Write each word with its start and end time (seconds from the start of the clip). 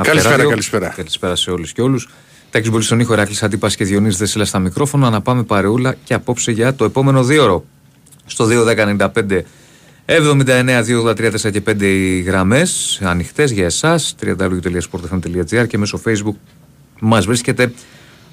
Καλησπέρα, 0.03 0.45
καλησπέρα. 0.47 0.89
Καλησπέρα 0.89 1.37
σε 1.37 1.51
όλους 1.51 1.73
και 1.73 1.83
όλους. 1.83 2.09
Τάκης 2.51 2.71
Μπολής 2.71 2.87
στον 2.87 3.01
ήχο 3.01 3.13
Ηράκλης 3.13 3.43
Αντίπας 3.43 3.77
και 3.77 3.85
Διονύσης 3.85 4.19
Δεσίλα 4.19 4.45
στα 4.45 4.59
μικρόφωνα 4.59 5.11
να 5.11 5.21
πάμε 5.21 5.43
παρεούλα 5.43 5.97
και 6.05 6.15
απόψε 6.15 6.51
για 6.53 6.75
το 6.75 6.85
επόμενο 6.85 7.25
δύο 7.25 7.43
ώρο. 7.43 7.65
Στο 8.27 8.47
2.10.95 8.51 9.43
79, 10.07 10.83
283, 10.85 11.31
4 11.31 11.51
και 11.53 11.63
5 11.69 11.83
οι 11.83 12.21
γραμμές 12.21 13.01
ανοιχτές 13.03 13.51
για 13.51 13.65
εσάς 13.65 14.15
www.sportfm.gr 14.23 15.67
και 15.69 15.79
μέσω 15.79 16.01
facebook 16.05 16.37
μας 17.01 17.27
βρίσκεται 17.27 17.73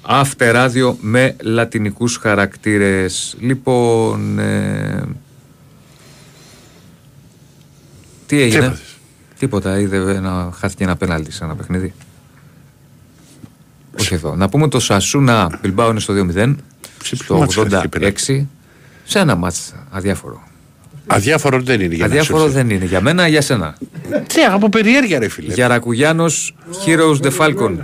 After 0.08 0.54
Radio 0.54 0.94
με 1.00 1.36
λατινικούς 1.42 2.16
χαρακτήρες. 2.16 3.36
Λοιπόν, 3.40 4.38
ε, 4.38 5.02
τι 8.26 8.40
έγινε; 8.40 8.64
έπαθες; 8.64 8.96
Τίποτα, 9.38 9.78
είδε 9.78 10.20
να 10.20 10.50
χάθηκε 10.54 10.84
ένα 10.84 10.96
πέναλτι 10.96 11.32
σε 11.32 11.44
ένα 11.44 11.54
παιχνίδι. 11.54 11.94
Όχι 14.00 14.14
εδώ. 14.14 14.36
Να 14.36 14.48
πούμε 14.48 14.68
το 14.68 14.80
Σασούνα 14.80 15.58
Μπιλμπάου 15.62 15.90
είναι 15.90 16.00
στο 16.00 16.14
2-0. 16.14 16.54
Σε 17.02 17.16
ποιο 17.16 17.16
Στο 17.16 17.36
μάτς 17.36 17.54
χάθηκε 17.54 17.88
πέναλτι; 17.88 18.22
86. 18.26 18.46
Σε 19.04 19.18
ένα 19.18 19.34
μάτς 19.34 19.74
αδιάφορο. 19.90 20.42
Αδιάφορο 21.06 21.62
δεν 21.62 21.80
είναι 21.80 21.94
για 21.94 22.06
να 22.06 22.12
αδιάφορο 22.12 22.46
σου 22.46 22.52
δεν 22.52 22.70
είναι. 22.70 22.84
Για 22.84 23.00
μένα, 23.00 23.28
για 23.28 23.40
σένα. 23.40 23.76
Τι, 24.26 24.42
από 24.42 24.68
περιέργεια, 24.68 25.18
ρε 25.18 25.28
φίλε. 25.28 25.52
Γιαρακουγιάνος 25.52 26.56
Heroes 26.86 27.20
the 27.20 27.36
Falcon. 27.38 27.76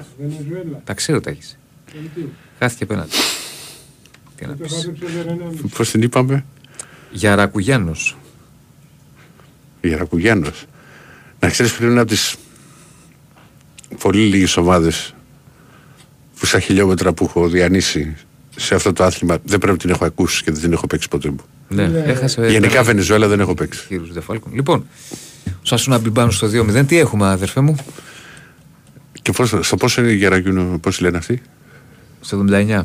Τα 0.84 0.94
ξέρω 0.94 1.20
τα 1.20 1.30
έχεις. 1.30 1.58
Χάθηκε 2.58 2.86
πέναλτι. 2.86 3.16
Τι 4.36 4.46
να 4.46 4.54
πεις. 4.54 4.90
Πώς 5.76 5.90
την 5.90 6.02
είπαμε, 6.02 6.44
Γιαρακουγιάνος. 7.10 8.16
Γερακουγιάνο. 9.88 10.50
Να 11.38 11.48
ξέρεις 11.48 11.72
πριν 11.72 11.90
είναι 11.90 12.00
από 12.00 12.08
τις 12.10 12.36
πολύ 13.98 14.24
λίγες 14.24 14.56
ομάδες 14.56 15.14
που 16.38 16.46
στα 16.46 16.60
χιλιόμετρα 16.60 17.12
που 17.12 17.24
έχω 17.24 17.48
διανύσει 17.48 18.16
σε 18.56 18.74
αυτό 18.74 18.92
το 18.92 19.04
άθλημα 19.04 19.38
δεν 19.44 19.58
πρέπει 19.58 19.72
να 19.72 19.78
την 19.78 19.90
έχω 19.90 20.04
ακούσει 20.04 20.42
και 20.42 20.50
δεν 20.50 20.60
την 20.60 20.72
έχω 20.72 20.86
παίξει 20.86 21.08
ποτέ 21.08 21.30
μου. 21.30 21.40
Ναι, 21.68 22.02
έχασε. 22.04 22.46
Γενικά 22.50 22.82
Βενεζουέλα 22.82 23.28
δεν 23.28 23.40
έχω 23.40 23.54
παίξει. 23.54 23.86
Heroes 23.90 24.18
the 24.18 24.22
Falcon. 24.26 24.52
Λοιπόν, 24.52 24.86
Σασούνα 25.62 25.98
Μπιλμπάνου 25.98 26.30
στο 26.30 26.48
2-0. 26.52 26.86
Τι 26.86 26.98
έχουμε, 26.98 27.26
αδερφέ 27.26 27.60
μου, 27.60 27.76
Και 29.22 29.32
πώς, 29.32 29.54
στο 29.60 29.76
πόσο 29.76 30.02
είναι 30.02 30.10
η 30.10 30.16
Γερακιούνο, 30.16 30.78
πώς 30.78 31.00
λένε 31.00 31.16
αυτοί; 31.16 31.42
στο 32.20 32.44
79. 32.50 32.82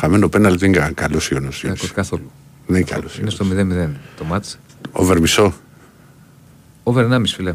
Χαμένο 0.00 0.28
πέναλ 0.28 0.58
δεν 0.58 0.72
είναι 0.72 0.90
καλός 0.94 1.30
Ιωνος. 1.30 1.60
Κακός 1.66 1.92
καθόλου. 1.92 2.30
Δεν 2.66 2.76
είναι 2.76 2.90
καλός. 2.90 3.18
Είναι 3.18 3.30
στο 3.30 3.44
0-0 3.44 3.88
το 4.16 4.24
μάτς. 4.24 4.58
Ο 4.92 5.04
Βερμισό. 5.04 5.54
Over 6.82 7.04
1,5 7.12 7.22
φίλε. 7.26 7.54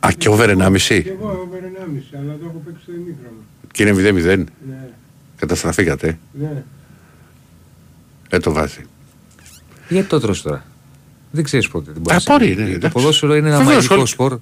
Α, 0.00 0.08
και 0.18 0.28
over 0.28 0.48
1,5. 0.58 0.76
Και 1.02 1.10
εγώ 1.10 1.28
over 1.28 1.60
1,5, 1.62 2.18
αλλά 2.18 2.32
το 2.32 2.44
έχω 2.48 2.62
παίξει 2.64 2.82
στο 2.82 2.92
ημίχρονο. 2.92 3.36
Και 3.72 3.82
είναι 3.82 3.92
0-0. 4.36 4.44
Ναι, 4.68 4.88
Καταστραφήκατε. 5.36 6.18
ναι. 6.32 6.62
Ε, 8.28 8.38
το 8.38 8.52
βάζει. 8.52 8.80
Γιατί 9.88 10.08
το 10.08 10.20
τρως 10.20 10.42
τώρα. 10.42 10.64
Δεν 11.30 11.44
ξέρεις 11.44 11.68
πότε. 11.68 11.90
Δεν 11.92 12.02
μπορείς 12.02 12.28
Α, 12.28 12.32
να 12.32 12.38
μπορεί, 12.38 12.46
συμβεί. 12.52 12.62
ναι, 12.62 12.68
Το 12.68 12.74
εντάξει. 12.74 12.94
ποδόσφαιρο 12.94 13.34
είναι 13.36 13.48
ένα 13.48 13.56
Βεβαίως, 13.58 13.74
μαγικό 13.76 13.94
όλοι- 13.94 14.06
σπορ. 14.06 14.38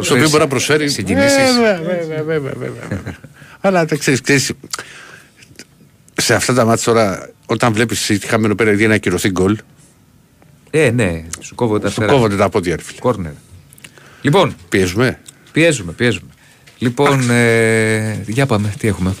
Στο 0.00 0.14
οποίο 0.14 0.28
μπορεί 0.28 0.42
να 0.42 0.48
προσφέρει. 0.48 0.88
Συγκινήσεις. 0.88 1.36
Βέβαια, 1.36 1.80
βέβαια, 1.82 2.22
βέβαια, 2.22 2.52
βέβαια. 2.58 3.16
Αλλά 3.60 3.84
δεν 3.84 3.98
ξέρεις, 3.98 4.20
ξέρεις, 4.20 4.52
σε 6.14 6.34
αυτά 6.34 6.54
τα 6.54 6.64
μάτια 6.64 6.84
τώρα, 6.84 7.30
όταν 7.46 7.72
βλέπεις 7.72 8.10
χαμένο 8.26 8.54
πέρα 8.54 8.70
γιατί 8.70 8.86
να 8.86 8.94
ακυρωθεί 8.94 9.30
γκολ, 9.30 9.58
Ε, 10.70 10.90
ναι, 10.90 11.24
σου 11.40 11.54
κόβω 11.54 11.78
τα 11.78 11.88
σου 11.88 11.94
φτερά. 11.94 12.12
κόβονται 12.12 12.36
τα 12.36 12.48
πόδια, 12.48 12.76
ρε 12.76 12.82
φίλε. 12.82 12.98
Κόρνερ. 12.98 13.32
Λοιπόν, 14.20 14.54
Πιέζουμε. 14.68 15.20
πιέζουμε, 15.52 15.92
πιέζουμε. 15.92 16.30
Λοιπόν, 16.78 17.30
ε, 17.30 18.22
για 18.26 18.46
πάμε, 18.46 18.74
τι 18.78 18.88
έχουμε. 18.88 19.14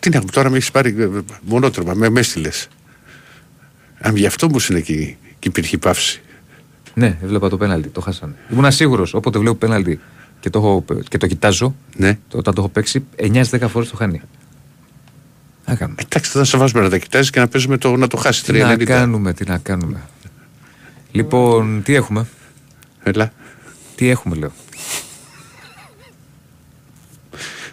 Τι 0.00 0.10
να 0.10 0.18
πούμε, 0.18 0.30
τώρα 0.32 0.50
με 0.50 0.56
έχεις 0.56 0.70
πάρει 0.70 0.94
ε, 0.98 1.02
ε, 1.02 1.08
μονότρομα, 1.42 1.94
με, 1.94 2.08
με 2.08 2.20
έστειλες. 2.20 2.68
Αν 4.00 4.16
γι' 4.16 4.26
αυτό 4.26 4.48
μου 4.48 4.56
είναι 4.70 4.80
και, 4.80 4.94
και 5.38 5.48
υπήρχε 5.48 5.76
η 5.76 5.78
παύση. 5.78 6.20
Ναι, 6.94 7.18
έβλεπα 7.22 7.48
το 7.48 7.56
πέναλτι, 7.56 7.88
το 7.88 8.00
χάσανε. 8.00 8.34
Ήμουν 8.52 8.72
σίγουρος, 8.72 9.14
όποτε 9.14 9.38
βλέπω 9.38 9.54
πέναλτι 9.56 10.00
και 10.40 10.50
το, 10.50 10.58
έχω, 10.58 10.84
και 11.08 11.18
το 11.18 11.26
κοιτάζω, 11.26 11.74
Ναι. 11.96 12.18
το, 12.28 12.38
όταν 12.38 12.54
το 12.54 12.60
έχω 12.60 12.70
παίξει, 12.70 13.04
9-10 13.16 13.42
φορές 13.68 13.88
το 13.88 13.96
χάνει. 13.96 14.20
Να 15.70 15.76
κάνουμε. 15.76 15.98
Εντάξει, 16.04 16.30
θα 16.30 16.44
σε 16.44 16.56
βάζουμε 16.56 16.82
να 16.82 16.88
τα 16.90 16.98
κοιτάζει 16.98 17.30
και 17.30 17.40
να 17.40 17.48
παίζουμε 17.48 17.76
το, 17.78 17.96
να 17.96 18.06
το 18.06 18.16
χάσει. 18.16 18.44
Τι 18.44 18.52
να 18.52 18.74
3-90. 18.74 18.84
κάνουμε, 18.84 19.32
τι 19.32 19.44
να 19.48 19.58
κάνουμε. 19.58 20.00
Λοιπόν, 21.12 21.82
τι 21.84 21.94
έχουμε; 21.94 22.26
Έλα. 23.02 23.32
Τι 23.94 24.08
έχουμε, 24.08 24.36
λέω. 24.36 24.52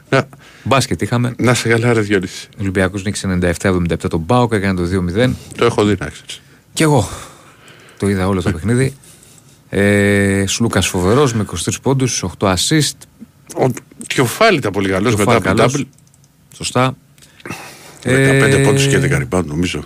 Να, 0.09 0.27
Μπάσκετ 0.63 1.01
είχαμε. 1.01 1.33
να 1.37 1.53
σε 1.53 1.69
καλά, 1.69 1.93
ρε 1.93 2.01
Διόνυση. 2.01 2.47
Ο 2.51 2.57
Ολυμπιακός 2.61 3.03
νίκησε 3.03 3.39
97-77 3.61 3.95
τον 4.09 4.19
Μπάουκ, 4.19 4.53
έκανε 4.53 4.73
το 4.73 4.83
2-0. 5.15 5.31
Το 5.57 5.65
έχω 5.65 5.83
δει 5.85 5.95
να 5.99 6.09
ξέρεις. 6.09 6.41
Κι 6.73 6.83
εγώ 6.83 7.09
το 7.97 8.07
είδα 8.09 8.27
όλο 8.27 8.41
το 8.41 8.51
παιχνίδι. 8.51 8.93
Ε, 9.69 10.43
Σλούκα 10.47 10.81
φοβερός 10.81 11.33
με 11.33 11.45
23 11.65 11.81
πόντους, 11.81 12.23
8 12.39 12.53
assist. 12.53 12.97
Ο 13.61 13.69
Τιοφάλ 14.07 14.55
ήταν 14.57 14.71
πολύ 14.71 14.89
καλός 14.89 15.15
Και 15.15 15.21
ο 15.21 15.25
μετά 15.25 15.31
Φάλ 15.31 15.49
από 15.49 15.57
καλός. 15.57 15.75
double. 15.77 15.85
Σωστά. 16.55 16.97
15 18.11 18.57
Ε, 18.57 18.63
πόντους 18.65 18.87
και 18.87 18.99
10 18.99 19.21
rebound 19.29 19.45
νομίζω. 19.45 19.83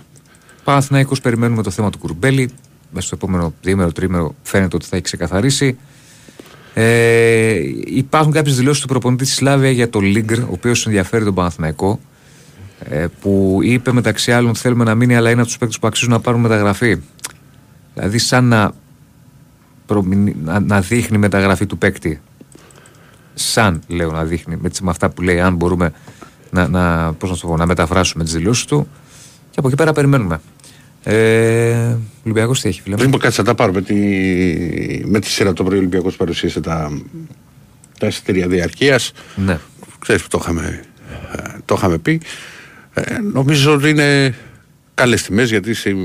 Παναθηναϊκός 0.64 1.20
περιμένουμε 1.20 1.62
το 1.62 1.70
θέμα 1.70 1.90
του 1.90 1.98
Κουρμπέλη. 1.98 2.50
Μέσα 2.94 3.06
στο 3.06 3.16
επόμενο 3.20 3.54
διήμερο, 3.62 3.92
τρίμερο 3.92 4.34
φαίνεται 4.42 4.76
ότι 4.76 4.86
θα 4.86 4.96
έχει 4.96 5.04
ξεκαθαρίσει. 5.04 5.76
Ε, 6.74 7.54
υπάρχουν 7.86 8.32
κάποιες 8.32 8.56
δηλώσεις 8.56 8.82
του 8.82 8.88
προπονητή 8.88 9.24
της 9.24 9.34
Σλάβια 9.34 9.70
για 9.70 9.90
το 9.90 10.00
Λίγκρ, 10.00 10.38
ο 10.38 10.48
οποίος 10.50 10.86
ενδιαφέρει 10.86 11.24
τον 11.24 11.34
Παναθηναϊκό. 11.34 12.00
Ε, 12.88 13.06
που 13.20 13.58
είπε 13.62 13.92
μεταξύ 13.92 14.32
άλλων 14.32 14.50
ότι 14.50 14.58
θέλουμε 14.58 14.84
να 14.84 14.94
μείνει, 14.94 15.16
αλλά 15.16 15.30
είναι 15.30 15.40
από 15.40 15.48
τους 15.48 15.58
παίκτες 15.58 15.78
που 15.78 15.86
αξίζουν 15.86 16.12
να 16.12 16.20
πάρουν 16.20 16.40
μεταγραφή. 16.40 16.96
Δηλαδή, 17.94 18.18
σαν 18.18 18.44
να, 18.44 18.72
προμηνύ- 19.86 20.36
να, 20.44 20.60
να 20.60 20.80
δείχνει 20.80 21.18
μεταγραφή 21.18 21.66
του 21.66 21.78
παίκτη. 21.78 22.20
Σαν 23.34 23.82
λέω 23.86 24.10
να 24.10 24.24
δείχνει 24.24 24.56
με, 24.60 24.68
τις- 24.68 24.80
με 24.80 24.90
αυτά 24.90 25.10
που 25.10 25.22
λέει, 25.22 25.40
αν 25.40 25.54
μπορούμε 25.54 25.92
να, 26.52 26.68
να, 26.68 27.12
πώς 27.12 27.30
να, 27.30 27.36
το 27.36 27.46
πω, 27.46 27.56
να 27.56 27.66
μεταφράσουμε 27.66 28.24
τις 28.24 28.32
δηλώσεις 28.32 28.64
του. 28.64 28.88
Και 29.50 29.58
από 29.58 29.68
εκεί 29.68 29.76
πέρα 29.76 29.92
περιμένουμε. 29.92 30.40
Ε, 31.02 31.96
Ολυμπιακός 32.24 32.60
τι 32.60 32.68
έχει, 32.68 32.80
φίλε. 32.80 32.94
μου; 32.94 33.08
Πριν 33.08 33.18
κάτσε 33.18 33.40
να 33.40 33.46
τα 33.46 33.54
πάρουμε 33.54 33.82
τη, 33.82 33.94
με 35.04 35.18
τη 35.20 35.26
σειρά 35.26 35.52
το 35.52 35.64
πρωί 35.64 35.78
Ολυμπιακός 35.78 36.16
παρουσίασε 36.16 36.60
τα, 36.60 36.90
τα 37.98 38.06
εισιτήρια 38.06 38.48
διαρκείας. 38.48 39.12
Ναι. 39.36 39.58
Ξέρεις 39.98 40.22
που 40.22 40.28
το 40.28 40.38
είχαμε, 40.42 40.84
ε, 41.32 41.42
το 41.64 41.74
είχαμε 41.78 41.98
πει. 41.98 42.20
Ε, 42.94 43.18
νομίζω 43.18 43.72
ότι 43.72 43.88
είναι 43.88 44.34
καλές 44.94 45.22
τιμές 45.22 45.50
γιατί 45.50 45.74
σε, 45.74 45.96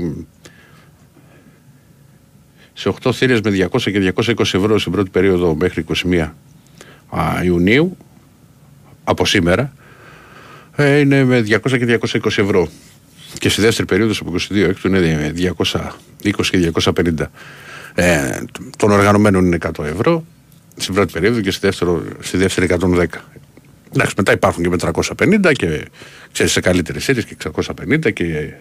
σε 2.72 2.92
8 3.02 3.12
θύρες 3.12 3.40
με 3.40 3.68
200 3.70 3.80
και 3.80 4.12
220 4.16 4.40
ευρώ 4.40 4.78
στην 4.78 4.92
πρώτη 4.92 5.10
περίοδο 5.10 5.54
μέχρι 5.54 5.84
21 6.10 6.28
α, 7.08 7.44
Ιουνίου 7.44 7.96
από 9.04 9.26
σήμερα 9.26 9.72
ε, 10.80 10.98
είναι 10.98 11.24
με 11.24 11.44
200 11.48 11.78
και 11.78 11.98
220 12.00 12.24
ευρώ. 12.24 12.68
Και 13.38 13.48
στη 13.48 13.60
δεύτερη 13.60 13.86
περίοδος 13.86 14.20
από 14.20 14.32
22 14.34 14.54
έκτου 14.56 14.88
είναι 14.88 15.32
220 15.36 16.46
και 16.50 16.72
250. 16.84 17.26
Ε, 17.94 18.38
των 18.76 18.90
οργανωμένων 18.90 19.44
είναι 19.44 19.58
100 19.78 19.84
ευρώ 19.84 20.24
στην 20.76 20.94
πρώτη 20.94 21.12
περίοδο 21.12 21.40
και 21.40 21.50
στη, 21.50 21.66
δεύτερο, 21.66 22.04
στη 22.20 22.36
δεύτερη 22.36 22.66
110. 22.80 23.04
Εντάξει, 23.92 24.14
μετά 24.16 24.32
υπάρχουν 24.32 24.62
και 24.62 24.68
με 24.68 24.76
350 24.80 25.52
και 25.52 25.84
ξέρεις, 26.32 26.52
σε 26.52 26.60
καλύτερες 26.60 27.04
σειρές 27.04 27.24
και 27.24 27.36
650 27.54 28.12
και, 28.12 28.52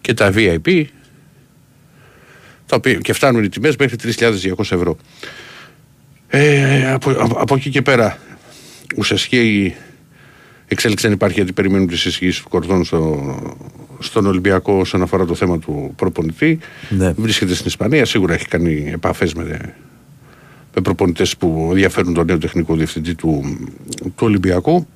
και 0.00 0.14
τα 0.14 0.32
VIP 0.34 0.84
τα 2.66 2.76
οποία 2.76 2.94
και 2.94 3.12
φτάνουν 3.12 3.44
οι 3.44 3.48
τιμές 3.48 3.76
μέχρι 3.76 3.96
3.200 4.18 4.58
ευρώ. 4.58 4.96
Ε, 6.28 6.92
από, 6.92 7.10
από, 7.10 7.36
από 7.38 7.54
εκεί 7.54 7.70
και 7.70 7.82
πέρα 7.82 8.18
ουσιαστικά 8.96 9.36
η 9.42 9.74
εξέλιξη 10.68 11.04
δεν 11.06 11.14
υπάρχει 11.14 11.36
γιατί 11.36 11.52
περιμένουν 11.52 11.86
τις 11.86 12.04
εισηγήσεις 12.04 12.42
του 12.42 12.48
Κορδόν 12.48 12.84
στο, 12.84 13.34
στον 13.98 14.26
Ολυμπιακό 14.26 14.72
όσον 14.72 15.02
αφορά 15.02 15.24
το 15.24 15.34
θέμα 15.34 15.58
του 15.58 15.92
προπονητή. 15.96 16.58
Ναι. 16.88 17.12
Βρίσκεται 17.16 17.54
στην 17.54 17.66
Ισπανία, 17.66 18.04
σίγουρα 18.04 18.34
έχει 18.34 18.46
κάνει 18.48 18.90
επαφές 18.92 19.34
με, 19.34 19.74
με 20.74 20.80
προπονητές 20.82 21.36
που 21.36 21.66
ενδιαφέρουν 21.70 22.14
τον 22.14 22.26
νέο 22.26 22.38
τεχνικό 22.38 22.74
διευθυντή 22.74 23.14
του, 23.14 23.58
του 24.02 24.12
Ολυμπιακού. 24.26 24.86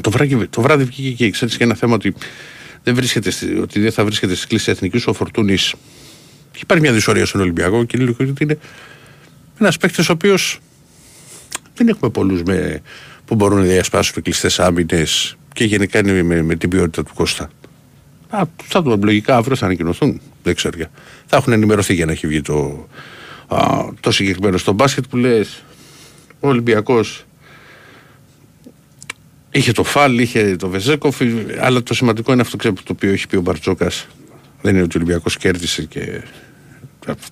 Το 0.00 0.10
βράδυ, 0.10 0.46
το 0.46 0.60
βράδυ 0.60 0.84
βγήκε 0.84 1.10
και 1.10 1.24
η 1.24 1.26
εξέλιξη 1.26 1.56
για 1.56 1.66
ένα 1.66 1.74
θέμα 1.74 1.94
ότι 1.94 2.14
δεν, 2.82 2.94
βρίσκεται, 2.94 3.30
στη- 3.30 3.58
ότι 3.58 3.80
δεν 3.80 3.92
θα 3.92 4.04
βρίσκεται 4.04 4.34
στις 4.34 4.46
κλήσει 4.46 4.70
εθνικής 4.70 5.06
ο 5.06 5.12
Φορτούνης. 5.12 5.74
Υπάρχει 6.60 6.84
μια 6.84 6.92
δυσορία 6.92 7.26
στον 7.26 7.40
Ολυμπιακό 7.40 7.84
και 7.84 7.98
λέει 7.98 8.16
ότι 8.20 8.42
είναι 8.42 8.58
ένας 9.58 9.76
παίκτης 9.76 10.08
ο 10.08 10.12
οποίος 10.12 10.58
δεν 11.74 11.88
έχουμε 11.88 12.10
πολλούς 12.10 12.42
που 13.32 13.38
μπορούν 13.38 13.58
να 13.58 13.64
διασπάσουν 13.64 14.22
κλειστέ 14.22 14.50
άμυνες 14.56 15.36
και 15.52 15.64
γενικά 15.64 15.98
είναι 15.98 16.22
με, 16.22 16.42
με 16.42 16.54
την 16.56 16.68
ποιότητα 16.70 17.02
του 17.04 17.14
Κώστα. 17.14 17.50
Α, 18.28 18.42
θα 18.64 18.82
το 18.82 18.98
λογικά 19.02 19.36
αύριο 19.36 19.56
θα 19.56 19.64
ανακοινωθούν. 19.66 20.20
Δεν 20.42 20.54
ξέρω. 20.54 20.76
για- 20.76 20.90
Θα 21.26 21.36
έχουν 21.36 21.52
ενημερωθεί 21.52 21.94
για 21.94 22.06
να 22.06 22.12
έχει 22.12 22.26
βγει 22.26 22.40
το, 22.40 22.88
α, 23.48 23.84
το 24.00 24.10
συγκεκριμένο 24.10 24.56
στο 24.58 24.72
μπάσκετ 24.72 25.04
που 25.10 25.16
λες. 25.16 25.62
Ο 26.40 26.48
Ολυμπιακός 26.48 27.24
είχε 29.50 29.72
το 29.72 29.84
Φαλ, 29.84 30.18
είχε 30.18 30.56
το 30.56 30.68
Βεζέκοφ, 30.68 31.20
αλλά 31.60 31.82
το 31.82 31.94
σημαντικό 31.94 32.32
είναι 32.32 32.40
αυτό 32.40 32.56
ξέρω, 32.56 32.74
το 32.74 32.82
οποίο 32.92 33.12
έχει 33.12 33.26
πει 33.26 33.36
ο 33.36 33.40
Μπαρτζόκας. 33.40 34.06
Δεν 34.62 34.74
είναι 34.74 34.82
ότι 34.82 34.96
ο 34.96 35.00
Ολυμπιακός 35.02 35.36
κέρδισε 35.36 35.82
και 35.84 36.22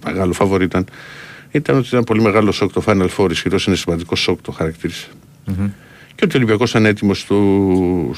μεγάλο 0.04 0.32
φαβορή 0.32 0.64
ήταν. 0.64 0.84
Ήταν 1.50 1.76
ότι 1.76 1.86
ήταν 1.88 2.04
πολύ 2.04 2.20
μεγάλο 2.22 2.52
σοκ 2.52 2.72
το 2.72 2.82
Final 2.86 3.08
Four. 3.16 3.30
Ισχυρός 3.30 3.66
είναι 3.66 3.76
σημαντικό 3.76 4.16
σοκ 4.16 4.40
το 4.42 4.52
χαρακτηρισε 4.52 5.06
Και 6.20 6.26
ότι 6.26 6.34
ο 6.36 6.38
Ολυμπιακός 6.38 6.70
ήταν 6.70 6.86
έτοιμος 6.86 7.18
στους 7.18 7.34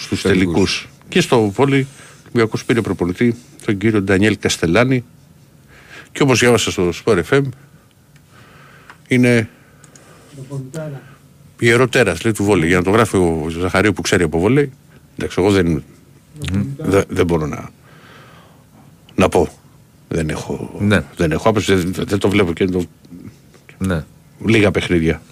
Τελικούς. 0.08 0.22
τελικούς. 0.22 0.88
Και 1.08 1.20
στο 1.20 1.50
βόλι 1.50 1.80
ο 1.80 2.20
Ολυμπιακός 2.24 2.64
πήρε 2.64 2.80
προπονητή 2.80 3.36
τον 3.64 3.78
κύριο 3.78 4.02
Ντανιέλ 4.02 4.38
Καστελάνη. 4.38 5.04
Και 6.12 6.22
όπως 6.22 6.38
διάβασα 6.38 6.70
στο 6.70 6.90
Sport 7.04 7.22
FM, 7.30 7.42
είναι 9.08 9.48
Προπονητάρα. 10.34 11.02
ιεροτέρα 11.58 12.14
λέει 12.24 12.32
του 12.32 12.44
βόλι. 12.44 12.66
Για 12.66 12.76
να 12.76 12.82
το 12.82 12.90
γράφει 12.90 13.16
ο 13.16 13.46
Ζαχαρίου 13.60 13.92
που 13.92 14.02
ξέρει 14.02 14.22
από 14.22 14.38
βόλι. 14.38 14.72
Εντάξει, 15.16 15.36
εγώ 15.40 15.50
δεν, 15.50 15.82
δεν, 16.76 17.04
δεν 17.08 17.26
μπορώ 17.26 17.46
να, 17.46 17.70
να 19.14 19.28
πω. 19.28 19.48
Δεν 20.08 20.28
έχω, 20.28 20.74
Ναι. 20.78 21.02
δεν 21.16 21.32
έχω 21.32 21.48
άποψη, 21.48 21.74
δεν, 21.74 21.92
δεν 22.06 22.18
το 22.18 22.28
βλέπω 22.28 22.52
και 22.52 22.64
το, 22.64 22.84
Ναι. 23.78 24.04
λίγα 24.46 24.70
παιχνίδια. 24.70 25.22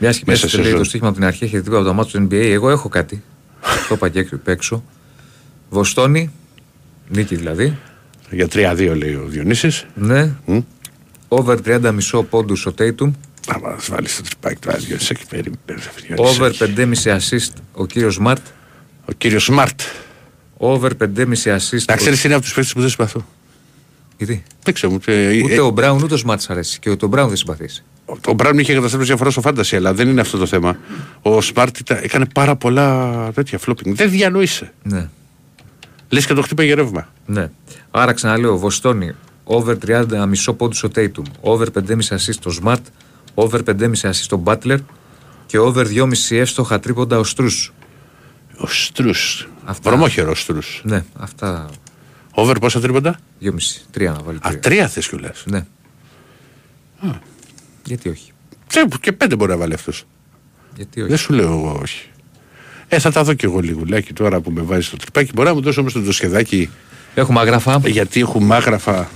Μιας 0.00 0.16
και 0.18 0.24
Μέσα 0.26 0.40
μέσα 0.44 0.48
σε 0.48 0.56
λέει 0.56 0.64
το 0.70 0.76
ζώνη. 0.76 0.84
στοίχημα 0.88 1.08
από 1.08 1.18
την 1.18 1.26
αρχή, 1.26 1.44
έχετε 1.44 1.62
τίποτα 1.62 1.78
από 1.80 1.88
το 1.88 1.94
μάτι 1.94 2.10
του 2.10 2.26
NBA. 2.30 2.50
Εγώ 2.52 2.70
έχω 2.70 2.88
κάτι. 2.88 3.22
το 3.88 3.94
είπα 3.94 4.08
και 4.08 4.18
έξω- 4.18 4.36
απ' 4.36 4.48
έξω. 4.48 4.84
Βοστόνη, 5.70 6.30
νίκη 7.08 7.36
δηλαδή. 7.36 7.76
Για 8.30 8.46
3-2 8.52 8.94
λέει 8.96 9.14
ο 9.14 9.24
Διονύσης. 9.28 9.86
Ναι. 9.94 10.32
Μμ. 10.46 10.58
Over 11.28 11.56
30 11.64 11.90
μισό 11.94 12.22
πόντους 12.22 12.66
ο 12.66 12.72
Τέιτουμ. 12.72 13.12
Να 13.48 13.58
μας 13.58 13.88
βάλεις 13.90 14.16
το 14.16 14.22
τρυπάκι 14.22 14.56
του 14.60 14.70
Διονύση 14.86 15.14
και 15.14 15.24
περίμενε. 15.28 15.84
Over 16.16 16.50
5,5 16.58 17.16
assist 17.16 17.52
ο 17.72 17.86
κύριος 17.86 18.18
Μαρτ. 18.18 18.46
Ο 19.08 19.12
κύριος 19.18 19.44
Σμαρτ. 19.44 19.80
Over 20.56 20.90
5,5 20.98 21.56
assist. 21.56 21.84
Να 21.86 21.94
ο- 21.94 21.96
ξέρεις 21.96 22.24
είναι 22.24 22.34
από 22.34 22.42
τους 22.42 22.54
παίκτες 22.54 22.72
που 22.72 22.80
δεν 22.80 22.88
συμπαθώ. 22.88 23.26
Γιατί; 24.16 24.42
Δεν 24.62 24.74
ξέρω. 24.74 24.98
ε, 25.04 25.42
Ούτε 25.42 25.54
ε, 25.54 25.60
ο 25.60 25.70
Μπράουν 25.70 26.02
ούτε 26.02 26.14
ο 26.14 26.16
Σμαρτ 26.16 26.40
σ' 26.40 26.50
αρέσει. 26.50 26.78
Και 26.78 26.90
ο 26.90 26.96
τον 26.96 27.08
Μπράουν 27.08 27.28
δεν 27.28 27.36
συμπαθείς. 27.36 27.84
Ο 28.28 28.32
Μπράουν 28.32 28.58
είχε 28.58 28.74
καταστρέψει 28.74 29.06
διαφορά 29.08 29.30
στο 29.30 29.40
φάνταση, 29.40 29.76
αλλά 29.76 29.94
δεν 29.94 30.08
είναι 30.08 30.20
αυτό 30.20 30.38
το 30.38 30.46
θέμα. 30.46 30.76
Ο 31.22 31.40
Σμαρτ 31.40 31.78
ήταν- 31.78 31.98
έκανε 32.02 32.26
πάρα 32.34 32.56
πολλά 32.56 33.30
τέτοια 33.34 33.58
φλόπινγκ. 33.58 33.96
Δεν 33.96 34.10
διανοείσαι. 34.10 34.72
Ναι. 34.82 35.08
Λες 36.08 36.26
και 36.26 36.34
το 36.34 36.42
χτύπαγε 36.42 36.74
ρεύμα. 36.74 37.08
ναι. 37.26 37.50
Άρα 37.90 38.12
ξαναλέω, 38.12 38.58
Βοστόνη 38.58 39.12
Over 39.44 39.76
30 39.86 40.26
μισό 40.28 40.52
πόντους 40.52 40.82
ο 40.82 40.88
Tatum. 40.94 41.22
Over 41.40 41.66
5,5 41.72 42.16
assist 42.16 42.34
το 42.40 42.56
Smart. 42.62 42.80
Over 43.34 43.60
5,5 43.62 44.08
assist 44.08 44.26
το 44.28 44.42
Butler. 44.44 44.76
Και 45.46 45.58
over 45.58 45.86
2,5 45.86 46.36
εύστοχα 46.38 46.80
τρίποντα 46.80 47.18
ο 47.18 47.24
Στρού. 47.24 47.46
Ο 48.58 48.66
Στρού. 48.66 49.10
Αυτά. 49.64 49.90
Βρωμόχερο 49.90 50.34
Στρού. 50.34 50.58
Ναι, 50.82 51.04
αυτά. 51.18 51.68
Over 52.30 52.54
πόσα 52.60 52.80
τρίποντα; 52.80 53.18
2,5. 53.40 53.50
Τρία 53.90 54.10
να 54.10 54.22
βάλει. 54.22 54.36
Α, 54.38 54.40
Τρία. 54.48 54.58
τρία 54.60 54.88
θες 54.88 55.08
κιόλας. 55.08 55.44
Ναι. 55.46 55.66
Γιατί 57.84 58.08
όχι; 58.08 58.32
Και 59.00 59.12
πέντε 59.12 59.36
μπορεί 59.36 59.50
να 59.50 59.56
βάλει 59.56 59.74
αυτός. 59.74 60.04
Γιατί 60.76 61.00
όχι; 61.00 61.08
Δεν 61.08 61.18
σου 61.18 61.32
λέω 61.32 61.46
εγώ 61.52 61.78
όχι. 61.82 62.08
Ε, 62.88 62.98
θα 62.98 63.12
τα 63.12 63.24
δω 63.24 63.34
κι 63.34 63.44
εγώ 63.44 63.60
λιγουλάκι 63.60 64.12
τώρα 64.12 64.40
που 64.40 64.50
με 64.50 64.62
βάζεις 64.62 64.86
στο 64.86 64.96
τρυπάκι. 64.96 65.30
Μπορεί 65.34 65.48
να 65.48 65.54
μου 65.54 65.60
δώσει 65.60 65.80
όμως 65.80 65.92
το 65.92 66.12
σχεδάκι 66.12 66.70
Έχουμε 67.14 67.40
αγράφα. 67.40 67.80
γιατί 67.88 68.20
έχουμε 68.20 68.54
άγραφα 68.54 69.10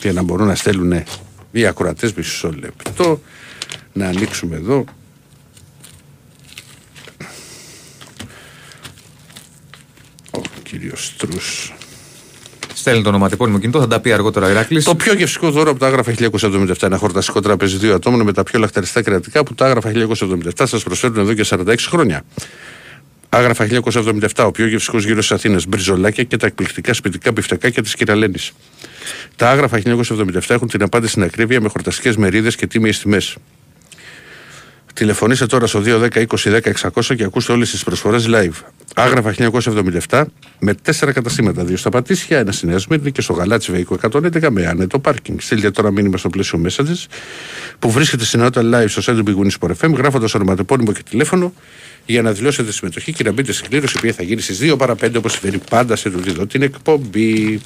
για 0.00 0.12
να 0.12 0.22
μπορούν 0.22 0.46
να 0.46 0.54
στέλνουν 0.54 1.02
οι 1.52 1.66
ακροατές 1.66 2.12
μισό 2.12 2.52
λεπτό. 2.52 3.20
Να 3.92 4.06
ανοίξουμε 4.08 4.56
εδώ. 4.56 4.84
Ο 10.30 10.40
κύριος 10.62 11.14
Τρούς. 11.18 11.72
Στέλνει 12.80 13.02
το 13.02 13.08
ονοματεπώνυμο 13.08 13.58
κινητό, 13.58 13.80
θα 13.80 13.86
τα 13.86 14.00
πει 14.00 14.12
αργότερα 14.12 14.46
ο 14.46 14.50
Ηράκλη. 14.50 14.82
Το 14.82 14.94
πιο 14.94 15.14
γευστικό 15.14 15.50
δώρο 15.50 15.70
από 15.70 15.78
τα 15.78 15.86
άγραφα 15.86 16.14
1977. 16.18 16.82
Ένα 16.82 16.96
χορταστικό 16.96 17.40
τραπέζι 17.40 17.76
δύο 17.76 17.94
ατόμων 17.94 18.22
με 18.22 18.32
τα 18.32 18.42
πιο 18.42 18.58
λαχταριστά 18.58 19.02
κρεατικά 19.02 19.44
που 19.44 19.54
τα 19.54 19.66
άγραφα 19.66 19.92
1977 19.94 20.62
σας 20.64 20.82
προσφέρουν 20.82 21.18
εδώ 21.18 21.34
και 21.34 21.44
46 21.48 21.74
χρόνια. 21.78 22.24
Άγραφα 23.28 23.66
1977, 23.66 24.44
ο 24.46 24.50
πιο 24.50 24.66
γευστικός 24.66 25.04
γύρος 25.04 25.26
της 25.26 25.36
Αθήνας, 25.36 25.66
μπριζολάκια 25.66 26.24
και 26.24 26.36
τα 26.36 26.46
εκπληκτικά 26.46 26.94
σπιτικά 26.94 27.32
μπιφτεκάκια 27.32 27.82
της 27.82 27.94
κυρα-Λένης. 27.94 28.52
Τα 29.36 29.50
άγραφα 29.50 29.78
1977 29.78 30.54
έχουν 30.54 30.68
την 30.68 30.82
απάντηση 30.82 31.10
στην 31.10 31.22
ακρίβεια 31.22 31.60
με 31.60 31.68
χορταστικέ 31.68 32.12
μερίδες 32.16 32.56
και 32.56 32.66
τίμιες 32.66 32.98
τιμές. 32.98 33.36
Τηλεφωνήστε 34.94 35.46
τώρα 35.46 35.66
στο 35.66 35.82
210 35.84 36.08
20 36.12 36.26
10 36.36 36.60
600 36.92 37.16
και 37.16 37.24
ακούστε 37.24 37.52
όλες 37.52 37.70
τις 37.70 37.84
προσφορές 37.84 38.26
live. 38.28 38.64
Άγραφα 38.94 39.34
1977 40.08 40.24
με 40.58 40.74
τέσσερα 40.74 41.12
καταστήματα. 41.12 41.64
Δύο 41.64 41.76
στα 41.76 41.90
Πατήσια, 41.90 42.38
ένα 42.38 42.52
στη 42.52 42.66
Νέα 42.66 42.78
Σμύρνη 42.78 43.12
και 43.12 43.20
στο 43.20 43.32
Γαλάτσι 43.32 43.72
Βέικο 43.72 43.96
111 44.10 44.48
με 44.50 44.66
άνετο 44.66 44.98
πάρκινγκ. 44.98 45.38
Στείλτε 45.40 45.70
τώρα 45.70 45.90
μήνυμα 45.90 46.16
στο 46.16 46.28
πλαίσιο 46.28 46.62
Messages 46.66 47.06
που 47.78 47.90
βρίσκεται 47.90 48.24
στην 48.24 48.40
ενότητα 48.40 48.82
live 48.82 48.88
στο 48.88 49.12
site 49.12 49.24
του 49.24 49.24
Big 49.26 49.46
Win 49.46 49.50
Sport 49.58 49.86
FM 49.86 49.94
γράφοντας 49.96 50.34
ονοματεπώνυμο 50.34 50.92
και 50.92 51.02
τηλέφωνο 51.10 51.52
για 52.06 52.22
να 52.22 52.32
δηλώσετε 52.32 52.72
συμμετοχή 52.72 53.12
και 53.12 53.24
να 53.24 53.32
μπείτε 53.32 53.52
στην 53.52 53.70
κλήρωση 53.70 53.92
η 53.94 53.98
οποία 53.98 54.12
θα 54.12 54.22
γίνει 54.22 54.40
στις 54.40 54.58
2 54.62 54.78
παρα 54.78 54.94
5 55.00 55.14
όπως 55.16 55.32
συμβαίνει 55.32 55.62
πάντα 55.70 55.96
σε 55.96 56.10
τούτη 56.10 56.30
εδώ 56.30 56.46
την 56.46 56.62
εκπομπή. 56.62 57.60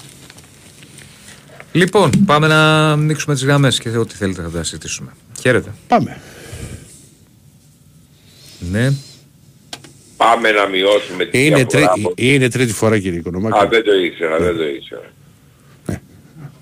Λοιπόν, 1.72 2.10
πάμε 2.26 2.46
να 2.46 2.90
ανοίξουμε 2.92 3.34
τις 3.34 3.44
γραμμές 3.44 3.78
και 3.78 3.88
ό,τι 3.88 4.14
θέλετε 4.14 4.42
θα 4.42 4.50
τα 4.50 4.64
συζητήσουμε. 4.64 5.10
Χαίρετε. 5.40 5.72
Πάμε. 5.88 6.16
Ναι. 8.70 8.90
Πάμε 10.16 10.50
να 10.50 10.66
μειώσουμε 10.68 11.24
τη 11.24 11.46
Είναι, 11.46 11.56
διαφορά. 11.56 11.66
τρί, 11.92 12.02
από- 12.02 12.12
είναι 12.16 12.48
τρίτη 12.48 12.72
φορά 12.72 12.98
κύριε 12.98 13.18
Οικονομάκη. 13.18 13.58
Α, 13.58 13.68
δεν 13.68 13.84
το 13.84 13.94
ήξερα, 13.94 14.38
δεν 14.38 14.56
το 14.56 14.64
ήξερα. 14.66 15.10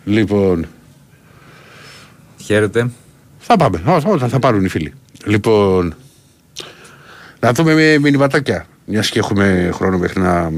Λοιπόν, 0.04 0.66
Χαίρετε. 2.44 2.90
θα 3.38 3.56
πάμε. 3.56 3.82
Ό, 3.86 4.00
Όταν 4.10 4.28
θα 4.28 4.38
πάρουν 4.38 4.64
οι 4.64 4.68
φίλοι. 4.68 4.92
Λοιπόν, 5.24 5.94
να 7.40 7.52
δούμε 7.52 7.74
με 7.74 7.98
μηνυματάκια. 7.98 8.66
Μιας 8.86 9.08
και 9.10 9.18
έχουμε 9.18 9.70
χρόνο 9.72 9.98
μέχρι 9.98 10.20
να. 10.20 10.52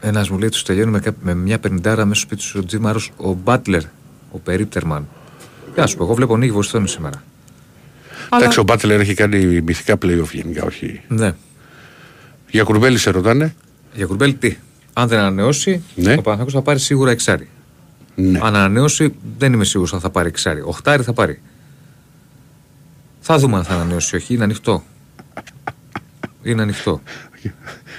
Ένας 0.00 0.28
μου 0.30 0.38
λέει 0.38 0.48
τους 0.48 0.62
τελειώνει 0.62 0.90
με, 0.90 1.00
κά- 1.00 1.14
με 1.22 1.34
μια 1.34 1.58
πενιντάρα 1.58 2.04
μέσα 2.04 2.20
στο 2.20 2.28
σπίτι 2.34 2.50
του 2.52 2.60
ο 2.62 2.66
Τζίμαρο, 2.66 3.00
ο 3.16 3.32
Μπάτλερ, 3.32 3.82
ο 4.30 4.38
περίπτερμαν. 4.38 5.08
Γεια 5.74 5.86
σου, 5.86 5.96
εγώ 6.00 6.14
βλέπω 6.14 6.36
νύχη 6.36 6.52
βοηθών 6.52 6.86
σήμερα. 6.86 7.22
Εντάξει, 8.32 8.60
ο 8.60 8.62
Μπάτλερ 8.62 9.00
έχει 9.00 9.14
κάνει 9.14 9.60
μυθικά 9.60 9.94
playoff 10.02 10.30
γενικά, 10.32 10.64
όχι. 10.64 11.00
Ναι. 11.08 11.34
Για 12.50 12.62
κουρμπέλι 12.64 12.98
σε 12.98 13.10
ρωτάνε. 13.10 13.54
Για 13.94 14.06
κουρμπέλ 14.06 14.38
τι; 14.38 14.56
Αν 14.92 15.08
δεν 15.08 15.18
ανανεώσει, 15.18 15.82
Ναι. 15.94 16.12
ο 16.12 16.14
Παναθηναϊκός 16.14 16.52
θα 16.52 16.62
πάρει 16.62 16.78
σίγουρα 16.78 17.10
εξάρι. 17.10 17.48
Ναι. 18.14 18.38
Αν 18.42 18.54
ανανεώσει, 18.56 19.14
δεν 19.38 19.52
είμαι 19.52 19.64
σίγουρος 19.64 19.92
αν 19.94 20.00
θα 20.00 20.10
πάρει 20.10 20.28
εξάρι. 20.28 20.60
Οχτάρι 20.60 21.02
θα 21.02 21.12
πάρει. 21.12 21.40
Θα 23.20 23.38
δούμε 23.38 23.56
αν 23.56 23.64
θα 23.64 23.74
ανανεώσει 23.74 24.10
ή 24.14 24.18
όχι. 24.18 24.34
Είναι 24.34 24.44
ανοιχτό. 24.44 24.84
Είναι 26.42 26.62
ανοιχτό. 26.62 27.02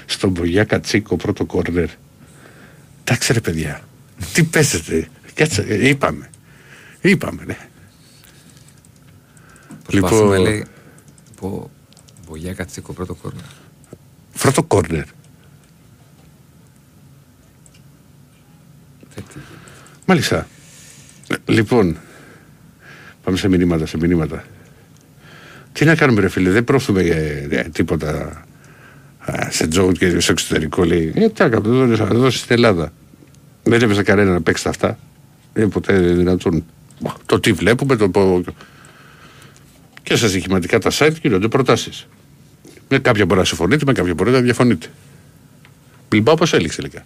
Στον 0.06 0.30
Μπογιά 0.30 0.64
Κατσίκο 0.64 1.16
πρώτο 1.16 1.46
κόρνερ. 1.46 1.90
Εντάξει 3.04 3.34
ρε 3.34 3.40
παιδιά. 3.40 3.82
Τι 4.34 4.44
παίζετε; 4.44 5.08
Κάτσε, 5.34 5.62
ε, 5.62 5.88
είπαμε. 5.88 6.30
Είπαμε, 7.02 7.44
ναι. 7.46 7.58
Προσπαθούμε, 9.88 10.22
Λοιπόν- 10.38 10.42
λέει. 10.42 10.66
Πω, 11.40 11.70
Μπογιά 12.28 12.54
κατσίκο 12.54 12.94
πρώτο 12.94 13.14
κόρνερ. 13.14 13.44
Πρώτο 14.40 14.64
κόρνερ. 14.64 15.04
Δεν 19.16 19.24
τι- 19.34 19.40
Μάλιστα. 20.06 20.48
Λοιπόν, 21.46 21.98
πάμε 23.24 23.38
σε 23.38 23.48
μηνύματα, 23.48 23.86
σε 23.86 23.98
μηνύματα. 23.98 24.44
Τι 25.74 25.86
να 25.86 25.96
κάνουμε 25.96 26.22
ρε 26.22 26.30
φίλε, 26.30 26.50
δεν 26.50 26.64
πρόθουμε 26.64 27.02
ε, 27.02 27.48
ε, 27.50 27.64
τίποτα 27.64 28.44
α, 29.26 29.48
σε 29.52 29.68
τζόγου 29.68 29.92
και 29.92 30.20
στο 30.20 30.32
εξωτερικό 30.32 30.84
λέει. 30.84 31.14
Ε, 31.16 31.30
τι 31.30 31.42
να 31.44 31.50
κάνουμε, 31.50 31.84
εδώ, 31.84 31.94
εδώ, 32.04 32.16
εδώ 32.16 32.30
στην 32.30 32.48
Ελλάδα. 32.56 32.94
Δεν 33.64 33.82
έπαιζε 33.82 34.04
κανένα 34.04 34.32
να 34.32 34.42
παίξει 34.42 34.64
τα 34.64 34.70
αυτά. 34.70 34.98
Δεν 35.54 35.64
είναι 35.64 35.72
ποτέ 35.72 35.98
δυνατόν. 36.00 36.66
Το 37.26 37.40
τι 37.40 37.52
βλέπουμε, 37.54 37.96
το 37.96 38.10
πω. 38.10 38.44
Και 40.06 40.16
στα 40.16 40.28
στοιχηματικά 40.28 40.80
τα 40.80 40.92
site 40.98 41.14
γίνονται 41.22 41.48
προτάσεις. 41.48 42.08
Με 42.90 43.00
κάποια 43.00 43.26
μπορεί 43.26 43.40
να 43.40 43.46
συμφωνείτε, 43.46 43.86
με 43.86 43.94
κάποια 43.94 44.14
μπορεί 44.14 44.32
να 44.32 44.40
διαφωνείτε. 44.40 44.88
Μπιλμπάο 46.10 46.36
πώς 46.36 46.54
έληξε 46.54 46.76
τελικά. 46.78 47.06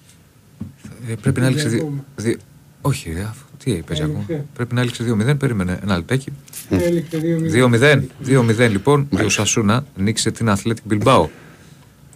Ε, 1.10 1.14
πρέπει 1.22 1.40
να 1.40 1.46
έλειξε. 1.46 1.64
Παίζει 1.64 1.78
Δι... 1.78 1.82
ακόμα. 1.86 2.06
δι- 2.16 2.40
Όχι, 2.82 3.14
ε, 3.18 3.22
αφού- 3.22 3.48
τι 3.64 3.72
παίζει 3.72 4.04
ακόμα. 4.04 4.24
Έληξε. 4.28 4.46
Πρέπει 4.54 4.74
να 4.76 4.82
έλειξε 4.82 5.04
2-0. 5.04 5.38
Περίμενε 5.38 5.80
ένα 5.84 5.96
λεπτάκι. 5.98 6.32
Έληξε 6.70 7.18
2-0. 7.20 7.52
2-0. 7.52 8.02
2-0 8.26 8.70
λοιπόν. 8.70 9.08
Και 9.16 9.24
ο 9.24 9.30
Σασούνα 9.30 9.86
νίκησε 9.96 10.32
την 10.32 10.50
Αθλέτικ 10.50 10.84
Μπιλμπάο. 10.88 11.30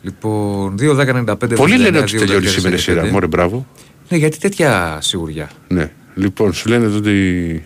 Λοιπόν, 0.01 0.75
2-10-95. 0.79 1.35
Πολλοί 1.55 1.77
λένε 1.77 1.97
ότι 1.97 2.17
τελειώνει 2.17 2.47
σήμερα 2.47 2.75
η 2.75 2.79
σειρά. 2.79 3.05
Μωρέ, 3.05 3.27
μπράβο. 3.27 3.67
Ναι, 4.09 4.17
γιατί 4.17 4.37
τέτοια 4.37 4.97
σιγουριά. 5.01 5.49
Ναι. 5.67 5.91
Λοιπόν, 6.15 6.53
σου 6.53 6.69
λένε 6.69 6.85
ότι. 6.95 7.63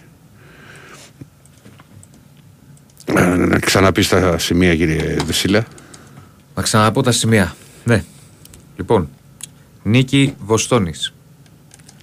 Να, 3.14 3.36
να 3.36 3.60
ξαναπείς 3.60 4.08
τα 4.08 4.38
σημεία, 4.38 4.76
κύριε 4.76 5.16
Δεσίλα. 5.26 5.66
Να 6.56 6.62
ξαναπώ 6.62 7.02
τα 7.02 7.12
σημεία. 7.12 7.56
Ναι. 7.84 8.04
Λοιπόν, 8.78 9.10
νίκη 9.84 10.36
Βοστόνης. 10.40 11.14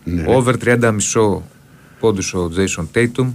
Ναι. 0.04 0.24
Over 0.26 0.54
30 0.64 0.90
μισό 0.94 1.42
πόντους 2.00 2.34
ο 2.34 2.50
Jason 2.56 2.86
Tatum. 2.94 3.26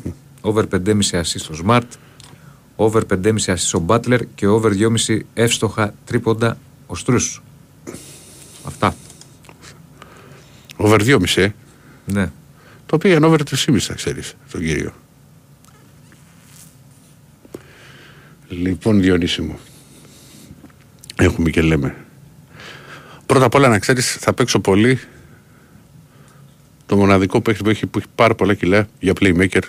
Over 0.42 0.64
5,5 0.72 1.00
assist 1.12 1.50
ο 1.52 1.58
Smart. 1.66 1.88
Over 2.76 3.02
5,5 3.10 3.34
assist 3.46 3.80
ο 3.80 3.84
Butler 3.88 4.20
και 4.36 4.48
over 4.48 4.72
2,5 5.08 5.20
εύστοχα 5.34 5.94
τρίποντα 6.06 6.58
ο 6.88 6.96
Στρούς. 6.96 7.42
Αυτά. 8.64 8.96
Over 10.76 11.02
2,5. 11.02 11.42
ε. 11.42 11.50
Ναι. 12.06 12.32
Το 12.86 12.98
πήγαν 12.98 13.24
over 13.24 13.38
3,5, 13.50 13.78
θα 13.80 13.94
ξέρεις 13.94 14.36
τον 14.52 14.62
κύριο. 14.62 14.94
Λοιπόν, 18.50 19.02
Διονύση 19.02 19.42
μου. 19.42 19.60
Έχουμε 21.16 21.50
και 21.50 21.62
λέμε. 21.62 21.96
Πρώτα 23.26 23.46
απ' 23.46 23.56
όλα 23.56 23.68
να 23.68 23.80
ξέρεις, 23.80 24.12
θα 24.12 24.34
παίξω 24.34 24.60
πολύ 24.60 25.00
το 26.86 26.96
μοναδικό 26.96 27.42
παίκτη 27.42 27.64
που 27.64 27.70
έχει, 27.70 27.86
που 27.86 27.98
έχει 27.98 28.08
πάρα 28.16 28.36
πολλά 28.36 28.54
κιλά 28.54 28.88
για 29.00 29.14
playmaker. 29.20 29.62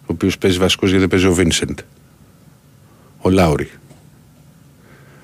Ο 0.00 0.06
οποίος 0.06 0.38
παίζει 0.38 0.58
βασικός 0.58 0.90
γιατί 0.90 1.06
δεν 1.06 1.20
παίζει 1.20 1.26
ο 1.26 1.36
Vincent. 1.38 1.84
Ο 3.18 3.30
Λάουρι. 3.30 3.70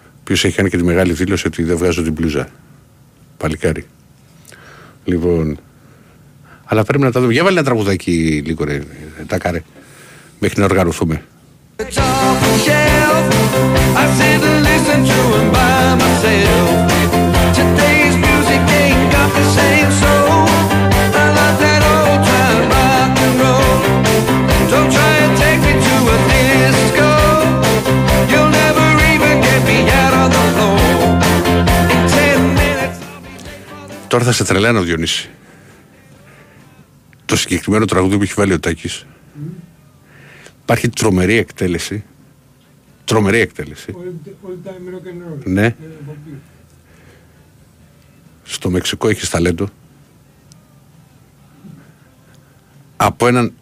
Ο 0.01 0.19
οποίος 0.21 0.45
έχει 0.45 0.57
κάνει 0.57 0.69
και 0.69 0.77
τη 0.77 0.85
μεγάλη 0.85 1.13
δήλωση 1.13 1.47
ότι 1.47 1.63
δεν 1.63 1.77
βγάζω 1.77 2.03
την 2.03 2.13
μπλούζα. 2.13 2.49
Παλικάρι. 3.37 3.87
Λοιπόν. 5.05 5.59
Αλλά 6.65 6.85
πρέπει 6.85 7.03
να 7.05 7.13
τα 7.13 7.21
δούμε. 7.21 7.33
Για 7.33 7.45
βάλει 7.45 7.57
ένα 7.57 7.65
τραγουδάκι 7.65 8.43
λίγο, 8.47 8.65
ρε, 8.65 8.83
τα 9.27 9.39
κάρε. 9.39 9.63
Μέχρι 10.39 10.59
να 10.59 10.65
οργανωθούμε. 10.65 11.25
Τώρα 34.09 34.25
θα 34.25 34.33
σε 34.33 34.45
τρελά 34.45 34.83
Διονύση. 34.83 35.31
το 37.25 37.37
συγκεκριμένο 37.37 37.85
τραγούδι 37.85 38.17
που 38.17 38.23
έχει 38.23 38.35
βάλει 38.37 38.53
ο 38.53 38.59
υπάρχει 40.65 40.89
τρομερή 40.89 41.37
εκτέλεση. 41.37 42.05
Τρομερή 43.05 43.39
εκτέλεση. 43.39 43.95
All 43.97 44.47
all 44.47 44.69
time 44.69 44.95
rock 44.95 45.07
and 45.07 45.43
roll. 45.43 45.45
Ναι. 45.45 45.65
Ε, 45.67 45.75
από 46.01 46.17
ποιο. 46.25 46.35
στο 48.45 48.71
Μεξικό 48.71 49.09
έχεις 49.09 49.31
ταλέντο 49.31 49.69
από 52.97 53.27
έναν 53.27 53.53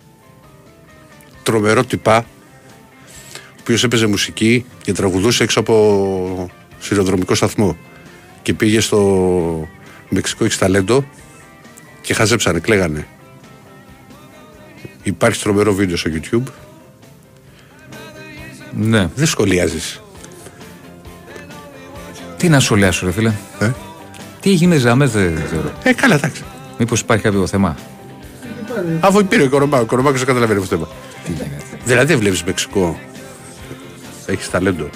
τρομερό 1.42 1.84
τυπά 1.84 2.18
ο 2.18 3.60
οποίος 3.60 3.84
έπαιζε 3.84 4.06
μουσική 4.06 4.64
και 4.82 4.92
τραγουδούσε 4.92 5.42
έξω 5.42 5.60
από 5.60 6.50
σιδηροδρομικό 6.78 7.34
σταθμό 7.34 7.76
και 8.42 8.54
πήγε 8.54 8.80
στο 8.80 9.68
Μεξικό 10.08 10.44
έχεις 10.44 10.58
ταλέντο 10.58 11.04
και 12.00 12.14
χαζέψανε, 12.14 12.60
κλαίγανε 12.60 13.06
υπάρχει 15.02 15.42
τρομερό 15.42 15.74
βίντεο 15.74 15.96
στο 15.96 16.10
YouTube 16.14 16.52
Ναι. 18.76 19.08
δεν 19.14 19.26
σχολιάζεις 19.26 20.02
Τι 22.36 22.48
να 22.48 22.60
σχολιάσω, 22.60 23.06
ρε 23.06 23.12
φίλε; 23.12 23.32
ε; 23.58 23.70
Τι 24.40 24.50
έγινε 24.50 24.76
ζάμε, 24.76 25.06
δεν 25.06 25.34
δεν 25.34 25.44
ξέρω. 25.44 25.72
ε 25.82 25.92
καλά 25.92 26.14
εντάξει 26.14 26.44
Μήπως 26.78 27.00
υπάρχει 27.00 27.22
κάποιο 27.22 27.46
θέμα; 27.46 27.76
Αφού 29.00 29.24
πήρε 29.24 29.42
ο 29.42 29.48
Κορομπάκος, 29.48 29.84
ο 29.84 29.88
Κορομπάκος 29.88 30.18
δεν 30.18 30.26
καταλαβαίνει 30.28 30.60
αυτό 30.60 30.76
το 30.78 30.84
θέμα. 30.84 31.42
Δηλαδή 31.84 32.06
δεν 32.06 32.18
βλέπεις 32.18 32.42
Μεξικό. 32.44 32.98
Έχεις 34.26 34.50
ταλέντο. 34.50 34.88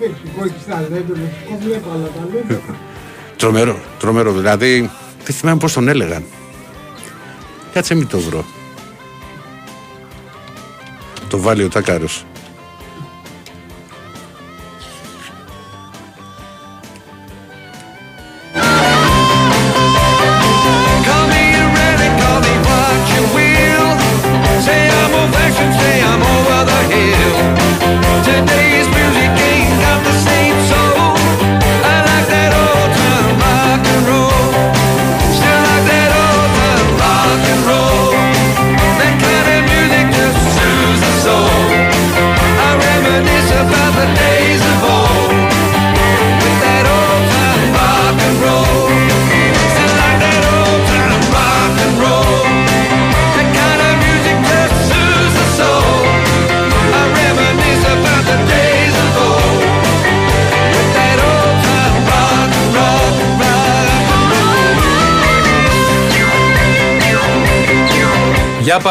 Μεξικό 0.00 0.44
έχεις 0.44 0.64
ταλέντο, 0.68 1.14
Μεξικό 1.16 1.58
βλέπω 1.64 1.88
άλλα 1.94 2.08
ταλέντα. 2.18 2.60
Τρομερό, 3.36 3.78
τρομερό. 3.98 4.32
Δηλαδή 4.32 4.90
δεν 5.24 5.34
θυμάμαι 5.34 5.58
πώς 5.58 5.72
τον 5.72 5.88
έλεγαν. 5.88 6.24
Κάτσε 7.72 7.94
μην 7.94 8.06
το 8.06 8.18
βρω. 8.18 8.44
Το 11.28 11.38
βάλει 11.38 11.62
ο 11.64 11.68
Τάκαρος. 11.68 12.24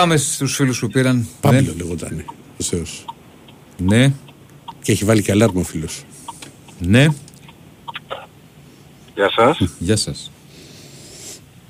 Πάμε 0.09 0.21
στους 0.21 0.55
φίλους 0.55 0.79
που 0.79 0.87
πήραν. 0.87 1.27
Πάμπλο 1.41 1.73
λεγόταν. 1.77 2.25
Ο 2.59 2.63
Θεός. 2.63 3.05
Ναι, 3.77 3.97
ναι, 3.97 4.13
Και 4.81 4.91
έχει 4.91 5.05
βάλει 5.05 5.21
και 5.21 5.31
αλάρμο 5.31 5.59
ο 5.59 5.63
φίλος. 5.63 6.03
ναι. 6.79 7.07
Γεια 9.15 9.31
σας. 9.35 9.57
Γεια 9.79 9.95
σας. 9.95 10.31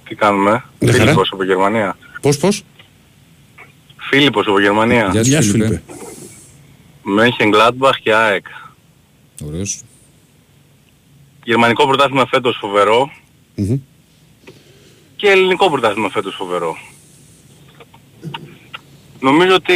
Τι 0.03 0.15
κάνουμε; 0.15 0.63
Μια 0.79 0.91
χαρά. 0.91 1.03
Φίλιππος 1.03 1.29
από 1.33 1.43
Γερμανία. 1.43 1.97
Πώς, 2.21 2.37
πώς; 2.37 2.63
Φίλιππος 3.97 4.47
από 4.47 4.59
Γερμανία. 4.59 5.09
Γεια 5.11 5.21
Γεια 5.21 5.41
σου, 5.41 5.47
σου, 5.47 5.51
Φίλιππε. 5.53 5.81
Φίλιππε. 5.85 6.03
Μέχεν 7.03 7.51
Gladbach 7.53 7.95
και 8.03 8.13
ΑΕΚ. 8.13 8.45
Ωραίος. 9.45 9.81
Γερμανικό 11.43 11.87
πρωτάθλημα 11.87 12.25
φέτος 12.27 12.57
φοβερό. 12.61 13.11
Μμμ. 13.55 13.79
Και 15.15 15.27
ελληνικό 15.27 15.69
πρωτάθλημα 15.69 16.09
φέτος 16.09 16.35
φοβερό. 16.35 16.77
Νομίζω 19.19 19.53
ότι 19.55 19.73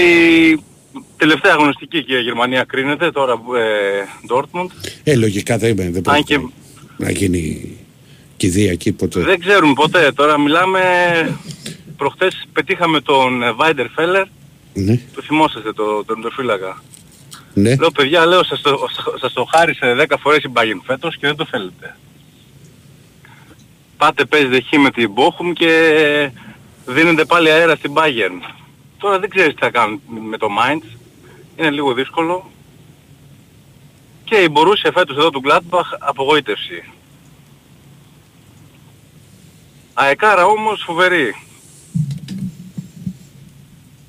τελευταία 1.17 1.53
αγωνιστική 1.53 2.03
και 2.03 2.15
η 2.15 2.21
Γερμανία 2.21 2.63
κρίνεται, 2.63 3.11
τώρα 3.11 3.33
ε, 3.33 4.03
Dortmund. 4.33 4.67
Ε, 5.03 5.15
λογικά 5.15 5.57
δεν 5.57 5.69
είμαι. 5.69 5.89
Δεν 5.89 6.09
Αν 6.09 6.23
και 6.23 6.35
πρόκειται 6.39 6.53
να 6.97 7.11
γίνει 7.11 7.71
κηδεία 8.37 8.71
εκεί 8.71 8.91
ποτέ. 8.91 9.19
δεν 9.21 9.39
ξέρουμε 9.39 9.73
ποτέ. 9.73 10.11
Τώρα 10.11 10.39
μιλάμε... 10.39 10.79
Προχτές 11.97 12.47
πετύχαμε 12.53 13.01
τον 13.01 13.55
Βάιντερ 13.55 13.89
Φέλερ. 13.89 14.25
Ναι, 14.73 14.99
Το 15.15 15.21
θυμόσαστε 15.21 15.73
το, 15.73 16.03
τον 16.05 16.31
φύλακα. 16.35 16.83
ναι. 17.53 17.75
Λέω 17.75 17.91
παιδιά, 17.91 18.25
λέω 18.25 18.43
σας 18.43 18.61
το, 18.61 18.77
σας 19.19 19.33
το 19.33 19.43
χάρισε 19.43 19.95
10 20.09 20.13
φορές 20.19 20.43
η 20.43 20.49
Bayern 20.53 20.81
φέτος 20.85 21.17
και 21.17 21.27
δεν 21.27 21.35
το 21.35 21.45
θέλετε. 21.45 21.95
Πάτε 23.97 24.25
παίζετε 24.25 24.61
χ 24.61 24.77
με 24.77 24.91
την 24.91 25.09
Bochum 25.15 25.53
και 25.53 25.71
δίνετε 26.85 27.25
πάλι 27.25 27.51
αέρα 27.51 27.75
στην 27.75 27.91
Bayern. 27.93 28.53
Τώρα 29.03 29.19
δεν 29.19 29.29
ξέρεις 29.29 29.53
τι 29.53 29.59
θα 29.59 29.69
κάνουν 29.69 30.01
με 30.29 30.37
το 30.37 30.47
Mainz. 30.59 30.97
Είναι 31.55 31.69
λίγο 31.69 31.93
δύσκολο. 31.93 32.51
Και 34.23 34.35
η 34.35 34.47
Borussia 34.53 34.91
φέτος 34.93 35.17
εδώ 35.17 35.29
του 35.29 35.41
Gladbach 35.45 35.97
απογοήτευση. 35.99 36.83
Αεκάρα 39.93 40.45
όμως 40.45 40.83
φοβερή. 40.85 41.35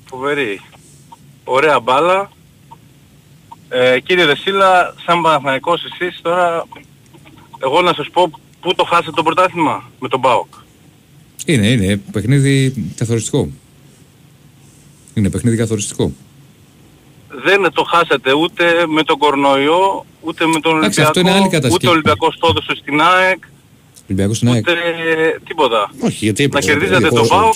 Φοβερή. 0.05 0.61
Ωραία 1.43 1.79
μπάλα. 1.79 2.31
Ε, 3.69 3.99
κύριε 3.99 4.25
Δεσίλα, 4.25 4.95
σαν 5.05 5.21
Παναθηναϊκός 5.21 5.83
εσείς 5.83 6.19
τώρα, 6.21 6.67
εγώ 7.63 7.81
να 7.81 7.93
σας 7.93 8.09
πω 8.09 8.31
πού 8.61 8.75
το 8.75 8.83
χάσατε 8.83 9.11
το 9.11 9.23
πρωτάθλημα 9.23 9.91
με 9.99 10.07
τον 10.07 10.21
ΠΑΟΚ. 10.21 10.53
Είναι, 11.45 11.67
είναι 11.67 11.97
παιχνίδι 11.97 12.73
καθοριστικό. 12.97 13.49
Είναι 15.15 15.29
παιχνίδι 15.29 15.57
καθοριστικό. 15.57 16.11
Δεν 17.45 17.71
το 17.73 17.83
χάσατε 17.83 18.33
ούτε 18.33 18.63
με 18.87 19.03
τον 19.03 19.17
κορονοϊό, 19.17 20.05
ούτε 20.21 20.45
με 20.45 20.59
τον 20.59 20.77
Εντάξει, 20.77 21.01
αυτό 21.01 21.19
είναι 21.19 21.29
άλλη 21.29 21.39
Ολυμπιακό, 21.39 21.61
κατασκευή. 21.63 21.75
ούτε 21.75 21.87
ο 21.87 21.91
Ολυμπιακός 21.91 22.37
το 22.39 22.47
έδωσε 22.51 22.75
στην 22.81 23.01
ΑΕΚ, 23.01 23.37
Ολυμπιακός 24.07 24.35
στην 24.37 24.49
ΑΕΚ. 24.49 24.67
ούτε 24.67 24.73
τίποτα. 25.47 25.91
Όχι, 25.99 26.25
γιατί 26.25 26.47
Να 26.53 26.59
κερδίζετε 26.59 27.07
τον 27.09 27.27
ΠΑΟΚ, 27.27 27.51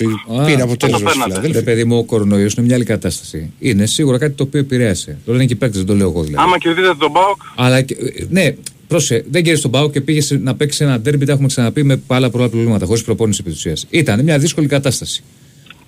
Πήρε 0.46 0.60
Α, 0.60 0.64
αποτέλεσμα 0.64 0.98
το 1.00 1.08
στη 1.08 1.18
φαίνατε. 1.18 1.24
Ρε 1.24 1.40
Φιλαδέλφια. 1.40 1.62
παιδί 1.64 1.84
μου, 1.84 1.96
ο 1.98 2.04
κορονοϊός 2.04 2.54
είναι 2.54 2.66
μια 2.66 2.74
άλλη 2.74 2.84
κατάσταση. 2.84 3.52
Είναι 3.58 3.86
σίγουρα 3.86 4.18
κάτι 4.18 4.32
το 4.32 4.42
οποίο 4.42 4.60
επηρέασε. 4.60 5.18
Το 5.26 5.32
λένε 5.32 5.44
και 5.46 5.52
οι 5.52 5.56
παίκτες, 5.56 5.78
δεν 5.78 5.86
το 5.86 5.94
λέω 5.94 6.08
εγώ 6.08 6.22
δηλαδή. 6.22 6.44
Άμα 6.44 6.58
κερδίζετε 6.58 6.94
τον 6.98 7.12
ΠΑΟΚ, 7.12 7.36
Αλλά 7.56 7.82
και- 7.82 7.96
ναι, 8.28 8.54
πρόσε, 8.88 9.24
δεν 9.30 9.42
κέρδισε 9.42 9.62
τον 9.62 9.70
Πάο 9.70 9.90
και 9.90 10.00
πήγες 10.00 10.26
σε- 10.26 10.38
να 10.38 10.54
παίξεις 10.54 10.80
ένα 10.80 11.00
ντέρμπι, 11.00 11.24
τα 11.26 11.32
έχουμε 11.32 11.46
ξαναπεί 11.46 11.82
με 11.84 12.00
άλλα 12.06 12.30
πολλά 12.30 12.48
προβλήματα, 12.48 12.86
χωρίς 12.86 13.02
προπόνηση 13.04 13.38
επί 13.42 13.50
της 13.50 13.58
ουσίας. 13.58 13.86
Ήταν 13.90 14.22
μια 14.24 14.38
δύσκολη 14.38 14.66
κατάσταση. 14.66 15.22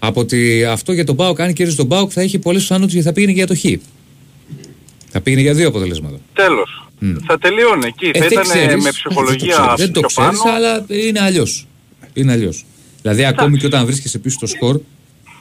Από 0.04 0.20
ότι 0.20 0.64
αυτό 0.64 0.92
για 0.92 1.04
τον 1.04 1.16
Πάοκ, 1.16 1.40
αν 1.40 1.52
κέρδισε 1.52 1.76
τον 1.78 1.88
Πάοκ, 1.88 2.10
θα 2.14 2.20
έχει 2.20 2.38
πολλές 2.38 2.62
πιθανότητες 2.62 2.92
γιατί 2.94 3.08
θα 3.08 3.14
πήγαινε 3.14 3.32
για 3.32 3.46
το 3.46 3.54
Χ. 3.56 3.64
Θα 5.10 5.20
πήγαινε 5.20 5.42
για 5.42 5.54
δύο 5.54 5.68
αποτελέσματα. 5.68 6.16
τέλος. 6.32 6.86
Θα 7.26 7.38
τελείωνε 7.38 7.86
εκεί. 7.86 8.06
Ε, 8.06 8.10
θα 8.12 8.18
δεν 8.18 8.28
ήταν 8.32 8.42
ξέρεις. 8.44 8.82
με 8.82 8.88
Ε, 8.88 8.92
ψυχολογία 8.92 9.74
Δεν 9.76 9.92
το 9.92 10.00
πιο 10.00 10.08
ξέρεις, 10.08 10.38
πάνω. 10.38 10.56
αλλά 10.56 10.84
είναι 10.88 11.20
αλλιώς. 11.20 11.66
Είναι 12.14 12.32
αλλιώς. 12.32 12.64
Δηλαδή, 13.02 13.24
ακόμη 13.24 13.58
και 13.58 13.66
όταν 13.66 13.86
βρίσκεσαι 13.86 14.18
πίσω 14.18 14.36
στο 14.36 14.46
σκορ, 14.46 14.80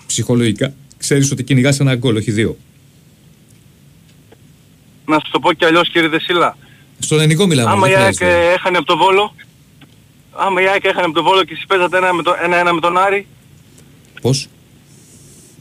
ψυχολογικά 0.07 0.73
ξέρεις 0.97 1.31
ότι 1.31 1.43
κυνηγάς 1.43 1.79
ένα 1.79 1.95
γκολ, 1.95 2.15
όχι 2.15 2.31
δύο. 2.31 2.57
Να 5.05 5.19
σας 5.19 5.29
το 5.31 5.39
πω 5.39 5.53
κι 5.53 5.65
αλλιώς 5.65 5.89
κύριε 5.89 6.07
Δεσίλα. 6.07 6.57
Στον 6.99 7.19
ελληνικό 7.19 7.45
μιλάμε. 7.47 7.71
Άμα 7.71 7.87
η 7.87 7.91
δεν 7.91 8.01
ΑΕΚ 8.01 8.15
χρειάζεται. 8.15 8.49
ε, 8.49 8.53
έχανε 8.53 8.77
από 8.77 8.85
το 8.85 8.97
Βόλο, 8.97 9.35
άμα 10.31 10.61
η 10.61 10.67
ΑΕΚ 10.67 10.83
έχανε 10.85 11.05
από 11.05 11.13
το 11.13 11.23
Βόλο 11.23 11.43
και 11.43 11.53
εσείς 11.53 11.65
παίζατε 11.65 11.97
ένα 11.97 12.13
με 12.13 12.23
το- 12.23 12.35
ένα-ένα 12.43 12.73
με 12.73 12.79
τον 12.79 12.97
Άρη, 12.97 13.27
Πώς; 14.21 14.47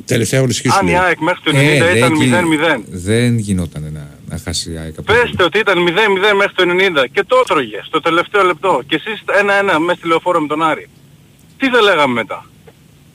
Τελευταία 0.04 0.38
αγωνιστική 0.38 0.68
σου 0.70 0.78
αν 0.78 0.86
η 0.86 0.90
λέω. 0.90 1.00
ΑΕΚ 1.02 1.18
μέχρι 1.18 1.40
το 1.44 1.50
90 1.50 1.54
Ε, 1.58 1.78
δεν 1.84 1.96
ήταν 1.96 2.14
γι- 2.14 2.28
0-0. 2.30 2.82
Δεν 2.88 3.38
γινόταν 3.38 3.82
να, 3.92 4.08
να 4.28 4.38
χάσει 4.38 4.72
η 4.72 4.76
ΑΕΚ. 4.76 4.98
από 4.98 5.06
το 5.06 5.12
Πέστε 5.22 5.42
ότι 5.44 5.58
ήταν 5.58 5.78
0-0 5.88 6.34
μέχρι 6.36 6.52
το 6.54 6.62
90 6.66 7.06
και 7.12 7.24
το 7.26 7.36
έτρωγε 7.44 7.80
στο 7.84 8.00
τελευταίο 8.00 8.42
λεπτό. 8.44 8.82
Και 8.86 8.94
εσείς 8.94 9.22
1-1 9.26 9.78
μέσα 9.78 9.98
στη 9.98 10.08
λεωφόρο 10.08 10.40
με 10.40 10.46
τον 10.46 10.62
Άρη. 10.62 10.88
Τι 11.56 11.68
δεν 11.68 11.82
λέγαμε 11.82 12.12
μετά; 12.14 12.46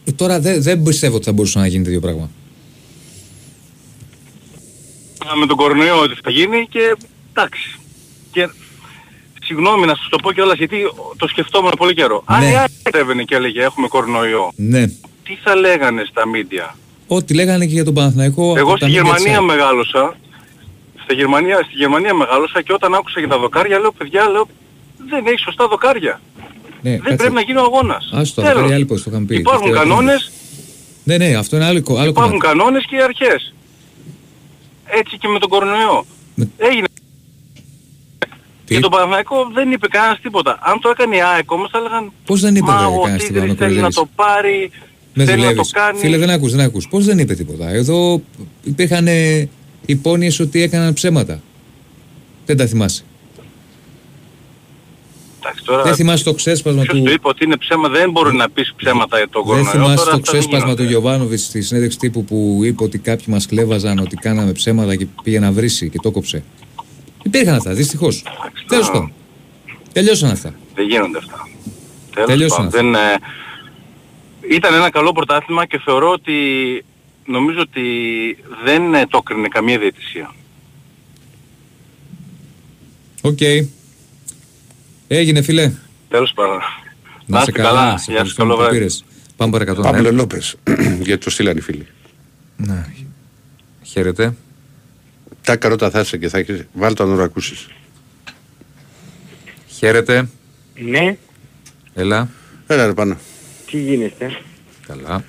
Ε, 0.06 0.12
Τώρα 0.12 0.40
δεν, 0.40 0.62
δεν 0.62 0.84
πιστεύω 0.84 1.16
ότι 1.16 1.26
θα 1.26 1.32
μπορούσε 1.32 1.60
να 1.60 1.68
γίνει 1.68 1.84
τέτοιο 1.84 2.00
πράγμα. 2.00 2.30
Με 5.40 5.46
τον 5.46 5.58
κορονοϊό 5.58 6.00
ότι 6.00 6.16
θα 6.24 6.30
γίνει 6.32 6.68
και 6.70 6.96
εντάξει. 7.34 7.80
Και 8.32 8.50
συγγνώμη 9.44 9.86
να 9.86 9.96
σας 9.96 10.08
το 10.10 10.18
πω 10.18 10.32
κιόλας 10.32 10.58
γιατί 10.58 10.78
το 11.18 11.28
σκεφτόμουν 11.28 11.72
πολύ 11.78 11.94
καιρό. 11.94 12.24
Αν 12.26 12.40
Ναι. 12.44 12.50
η 12.50 12.56
ΑΕΚ 12.56 12.70
κατέβαινε 12.84 13.24
και 13.24 13.36
έλεγε 13.36 13.62
έχουμε 13.64 13.88
κορονοϊό. 13.88 14.52
Ναι. 14.56 14.86
Τι 15.26 15.36
θα 15.44 15.56
λέγανε 15.56 16.04
στα 16.10 16.28
μίντια. 16.28 16.76
Ό,τι 17.08 17.34
λέγανε 17.34 17.66
και 17.66 17.72
για 17.74 17.84
τον 17.84 17.94
Παναθηναϊκό. 17.94 18.50
από 18.50 18.58
Εγώ 18.60 18.70
τα 18.72 18.76
στη 18.78 18.86
media 18.86 18.90
Γερμανία 18.94 19.40
site. 19.40 19.44
μεγάλωσα. 19.46 20.16
Στη 21.04 21.14
Γερμανία, 21.16 21.56
στη 21.58 21.74
Γερμανία 21.76 22.14
μεγάλωσα 22.14 22.62
και 22.62 22.74
όταν 22.74 22.94
άκουσα 22.94 23.20
για 23.20 23.28
τα 23.30 23.38
δοκάρια 23.38 23.80
λέω 23.80 23.92
παιδιά 23.92 24.30
λέω 24.30 24.48
δεν 25.10 25.26
έχει 25.28 25.40
σωστά 25.40 25.68
δοκάρια. 25.68 26.22
Ναι, 26.82 26.92
δεν 26.92 27.00
κάτσε. 27.02 27.16
πρέπει 27.16 27.34
να 27.34 27.42
γίνει 27.42 27.58
ο 27.58 27.62
αγώνας. 27.62 28.10
Άστο, 28.14 28.42
Τέλος. 28.42 28.54
δοκάρια 28.56 28.76
άλλη 28.76 28.86
πώς 28.86 29.04
το 29.04 29.10
είχαν 29.12 29.26
πει. 29.26 29.36
Υπάρχουν 29.36 29.62
Τελευταία 29.70 29.90
κανόνες, 29.90 30.32
Ναι, 31.04 31.18
ναι, 31.18 31.36
αυτό 31.36 31.56
είναι 31.56 31.66
άλλο, 31.66 31.84
άλλο 31.88 32.10
υπάρχουν 32.10 32.14
κομμάτι. 32.14 32.38
κανόνες 32.48 32.86
και 32.90 33.02
αρχές. 33.04 33.54
Έτσι 34.86 35.18
και 35.18 35.28
με 35.28 35.40
τον 35.40 35.50
κορονοϊό. 35.50 36.06
Με- 36.36 36.50
Έγινε. 36.58 36.88
Τι; 38.66 38.74
Και 38.76 38.80
τον 38.82 38.92
Παναθηναϊκό 38.92 39.50
δεν 39.54 39.72
είπε 39.72 39.88
κανένας 39.88 40.20
τίποτα. 40.22 40.58
Αν 40.62 40.80
το 40.80 40.90
έκανε 40.90 41.16
η 41.16 41.22
ΑΕΚ 41.22 41.52
όμως 41.52 41.70
θα 41.72 41.78
έλεγαν 41.78 42.12
Πώς 42.26 42.42
δεν 42.42 42.56
είπε 42.56 42.66
Μα 42.66 42.78
βέβαια 42.78 42.88
ο 42.98 43.02
κανένας 43.02 43.22
τίποτα, 43.24 43.40
Τίγρης 43.42 43.60
με 43.60 43.66
θέλει 43.66 43.80
να 43.82 43.90
κοροϊδεύεις. 43.90 43.96
το 43.96 44.24
πάρει, 44.24 44.72
Με 45.18 45.24
θέλει 45.26 45.38
να 45.42 45.44
το 45.44 45.50
δουλεύεις. 45.50 45.72
κάνει. 45.72 46.00
Φίλε, 46.00 46.18
δεν 46.18 46.30
ακούς, 46.30 46.52
δεν 46.52 46.60
ακούς. 46.66 46.88
Πώς 46.88 47.06
δεν 47.06 47.20
είπε 47.20 47.34
τίποτα. 47.36 47.70
Εδώ 47.70 48.22
υπήρχαν 48.64 49.08
ε, 49.08 49.50
υπόνοιες 49.86 50.40
ότι 50.40 50.62
έκαναν 50.62 50.94
ψέματα. 50.94 51.42
Δεν 52.46 52.58
τα 52.58 52.66
θυμάσαι. 52.66 53.04
Εντάξει, 55.40 55.64
τώρα, 55.66 55.84
Δεν 55.84 55.96
θυμάσαι 55.96 56.24
το 56.24 56.34
ξέσπασμα 56.34 56.82
ποιος 56.82 56.98
του... 56.98 57.04
του 57.04 57.12
είπε 57.12 57.28
ότι 57.28 57.44
είναι 57.44 57.58
ψέμα, 57.58 57.90
δεν 57.90 58.12
μπορεί 58.12 58.36
να 58.36 58.50
πεις 58.50 58.74
ψέματα 58.76 59.18
για 59.18 59.30
τον 59.30 59.44
Δεν 59.46 59.52
κορονοϊό. 59.52 59.72
θυμάσαι 59.72 59.96
τώρα 59.96 60.10
το 60.12 60.16
αυτά 60.18 60.32
δεν 60.32 60.40
ξέσπασμα 60.42 60.76
του 60.76 60.82
γίνονται. 60.84 60.84
Γιωβάνοβιτ 60.84 61.40
στη 61.40 61.62
συνέντευξη 61.62 61.98
τύπου 61.98 62.24
που 62.24 62.60
είπε 62.64 62.84
ότι 62.84 62.98
κάποιοι 62.98 63.26
μας 63.28 63.46
κλέβαζαν, 63.46 64.00
ότι 64.00 64.16
κάναμε 64.16 64.52
ψέματα 64.52 64.96
και 64.96 65.08
πήγε 65.24 65.40
να 65.40 65.52
βρήσει 65.52 65.90
και 65.90 66.00
το 66.02 66.12
κόψε. 66.12 66.44
Υπήρχαν 67.24 67.56
αυτά, 67.56 67.74
δυστυχώς. 67.74 68.24
Τέλος 68.68 68.88
πάντων. 68.92 69.12
Τελειώσαν 69.94 70.30
αυτά. 70.30 70.54
Δεν 70.76 70.88
γίνονται 70.88 71.18
αυτά. 71.18 71.48
Τέλος 72.14 72.30
Τελειώσαν 72.30 72.70
πάντων, 72.70 72.72
δεν, 72.72 72.96
ε, 72.96 73.18
ήταν 74.52 74.74
ένα 74.74 74.90
καλό 74.90 75.12
πρωτάθλημα 75.12 75.66
και 75.66 75.80
θεωρώ 75.86 76.10
ότι 76.12 76.34
νομίζω 77.26 77.60
ότι 77.60 77.82
δεν 78.64 78.94
ε, 78.94 79.08
το 79.08 79.18
έκρινε 79.24 79.48
καμία 79.48 79.80
διαιτησία. 79.80 80.34
Οκ. 83.22 83.40
Έγινε, 85.08 85.42
φιλέ. 85.42 85.72
Τέλος 86.10 86.32
πάντων. 86.36 86.60
Να 87.26 87.42
σε 87.44 87.52
καλά. 87.52 87.72
Σε 87.80 87.88
Γεια 87.88 87.98
σας, 87.98 88.08
ευχαριστούμε 88.08 88.48
καλό 88.48 88.56
που 88.56 88.62
βράδυ. 88.62 88.78
πήρες. 88.78 89.06
Πάμε 89.36 89.52
παρακατώ. 89.52 89.82
ναι. 89.82 89.92
Παύλο 89.92 90.12
Λόπες, 90.12 90.56
γιατί 91.08 91.24
το 91.24 91.30
στείλαν 91.30 91.58
οι 91.58 91.62
φίλοι. 91.62 91.88
Ναι. 92.58 92.86
Χαίρετε. 93.84 94.36
Τα 95.42 95.56
καρότα 95.56 95.90
θα 95.90 96.00
είσαι 96.00 96.18
και 96.18 96.30
θα 96.30 96.38
έχεις, 96.38 96.68
βάλει 96.74 96.96
το 96.96 97.06
να 97.06 97.16
το 97.16 97.22
ακούσεις. 97.22 97.68
Χαίρετε. 99.68 100.30
Ναι, 100.76 101.18
Έλα. 101.94 102.30
Έλα 102.68 102.86
ρε 102.86 102.94
πάνω. 102.94 103.18
Τι 103.76 103.82
γίνεστε. 103.82 104.38
Καλά. 104.88 105.24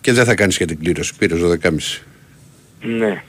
Και 0.00 0.12
δεν 0.12 0.24
θα 0.24 0.34
κάνεις 0.34 0.56
και 0.56 0.64
την 0.64 0.78
κλήρωση, 0.78 1.14
πήρες 1.18 1.40
12.30. 1.42 1.70
Ναι. 2.80 3.22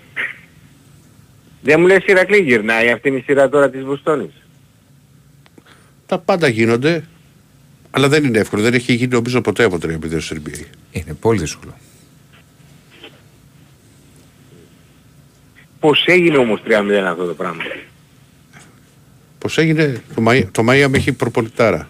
Δεν 1.62 1.80
μου 1.80 1.88
λες 1.88 2.06
Ηρακλή 2.06 2.38
γυρνάει, 2.38 2.92
αυτή 2.92 3.08
είναι 3.08 3.18
η 3.18 3.22
σειρά 3.22 3.50
τώρα 3.50 3.70
της 3.70 3.84
Βοστόνης. 3.84 4.34
Τα 6.06 6.20
πάντα 6.20 6.48
γίνονται, 6.48 7.04
αλλά 7.92 8.08
δεν 8.08 8.24
είναι 8.24 8.40
εύκολο. 8.40 8.62
Δεν 8.62 8.74
έχει 8.74 8.94
γίνει 8.94 9.12
νομίζω 9.12 9.42
ποτέ 9.42 9.64
από 9.64 9.76
3-0 9.76 10.22
στο 10.22 10.36
NBA. 10.36 10.64
Είναι 10.92 11.14
πολύ 11.20 11.40
δύσκολο. 11.40 11.78
Πώς 15.80 16.06
έγινε 16.08 16.38
όμως 16.38 16.62
3-0 16.66 16.72
αυτό 17.08 17.26
το 17.26 17.34
πράγμα; 17.34 17.64
Πώς 19.38 19.58
έγινε, 19.58 20.02
το, 20.16 20.22
Μαϊ, 20.22 20.46
το 20.46 20.64
Μαϊάμι 20.64 20.98
έχει 20.98 21.12
προπολιτάρα. 21.12 21.90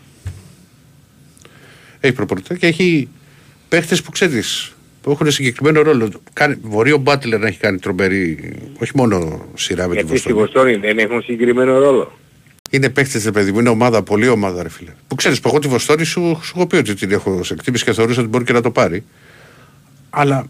Έχει 2.05 2.15
προπολιτάρα 2.15 2.59
και 2.59 2.67
έχει 2.67 3.09
παίχτες 3.69 4.01
που 4.01 4.11
ξέρεις, 4.11 4.75
που 5.01 5.11
έχουν 5.11 5.31
συγκεκριμένο 5.31 5.81
ρόλο. 5.81 6.09
Κάνει, 6.33 6.55
μπορεί 6.61 6.91
ο 6.91 6.97
Μπάτλερ 6.97 7.39
να 7.39 7.47
έχει 7.47 7.59
κάνει 7.59 7.79
τρομερή, 7.79 8.53
όχι 8.77 8.91
μόνο 8.95 9.45
σειρά 9.53 9.87
με 9.87 9.95
τη 9.95 10.01
Γιατί 10.01 10.17
στη 10.17 10.33
Βοστόνη. 10.33 10.71
Βοστόνη 10.71 10.87
δεν 10.87 10.97
έχουν 10.97 11.21
συγκεκριμένο 11.21 11.79
ρόλο. 11.79 12.17
Είναι 12.69 12.89
παίχτες, 12.89 13.23
ρε 13.23 13.31
παιδί 13.31 13.51
μου, 13.51 13.59
είναι 13.59 13.69
ομάδα, 13.69 14.03
πολύ 14.03 14.27
ομάδα, 14.27 14.63
ρε 14.63 14.69
φίλε. 14.69 14.91
Που 15.07 15.15
ξέρεις, 15.15 15.39
που 15.39 15.47
εγώ 15.47 15.59
τη 15.59 15.67
Βοστόνη 15.67 16.03
σου, 16.03 16.39
σου 16.43 16.53
έχω 16.55 16.67
πει 16.67 16.75
ότι 16.75 16.93
την 16.93 17.11
έχω 17.11 17.43
σε 17.43 17.53
εκτίμηση 17.53 17.83
και 17.83 17.93
θεωρούσα 17.93 18.19
ότι 18.19 18.29
μπορεί 18.29 18.43
και 18.43 18.53
να 18.53 18.61
το 18.61 18.71
πάρει. 18.71 19.03
Αλλά, 20.09 20.45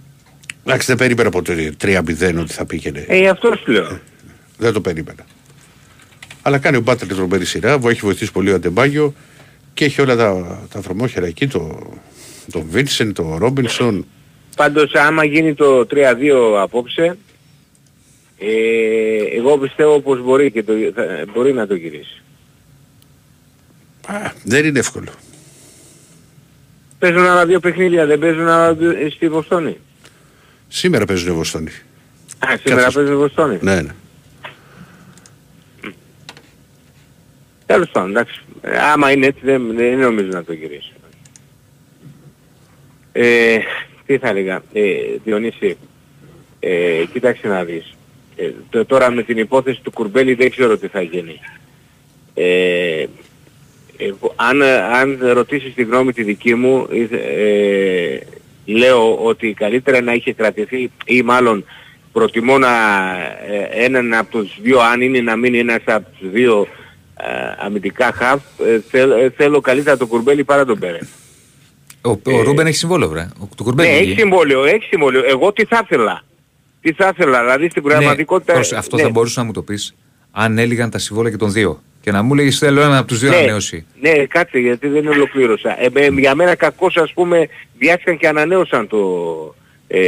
εντάξει, 0.66 0.88
δεν 0.88 0.98
περίμενα 0.98 1.28
από 1.28 1.42
το 1.42 1.54
3-0 1.82 2.40
ότι 2.40 2.54
θα 2.54 2.66
πήγαινε. 2.66 3.06
Ε, 3.08 3.28
αυτός 3.28 3.60
σου 3.60 3.72
λέω. 3.72 4.00
Δεν 4.58 4.74
το 4.74 4.82
περίμενα. 4.82 5.26
Αλλά 6.42 6.58
κάνει 6.58 6.78
ο 6.78 6.82
Μπάτλερ 6.82 7.16
τρομερή 7.16 7.46
σειρά, 7.46 7.80
που 7.80 7.90
έχει 7.90 8.00
βοηθήσει 8.00 8.32
πολύ 8.32 8.52
ο 8.52 8.56
Αντεμπάγιο 8.56 9.14
και 9.76 9.86
έχει 9.86 10.02
όλα 10.02 10.16
τα, 10.16 10.60
τα 10.74 10.80
βρωμόχερα 10.80 11.26
εκεί, 11.26 11.48
το, 11.48 11.80
τον 12.52 12.66
Βίνσεν, 12.70 13.14
τον 13.14 13.36
Ρόμπινσον. 13.38 14.06
Πάντως 14.56 14.94
άμα 14.94 15.24
γίνει 15.26 15.54
το 15.54 15.80
3-2 15.80 15.86
απόψε, 16.62 17.18
ε, 18.38 19.38
εγώ 19.38 19.58
πιστεύω 19.58 20.00
πως 20.00 20.22
μπορεί, 20.24 20.52
και 20.52 20.64
το, 20.64 20.74
θα- 20.96 21.26
μπορεί 21.34 21.54
να 21.54 21.68
το 21.68 21.76
γυρίσει. 21.76 22.22
Α, 24.08 24.32
δεν 24.44 24.66
είναι 24.66 24.80
εύκολο. 24.80 25.12
Παίζουν 27.00 27.26
άλλα 27.26 27.46
δύο 27.46 27.60
παιχνίδια, 27.60 28.06
δεν 28.06 28.20
παίζουν 28.20 28.48
άλλα 28.48 28.74
δύο 28.74 28.90
ε, 28.90 29.10
στη 29.10 29.30
Βοστόνη. 29.30 29.78
Σήμερα 30.68 31.06
παίζουν 31.06 31.32
οι 31.32 31.36
Βοστόνοι. 31.36 31.70
Α, 32.40 32.48
σήμερα 32.64 32.82
Κάτσε. 32.82 32.98
παίζουν 32.98 33.06
στη 33.06 33.16
Βοστόνη. 33.16 33.58
Ναι, 33.62 33.82
ναι. 33.82 33.90
Τέλος 37.66 37.90
πάντων, 37.90 38.10
εντάξει. 38.10 38.42
Ε, 38.62 38.78
άμα 38.78 39.12
είναι 39.12 39.26
έτσι 39.26 39.40
δεν, 39.44 39.76
δεν 39.76 39.98
νομίζω 40.00 40.30
να 40.32 40.44
το 40.44 40.54
γυρίσει. 40.54 40.94
Ε, 43.12 43.58
τι 44.06 44.18
θα 44.18 44.28
έλεγα, 44.30 44.62
ε, 44.74 44.84
Διονύση, 45.24 45.78
ε, 46.60 47.04
κοίταξε 47.14 47.48
να 47.48 47.64
δεις. 47.64 47.96
Ε, 48.36 48.50
το- 48.70 48.86
τώρα 48.86 49.12
με 49.12 49.24
την 49.24 49.38
υπόθεση 49.38 49.82
του 49.82 49.92
Κουρμπέλη 49.92 50.34
δεν 50.34 50.50
ξέρω 50.50 50.78
τι 50.78 50.88
θα 50.88 51.02
γίνει. 51.02 51.40
Ε, 52.34 53.06
εγώ- 53.98 54.34
αν, 54.36 54.62
αν 54.94 55.20
ρωτήσεις 55.22 55.74
τη 55.74 55.84
γνώμη 55.84 56.14
τη 56.14 56.24
δική 56.24 56.56
μου, 56.56 56.88
ε, 56.92 57.16
ε, 58.14 58.20
λέω 58.66 59.16
ότι 59.16 59.54
καλύτερα 59.54 60.02
να 60.02 60.14
είχε 60.14 60.34
κρατηθεί 60.34 60.92
ή 61.06 61.22
μάλλον 61.22 61.66
προτιμώ 62.12 62.58
να 62.58 62.70
ε, 63.52 63.84
έναν 63.86 64.14
από 64.14 64.32
τους 64.32 64.58
δύο, 64.62 64.80
αν 64.80 65.02
είναι 65.02 65.22
να 65.22 65.36
μείνει 65.36 65.60
ένας 65.60 65.82
από 65.86 66.08
τους 66.20 66.30
δύο 66.32 66.62
ε, 66.62 66.68
αμυντικά 67.60 68.12
χαφ, 68.12 68.42
ε, 68.66 68.80
θέλ- 68.90 69.12
ε, 69.12 69.30
θέλω 69.30 69.62
καλύτερα 69.62 69.98
τον 69.98 70.08
Κουρμπέλη 70.08 70.44
παρά 70.44 70.66
τον 70.66 70.80
Πέρες. 70.80 71.08
Ο, 72.02 72.10
ο 72.10 72.42
Ρούμπεν 72.44 72.68
έχει 72.68 72.76
συμβόλαιο, 72.78 73.10
βρε. 73.10 73.22
Ο, 73.22 73.34
του 73.40 73.48
Ναι, 73.58 73.64
Κουρμπέλη. 73.64 73.90
έχει 73.90 74.04
βγήκε. 74.04 74.20
συμβόλαιο, 74.20 74.66
έχει 74.66 74.84
συμβόλαιο. 74.86 75.24
Εγώ 75.28 75.54
τι 75.54 75.66
θα 75.66 75.82
ήθελα. 75.84 76.24
Τι 76.82 76.94
θα 76.94 77.12
ήθελα, 77.18 77.40
δηλαδή 77.44 77.70
στην 77.70 77.84
Ναι, 77.86 77.90
πραγματικότητα... 77.90 78.54
πρόσεχε, 78.54 78.76
αυτό 78.80 78.96
ναι. 78.96 79.02
θα 79.02 79.10
μπορούσε 79.10 79.40
να 79.40 79.46
μου 79.46 79.52
το 79.52 79.62
πεις 79.62 79.96
αν 80.32 80.58
έληγαν 80.58 80.90
τα 80.90 80.98
συμβόλαια 80.98 81.32
και 81.32 81.38
των 81.38 81.52
δύο. 81.52 81.82
Και 82.02 82.12
να 82.12 82.22
μου 82.22 82.34
λέγεις 82.36 82.58
θέλω 82.58 82.82
ένα 82.82 82.98
από 82.98 83.08
τους 83.08 83.20
δύο 83.20 83.30
να 83.30 83.36
ναι, 83.36 83.42
ανανεώσει. 83.42 83.86
ναι, 84.02 84.12
κάτσε 84.26 84.60
γιατί 84.60 84.88
δεν 84.88 85.08
ολοκλήρωσα. 85.08 85.82
Ε, 85.84 85.90
με- 85.94 86.08
για 86.20 86.36
μένα 86.36 86.56
κακώς 86.56 86.98
ας 86.98 87.14
πούμε 87.14 87.48
βιάστηκαν 87.78 88.18
και 88.18 88.28
ανανέωσαν 88.28 88.88
το, 88.88 89.00
ε, 89.88 90.02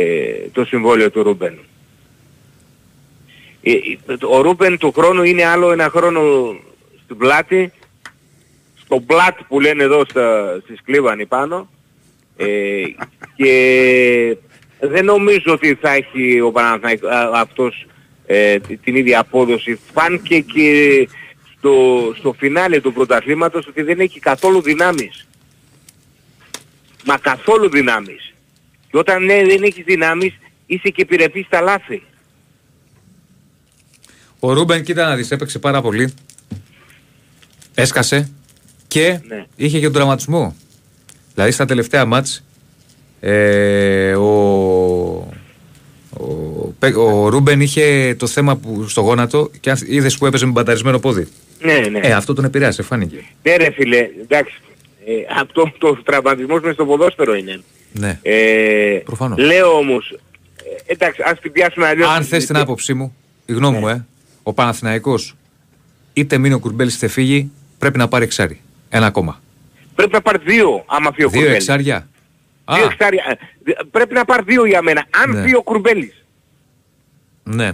το 0.52 0.66
συμβόλαιο 0.66 1.12
του 1.12 1.24
Ρούμπεν. 1.24 1.58
Ε, 3.62 3.72
ε, 3.72 3.78
ο 4.30 4.42
Ρούμπεν 4.42 4.78
του 4.78 4.92
χρόνου 4.92 5.24
είναι 5.24 5.46
άλλο 5.46 5.72
ένα 5.72 5.90
χρόνο 5.90 6.22
στην 7.08 7.20
πλάτη, 7.20 7.72
στο 8.84 9.00
πλάτ 9.00 9.38
που 9.48 9.60
λένε 9.60 9.84
εδώ 9.84 10.06
στα, 10.10 10.60
στη 10.64 10.76
Σκλίβανη 10.76 11.26
πάνω 11.26 11.70
ε, 12.38 12.84
και 13.36 14.38
δεν 14.80 15.06
νομίζω 15.06 15.54
ότι 15.54 15.76
θα 15.82 15.92
έχει 15.92 16.42
ο 16.42 16.52
Παναθηναϊκός 16.52 17.12
α, 17.12 17.32
αυτός 17.34 17.88
ε, 18.26 18.60
την 18.60 18.96
ίδια 18.96 19.20
απόδοση. 19.20 19.80
Φάνηκε 19.94 20.40
και 20.40 21.10
στο, 21.58 21.76
στο 22.18 22.34
φινάλε 22.34 22.82
του 22.82 22.94
πρωταθλήματος 22.94 23.68
ότι 23.68 23.82
δεν 23.82 24.00
έχει 24.00 24.20
καθόλου 24.20 24.62
δυνάμεις. 24.62 25.28
Μα 27.06 27.18
καθόλου 27.18 27.70
δυνάμεις. 27.70 28.34
Και 28.90 28.98
όταν 28.98 29.26
ναι, 29.26 29.44
δεν 29.46 29.64
έχεις 29.64 29.84
δυνάμεις 29.84 30.34
είσαι 30.66 30.90
και 30.90 31.02
επιρρεπής 31.02 31.46
στα 31.46 31.62
λάθη. 31.62 32.04
Ο 34.40 34.54
Ρούμπεν, 34.54 34.84
κοίτα 34.84 35.08
να 35.08 35.16
δεις, 35.16 35.32
έπαιξε 35.32 35.60
πάρα 35.60 35.82
πολύ. 35.82 36.14
Έσκασε 37.80 38.30
και 38.88 39.20
Ναι. 39.28 39.46
είχε 39.56 39.78
και 39.78 39.84
τον 39.84 39.94
τραυματισμό. 39.94 40.56
Δηλαδή 41.34 41.52
στα 41.52 41.66
τελευταία 41.66 42.06
μάτς 42.06 42.44
ε, 43.20 44.14
ο, 44.16 44.28
ο, 46.10 46.26
Πε- 46.80 46.96
ο 46.98 47.28
Ρούμπεν 47.30 47.62
είχε 47.62 48.16
το 48.20 48.28
θέμα 48.28 48.56
που, 48.56 48.88
στο 48.88 49.02
γόνατο 49.02 49.52
και 49.60 49.74
είδες 49.88 50.18
που 50.18 50.26
έπαιζε 50.26 50.46
με 50.46 50.52
μπαταρισμένο 50.52 51.00
πόδι. 51.00 51.28
Ναι, 51.62 51.74
ναι. 51.74 52.00
Ε, 52.00 52.12
αυτό 52.14 52.34
τον 52.34 52.46
επηρέασε, 52.46 52.84
φάνηκε. 52.84 53.24
Ναι 53.44 53.56
ρε 53.56 53.72
φίλε, 53.72 54.08
εντάξει. 54.22 54.62
Ε, 55.06 55.40
αυτό 55.40 55.72
το 55.78 55.96
τραυματισμός 56.04 56.62
μες 56.62 56.74
στο 56.74 56.86
ποδόσφαιρο 56.86 57.36
είναι. 57.36 57.62
Ναι. 57.94 58.20
Ε, 58.22 59.02
Προφανώς. 59.06 59.38
Λέω 59.46 59.70
όμως, 59.78 60.20
ε, 60.88 60.94
εντάξει, 60.94 61.22
ας 61.26 61.40
την 61.40 61.52
πιάσουμε 61.52 61.88
αλλιώς. 61.88 62.10
Αν 62.10 62.24
θες 62.24 62.46
την 62.46 62.58
άποψή 62.58 62.94
μου, 62.94 63.16
η 63.46 63.54
γνώμη 63.54 63.78
μου, 63.78 63.88
ε, 63.88 64.06
ο 64.44 64.54
Παναθηναϊκός 64.54 65.36
είτε 66.14 66.38
μείνει 66.38 66.54
ο 66.54 66.60
Κουρμπέλης 66.60 66.96
είτε 66.96 67.08
φύγει, 67.08 67.52
πρέπει 67.88 67.98
να 67.98 68.08
πάρει 68.08 68.24
εξάρι. 68.24 68.62
Ένα 68.90 69.06
ακόμα. 69.06 69.42
Πρέπει 69.96 70.12
να 70.14 70.22
πάρει 70.22 70.38
δύο, 70.44 70.84
άμα 70.88 71.12
φύγει 71.12 71.26
ο 71.28 71.30
Δύο 71.30 71.40
Κουρμπέλης. 71.40 71.56
εξάρια; 71.68 72.08
Α. 72.66 72.76
Δύο 72.76 72.86
εξάρια. 72.86 73.24
Ε, 73.28 73.34
δε- 73.64 73.74
Πρέπει 73.92 74.14
να 74.14 74.26
πάρει 74.26 74.44
δύο 74.46 74.66
για 74.66 74.82
μένα. 74.82 75.06
Αν 75.24 75.30
Ναι. 75.32 75.42
φύγει 75.42 75.56
ο 75.56 75.62
Κουρμπέλης. 75.62 76.26
Ναι. 77.44 77.72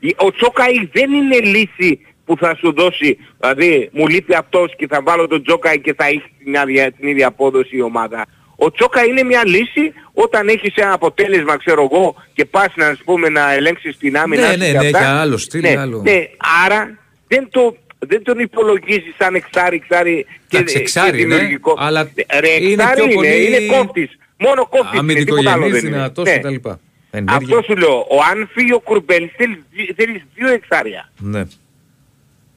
Η- 0.00 0.14
Ο 0.18 0.32
Τσόκαη 0.32 0.88
δεν 0.92 1.12
είναι 1.12 1.38
λύση 1.40 2.00
που 2.24 2.36
θα 2.36 2.54
σου 2.54 2.72
δώσει, 2.72 3.18
δηλαδή 3.40 3.88
μου 3.92 4.06
λείπει 4.08 4.34
αυτός 4.34 4.74
και 4.76 4.86
θα 4.86 5.02
βάλω 5.02 5.26
τον 5.26 5.42
Τσόκαη 5.42 5.80
και 5.80 5.94
θα 5.94 6.06
έχει 6.06 6.22
την, 6.44 6.58
άδεια- 6.58 6.92
την 6.92 7.08
ίδια 7.08 7.26
απόδοση 7.26 7.76
η 7.76 7.80
ομάδα. 7.82 8.26
Ο 8.56 8.70
Τσόκα 8.70 9.04
είναι 9.04 9.22
μια 9.22 9.46
λύση 9.46 9.92
όταν 10.12 10.48
έχεις 10.48 10.74
ένα 10.74 10.92
αποτέλεσμα, 10.92 11.56
ξέρω 11.56 11.88
εγώ, 11.92 12.14
και 12.32 12.44
πας 12.44 12.72
να, 12.76 12.86
ας 12.86 12.98
πούμε, 13.04 13.28
να 13.28 13.52
ελέγξεις 13.52 13.96
την 13.98 14.16
άμυνα 14.18 14.46
Ναι, 14.46 14.52
σου 14.52 14.58
ναι, 14.58 14.66
και 14.66 14.72
ναι, 14.72 14.78
αυτά. 14.86 14.98
για 14.98 15.20
άλλο 15.20 15.36
στυλ, 15.36 15.60
ναι, 15.60 15.76
άλλο. 15.78 16.00
ναι, 16.04 16.22
άρα 16.64 16.98
δεν, 17.28 17.48
το, 17.50 17.76
δεν 17.98 18.22
τον 18.22 18.38
υπολογίζεις 18.38 19.14
σαν 19.18 19.34
εξάρι, 19.34 19.76
εξάρι 19.76 20.26
και, 20.48 20.56
Εντάξει, 20.56 20.74
και 20.74 20.80
εξάρι 20.80 21.20
είναι, 21.22 21.34
δημιουργικό. 21.34 21.74
αλλά 21.78 22.10
Ρε, 22.40 22.48
είναι 22.54 22.82
εξάρι 22.82 22.94
πιο 22.94 23.04
είναι, 23.04 23.14
πολύ 23.14 23.46
είναι 23.46 23.76
κόφτης. 23.76 24.18
Μόνο 24.36 24.66
κόφτης 24.66 25.00
είναι, 25.00 25.14
τίποτα 25.14 25.40
άλλο 25.52 25.64
Αμυντικογενής, 25.64 25.72
δεν 25.80 25.90
είναι. 25.90 25.96
δυνατός 25.96 26.24
Ναι. 26.24 26.38
κτλ. 26.38 26.54
Αυτό 26.54 26.78
Ενέργεια. 27.10 27.62
σου 27.62 27.76
λέω. 27.76 27.96
Ο 28.10 28.16
αν 28.32 28.48
φύγει 28.52 28.72
ο 28.72 28.80
Κουρμπέλης 28.80 29.30
θέλεις, 29.36 29.58
δι- 29.70 29.92
θέλεις 29.96 30.22
δύο 30.34 30.48
εξάρια. 30.48 31.10
Ναι. 31.18 31.42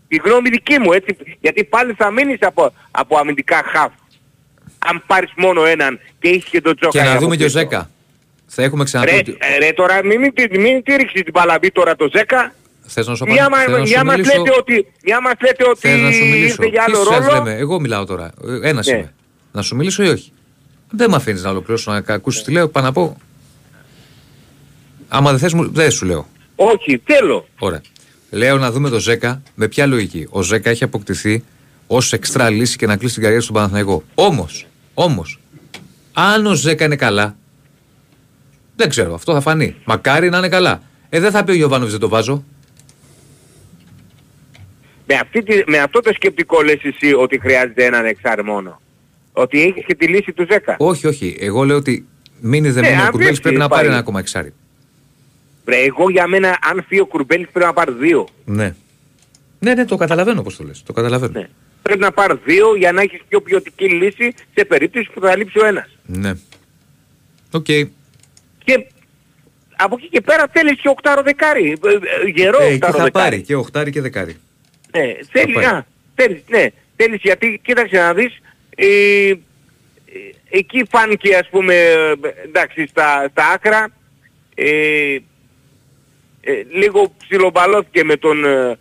Η 0.07 0.21
γνώμη 0.23 0.49
δική 0.49 0.79
μου 0.79 0.91
έτσι, 0.93 1.15
γιατί 1.39 1.63
πάλι 1.63 1.93
θα 1.97 2.11
μείνεις 2.11 2.37
από, 2.41 2.73
από 2.91 3.17
αμυντικά 3.17 3.63
χαφ. 3.65 3.91
Αν 4.79 5.03
πάρεις 5.07 5.31
μόνο 5.37 5.65
έναν 5.65 5.99
και 6.19 6.29
έχεις 6.29 6.43
και 6.49 6.61
τον 6.61 6.75
Τζόκα. 6.75 7.01
Και 7.03 7.09
να 7.09 7.17
δούμε 7.17 7.35
και 7.35 7.43
ο 7.43 7.47
Ζέκα. 7.49 7.89
Θα 8.45 8.63
έχουμε 8.63 8.83
ξαναπεί 8.83 9.11
Ρε, 9.11 9.17
ότι... 9.17 9.37
ε, 9.39 9.57
ρε 9.57 9.71
τώρα 9.73 10.03
μην, 10.05 10.19
μην, 10.19 10.33
τη- 10.33 10.59
μην 10.59 10.83
τη 10.83 10.95
ρίξεις 10.95 11.21
την 11.23 11.33
παλαμπή 11.33 11.71
τώρα 11.71 11.95
το 11.95 12.09
Ζέκα. 12.15 12.53
Θες 12.93 13.07
να 13.07 13.15
σου 13.15 13.25
Μια, 13.27 13.45
απαντήσω- 13.45 13.69
μα- 13.69 13.77
θες 13.77 13.79
να 13.79 13.85
σου 13.85 13.91
μια 13.91 14.03
μας 14.03 14.15
μιλήσω- 14.15 14.37
λέτε 14.37 14.51
ότι, 14.59 14.87
μια 15.03 15.21
μας 15.21 15.33
λέτε 15.41 15.63
ότι 15.69 15.79
Θες 15.79 16.01
να 16.01 16.11
σου 16.11 16.23
μιλήσω. 16.25 16.43
ήρθε 16.45 16.65
για 16.65 16.83
άλλο 16.87 16.97
Τι 16.99 17.05
σας 17.05 17.25
ρόλο; 17.25 17.43
λέμε, 17.43 17.57
εγώ 17.57 17.79
μιλάω 17.79 18.05
τώρα. 18.05 18.31
Ένας 18.63 18.87
Ναι. 18.87 18.93
είμαι. 18.97 19.13
Να 19.51 19.61
σου 19.61 19.75
μιλήσω 19.75 20.03
ή 20.03 20.07
όχι; 20.07 20.31
Δεν 20.91 21.09
με 21.09 21.15
αφήνεις 21.15 21.43
να 21.43 21.49
ολοκληρώσω 21.49 21.91
να 21.91 22.03
ακούσεις 22.13 22.43
τι 22.43 22.51
λέω. 22.51 22.67
Πάω 22.69 22.83
να 22.83 22.91
πω. 22.91 23.17
Άμα 25.07 25.29
δεν 25.29 25.39
θες 25.39 25.53
μου, 25.53 25.71
δεν 25.71 25.91
σου 25.91 26.05
λέω. 26.05 26.27
Όχι, 26.55 27.01
θέλω. 27.05 27.47
Ωραία. 27.59 27.81
Λέω 28.29 28.57
να 28.57 28.71
δούμε 28.71 28.89
το 28.89 28.99
Ζέκα 28.99 29.41
με 29.55 29.67
ποια 29.67 29.85
λογική; 29.85 30.27
Ο 30.29 30.41
Ζέκα 30.41 30.69
έχει 30.69 30.83
αποκτηθεί 30.83 31.43
ως 31.87 32.13
εξτρά 32.13 32.49
λύση 32.49 32.77
και 32.77 32.85
να 32.85 32.97
κλείσει 32.97 33.13
την 33.13 33.23
καριέρα 33.23 33.43
στον 33.43 33.55
Παναθηναϊκό. 33.55 34.03
Όμως, 34.15 34.65
όμως, 34.93 35.39
αν 36.13 36.45
ο 36.45 36.53
Ζέκα 36.53 36.85
είναι 36.85 36.95
καλά, 36.95 37.35
δεν 38.75 38.89
ξέρω, 38.89 39.13
αυτό 39.13 39.33
θα 39.33 39.41
φανεί. 39.41 39.75
Μακάρι 39.85 40.29
να 40.29 40.37
είναι 40.37 40.49
καλά. 40.49 40.81
Ε, 41.09 41.19
δεν 41.19 41.31
θα 41.31 41.43
πει 41.43 41.51
ο 41.51 41.55
Γιωβάνοβιτς 41.55 41.91
δεν 41.91 42.01
το 42.01 42.09
βάζω. 42.09 42.43
Με, 45.13 45.17
αυτή 45.21 45.43
τη, 45.43 45.63
με 45.71 45.77
αυτό 45.77 45.99
το 46.01 46.13
σκεπτικό 46.13 46.61
λες 46.61 46.79
εσύ 46.83 47.13
ότι 47.13 47.39
χρειάζεται 47.39 47.85
έναν 47.85 48.05
εξάρι 48.05 48.43
μόνο; 48.43 48.81
Ότι 49.33 49.61
έχεις 49.61 49.85
και 49.85 49.95
τη 49.95 50.07
λύση 50.07 50.31
του 50.33 50.45
Ζέκα; 50.51 50.75
Όχι, 50.79 51.07
όχι. 51.07 51.37
Εγώ 51.39 51.63
λέω 51.63 51.77
ότι 51.77 52.05
μείνει 52.39 52.67
Ναι, 52.67 52.73
δεμένο 52.73 53.01
ο 53.01 53.03
αν 53.03 53.09
Κουρμπέλης 53.09 53.27
πέφτει, 53.29 53.41
πρέπει 53.41 53.57
να 53.57 53.67
πάρει 53.67 53.81
πάει. 53.81 53.91
ένα 53.91 53.99
ακόμα 53.99 54.19
εξάρι. 54.19 54.53
Ρε, 55.65 55.77
εγώ 55.77 56.09
για 56.09 56.27
μένα 56.27 56.57
αν 56.71 56.85
φύγει 56.87 57.01
ο 57.01 57.05
Κουρμπέλης 57.05 57.47
πρέπει 57.51 57.65
να 57.65 57.73
πάρει 57.73 57.91
δύο. 57.99 58.27
Ναι. 58.45 58.75
Ναι, 59.59 59.73
ναι, 59.73 59.85
το 59.85 59.95
καταλαβαίνω 59.95 60.41
πώς 60.41 60.55
το 60.55 60.63
λες. 60.63 60.83
Το 60.83 60.93
καταλαβαίνω. 60.93 61.39
Ναι. 61.39 61.49
Πρέπει 61.81 61.99
να 61.99 62.11
πάρει 62.11 62.39
δύο 62.45 62.75
για 62.75 62.91
να 62.91 63.01
έχεις 63.01 63.19
πιο 63.27 63.41
ποιοτική 63.41 63.89
λύση 63.89 64.33
σε 64.55 64.65
περίπτωση 64.65 65.09
που 65.13 65.19
θα 65.21 65.37
λείψει 65.37 65.59
ο 65.59 65.65
ένας. 65.65 65.97
Ναι. 66.05 66.31
Οκ. 67.51 67.65
Και 67.65 68.87
από 69.75 69.95
εκεί 69.99 70.07
και 70.09 70.21
πέρα 70.21 70.45
θέλεις 70.51 70.79
και 70.81 70.89
οκτάρο 70.89 71.21
δεκάρι. 71.21 71.77
Ε, 71.85 71.89
ε, 71.89 72.29
Γερό 72.35 72.61
Ε, 72.61 72.65
εκεί 72.65 72.73
οκτάρο 72.75 72.97
θα 72.97 73.03
δεκάρι. 73.03 73.29
πάρει 73.29 73.41
και 73.41 73.55
οχτάρι 73.55 73.91
και 73.91 74.01
δεκάρι. 74.01 74.35
Ναι, 74.91 75.13
θέλει, 75.31 75.53
πάει. 75.53 75.65
α, 75.65 75.85
θέλεις, 76.15 76.43
ναι, 76.47 76.65
θέλεις 76.95 77.19
γιατί 77.21 77.59
κοίταξε 77.63 77.95
να 77.97 78.13
δεις, 78.13 78.37
ε, 78.75 78.85
ε, 79.29 79.35
εκεί 80.49 80.85
φάνηκε 80.89 81.35
ας 81.35 81.49
πούμε, 81.49 81.75
ε, 81.75 82.13
εντάξει, 82.43 82.87
στα, 82.87 83.27
στα 83.31 83.47
άκρα, 83.47 83.87
ε, 84.55 85.15
ε, 86.41 86.63
λίγο 86.73 87.13
ψιλομπαλώθηκε 87.17 88.03
με 88.03 88.15
τον 88.17 88.45
ε, 88.45 88.77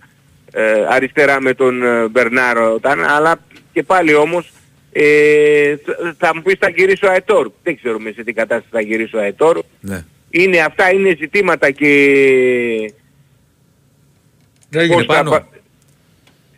ε, 0.53 0.87
αριστερά 0.89 1.41
με 1.41 1.55
τον 1.55 1.83
ε, 1.83 2.09
Μπερνάρο 2.09 2.75
όταν, 2.75 3.05
αλλά 3.05 3.41
και 3.73 3.83
πάλι 3.83 4.15
όμως 4.15 4.51
ε, 4.93 5.77
θα- 5.77 6.15
θα 6.19 6.35
μου 6.35 6.43
πεις 6.43 6.57
θα 6.59 6.69
γυρίσει 6.71 7.07
ο 7.07 7.11
Αετόρ. 7.11 7.51
Δεν 7.63 7.77
ξέρουμε 7.77 8.13
σε 8.13 8.23
τι 8.25 8.33
κατάσταση 8.33 8.69
θα 8.73 8.81
γυρίσει 8.81 9.17
ο 9.17 9.21
Αετόρ. 9.21 9.59
Ναι. 9.81 10.05
Είναι, 10.31 10.59
αυτά 10.61 10.93
είναι 10.93 11.17
ζητήματα 11.19 11.71
και 11.71 11.87
Έγινε 14.71 14.95
Πώς 14.95 15.07
θα 15.07 15.15
πάνω. 15.15 15.31
πα- 15.31 15.49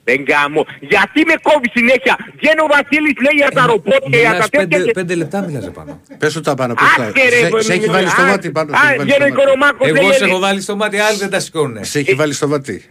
Δεν 0.04 0.24
κάμω. 0.24 0.66
Γιατί 0.80 1.24
με 1.26 1.34
κόβεις 1.42 1.70
συνέχεια; 1.74 2.16
Βγαίνει 2.36 2.60
ο 2.60 2.66
Βασίλης 2.74 3.14
λέει 3.24 3.36
για 3.36 3.50
τα 3.50 3.66
ρομπότ 3.66 4.02
και 4.10 4.16
για 4.18 4.28
τα 4.28 4.32
Μιλάς 4.34 4.48
τέτοια 4.48 4.68
πέντε, 4.68 4.84
και... 4.84 4.90
πέντε 4.90 5.14
λεπτά 5.14 5.42
μιλάς 5.42 5.70
πάνω. 5.70 6.00
Πες 6.18 6.32
το 6.32 6.40
τα 6.40 6.54
πάνω. 6.54 6.74
πες 6.74 6.94
τα. 6.96 7.02
Άχε 7.04 7.28
ρε, 7.28 7.36
Σε- 7.36 7.60
Σε 7.62 7.72
έχει 7.72 7.86
βάλει 7.90 8.08
στο 8.08 8.22
α, 8.22 8.26
μάτι 8.26 8.50
πάνω. 8.50 8.72
Α, 8.72 8.78
σε 8.78 8.86
έχει 8.86 8.96
βάλει 8.96 9.10
βγαίνει 9.10 9.24
ο 9.24 9.26
στο 9.26 9.36
μάτι. 9.36 9.42
Οικονομάκος 9.42 9.88
Εγώ 9.88 10.02
λέει... 10.06 10.12
σε 10.12 10.24
έχω 10.24 10.38
βάλει 10.38 10.60
στο 10.60 10.76
μάτι, 10.76 10.98
άλλοι 10.98 11.16
δεν 11.18 11.30
τα 11.30 11.40
σηκώνουνε. 11.40 11.84
Σε 11.84 11.98
έχει 11.98 12.14
βάλει 12.14 12.32
στο 12.32 12.48
μάτι. 12.48 12.84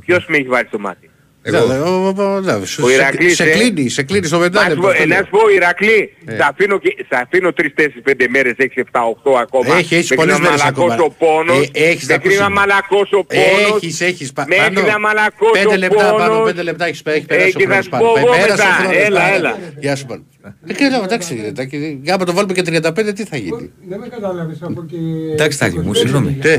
Ποιος 0.00 0.24
με 0.28 0.36
έχει 0.36 0.46
βάλει 0.48 0.66
στο 0.66 0.78
μάτι; 0.78 1.09
Εγώ. 1.42 1.66
Ναι, 1.66 1.78
ο- 1.78 2.14
ο- 2.16 2.34
ο- 2.34 2.40
ναι, 2.40 2.64
σου- 2.66 2.84
Ο 2.84 2.88
σε- 2.88 2.94
Ηρακλής, 2.94 3.34
Σε 3.36 3.44
ε. 3.44 3.50
κλείνει, 3.50 3.88
σε 3.88 4.02
κλείνει 4.02 4.26
στο 4.26 4.36
Να 4.38 4.44
σου 4.44 4.50
πεντάλεπτο. 4.50 4.80
πω, 4.80 4.88
αυτό 4.88 5.02
ε, 5.02 5.06
να 5.06 5.14
λέω. 5.14 5.24
σου 5.24 5.30
πω 5.30 5.38
Ηρακλή, 5.54 5.98
σε 6.36 6.44
αφήνω, 6.50 6.78
και- 6.78 6.94
σε 7.08 7.16
αφήνω 7.22 7.52
3, 7.52 7.70
4, 7.74 8.00
5 8.02 8.26
μέρες, 8.28 8.54
6, 8.58 8.80
7, 8.80 9.00
8 9.12 9.30
ακόμα. 9.44 9.76
Έχει, 9.76 9.94
έχεις 9.94 10.10
Μέχρι 10.10 10.16
πολλές 10.16 10.38
να 10.38 10.42
μέρες 10.42 10.58
μαλακώσει 10.60 10.92
ακόμα. 10.94 11.08
ο 11.08 11.24
πόνος. 11.24 11.68
Ε, 11.72 11.88
έχεις 11.90 12.08
να 12.08 12.14
Μέχρι 12.14 12.34
να 12.36 12.44
ακούσεις. 12.46 12.58
μαλακώσει 12.58 13.14
ο 13.20 13.24
πόνος. 13.24 13.82
Έχεις, 13.82 14.00
έχεις. 14.00 14.28
πα- 14.32 14.46
Μέχρι 14.48 14.74
πάνω. 14.74 14.86
να 14.92 14.98
μαλακώσει 15.06 15.56
Πέντε 15.62 15.74
ο 15.74 15.78
λεπτά 15.84 16.06
πάνω, 16.20 16.28
πόνος. 16.32 16.46
πέντε 16.48 16.62
λεπτά 16.68 16.84
έχεις 16.90 17.00
έχεις 17.04 17.22
Ε, 17.22 17.26
περάσει 17.32 17.52
και 17.52 17.56
ο 17.56 17.60
θα 17.60 17.66
χρόνος 17.66 17.84
σου 17.84 17.90
πάνω. 17.90 18.02
πω 18.04 18.10
εγώ 18.22 18.30
Πέρασε 18.40 18.52
ο 18.52 18.64
μετά. 18.64 18.74
χρόνος 18.78 18.96
Έλα, 19.06 19.20
πάνω. 19.20 19.34
έλα. 19.38 19.52
Γεια 19.84 19.94
σου 19.98 20.06
πάνω. 20.10 20.22
Ε, 20.68 20.72
και 20.78 20.84
λέω, 20.92 21.02
εντάξει, 21.08 21.32
εντάξει, 21.52 21.76
άμα 22.14 22.24
το 22.28 22.32
βάλουμε 22.36 22.52
και 22.56 22.62
35 22.68 23.12
τι 23.18 23.24
θα 23.30 23.36
γίνει; 23.44 23.64
Δεν 23.90 23.98
με 24.02 24.08
κατάλαβες 24.14 24.58
από 24.68 24.80
και... 24.90 24.96
Εντάξει, 25.36 25.58
Τάκη 25.58 25.78
μου, 25.78 25.94
συγγνώμη. 25.94 26.30
Ναι, 26.42 26.54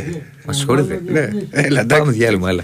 Μας 0.46 0.58
συγχωρείτε. 0.58 1.02
ναι, 1.16 1.20
έλα, 1.52 1.68
Πάμε 1.68 1.80
εντάξει. 1.82 2.12
διάλειμμα, 2.12 2.50
έλα. 2.50 2.64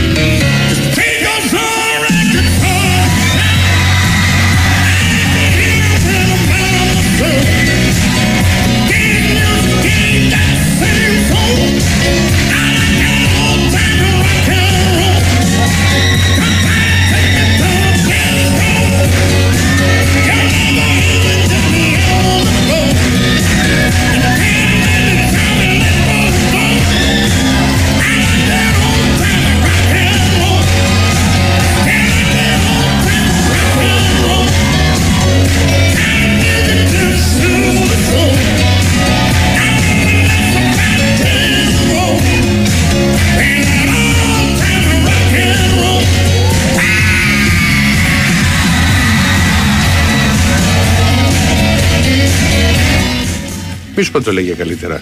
Μη 54.01 54.07
σου 54.07 54.13
πω 54.13 54.21
το 54.21 54.31
λέγε 54.33 54.53
καλύτερα. 54.53 55.01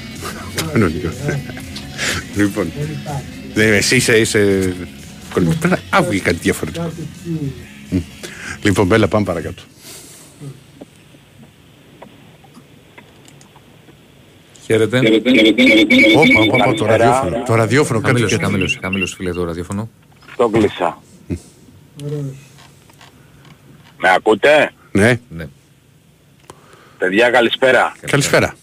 Κανονικά. 0.72 1.14
Λοιπόν. 2.36 2.72
Ναι, 3.54 3.64
Εσύ 3.64 3.96
είσαι. 3.96 4.18
είσαι... 4.20 4.74
Πρέπει 5.34 5.68
να 5.68 5.80
άβγει 5.90 6.20
κάτι 6.20 6.38
διαφορετικό. 6.38 6.92
Μμ. 7.90 7.98
Λοιπόν, 8.64 8.86
Μπέλα, 8.88 9.08
πάμε 9.08 9.26
παρακάτω. 9.26 9.62
Χαίρετε. 14.66 14.98
Όπα, 14.98 16.40
όπα, 16.42 16.66
όπα, 16.66 16.74
το 16.74 16.86
ραδιόφωνο. 16.86 17.44
Το 17.46 17.56
ραδιόφωνο 17.56 18.00
κάτι 18.00 18.12
Χαμήλωσε, 18.12 18.38
και- 18.38 18.44
χαμήλωσε, 18.44 18.80
χαμήλωσε 18.82 19.16
φίλε 19.16 19.34
το 19.34 19.44
ραδιόφωνο. 19.44 19.90
Το 20.38 20.50
κλείσα. 20.50 21.02
Με 23.98 24.10
ακούτε; 24.16 24.72
Ναι, 24.92 25.20
Ναι. 25.30 25.48
Παιδιά 26.98 27.30
καλησπέρα. 27.30 27.96
καλησπέρα. 28.06 28.56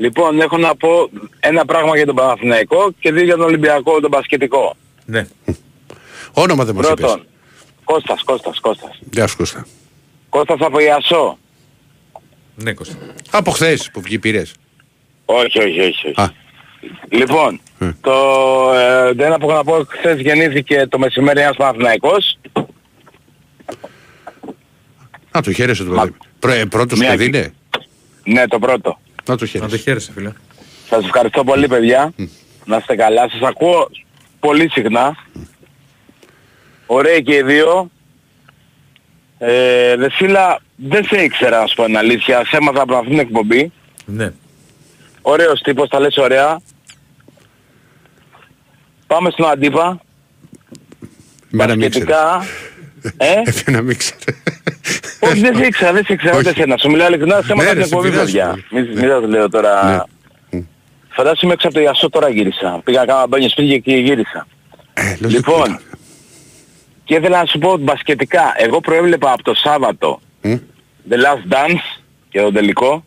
Λοιπόν, 0.00 0.40
έχω 0.40 0.56
να 0.58 0.76
πω 0.76 1.10
ένα 1.40 1.64
πράγμα 1.64 1.96
για 1.96 2.06
τον 2.06 2.14
Παναθηναϊκό 2.14 2.92
και 3.00 3.12
δύο 3.12 3.24
για 3.24 3.36
τον 3.36 3.44
Ολυμπιακό, 3.44 4.00
τον 4.00 4.10
Πασχετικό. 4.10 4.76
Ναι. 5.04 5.26
Όνομα 6.32 6.64
δεν 6.64 6.74
μας 6.74 6.86
είπες. 6.86 6.98
Πρώτον, 7.00 7.26
Κώστας, 7.84 8.22
Κώστας, 8.22 8.58
Κώστας. 8.60 8.98
Γεια 9.10 9.26
σου 9.26 9.36
Κώστα. 9.36 9.66
Κώστας 10.28 10.58
από 10.60 10.78
Ιασό. 10.80 11.38
Ναι, 12.54 12.72
Κώστα. 12.72 12.94
Από 13.30 13.50
χθες 13.50 13.90
που 13.92 14.00
βγει 14.00 14.18
πήρες. 14.18 14.54
Όχι, 15.24 15.58
όχι, 15.58 15.80
όχι. 15.80 16.06
όχι. 16.08 16.20
Α, 16.20 16.32
Λοιπόν, 17.08 17.60
Ε. 17.78 17.90
το 18.00 18.10
ε, 18.74 19.14
το 19.14 19.24
ένα 19.24 19.38
που 19.38 19.48
έχω 19.50 19.56
να 19.56 19.64
πω, 19.64 19.84
χθες 19.88 20.20
γεννήθηκε 20.20 20.86
το 20.88 20.98
μεσημέρι 20.98 21.40
ένας 21.40 21.56
Παναθηναϊκός. 21.56 22.38
να 25.32 25.42
το 25.42 25.52
χαίρεσαι 25.52 25.84
το 25.84 25.92
Μα- 25.92 26.02
παιδί. 26.02 26.14
Πρω- 26.38 26.52
ε, 26.54 26.64
Πρώτος 26.64 26.98
Μια 26.98 27.10
παιδί 27.10 27.30
και- 27.30 27.36
είναι; 27.38 27.52
Ναι, 28.24 28.46
το 28.48 28.58
πρώτο. 28.58 28.98
Να 29.30 29.36
το 29.36 29.44
Να 29.44 29.50
το 29.50 29.58
χαίρεσαι. 29.58 29.76
χαίρεσαι 29.76 30.12
φίλε. 30.12 30.32
Σας 30.88 31.04
ευχαριστώ 31.04 31.44
πολύ 31.44 31.68
παιδιά. 31.68 32.12
Να 32.64 32.76
είστε 32.76 32.96
καλά. 32.96 33.28
Σας 33.30 33.40
ακούω 33.48 33.90
πολύ 34.40 34.68
συχνά. 34.70 35.16
Ωραία 36.86 37.20
και 37.20 37.34
οι 37.34 37.42
δύο. 37.42 37.90
Ε, 39.38 39.96
Δεσίλα, 39.96 40.60
δεν 40.76 41.04
σε 41.04 41.22
ήξερα 41.22 41.60
να 41.60 41.66
σου 41.66 41.74
πω 41.74 41.84
την 41.84 41.96
αλήθεια. 41.96 42.44
Σε 42.46 42.56
έμαθα 42.56 42.82
από 42.82 42.94
αυτήν 42.94 43.10
την 43.10 43.18
εκπομπή. 43.18 43.72
Ναι. 44.04 44.32
Ωραίος 45.22 45.60
τύπος, 45.60 45.88
τα 45.88 46.00
λες 46.00 46.16
ωραία. 46.16 46.60
Πάμε 49.06 49.30
στον 49.30 49.50
Αντίπα. 49.50 50.00
Εμένα 51.52 51.76
μην 51.76 51.90
ξέρεις. 51.90 52.08
Σχετικά. 52.08 52.44
Ε, 53.16 53.42
Εμένα 53.66 53.82
μην 53.82 53.96
ξέρεις. 53.98 54.24
Όχι 55.20 55.40
δεν 55.40 55.56
σε 55.56 55.64
ήξερα, 55.66 55.92
δεν 55.92 56.04
σε 56.04 56.12
ήξερα 56.12 56.36
ούτε 56.38 56.48
Όχι. 56.48 56.58
εσένα. 56.60 56.76
Σου 56.76 56.90
μιλάω 56.90 57.08
ειλικρινά, 57.08 57.40
σε 57.42 57.52
έμαθα 57.52 57.68
Ναι, 57.68 57.70
την 57.70 57.78
ρε, 57.80 57.86
σε 57.86 57.94
εκπομπή 57.94 58.10
πειράζει 58.10 58.32
παιδιά. 58.32 58.46
πολύ. 58.70 58.82
Μην 58.84 58.98
μην 58.98 59.08
σας 59.08 59.24
λέω 59.28 59.48
τώρα. 59.50 60.06
Ναι. 60.50 60.60
Φαντάσου 61.08 61.44
είμαι 61.44 61.52
έξω 61.54 61.66
από 61.68 61.76
το 61.76 61.82
Ιασό 61.82 62.08
τώρα 62.08 62.28
γύρισα. 62.28 62.80
Πήγα 62.84 63.04
κάνα 63.04 63.26
μπάνιος 63.26 63.50
σπίτι 63.50 63.80
και 63.80 63.92
γύρισα. 63.94 64.46
Ε, 64.94 65.16
λογικό 65.20 65.50
Λοιπόν, 65.50 65.64
ήταν. 65.64 65.80
και 67.04 67.14
ήθελα 67.14 67.38
να 67.38 67.46
σου 67.46 67.58
πω 67.58 67.76
μπασκετικά. 67.76 68.54
Εγώ 68.56 68.80
προέβλεπα 68.80 69.32
από 69.32 69.42
το 69.42 69.54
Σάββατο 69.54 70.20
Μμ. 70.42 70.54
The 71.10 71.14
Last 71.14 71.52
Dance 71.54 72.00
και 72.28 72.40
τον 72.40 72.52
τελικό. 72.52 73.04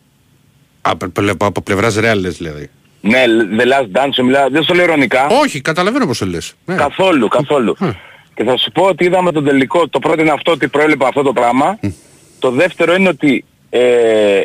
Από 0.82 1.08
πλε- 1.08 1.42
Από 1.42 1.62
πλευράς 1.62 1.96
ρεάλ 1.96 2.20
λες 2.20 2.36
δηλαδή. 2.36 2.70
Ναι, 3.00 3.24
The 3.58 3.62
Last 3.62 3.98
Dance, 3.98 4.10
σου 4.14 4.24
μιλάω, 4.24 4.48
δεν 4.50 4.62
στο 4.62 4.74
λέω 4.74 4.84
ειρωνικά. 4.84 5.26
Όχι, 5.26 5.60
καταλαβαίνω 5.60 6.06
πώς 6.06 6.18
το 6.18 6.26
λες. 6.26 6.52
Ναι. 6.64 6.74
Καθόλου, 6.74 7.28
καθόλου. 7.28 7.76
Μμ. 8.34 8.44
Και 8.44 8.44
θα 8.44 8.56
σου 8.56 8.70
πω 8.72 8.82
ότι 8.84 9.04
είδαμε 9.04 9.32
τον 9.32 9.44
τελικό. 9.44 9.88
Το 9.88 9.98
πρώτο 9.98 10.20
είναι 10.20 10.30
αυτό 10.30 10.52
ότι 10.52 10.68
προέβλεπα 10.68 11.06
αυτό 11.06 11.22
το 11.22 11.32
πράγμα. 11.32 11.78
Το 12.38 12.50
δεύτερο 12.50 12.94
είναι 12.94 13.08
ότι 13.08 13.44
ε, 13.70 14.42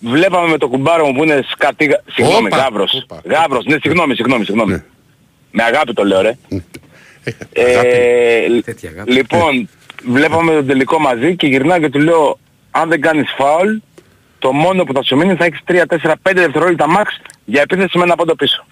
βλέπαμε 0.00 0.48
με 0.48 0.58
το 0.58 0.68
κουμπάρο 0.68 1.06
μου 1.06 1.12
που 1.14 1.22
είναι 1.22 1.44
σκατή... 1.50 1.88
Συγγνώμη, 2.12 2.46
Όπα, 2.46 2.56
Γάβρος. 2.56 2.92
όπα. 3.10 3.20
Γάβρος, 3.24 3.64
ναι, 3.64 3.76
συγγνώμη, 3.82 4.14
συγγνώμη, 4.14 4.44
συγγνώμη. 4.44 4.72
Ναι. 4.72 4.82
Με 5.50 5.62
αγάπη 5.62 5.92
το 5.92 6.04
λέω, 6.04 6.20
ρε. 6.20 6.38
Ε, 7.52 7.62
αγάπη. 7.70 7.88
Ε, 7.88 8.60
Τέτοια 8.64 8.90
αγάπη. 8.90 9.12
λοιπόν, 9.12 9.68
βλέπαμε 10.04 10.52
τον 10.52 10.66
τελικό 10.66 10.98
μαζί 10.98 11.36
και 11.36 11.46
γυρνάω 11.46 11.78
και 11.78 11.88
του 11.88 11.98
λέω 11.98 12.38
αν 12.70 12.88
δεν 12.88 13.00
κάνεις 13.00 13.34
φάουλ, 13.36 13.76
το 14.38 14.52
μόνο 14.52 14.84
που 14.84 14.92
θα 14.92 15.02
σου 15.02 15.16
μείνει 15.16 15.34
θα 15.34 15.44
έχεις 15.44 15.60
3, 15.66 15.82
4, 15.86 15.96
5 16.10 16.12
δευτερόλεπτα 16.34 16.86
max 16.88 17.32
για 17.44 17.60
επίθεση 17.62 17.98
με 17.98 18.04
ένα 18.04 18.14
πόντο 18.16 18.34
πίσω. 18.34 18.64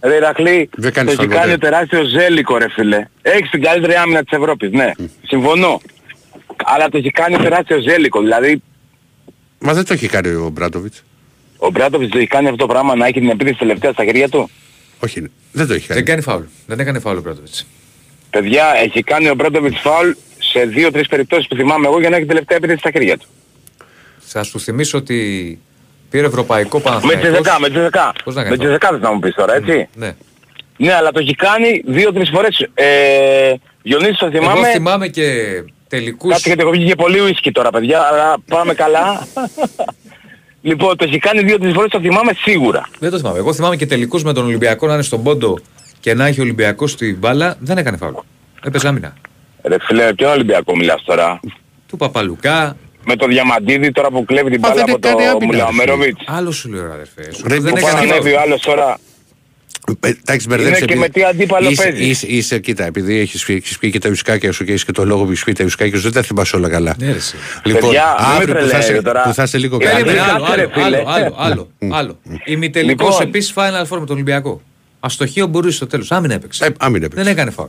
Ρε 0.00 0.14
Ηρακλή, 0.14 0.68
Δεν 0.76 0.84
το 0.84 0.90
κάνεις 0.92 1.12
έχει 1.12 1.20
φάουλ 1.20 1.32
κάνει 1.40 1.52
ποτέ. 1.52 1.66
ο 1.66 1.70
τεράστιο 1.70 2.04
ζέλικο 2.04 2.56
ρε 2.58 2.68
φίλε. 2.70 3.06
Έχεις 3.22 3.50
την 3.50 3.62
καλύτερη 3.62 3.94
άμυνα 3.94 4.24
της 4.24 4.38
Ευρώπης, 4.38 4.70
ναι. 4.70 4.92
Συμφωνώ. 5.26 5.80
Αλλά 6.64 6.88
το 6.88 6.96
έχει 6.98 7.10
κάνει 7.10 7.34
ο 7.34 7.38
τεράστιο 7.38 7.80
ζέλικο. 7.80 8.20
Δηλαδή 8.20 8.62
Μα 9.58 9.72
δεν 9.74 9.84
το 9.84 9.92
έχει 9.92 10.08
κάνει 10.08 10.28
ο 10.28 10.48
Μπράτοβιτς. 10.52 11.04
ο 11.56 11.70
Μπράτοβιτς 11.70 12.10
το 12.10 12.18
έχει 12.18 12.26
κάνει 12.26 12.46
αυτό 12.46 12.58
το 12.58 12.66
πράγμα 12.66 12.94
να 12.94 13.06
έχει 13.06 13.20
την 13.20 13.28
επίθεση 13.28 13.58
τελευταία 13.58 13.92
στα 13.92 14.04
χέρια 14.04 14.28
του; 14.28 14.50
Όχι, 15.00 15.30
δεν 15.52 15.66
το 15.66 15.74
έχει 15.74 15.86
κάνει. 15.86 16.00
Δεν 16.00 16.04
κάνει 16.10 16.22
φάουλ. 16.22 16.42
Δεν 16.66 16.80
έκανε 16.80 16.98
φάουλ 16.98 17.16
ο 17.16 17.22
Πράτοβιτς. 17.22 17.66
Παιδιά, 18.30 18.72
έχει 18.84 19.02
κάνει 19.02 19.28
ο 19.28 19.34
Μπράτοβιτς 19.34 19.80
φάουλ 19.80 20.10
σε 20.38 20.64
δύο-τρεις 20.64 21.08
περιπτώσεις 21.08 21.48
που 21.48 21.56
θυμάμαι 21.56 21.86
εγώ 21.86 22.00
για 22.00 22.10
να 22.10 22.16
έχει 22.16 22.26
τελευταία 22.26 22.56
επίθεση 22.56 22.78
στα 22.78 22.90
χέρια 22.90 23.18
του. 23.18 23.26
Θα 24.18 24.42
σου 24.42 24.60
θυμίσω 24.60 24.98
ότι 24.98 25.58
πήρε 26.10 26.26
ευρωπαϊκό 26.26 26.76
Με 26.76 26.82
Παναθηναϊκός. 26.84 27.22
τσεζεκά, 27.28 27.60
με 27.60 27.68
τσεζεκά. 27.70 28.12
Πώς 28.24 28.34
να 28.34 28.42
κάνει 28.42 28.48
Με 28.48 28.54
αυτό. 28.54 28.64
τσεζεκά 28.64 28.88
θες 28.88 29.00
να 29.00 29.12
μου 29.12 29.18
πεις 29.18 29.34
τώρα, 29.34 29.54
έτσι. 29.54 29.88
Ναι. 29.94 30.14
Ναι, 30.76 30.92
αλλά 30.94 31.10
το 31.10 31.18
έχει 31.18 31.34
κάνει 31.34 31.82
δύο-τρεις 31.86 32.30
φορές. 32.34 32.68
Ε, 32.74 33.52
Διονύσης, 33.82 34.18
το 34.18 34.26
Εγώ 34.32 34.38
θυμάμαι. 34.40 34.68
θυμάμαι 34.70 35.08
και 35.08 35.24
τελικούς... 35.88 36.30
Κάτσε 36.32 36.48
γιατί 36.48 36.62
έχω 36.62 36.70
βγει 36.70 36.84
και 36.86 36.94
πολύ 36.94 37.20
ουίσκι 37.20 37.52
τώρα, 37.52 37.70
παιδιά, 37.70 38.00
αλλά 38.00 38.36
πάμε 38.48 38.74
καλά. 38.74 39.26
λοιπόν, 40.68 40.96
το 40.96 41.04
έχει 41.04 41.18
κάνει 41.18 41.42
δύο-τρεις 41.42 41.72
φορές, 41.74 41.90
το 41.90 42.00
θυμάμαι 42.00 42.32
σίγουρα. 42.36 42.88
Δεν 42.98 43.10
το 43.10 43.16
θυμάμαι. 43.18 43.38
Εγώ 43.38 43.52
θυμάμαι 43.54 43.76
και 43.76 43.86
τελικούς 43.86 44.22
με 44.24 44.32
τον 44.32 44.44
Ολυμπιακό 44.44 44.86
να 44.86 44.92
είναι 44.94 45.02
στον 45.02 45.22
πόντο 45.22 45.58
και 46.00 46.14
να 46.14 46.26
έχει 46.26 46.40
ο 46.40 46.42
Ολυμπιακός 46.42 46.96
την 46.96 47.16
μπάλα. 47.18 47.56
Δεν 47.60 47.78
έκανε 47.78 47.96
φάουλ. 47.96 48.14
Έπαιζε 48.64 48.88
άμυνα. 48.88 49.14
Ρε 49.62 49.76
φίλε, 49.80 50.14
ποιον 50.14 50.30
Ολυμπιακό 50.30 50.76
μιλάς 50.76 51.02
τώρα; 51.04 51.40
Του 51.88 51.96
Παπαλουκά. 51.96 52.76
Με 53.10 53.16
το 53.16 53.26
Διαμαντίδη 53.26 53.92
τώρα 53.92 54.08
που 54.10 54.24
κλέβει 54.24 54.50
την 54.50 54.60
Μα 54.62 54.68
μπάλα 54.68 54.84
δεν 54.84 54.94
από 54.94 55.06
έκανε 55.08 55.22
το 55.24 55.30
άμυνα, 55.30 55.38
ρε 55.40 55.46
Μουλαομέροβιτς. 55.46 56.20
Άλλο 56.26 56.50
σου 56.50 56.68
λέω 56.68 56.86
ρε 56.86 56.92
αδερφέ. 56.92 57.22
Σου 57.34 57.42
Ρε, 57.46 57.54
λέω, 57.54 57.62
δεν 57.62 57.72
που 57.72 57.78
έκανες 57.78 57.94
Παναγεύει 58.00 58.28
ο 58.28 58.32
φάουλ. 58.32 58.42
άλλος 58.48 58.60
τώρα. 58.62 58.98
Ε, 60.00 60.08
Εντάξει, 60.08 60.46
μπερδεύεις 60.46 60.78
Είναι 60.78 60.86
και 60.86 60.92
επειδή- 60.92 60.98
με 61.00 61.08
τι 61.08 61.24
αντίπαλο 61.24 61.70
είσαι, 61.70 61.82
παίζεις. 61.82 62.08
Είσαι, 62.08 62.26
είσαι, 62.26 62.58
κοίτα, 62.58 62.84
επειδή 62.84 63.18
έχεις, 63.18 63.44
πει- 63.44 63.56
έχεις 63.56 63.78
πει 63.78 63.90
και 63.90 63.98
τα 63.98 64.08
ουσκάκια 64.10 64.52
σου 64.52 64.64
και 64.64 64.70
έχεις 64.70 64.84
και 64.84 64.92
το 64.92 65.04
λόγο 65.04 65.24
που 65.24 65.30
έχεις 65.30 65.44
πει 65.44 65.52
τα 65.52 65.64
ουσκάκια 65.64 65.96
σου, 65.96 66.02
δεν 66.02 66.12
τα 66.12 66.22
θυμάσαι 66.22 66.56
όλα 66.56 66.68
καλά. 66.68 66.94
Ναι, 66.98 67.06
ρε, 67.06 67.12
εσύ. 67.16 67.36
Λοιπόν, 67.64 67.80
Παιδιά, 67.82 68.04
μην 68.18 68.28
με 68.28 68.34
αύριο 68.34 68.46
που 68.54 68.60
θα, 68.60 68.66
τρελαίνετε 68.68 68.92
είσαι, 68.92 69.02
τώρα. 69.02 69.22
που 69.22 69.32
θα 69.34 69.42
είσαι 69.42 69.58
λίγο 69.58 69.76
Ε, 69.80 69.84
Περίμενε, 69.84 70.04
Περίμενε, 70.04 70.30
άλλο, 70.32 70.44
κάτσε, 70.44 70.52
άλλο, 70.52 70.62
ρε, 70.62 70.72
φίλε. 70.72 70.96
άλλο, 70.96 71.34
άλλο, 71.36 71.68
άλλο, 71.80 71.94
άλλο. 71.96 72.18
Ημιτελικός 72.44 73.08
Λοιπόν. 73.08 73.26
επίσης 73.28 73.52
Final 73.56 73.82
Four 73.82 73.98
με 74.00 74.06
τον 74.06 74.10
Ολυμπιακό. 74.10 74.62
Αστοχείο 75.00 75.46
μπορεί 75.46 75.72
στο 75.72 75.86
τέλος. 75.86 76.12
Άμυνα 76.12 76.34
έπαιξε. 76.34 76.64
Ε, 76.66 76.68
άμυνα 76.78 77.04
έπαιξε. 77.04 77.24
Δεν 77.24 77.32
έκανε 77.32 77.50
φάουλ. 77.50 77.68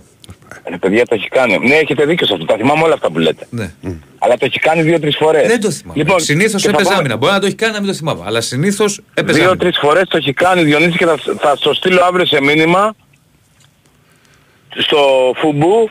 Ρε 0.70 0.78
παιδιά 0.78 1.06
το 1.06 1.16
έχει 1.16 1.28
κάνει. 1.28 1.58
Ναι, 1.58 1.76
έχετε 1.76 2.06
δίκιο 2.06 2.28
σε 2.28 2.34
αυτό. 2.34 2.46
Τα 2.46 2.56
θυμάμαι 2.56 2.84
όλα 2.84 2.94
αυτά 2.94 3.12
που 3.12 3.20
λέτε. 3.20 3.48
Ναι. 3.50 3.72
Αλλά 4.20 4.38
το 4.38 4.46
έχει 4.46 4.60
κάνει 4.60 4.82
δύο-τρεις 4.82 5.16
φορές. 5.18 5.48
Δεν 5.48 5.62
το 5.62 5.72
θυμάμαι. 5.72 6.00
Λοιπόν, 6.04 6.20
συνήθως 6.20 6.62
και 6.62 6.68
θα 6.68 6.74
έπαιζε 6.74 6.84
πούμε- 6.90 7.00
άμυνα. 7.00 7.18
Μπορεί 7.18 7.32
να 7.34 7.40
το 7.40 7.46
έχει 7.46 7.56
κάνει 7.56 7.74
να 7.74 7.80
μην 7.80 7.88
το 7.88 7.94
θυμάμαι. 7.96 8.22
Αλλά 8.26 8.42
συνήθως 8.42 9.02
έπαιζε 9.14 9.38
άμυνα. 9.40 9.56
Δύο-τρεις 9.56 9.78
φορές 9.82 10.08
το 10.08 10.18
έχει 10.18 10.34
κάνει 10.34 10.64
Διονύση 10.64 10.98
και 10.98 11.06
θα, 11.06 11.18
θα 11.40 11.56
στο 11.56 11.74
στείλω 11.74 12.02
αύριο 12.04 12.26
σε 12.26 12.42
μήνυμα 12.42 12.96
στο 14.78 14.98
φουμπού 15.36 15.90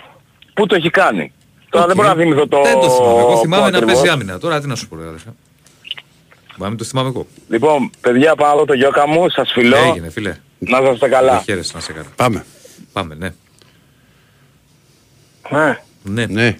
που 0.54 0.66
το 0.66 0.74
έχει 0.74 0.90
κάνει. 0.90 1.32
Τώρα 1.70 1.86
δεν 1.86 1.96
Οκ. 1.98 2.02
μπορώ 2.02 2.14
να 2.16 2.22
θυμηθώ 2.22 2.46
το... 2.48 2.62
Δεν 2.62 2.80
το 2.80 2.90
θυμάμαι. 2.90 3.20
Εγώ 3.20 3.38
θυμάμαι 3.38 3.64
πού 3.64 3.70
να 3.70 3.76
ακριβώς. 3.78 3.94
παίζει 3.94 4.08
άμυνα. 4.08 4.38
Τώρα 4.38 4.60
τι 4.60 4.66
να 4.66 4.74
σου 4.74 4.88
πω, 4.88 4.96
ρε 4.96 5.02
αδερφέ. 5.06 5.28
Μπορεί 6.48 6.62
να 6.62 6.68
μην 6.68 6.76
το 6.78 6.84
θυμάμαι 6.84 7.08
εγώ. 7.08 7.26
Λοιπόν, 7.48 7.90
παιδιά 8.00 8.34
πάω 8.34 8.52
εδώ 8.54 8.64
το 8.64 8.72
γιώκα 8.72 9.08
μου, 9.08 9.30
σας 9.30 9.50
φιλώ. 9.52 9.76
Έγινε, 9.76 10.10
φίλε. 10.10 10.36
Να 10.58 10.78
είστε 10.78 11.06
Να 11.06 11.08
καλά. 11.08 11.40
χαίρεσαι 11.40 11.72
να 11.74 11.80
σε 11.80 11.92
καλά. 11.92 12.06
Πάμε. 12.16 12.44
Πάμε, 12.92 13.14
ναι. 13.14 13.32
Ναι, 15.50 15.76
Ναι. 16.02 16.26
Ναι. 16.26 16.56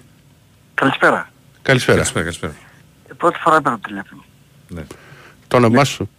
καλησπέρα. 0.73 1.29
Καλησπέρα. 1.61 1.97
Καλησπέρα, 1.97 2.23
καλησπέρα. 2.23 2.53
Ε, 3.09 3.13
Πρώτη 3.13 3.39
φορά 3.39 3.61
παίρνω 3.61 3.79
τηλέφωνο. 3.87 4.23
Ναι. 4.67 4.81
Το 5.47 5.57
όνομά 5.57 5.83
σου; 5.83 6.09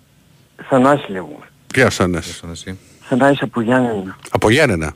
Θανάση 0.68 1.10
λέγουμε. 1.10 1.44
Ποια 1.66 1.90
σαν 1.90 2.22
Σαν 2.22 2.50
εσύ. 2.50 2.78
Θανάση 3.00 3.38
από 3.44 3.60
Γιάννενα. 3.60 4.16
Από 4.30 4.50
Γιάννενα; 4.50 4.92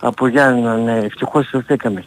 Από 0.00 0.26
Γιάννενα, 0.28 0.76
ναι. 0.76 0.98
Ευτυχώς 0.98 1.46
σωθήκαμε. 1.48 2.04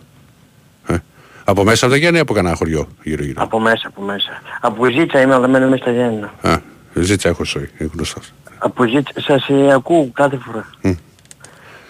Ε. 0.87 0.97
Από 1.43 1.63
μέσα 1.63 1.85
από 1.85 1.93
τα 1.93 1.99
Γιάννη 1.99 2.17
ή 2.17 2.21
από 2.21 2.33
κανένα 2.33 2.55
χωριό 2.55 2.87
γύρω 3.03 3.23
γύρω. 3.23 3.41
Από 3.43 3.59
μέσα, 3.59 3.87
από 3.87 4.01
μέσα. 4.01 4.41
Από 4.61 4.85
Ζήτσα 4.85 5.21
είμαι, 5.21 5.33
αλλά 5.33 5.47
μένω 5.47 5.69
μέσα 5.69 5.81
στα 5.81 5.91
Γιάννενα. 5.91 6.33
Α, 6.41 6.57
ζήτσα 6.93 7.29
έχω 7.29 7.43
σωή. 7.43 7.69
Είναι 7.77 7.89
γνωστός. 7.93 8.31
Από 8.63 8.85
Ζήτσα, 8.87 9.21
σας 9.21 9.49
ε, 9.49 9.71
ακούω 9.73 10.09
κάθε 10.13 10.37
φορά. 10.37 10.69
Μμ. 10.81 10.91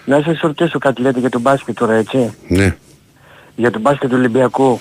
Να 0.04 0.22
σας 0.22 0.40
ρωτήσω 0.40 0.78
κάτι 0.78 1.02
λέτε 1.02 1.18
για 1.20 1.30
τον 1.30 1.40
μπάσκετ 1.40 1.78
τώρα, 1.78 1.92
έτσι; 1.94 2.34
Ναι. 2.48 2.76
Για 3.56 3.70
τον 3.70 3.80
μπάσκετ 3.80 4.10
του 4.10 4.16
Ολυμπιακού. 4.18 4.80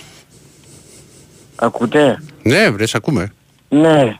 Ακούτε; 1.55 2.23
Ναι, 2.43 2.69
βρε, 2.69 2.85
σε 2.85 2.97
ακούμε. 2.97 3.31
Ναι. 3.69 4.17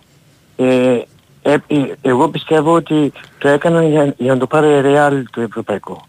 Ε, 0.56 1.00
ε, 1.42 1.54
ε, 1.68 1.84
εγώ 2.02 2.30
πιστεύω 2.30 2.74
ότι 2.74 3.12
το 3.38 3.48
έκαναν 3.48 3.90
για, 3.90 4.14
για 4.18 4.34
να 4.34 4.40
το 4.40 4.48
πάρει 4.48 4.68
η 4.68 4.82
Real 4.86 5.24
το 5.32 5.42
ευρωπαϊκό. 5.42 6.08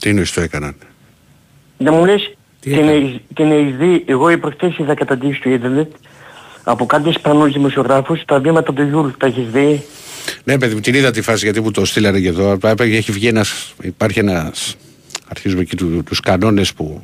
Τι 0.00 0.08
εννοείς 0.08 0.32
το 0.32 0.40
έκαναν; 0.40 0.76
Να 1.78 1.92
μου 1.92 2.04
λες 2.04 2.22
Τι 2.60 2.70
την, 2.70 2.72
έκανε; 2.72 2.92
έχεις- 2.92 3.20
την 3.34 3.52
έχεις 3.52 3.76
δει, 3.76 4.04
εγώ 4.06 4.30
οι 4.30 4.38
προχτές 4.38 4.78
είδα 4.78 4.94
καταντήσει 4.94 5.38
στο 5.38 5.50
ίντερνετ 5.50 5.90
από 6.64 6.86
κάτι 6.86 7.08
Ισπανούς 7.08 7.52
δημοσιογράφους 7.52 8.24
τα 8.24 8.40
βήματα 8.40 8.72
του 8.72 8.82
Γιούρ, 8.82 9.12
τα 9.16 9.26
έχεις 9.26 9.50
δει; 9.50 9.84
Ναι, 10.44 10.58
παιδί 10.58 10.74
μου, 10.74 10.80
την 10.80 10.94
είδα 10.94 11.10
τη 11.10 11.22
φάση 11.22 11.44
γιατί 11.44 11.60
μου 11.60 11.70
το 11.70 11.84
στείλανε 11.84 12.20
και 12.20 12.28
εδώ. 12.28 12.52
Απλά 12.52 12.74
Έχει 12.78 13.12
βγει 13.12 13.26
ένας, 13.26 13.74
υπάρχει 13.82 14.18
ένας, 14.18 14.76
αρχίζουμε 15.28 15.60
εκεί 15.62 15.76
του, 15.76 16.02
τους 16.04 16.20
κανόνες 16.20 16.72
που 16.72 17.02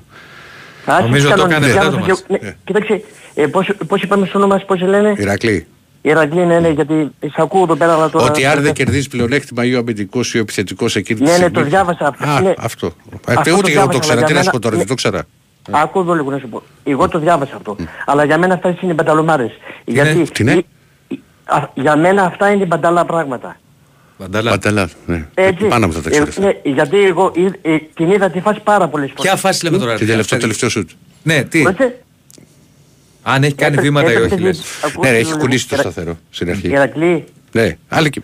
Άσχετος 0.84 1.06
Νομίζω 1.10 1.28
το 1.28 1.34
κανόνες, 1.34 1.56
έκανε 1.56 1.74
μετά 1.74 1.84
το 1.84 1.90
διάβασα 1.90 2.08
μάτς. 2.08 2.24
και- 2.28 2.46
ναι, 2.46 2.56
Κοίταξε, 2.64 3.02
ε, 3.34 3.46
πώς, 3.46 3.70
πώς 3.86 4.02
είπαμε 4.02 4.26
στο 4.26 4.38
όνομα, 4.38 4.56
πώς 4.66 4.78
σε 4.78 4.86
λένε; 4.86 5.14
Ηρακλή. 5.18 5.66
Ηρακλή, 6.02 6.46
ναι, 6.46 6.58
ναι, 6.60 6.68
γιατί 6.68 7.10
σε 7.20 7.34
ακούω 7.36 7.62
εδώ 7.62 7.76
πέρα 7.76 7.94
αλλά 7.94 8.10
τώρα... 8.10 8.24
Ότι 8.24 8.44
αν 8.46 8.62
δεν 8.62 8.72
κερδίζεις 8.72 9.08
πλεονέκτημα 9.08 9.64
ή 9.64 9.74
ο 9.74 9.78
αμυντικός 9.78 10.34
ή 10.34 10.36
ο 10.36 10.40
επιθετικός 10.40 10.96
εκείνη 10.96 11.18
τη 11.18 11.24
Ναι, 11.24 11.30
ναι, 11.30 11.36
στιγμή. 11.36 11.54
το 11.54 11.62
διάβασα 11.62 12.06
αυτό. 12.06 12.28
Α, 12.28 12.40
Ναι. 12.40 12.52
αυτό. 12.58 12.92
Αυτό 13.26 13.30
Ε, 13.30 13.34
το 13.34 13.40
ούτε 13.40 13.50
εγώ 13.50 13.60
το 13.60 13.66
διάβασα, 13.68 13.98
ξέρα. 13.98 14.16
αλλά 14.16 14.26
Τι 14.26 14.32
για 14.32 14.40
να 14.40 14.44
σου 14.44 14.50
πω 14.50 14.58
μένα- 14.58 14.60
τώρα, 14.60 14.72
ναι. 14.74 14.78
δεν 14.78 14.86
το 14.88 14.94
ξέρα. 14.94 15.22
Ακούω 15.70 16.02
εδώ 16.02 16.14
λίγο 16.14 16.30
να 16.30 16.38
σου 16.38 16.48
πω. 16.48 16.62
Εγώ 16.84 17.08
το 17.08 17.18
διάβασα 17.18 17.56
αυτό. 17.56 17.76
Αλλά 18.06 18.24
για 18.24 18.38
μένα 18.38 18.54
αυτά 18.54 18.76
είναι 18.80 18.92
μπανταλομάρες. 18.92 19.50
Γιατί 19.84 20.22
Τι 20.30 20.42
είναι; 20.42 20.62
Η- 21.50 21.54
η- 21.54 21.58
α, 21.58 21.70
για 21.74 21.96
μένα 21.96 22.22
αυτά 22.24 22.50
είναι 22.50 22.64
μπανταλά 22.64 23.04
πράγματα. 23.04 23.56
Βαντάλα. 24.18 24.50
Πατελά. 24.50 24.88
Ναι. 25.06 25.26
Έτσι. 25.34 25.64
Πάνω 25.64 25.84
από 25.84 25.94
θα 25.94 26.00
τα 26.00 26.08
Ε, 26.08 26.12
ξέρεις. 26.12 26.38
ναι, 26.38 26.50
γιατί 26.70 27.04
εγώ 27.04 27.32
ε, 27.62 27.72
ε, 27.74 27.78
την 27.94 28.10
είδα 28.10 28.30
τη 28.30 28.40
φάση 28.40 28.60
πάρα 28.60 28.88
πολλές 28.88 29.08
φορές. 29.08 29.24
Ποια 29.30 29.36
φάση 29.36 29.64
λέμε 29.64 29.78
τώρα. 29.78 29.94
Την 29.94 30.06
ρε, 30.06 30.12
τελευταίο, 30.12 30.38
αυτή- 30.38 30.40
τελευταίο 30.40 30.68
σουτ. 30.68 30.90
Ναι, 31.22 31.42
τι; 31.44 31.62
Μπορείτε, 31.62 32.02
Αν 33.22 33.42
έχει 33.44 33.54
κάνει 33.54 33.74
έπρεπε- 33.76 33.80
βήματα 33.82 34.10
ή 34.10 34.14
έπρεπε 34.14 34.34
όχι 34.34 34.42
να- 34.42 34.48
λες. 34.48 34.62
ακούστε 34.84 35.06
Ναι, 35.06 35.10
ρε, 35.12 35.16
έχεις 35.18 35.28
λίγο, 35.28 35.38
κουνήσει 35.40 35.68
το 35.68 35.74
Ηρα- 35.74 35.82
σταθερό 35.90 36.18
στην 36.30 36.48
αρχή. 36.50 36.68
Ηρακλή, 36.68 37.24
Ναι, 37.52 37.76
άλλη 37.88 38.10
και... 38.10 38.22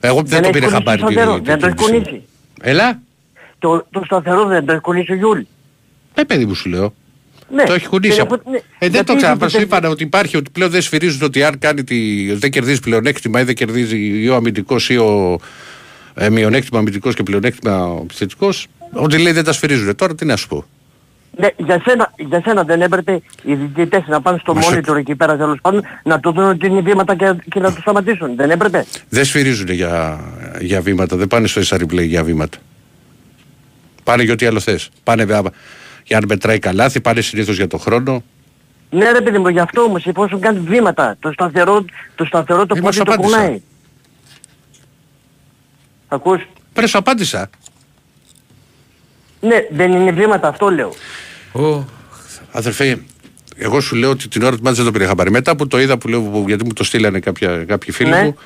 Εγώ 0.00 0.16
δεν, 0.16 0.24
δεν 0.26 0.42
το 0.42 0.48
έχεις 0.48 0.60
πήρε 0.60 0.66
κουνήσει 0.66 0.74
χαμπάρι. 0.74 1.00
το 1.00 1.06
την- 1.06 1.16
σταθερό, 1.16 1.34
την 1.34 1.44
δεν 1.44 1.58
το 1.58 1.66
έχεις 1.66 1.84
κίνηση. 1.86 2.04
κουνήσει. 2.04 2.24
Έλα. 2.60 3.00
Το, 3.58 3.86
το 3.90 4.02
σταθερό 4.04 4.44
δεν 4.44 4.64
το 4.66 4.72
έχει 4.72 4.80
κουνήσει 4.80 5.12
ο 5.12 5.14
Γιούλ. 5.14 5.40
Ε, 6.14 6.22
παιδί 6.22 6.44
μου 6.44 6.54
σου 6.54 6.68
λέω. 6.68 6.94
Ναι. 7.50 7.64
Το 7.64 7.72
έχει 7.72 7.86
κουνήσει. 7.88 8.14
Και 8.14 8.20
από- 8.20 8.34
από- 8.34 8.50
ναι, 8.50 8.56
Ε, 8.56 8.62
δεν 8.78 8.90
γιατί 8.90 9.06
το 9.06 9.16
ξέρω. 9.16 9.36
δεν- 9.36 9.48
Σου 9.48 9.60
είπαν 9.60 9.84
ότι 9.84 10.02
υπάρχει, 10.02 10.36
ότι 10.36 10.50
πλέον 10.50 10.70
δεν 10.70 10.82
σφυρίζουν 10.82 11.22
ότι 11.22 11.42
αν 11.42 11.58
κάνει 11.58 11.84
τη, 11.84 12.32
δεν 12.34 12.50
κερδίζει 12.50 12.80
πλεονέκτημα 12.80 13.40
ή 13.40 13.44
δεν 13.44 13.54
κερδίζει 13.54 14.22
ή 14.22 14.28
ο 14.28 14.34
αμυντικός 14.34 14.88
ή 14.90 14.96
ο 14.96 15.38
ε, 16.14 16.30
μειονέκτημα 16.30 16.78
αμυντικός 16.78 17.14
και 17.14 17.22
πλεονέκτημα 17.22 17.86
ο 17.86 18.00
επιθετικός, 18.02 18.66
ότι 18.92 19.18
λέει 19.18 19.32
δεν 19.32 19.44
τα 19.44 19.52
σφυρίζουν. 19.52 19.94
Τώρα 19.96 20.14
τι 20.14 20.24
να 20.24 20.36
σου 20.36 20.48
πω. 20.48 20.64
Ναι, 21.38 21.48
για, 21.56 21.82
σένα, 21.84 22.12
για 22.16 22.40
σένα 22.44 22.62
δεν 22.62 22.80
έπρεπε 22.82 23.20
οι 23.42 23.54
διαιτητές 23.54 24.02
να 24.06 24.20
πάνε 24.20 24.38
στο 24.40 24.54
Μα 24.54 24.62
σε- 24.62 24.80
monitor 24.86 24.96
εκεί 24.96 25.14
πέρα 25.14 25.36
τέλος 25.36 25.58
πάντων 25.62 25.82
να 26.04 26.20
του 26.20 26.32
δουν 26.32 26.44
ότι 26.44 26.66
είναι 26.66 26.80
βήματα 26.80 27.14
και, 27.16 27.34
και 27.50 27.60
να 27.60 27.72
το 27.74 27.80
σταματήσουν. 27.80 28.36
Δεν 28.36 28.50
έπρεπε. 28.50 28.84
Δεν 29.08 29.24
σφυρίζουν 29.24 29.68
για, 29.68 30.20
για 30.60 30.80
βήματα, 30.80 31.16
δεν 31.16 31.26
πάνε 31.26 31.46
στο 31.46 31.60
SR 31.64 31.80
replay 31.82 32.06
για 32.06 32.24
βήματα. 32.24 32.58
Πάνε 34.04 34.22
για 34.22 34.32
ό,τι 34.32 34.46
άλλο 34.46 34.60
θες. 34.60 34.88
Πάνε 35.04 35.24
για, 36.06 36.16
για 36.16 36.16
αν 36.16 36.24
μετράει 36.28 36.58
καλάθι, 36.58 37.00
πάνε 37.00 37.20
συνήθως 37.20 37.56
για 37.56 37.66
το 37.66 37.78
χρόνο. 37.78 38.22
Ναι 38.90 39.10
ρε 39.12 39.20
παιδί 39.20 39.38
μου, 39.38 39.48
γι' 39.48 39.58
αυτό 39.58 39.82
όμως 39.82 40.06
εφόσον 40.06 40.40
κάνεις 40.40 40.62
βήματα, 40.62 41.16
το 41.20 41.32
σταθερό, 41.32 41.84
το, 42.14 42.24
σταθερό 42.24 42.66
το 42.66 42.74
Ε, 42.76 42.80
μα 42.80 42.84
πόδι 42.84 42.96
σου 42.96 43.02
το 43.04 43.12
απάντησα. 43.12 43.36
κουνάει. 43.38 43.60
Ακούς. 46.08 46.42
Πρέπει 46.72 46.88
σου 46.88 46.98
απάντησα. 46.98 47.50
Ναι, 49.40 49.56
δεν 49.70 49.92
είναι 49.92 50.10
βήματα, 50.12 50.48
αυτό 50.48 50.70
λέω. 50.70 50.94
Ω, 51.52 51.84
Αδερφέ, 52.52 52.98
εγώ 53.56 53.80
σου 53.80 53.96
λέω 53.96 54.10
ότι 54.10 54.28
την 54.28 54.42
ώρα 54.42 54.56
του 54.56 54.62
μάτια 54.62 54.82
δεν 54.82 54.84
το 54.84 54.90
πήρε 54.98 55.06
χαμπάρι. 55.08 55.30
Μετά 55.30 55.56
που 55.56 55.66
το 55.66 55.80
είδα 55.80 55.98
που 55.98 56.08
λέω, 56.08 56.20
που- 56.22 56.44
γιατί 56.48 56.64
μου 56.64 56.72
το 56.72 56.84
στείλανε 56.84 57.20
κάποια, 57.20 57.64
κάποιοι 57.64 57.92
φίλοι 57.94 58.10
Ναι. 58.10 58.22
μου, 58.22 58.36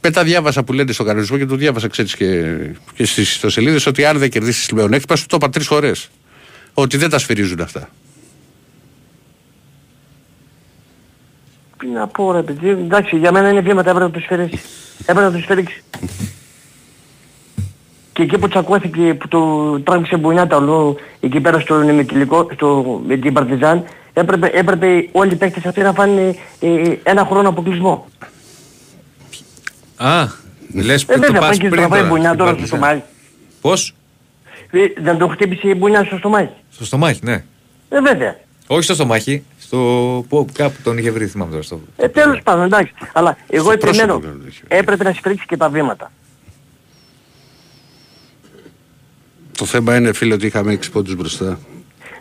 μετά 0.00 0.22
διάβασα 0.24 0.62
που 0.64 0.72
λένε 0.72 0.92
στον 0.92 1.06
κανονισμό 1.06 1.38
και 1.38 1.46
το 1.46 1.56
διάβασα 1.56 1.88
ξέρεις, 1.88 2.16
και, 2.16 2.54
και 2.94 3.04
στις 3.04 3.30
ιστοσελίδες 3.30 3.86
ότι 3.86 4.04
αν 4.04 4.18
δεν 4.18 4.30
κερδίσεις 4.30 4.66
πλεονέκτημα 4.66 5.16
σου 5.16 5.26
το 5.26 5.36
είπα 5.36 5.50
τρεις 5.50 5.66
φορές. 5.66 6.10
Ότι 6.74 6.96
δεν 6.96 7.10
τα 7.10 7.18
σφυρίζουν 7.18 7.60
αυτά. 7.60 7.88
Τι 11.78 11.86
να 11.86 12.06
πω 12.06 12.32
ρε 12.32 12.42
παιδί, 12.42 12.68
εντάξει 12.68 13.16
για 13.16 13.32
μένα 13.32 13.48
είναι 13.50 13.60
βήματα, 13.60 13.90
έπρεπε 13.90 14.06
να 14.06 14.12
το 14.14 14.20
σφυρίξεις. 14.20 14.60
Έπρεπε 15.00 15.20
να 15.20 15.32
το 15.32 15.38
σφυρίξεις. 15.38 15.82
Και 18.12 18.22
εκεί 18.22 18.38
που 18.38 18.48
τσακώθηκε, 18.48 19.14
που 19.14 19.28
το 19.28 19.80
τράβηξε 19.80 20.16
μπουνιάτα 20.16 20.56
όλο 20.56 20.96
εκεί 21.20 21.40
πέρα 21.40 21.60
στο 21.60 21.82
νημικυλικό, 21.82 22.48
στο, 22.54 23.00
με 23.06 23.16
την 23.16 23.32
Παρτιζάν, 23.32 23.84
έπρεπε, 24.12 24.46
έπρεπε 24.46 25.08
όλοι 25.12 25.32
οι 25.32 25.36
παίκτες 25.36 25.64
αυτοί 25.66 25.80
να 25.80 25.92
φάνε 25.92 26.36
ε, 26.60 26.92
ένα 27.02 27.24
χρόνο 27.24 27.48
αποκλεισμό. 27.48 28.06
Α, 29.96 30.26
λες 30.74 31.02
Ε, 31.02 31.06
που 31.06 31.12
το 31.12 31.26
βέβαια, 31.26 31.40
πας 31.40 31.48
πάει 31.48 31.58
και 31.58 31.68
πριν 31.68 31.80
τραβάει 31.80 32.02
μπουνιά 32.08 32.26
στην 32.26 32.38
τώρα 32.38 32.50
στο 32.50 32.58
Παρτιζάν. 32.60 32.78
στομάχι. 32.78 33.02
Πώς; 33.60 33.94
Ε, 34.74 34.78
Δεν 35.02 35.18
το 35.18 35.28
χτύπησε 35.28 35.68
η 35.68 35.74
μπουνιά 35.78 36.04
στο 36.04 36.16
στομάχι. 36.16 36.48
Στο 36.70 36.84
στομάχι, 36.84 37.20
ναι. 37.22 37.44
Ε, 37.88 38.00
βέβαια. 38.00 38.36
Όχι 38.66 38.82
στο 38.82 38.94
στομάχι, 38.94 39.42
στο... 39.58 39.76
Που, 40.28 40.46
κάπου 40.52 40.76
τον 40.84 40.98
είχε 40.98 41.10
βρει, 41.10 41.26
θυμάμαι 41.26 41.50
τώρα. 41.50 41.62
Στο... 41.62 41.80
Ε, 41.96 42.08
τέλος 42.08 42.40
πάντων, 42.42 42.64
εντάξει. 42.64 42.92
Αλλά 43.12 43.36
εγώ 43.48 43.68
Στο 43.70 43.76
πρόσωπο 43.78 44.02
επιμένω, 44.02 44.18
δεν 44.38 44.48
είχε. 44.48 44.62
έπρεπε 44.68 45.04
να 45.04 45.12
σφυρίξει 45.12 45.46
και 45.46 45.56
τα 45.56 45.68
βήματα. 45.68 46.10
Το 49.56 49.64
θέμα 49.64 49.96
είναι 49.96 50.12
φίλε 50.12 50.34
ότι 50.34 50.46
είχαμε 50.46 50.72
6 50.82 50.90
πόντους 50.92 51.14
μπροστά. 51.14 51.58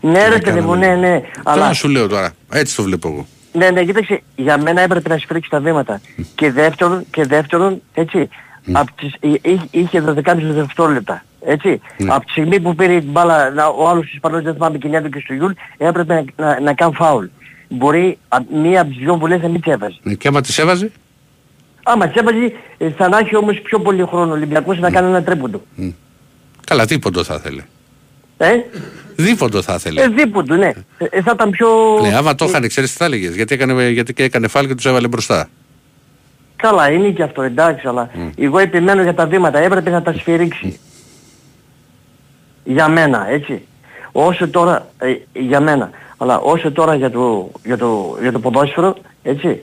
Ναι 0.02 0.28
ρε 0.28 0.36
να 0.36 0.40
παιδί 0.40 0.60
μου, 0.62 0.68
κάνουμε. 0.70 0.88
ναι, 0.88 0.96
ναι. 0.96 1.22
Αλλά 1.44 1.64
Αλλά 1.64 1.74
σου 1.74 1.88
λέω 1.88 2.08
τώρα, 2.08 2.32
έτσι 2.52 2.76
το 2.76 2.84
βλέπω 2.84 3.08
εγώ. 3.08 3.28
Ναι, 3.54 3.70
ναι, 3.70 3.84
κοίταξε, 3.86 4.22
για 4.36 4.58
μένα 4.58 4.82
έπρεπε 4.82 5.10
να 5.10 5.18
σφυρίξει 5.18 5.50
τα 5.50 5.60
βήματα. 5.60 6.02
και 6.36 6.52
δεύτερον, 6.52 7.04
και 7.12 7.26
δεύτερον, 7.26 7.82
έτσι, 7.94 8.30
απ' 8.72 8.92
τις, 8.92 9.14
εί- 9.20 9.48
εί- 9.48 9.68
είχε 9.72 10.04
12,5 10.08 10.38
δευτερόλεπτα. 10.42 11.24
Έτσι, 11.46 11.82
από 12.08 12.26
τη 12.26 12.32
στιγμή 12.32 12.60
που 12.60 12.76
πήρε 12.76 13.00
την 13.00 13.12
μπάλα, 13.12 13.50
να- 13.50 13.66
ο 13.68 13.90
άλλος 13.90 14.14
Ισπανός 14.14 14.44
δεν 14.44 14.54
θυμάμαι 14.54 14.78
και 14.78 14.88
νιάδο 14.88 15.08
και 15.10 15.20
στο 15.24 15.34
Γιούλ, 15.34 15.52
έπρεπε 15.78 16.14
να, 16.36 16.46
να, 16.46 16.60
να 16.60 16.74
κάνει 16.74 16.94
φάουλ. 16.96 17.26
Μπορεί 17.70 18.18
α, 18.28 18.38
μία 18.54 18.82
από 18.82 18.90
τις 18.90 19.00
δυο 19.00 19.16
βολές 19.18 19.42
να 19.42 19.48
μην 19.48 19.62
τις 19.62 19.74
έβαζε. 19.74 19.98
Ναι, 20.04 20.14
Και 20.14 20.28
άμα 20.28 20.42
τις 20.42 20.58
έβαζε, 20.58 20.92
Άμα 21.84 22.10
τις 22.10 22.24
έβαζε, 22.24 22.54
ε, 22.78 22.90
θα 22.90 23.08
να 23.10 23.18
έχει 23.18 23.36
όμως 23.36 23.60
πιο 23.62 23.80
πολύ 23.80 24.04
χρόνο 24.08 24.32
ο 24.32 24.36
Ολυμπιακός 24.36 24.80
να 24.80 24.92
κάνει 24.92 25.08
ένα 25.08 25.24
τρίποντο. 25.24 25.62
καλά 26.66 26.86
τίποτα 26.86 27.24
θα 27.24 27.36
ήθελε. 27.36 27.64
Ε, 28.38 28.52
Δίποντο 29.16 29.62
θα 29.62 29.74
ήθελε. 29.74 30.02
ε 30.02 30.08
δίποντο, 30.08 30.56
ναι. 30.56 30.72
Ε, 30.98 31.06
ε, 31.10 31.22
θα 31.22 31.32
ήταν 31.36 31.50
πιο... 31.50 31.68
Ναι, 32.02 32.16
άμα 32.16 32.36
το 32.36 32.46
είχαν, 32.46 32.68
ξέρεις 32.68 32.92
τι 32.92 32.98
θα 32.98 33.06
έλεγες. 33.06 33.36
Γιατί 33.36 33.54
έκανε, 33.54 33.90
γιατί 33.90 34.14
και 34.14 34.24
έκανε 34.24 34.48
φάλ 34.48 34.68
και 34.68 34.76
τους 34.76 34.86
έβαλε 34.86 35.08
μπροστά. 35.08 35.50
Καλά, 36.56 36.92
είναι 36.92 37.10
και 37.10 37.24
αυτό, 37.24 37.42
εντάξει, 37.42 37.88
αλλά 37.88 38.10
εγώ 38.38 38.60
επιμένω 38.60 39.02
για 39.04 39.14
τα 39.14 39.26
βήματα, 39.28 39.60
έπρεπε 39.60 39.90
να 39.90 40.02
τα 40.02 40.14
σφυρίξει. 40.14 40.80
Για 42.64 42.88
μένα, 42.88 43.30
έτσι. 43.30 43.62
Όσο 44.12 44.48
τώρα, 44.48 44.88
ε, 44.98 45.14
για 45.34 45.60
μένα, 45.60 45.90
αλλά 46.18 46.40
όσο 46.40 46.72
τώρα 46.72 46.96
για 46.96 47.12
το, 47.12 47.52
για 47.64 47.78
το, 47.78 48.18
για 48.22 48.32
το 48.32 48.40
ποδόσφαιρο, 48.40 48.96
έτσι, 49.24 49.48
ε, 49.48 49.60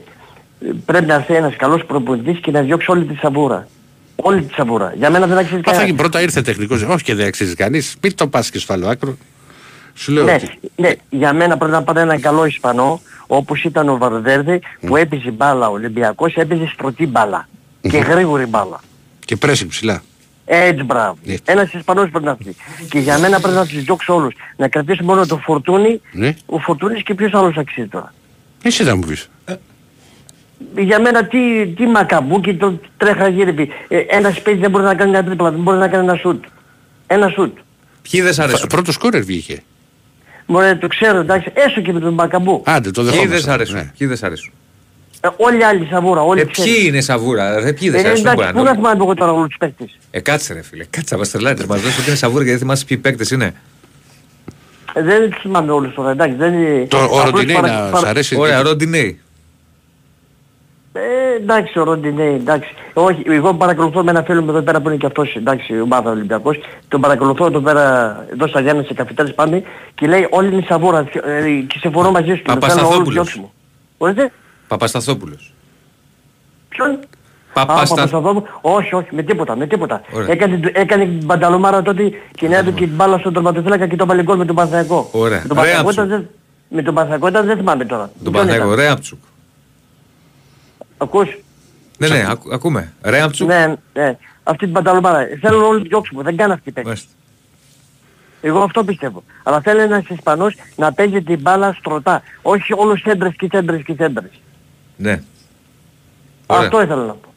πρέπει 0.85 1.05
να 1.05 1.13
έρθει 1.13 1.33
ένας 1.33 1.55
καλός 1.55 1.85
προπονητής 1.85 2.39
και 2.39 2.51
να 2.51 2.61
διώξει 2.61 2.91
όλη 2.91 3.05
τη 3.05 3.15
σαβούρα. 3.15 3.67
Όλη 4.15 4.41
τη 4.41 4.53
σαβούρα. 4.53 4.93
Για 4.97 5.09
μένα 5.09 5.27
δεν 5.27 5.37
αξίζει 5.37 5.55
Μα 5.55 5.61
θα 5.61 5.65
κανένας. 5.71 5.85
γίνει 5.87 5.97
πρώτα 5.97 6.21
ήρθε 6.21 6.41
τεχνικός, 6.41 6.81
όχι 6.83 7.03
και 7.03 7.15
δεν 7.15 7.27
αξίζει 7.27 7.55
κανείς. 7.55 7.95
Μην 8.01 8.15
το 8.15 8.27
πας 8.27 8.49
και 8.49 8.59
στο 8.59 8.73
άλλο 8.73 8.87
άκρο. 8.87 9.17
Σου 9.93 10.11
λέω 10.11 10.23
Ναι, 10.23 10.33
ότι 10.33 10.59
ναι, 10.75 10.91
για 11.09 11.33
μένα 11.33 11.57
πρέπει 11.57 11.71
να 11.71 11.83
πάρει 11.83 11.99
ένα 11.99 12.19
καλό 12.19 12.45
Ισπανό, 12.45 13.01
όπως 13.27 13.63
ήταν 13.63 13.89
ο 13.89 13.97
Βαρδέρδη, 13.97 14.61
που 14.87 14.95
έπαιζε 14.95 15.31
μπάλα 15.31 15.69
ο 15.69 15.71
Ολυμπιακός, 15.73 16.33
έπαιζε 16.35 16.69
στρωτή 16.73 17.07
μπάλα. 17.07 17.47
Και 17.81 17.97
γρήγορη 17.97 18.45
μπάλα. 18.45 18.79
και 19.25 19.35
πρέσι 19.35 19.67
ψηλά. 19.67 20.01
Έτσι 20.51 20.83
μπράβο. 20.83 21.17
Έτσι. 21.25 21.41
Ένας 21.45 21.73
Ισπανός 21.73 22.09
πρέπει 22.09 22.25
να 22.25 22.31
έρθει. 22.39 22.55
Και 22.91 22.99
για 22.99 23.17
μένα 23.17 23.39
πρέπει 23.39 23.55
να 23.55 23.65
τους 23.65 23.83
διώξει 23.83 24.11
όλους. 24.11 24.33
Να 24.55 24.67
κρατήσει 24.67 25.03
μόνο 25.03 25.25
το 25.25 25.37
Φορτούνι. 25.37 26.01
Ναι. 26.11 26.35
Ο 26.45 26.59
Φορτούνης 26.59 27.03
και 27.03 27.13
ποιος 27.13 27.33
άλλος 27.33 27.57
αξίζει 27.57 27.87
τώρα. 27.87 28.13
Εσύ 28.63 28.83
θα 28.83 28.95
μου 28.95 29.05
πεις. 29.07 29.29
Για 30.77 30.99
μένα 30.99 31.25
τι, 31.25 31.67
τι 31.67 31.85
μακαμπούκι 31.85 32.55
το 32.55 32.79
τρέχα 32.97 33.27
γύρευε. 33.27 33.67
Ε, 33.87 33.97
ένας 33.97 34.41
παίζει 34.41 34.59
δεν 34.59 34.69
μπορεί 34.69 34.83
να 34.83 34.95
κάνει 34.95 35.09
ένα 35.11 35.23
τρίπλα, 35.23 35.51
δεν 35.51 35.59
μπορεί 35.61 35.77
να 35.77 35.87
κάνει 35.87 36.03
ένα 36.03 36.15
σουτ. 36.15 36.43
Ένα 37.07 37.29
σουτ. 37.29 37.57
Ποιοι 38.01 38.21
δεν 38.21 38.33
σ' 38.33 38.39
αρέσουν; 38.39 38.67
Πρώτο 38.67 38.91
σκόρερ 38.91 39.23
βγήκε. 39.23 39.63
Μπορεί 40.47 40.77
το 40.77 40.87
ξέρω 40.87 41.19
εντάξει, 41.19 41.51
έστω 41.53 41.81
και 41.81 41.93
με 41.93 41.99
τον 41.99 42.13
Μακαμπού. 42.13 42.61
Άντε, 42.65 42.91
το 42.91 43.01
Ποιοι 43.03 43.11
δεν 43.11 43.19
σ' 43.19 43.25
δεχόμαστε. 43.25 43.51
αρέσουν; 43.51 43.75
Ναι. 43.75 43.91
Ποιοι 43.97 44.07
δεν 44.07 44.17
σ' 44.17 44.23
αρέσουν; 44.23 44.51
Ε, 45.21 45.27
όλοι 45.37 45.59
οι 45.59 45.63
άλλοι 45.63 45.87
σαβούρα, 45.91 46.21
όλοι 46.21 46.41
Ε, 46.41 46.45
ξέρουν. 46.45 46.71
ποιοι 46.73 46.83
είναι 46.87 47.01
σαβούρα, 47.01 47.59
ρε, 47.59 47.73
ποιοι 47.73 47.89
δεν 47.89 47.99
Ε, 47.99 48.03
σ' 48.03 48.05
αρέσουν. 48.05 48.25
εντάξει, 48.25 48.43
μπορεί 48.43 48.51
πού 48.53 48.57
να 48.57 48.63
να 48.63 48.69
το- 48.69 48.75
θυμάμαι 48.81 49.03
εγώ 49.03 49.13
τώρα 49.13 49.31
όλους 49.31 49.47
τους 49.47 49.57
παίκτες. 49.57 49.97
Ε, 50.11 50.19
κάτσε 50.19 50.53
ρε 50.53 50.61
φίλε, 50.61 50.85
κάτσε 50.89 51.17
μας 51.17 51.29
τρελάνετε. 51.31 51.65
Μας 51.67 51.81
δώσετε 51.81 51.99
ότι 52.01 52.09
είναι 52.09 52.17
σαβούρα 52.19 52.43
γιατί 52.43 52.57
δεν 52.57 52.67
θυμάσαι 52.67 52.85
ποιοι 52.85 52.97
παίκτες 52.97 53.31
είναι. 53.31 53.53
Ε, 54.93 55.01
δεν 55.03 55.29
τους 55.29 55.41
θυμάμαι 55.41 55.71
όλους 55.71 55.93
τώρα, 55.93 56.11
εντάξει. 56.11 56.35
Δεν, 56.35 56.53
είναι- 56.53 56.85
Το, 56.87 56.97
ο 56.97 57.01
απλώς 57.03 57.23
Ροντινέη 57.23 57.55
παρα- 57.55 57.67
να 57.83 57.89
παρα- 57.89 58.05
σ' 58.05 58.09
αρέσει. 58.09 58.35
Ωραία, 58.39 58.61
Ροντινέη. 58.61 59.19
Ε, 60.93 61.35
εντάξει, 61.41 61.79
ο 61.79 61.83
Ροντινέη, 61.83 62.33
εντάξει. 62.33 62.69
Όχι, 62.93 63.23
εγώ 63.25 63.53
παρακολουθώ 63.53 64.03
με 64.03 64.11
ένα 64.11 64.23
φίλο 64.23 64.41
μου 64.41 64.49
εδώ 64.49 64.61
πέρα 64.61 64.81
που 64.81 64.87
είναι 64.89 64.97
και 64.97 65.05
αυτός, 65.05 65.35
εντάξει, 65.35 65.79
ο 65.79 65.85
Μάδα 65.85 66.09
Ολυμπιακός. 66.11 66.57
Τον 66.87 67.01
παρακολουθώ 67.01 67.45
εδώ 67.45 67.59
πέρα, 67.59 68.15
εδώ 68.31 68.47
στα 68.47 68.59
Γιάννης 68.61 68.87
σε 68.87 68.93
καφετέρες 68.93 69.33
πάμε 69.33 69.63
και 69.95 70.07
λέει 70.07 70.27
όλοι 70.29 70.53
είναι 70.53 70.63
σαβούρα 70.67 70.99
ε, 70.99 71.49
και 71.67 71.77
συμφωνώ 71.79 72.11
μαζί 72.11 72.33
σου. 72.35 72.41
Παπασταθόπουλος. 72.41 73.29
Θέλω 73.97 74.13
όλους 74.69 74.91
διώξιμο. 74.91 75.23
Μπορείτε, 75.29 75.47
Παπασταθόπουλος. 75.47 75.53
ποιον; 76.69 76.99
Παπαστα- 77.53 77.83
Α, 77.83 78.05
Παπασταθόπουλο. 78.05 78.47
Όχι, 78.61 78.95
όχι, 78.95 79.15
με 79.15 79.23
τίποτα, 79.23 79.55
με 79.55 79.67
τίποτα. 79.67 80.01
Ωραία. 80.11 80.31
Έκανε, 80.31 80.59
έκανε 80.73 81.05
την 81.05 81.25
πανταλομάρα 81.27 81.81
τότε 81.81 82.11
και 82.35 82.47
να 82.47 82.57
έδωκε 82.57 82.85
την 82.85 82.95
μπάλα 82.95 83.17
στον 83.17 83.33
τερματοφύλακα 83.33 83.87
και 83.87 83.95
το 83.95 84.05
βάλε 84.05 84.23
γκολ 84.23 84.37
με 84.37 84.45
τον 84.45 84.55
Παναθηναϊκό. 84.55 85.09
Ωραία. 85.11 85.41
Με 85.41 85.47
τον 85.47 85.57
Ωραία, 85.57 85.75
Παναθηναϊκό 85.75 85.89
Ψου. 85.89 86.01
ήταν 86.03 86.07
δεν- 86.09 86.29
με 86.69 86.81
τον 86.81 86.93
Παναθηναϊκό 86.93 87.27
ήταν 87.27 87.45
δεν 87.45 87.57
θυμάμαι 87.57 87.85
τώρα. 87.85 88.03
Τον 88.03 88.31
Ποιον 88.31 88.33
Παναθηναϊκό, 88.33 88.65
ήταν; 88.73 88.85
Ρέαμψουκ. 88.85 89.19
Ακούς; 90.97 91.37
Ναι, 91.97 92.07
ναι, 92.07 92.25
ακού- 92.29 92.53
ακούμε. 92.53 92.93
Ρέαμψουκ. 93.01 93.47
Ναι, 93.47 93.75
ναι. 93.93 94.17
Αυτή 94.43 94.65
την 94.65 94.73
πανταλομάρα. 94.73 95.27
Θέλουν 95.41 95.63
όλοι 95.63 95.87
διώξιμο. 95.87 96.21
Δεν 96.21 96.35
κάνουν 96.37 96.53
αυτή 96.53 96.69
η 96.69 96.71
παίκτη. 96.71 96.87
Μάλιστα. 96.89 97.11
Εγώ 98.41 98.59
αυτό 98.59 98.83
πιστεύω. 98.83 99.23
Αλλά 99.43 99.61
θέλει 99.61 99.79
ένας 99.81 100.03
Ισπανός 100.09 100.55
να 100.75 100.93
παίζει 100.93 101.21
την 101.21 101.39
μπάλα 101.41 101.73
στρωτά. 101.79 102.21
Όχι 102.41 102.73
όλους 102.73 102.99
σέντρες 103.01 103.33
και 103.37 103.47
σέντρες 103.51 103.81
και 103.83 103.93
σέντρες. 103.97 104.29
Ναι. 105.01 105.21
Ωραία. 106.45 106.63
Αυτό 106.63 106.81
ήθελα 106.81 107.05
να 107.05 107.13
πω. 107.13 107.33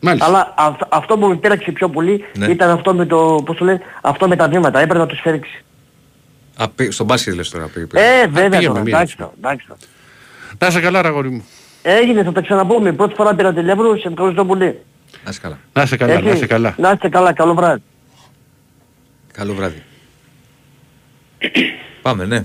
Μάλιστα. 0.00 0.26
Αλλά 0.26 0.54
αυ- 0.56 0.82
αυτό 0.88 1.18
που 1.18 1.26
με 1.26 1.36
πείραξε 1.36 1.72
πιο 1.72 1.88
πολύ 1.88 2.24
Ναι. 2.36 2.46
ήταν 2.46 2.70
αυτό 2.70 2.94
με 2.94 3.06
το, 3.06 3.42
πώς 3.44 3.56
το 3.56 3.64
λένε, 3.64 3.80
αυτό 4.00 4.28
με 4.28 4.36
τα 4.36 4.48
βήματα. 4.48 4.78
Έπρεπε 4.80 4.98
να 4.98 5.06
τους 5.06 5.20
φέριξει. 5.20 5.64
Α, 6.56 6.68
πή- 6.68 6.92
στον 6.92 7.06
μπάσκετ 7.06 7.34
λες 7.34 7.48
τώρα. 7.50 7.64
πή- 7.66 7.86
πή- 7.86 7.98
Ε, 7.98 8.26
βέβαια 8.26 8.48
πήγαμε 8.48 8.66
τώρα. 8.66 8.80
μία 8.80 8.94
Εντάξει 8.96 9.02
έτσι. 9.02 9.16
τώρα, 9.16 9.32
εντάξει 9.38 9.66
τώρα. 9.66 9.80
Να 10.58 10.66
είσαι 10.66 10.80
καλά, 10.80 11.02
ρε 11.02 11.08
αγόρι 11.08 11.30
μου. 11.30 11.44
Έγινε, 11.82 12.22
θα 12.24 12.32
τα 12.32 12.40
ξαναπούμε. 12.40 12.92
Πρώτη 12.92 13.14
φορά 13.14 13.34
πήρα 13.34 13.52
τηλέφωνο, 13.52 13.96
σε 13.96 14.08
ευχαριστώ 14.08 14.44
πολύ. 14.44 14.80
Να 15.24 15.30
είσαι 15.30 15.40
καλά. 15.40 15.58
Να 15.72 15.82
είσαι 15.82 15.96
καλά, 15.96 16.12
Έτσι. 16.12 16.24
να 16.24 16.30
είσαι 16.34 16.46
καλά. 16.46 16.74
Να 16.78 16.90
είστε 16.90 17.08
καλά, 17.08 17.32
καλό 17.32 17.54
βράδυ. 17.54 17.82
Καλό 19.32 19.54
βράδυ. 19.54 19.82
Πάμε, 22.02 22.24
ναι. 22.24 22.40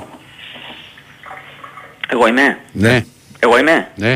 Εγώ 2.09 2.28
είμαι. 2.28 2.57
Ναι, 2.72 3.03
Εγώ 3.39 3.57
είμαι. 3.59 3.88
ναι. 3.95 4.16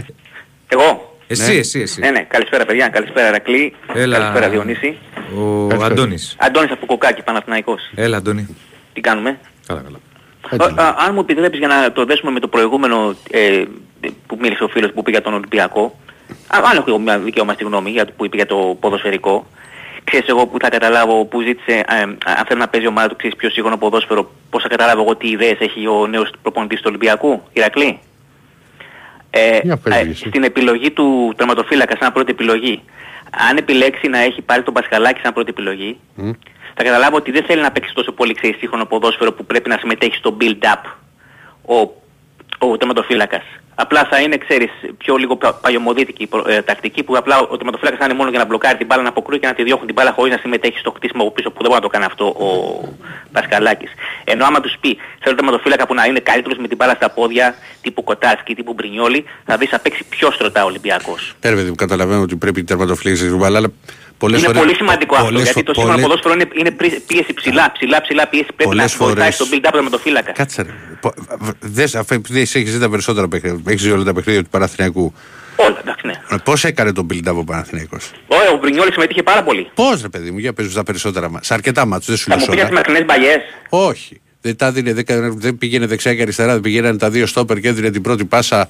Εγώ; 0.68 1.16
Εσύ, 1.28 1.52
Ναι. 1.52 1.58
εσύ, 1.58 1.80
εσύ. 1.80 2.00
Ναι, 2.00 2.10
ναι. 2.12 2.20
Καλησπέρα 2.20 2.66
παιδιά. 2.66 2.88
Καλησπέρα 2.88 3.32
Ρακλή. 3.32 3.76
Έλα. 3.94 4.18
Καλησπέρα 4.18 4.50
Διονύση. 4.50 4.98
Ο 5.38 5.64
Ευχαριστώ. 5.72 5.86
Αντώνης. 5.86 6.36
Αντώνης 6.40 6.72
από 6.72 6.86
Κοκάκι, 6.86 7.22
Παναθηναϊκός. 7.22 7.82
Έλα, 7.96 8.18
Αντώνη. 8.18 8.58
Τι 8.94 9.02
κάνουμε; 9.02 9.40
Καλά, 9.68 9.82
καλά. 9.82 9.98
Έτσι 10.52 10.74
Α, 10.80 10.84
α, 10.84 10.96
αν 11.08 11.14
μου 11.14 11.20
επιτρέπεις 11.20 11.60
για 11.60 11.68
να 11.68 11.92
το 11.92 12.06
δέσουμε 12.06 12.32
με 12.32 12.40
το 12.40 12.48
προηγούμενο 12.48 13.16
ε, 13.32 13.64
που 14.28 14.38
μίλησε 14.42 14.64
ο 14.64 14.68
φίλος 14.68 14.92
που 14.92 15.00
είπε 15.00 15.10
για 15.12 15.22
τον 15.22 15.34
Ολυμπιακό. 15.34 16.00
Α, 16.48 16.58
αν 16.72 16.78
έχω 16.78 16.86
εγώ 16.88 17.00
μια 17.00 17.20
δικαίωμα 17.20 17.54
στη 17.54 17.64
γνώμη 17.64 17.90
για, 17.90 18.06
που 18.18 18.26
είπε 18.26 18.36
για 18.36 18.46
το 18.46 18.78
ποδοσφαιρικό. 18.80 19.48
Ξέρεις 20.04 20.28
εγώ 20.28 20.48
που 20.48 20.58
θα 20.62 20.70
καταλάβω 20.70 21.26
που 21.26 21.42
ζήτησε, 21.42 21.72
ε, 21.88 22.02
αν 22.02 22.46
θέλει 22.48 22.60
να 22.60 22.68
παίζει 22.68 22.86
η 22.86 22.90
ομάδα 22.90 23.08
του 23.08 23.16
ξέρεις 23.16 23.36
πιο 23.36 23.50
σύγχρονο 23.50 23.78
ποδόσφαιρο, 23.78 24.32
πώς 24.50 24.62
θα 24.64 24.70
καταλάβω 24.70 25.02
εγώ 25.02 25.16
τι 25.16 25.30
ιδέες 25.30 25.58
έχει 25.60 25.88
ο 25.88 26.08
νέος 26.08 26.32
προπονητής 26.42 26.78
του 26.78 26.86
Ολυμπιακού, 26.88 27.42
Ηρακλή. 27.54 28.00
Ε, 29.30 29.60
Για 29.64 29.78
πες, 29.78 29.94
ε, 29.96 30.02
Γιώργη. 30.02 30.14
στην 30.28 30.44
επιλογή 30.44 30.92
του 30.92 31.34
τερματοφύλακα 31.38 31.98
σαν 32.00 32.14
πρώτη 32.14 32.32
επιλογή, 32.32 32.82
αν 33.50 33.58
επιλέξει 33.58 34.08
να 34.08 34.18
έχει 34.18 34.42
πάρει 34.42 34.64
τον 34.64 34.74
Πασχαλάκη 34.74 35.20
σαν 35.24 35.34
πρώτη 35.34 35.50
επιλογή, 35.50 36.00
Μμ. 36.16 36.32
θα 36.76 36.84
καταλάβω 36.84 37.16
ότι 37.16 37.32
δεν 37.32 37.44
θέλει 37.44 37.62
να 37.62 37.72
παίξει 37.72 37.94
τόσο 37.94 38.12
πολύ 38.12 38.34
ξέρεις 38.34 38.58
σύγχρονο 38.58 38.86
ποδόσφαιρο 38.86 39.34
που 39.34 39.46
πρέπει 39.46 39.70
να 39.70 39.78
συμμετέχει 39.78 40.16
στο 40.16 40.38
build-up 40.42 40.82
ο, 41.76 41.90
ο 42.58 42.78
τερματοφύλακας. 42.78 43.44
Απλά 43.80 44.08
θα 44.10 44.20
είναι, 44.22 44.38
ξέρεις, 44.38 44.70
πιο 44.98 45.16
λίγο 45.16 45.36
πα- 45.36 45.54
παλιωμοδίτικη 45.54 46.28
προ- 46.28 46.48
ε, 46.48 46.62
τακτική 46.62 47.04
που 47.04 47.18
απλά 47.18 47.40
ο 47.40 47.58
τερματοφύλακας 47.58 48.00
θα 48.00 48.06
είναι 48.06 48.14
μόνο 48.14 48.30
για 48.30 48.40
να 48.40 48.46
μπλοκάρει 48.46 48.78
την 48.78 48.86
μπάλα, 48.86 49.02
να 49.02 49.10
αποκρούει 49.10 49.40
και 49.40 49.48
να 49.48 49.54
τη 49.54 49.64
διώχνει 49.64 49.86
την 49.86 49.96
μπάλα 49.96 50.12
χωρίς 50.12 50.34
να 50.34 50.40
συμμετέχει 50.40 50.78
στο 50.80 50.92
χτίσιμο 50.92 51.22
από 51.24 51.32
πίσω 51.32 51.50
που 51.50 51.58
δεν 51.62 51.70
μπορεί 51.70 51.82
να 51.82 51.88
το 51.88 51.88
κάνει 51.88 52.06
αυτό 52.06 52.26
ο 52.26 52.48
Πασκαλάκης. 53.32 53.92
Ενώ 54.24 54.46
άμα 54.46 54.60
τους 54.60 54.76
πει 54.80 54.98
θέλω 55.20 55.36
τερματοφύλακα 55.36 55.88
που 55.88 55.94
να 55.94 56.06
είναι 56.06 56.20
καλύτερος 56.20 56.58
με 56.58 56.68
την 56.68 56.78
μπάλα 56.78 56.94
στα 56.94 57.10
πόδια, 57.10 57.56
τύπου 57.82 58.04
Κοτάσκι, 58.04 58.56
τύπου 58.56 58.74
Μπρινιόλι, 58.74 59.26
θα 59.46 59.58
δεις 59.58 59.70
θα 59.70 59.80
παίξει 59.80 60.04
πιο 60.10 60.32
στρωτά 60.32 60.64
ο 60.64 60.68
Ολυμπιακός. 60.68 61.36
Πέρα, 61.40 61.56
παιδί 61.56 61.70
μου, 61.70 61.76
καταλαβαίνω 61.76 62.22
ότι 62.22 62.36
πρέπει 62.36 62.60
η 62.60 62.64
τερματοφύλαξη 62.64 63.24
να 63.24 63.30
ρουμπαλά, 63.32 63.58
αλλά 63.58 63.72
πολλές 64.18 64.38
είναι 64.40 64.48
φορές... 64.48 64.62
πολύ 64.62 64.76
σημαντικό 64.76 65.16
αυτό, 65.16 65.26
πολλές 65.28 65.44
γιατί 65.44 65.60
φο- 65.60 65.66
το 65.66 65.74
σύγχρονο 65.74 66.02
πολλές- 66.02 66.20
ποδόσφαιρο 66.22 66.34
είναι, 66.34 66.60
είναι 66.60 66.72
πρι- 66.80 67.02
πίεση 67.08 67.34
ψηλά, 67.34 67.72
ψηλά, 67.72 68.02
ψηλά 68.02 68.28
πίεση. 68.28 68.46
Πρέπει 68.46 68.64
Πολλές 68.64 68.92
να 68.92 69.06
βοηθάει 69.06 69.32
φορές- 69.32 69.36
στο 69.36 69.46
build-up 69.52 69.62
του 69.64 69.70
τερματοφύλακα. 69.72 70.32
Κάτσε 70.32 70.62
ρε. 70.62 70.70
Πο- 71.02 71.14
Δες, 71.60 71.96
αφού 71.96 72.14
επειδή 72.14 72.40
εσύ 72.42 72.60
έχεις 72.60 72.74
δει 72.74 72.80
τα 72.80 72.90
περισσότερα 72.90 73.28
παιχνίδια, 73.28 73.62
έχεις 73.68 73.84
δει 73.84 73.92
όλα 73.92 74.04
τα 74.04 74.14
παιχνίδια 74.14 74.44
του 74.44 74.50
Παναθηναϊκού. 74.50 75.14
Όλα, 75.56 75.78
εντάξει, 75.82 76.06
ναι. 76.08 76.14
Ε, 76.30 76.36
Πώς 76.44 76.64
έκανε 76.64 76.92
τον 76.94 77.08
build-up 77.14 77.36
ο 77.36 77.44
Παναθηναϊκός; 77.44 78.12
Ωραία, 78.28 78.50
ο 78.52 78.58
Μπρινιόλι 78.58 78.92
συμμετείχε 78.92 79.24
πάρα 79.24 79.44
πολύ. 79.44 79.70
Πώς 79.74 80.02
ρε 80.02 80.10
παιδί 80.10 80.32
μου, 80.32 80.38
για 80.38 80.54
πες 80.54 80.74
τα 80.74 80.84
περισσότερα 80.84 81.30
μας. 81.30 81.46
Σε 81.46 81.54
αρκετά 81.54 81.86
μάτς, 81.86 82.06
δεν 82.06 82.16
σου 82.18 82.24
Θα 82.30 82.36
λέω 82.36 82.40
μου 82.40 82.46
πει 82.46 82.52
σε 82.52 82.58
για 82.58 82.70
τις 82.70 82.78
όλα. 82.78 82.88
μακρινές 82.88 83.06
μπαγιές. 83.06 83.42
Όχι. 83.70 84.22
Δεν, 84.42 84.56
τα 84.56 84.72
δίνε, 84.72 84.94
δεν, 84.94 85.06
κα- 85.06 85.32
δεν 85.36 85.58
πήγαινε 85.58 85.86
δεξιά 85.86 86.16
και 86.16 86.22
αριστερά, 86.22 86.54
δεν 86.54 86.62
πήγαιναν 86.62 86.98
τα 86.98 87.10
δύο 87.10 87.26
στόπερ 87.26 87.60
και 87.60 87.68
έδινε 87.68 87.90
την 87.90 88.02
πρώτη 88.02 88.26
πάσα. 88.26 88.70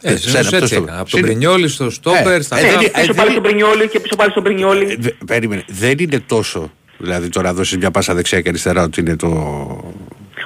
Ε, 0.00 0.10
σε 0.10 0.16
συνήθως 0.18 0.44
αυτό 0.44 0.56
έτσι 0.56 0.66
στο- 0.74 0.82
έκανα. 0.82 1.00
Από 1.00 1.10
τον 1.10 1.18
Συν- 1.18 1.28
Μπρινιόλι 1.28 1.68
στο 1.68 1.90
στόπερ, 1.90 2.26
Ε, 2.26 2.40
στα 2.42 2.58
ε, 2.58 2.62
Ναι, 2.62 2.68
δεν- 2.68 2.78
χαφ. 2.78 2.84
πίσω 2.92 3.00
ε, 3.00 3.04
πάλι 3.06 3.14
δεν- 3.16 3.30
στον 3.30 3.42
Μπρινιόλι 3.42 3.88
και 3.88 4.00
πίσω 4.00 4.16
πάλι 4.16 4.30
στον 4.30 4.42
Ε, 4.46 4.48
Μπρινιόλι. 4.48 4.96
δε- 4.98 5.10
περίμενε. 5.26 5.64
Δεν 5.68 5.94
είναι 5.98 6.18
τόσο. 6.26 6.70
Δηλαδή 6.98 7.28
τώρα 7.28 7.54
δώσεις 7.54 7.76
μια 7.76 7.90
πάσα 7.90 8.14
δεξιά 8.14 8.40
και 8.40 8.48
αριστερά 8.48 8.82
ότι 8.82 9.00
είναι 9.00 9.16
το. 9.16 9.26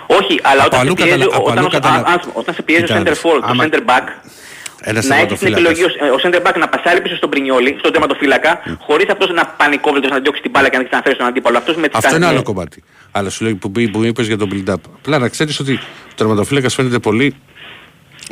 Όχι, 0.07 0.41
αλλά 0.43 0.63
Από 0.65 0.67
όταν 0.67 0.79
σε 0.81 0.85
αλλού 0.87 0.95
πιέζει, 0.95 1.11
καταλα- 1.11 1.35
από 1.37 1.45
όταν, 1.45 1.59
αλλού 1.59 1.67
ο- 1.67 1.73
καταλα- 1.75 1.97
α- 1.97 2.13
ας- 2.15 2.29
όταν 2.33 2.55
σε 2.55 2.63
πιέζει 2.63 2.83
ο 2.83 2.87
Κοίτα, 2.87 3.03
center 3.03 3.13
forward, 3.23 3.43
ο 3.43 3.47
άμα- 3.51 3.65
center 3.65 3.79
back, 3.91 4.07
Ένας 4.83 5.07
να 5.07 5.17
έχεις 5.17 5.39
την 5.39 5.53
τερματοφύλακας. 5.53 5.71
επιλογή 5.71 6.11
ο, 6.11 6.15
ο 6.15 6.19
center 6.23 6.41
back 6.47 6.57
να 6.59 6.69
πασάρει 6.69 7.01
πίσω 7.01 7.17
στον 7.17 7.29
Μπρινιόλι, 7.29 7.77
στον 7.79 7.93
τερματοφύλακα, 7.93 8.61
χωρίς 8.87 9.09
αυτός 9.09 9.31
να 9.31 9.47
πανικόβλητος 9.47 10.11
να 10.11 10.19
διώξει 10.21 10.43
την 10.43 10.51
μπάλα 10.51 10.69
και 10.69 10.77
να 10.77 10.85
ξαναφέρει 10.85 11.15
στον 11.15 11.27
αντίπαλο. 11.27 11.57
Αυτός 11.59 11.77
με 11.77 11.87
τις 11.89 11.97
Αυτό 11.97 12.09
είναι 12.09 12.19
κάνει- 12.19 12.33
άλλο 12.33 12.43
κομμάτι. 12.43 12.83
Αλλά 13.11 13.31
σου 13.31 13.45
λέω 13.45 13.55
που, 13.55 13.71
πει- 13.73 13.89
που 13.91 14.05
είπες 14.05 14.27
για 14.27 14.37
τον 14.39 14.49
build-up. 14.53 14.75
Απλά 14.99 15.19
να 15.19 15.29
ξέρεις 15.29 15.61
ότι 15.61 15.73
ο 15.73 16.15
τερματοφύλακας 16.15 16.75
φαίνεται 16.75 16.99
πολύ. 16.99 17.35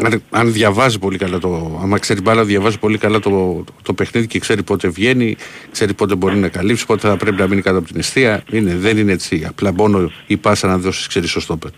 Αν, 0.05 0.23
αν 0.31 0.53
διαβάζει 0.53 0.99
πολύ 0.99 1.19
καλά 1.19 1.39
το. 1.39 1.79
Άμα 1.83 1.99
ξέρει 1.99 2.21
μπάλα, 2.21 2.45
διαβάζει 2.45 2.79
πολύ 2.79 2.99
καλά 2.99 3.19
το, 3.21 3.31
το, 3.31 3.65
το 3.83 3.93
παιχνίδι 3.93 4.27
και 4.27 4.39
ξέρει 4.39 4.63
πότε 4.63 4.89
βγαίνει, 4.89 5.37
ξέρει 5.71 5.95
πότε 5.95 6.15
μπορεί 6.15 6.37
να 6.37 6.49
καλύψει, 6.49 6.87
πότε 6.87 7.09
θα 7.09 7.17
πρέπει 7.17 7.37
να 7.37 7.47
μείνει 7.47 7.63
κάτω 7.63 7.79
από 7.79 7.87
την 7.87 7.99
εστία. 7.99 8.43
Είναι, 8.51 8.75
δεν 8.77 8.99
είναι 8.99 9.13
έτσι. 9.13 9.45
Απλά 9.49 9.73
μόνο 9.73 10.13
η 10.27 10.37
πάσα 10.37 10.67
να 10.67 10.79
δώσει, 10.79 11.09
ξέρει 11.09 11.27
στο 11.27 11.41
στόπερ. 11.41 11.71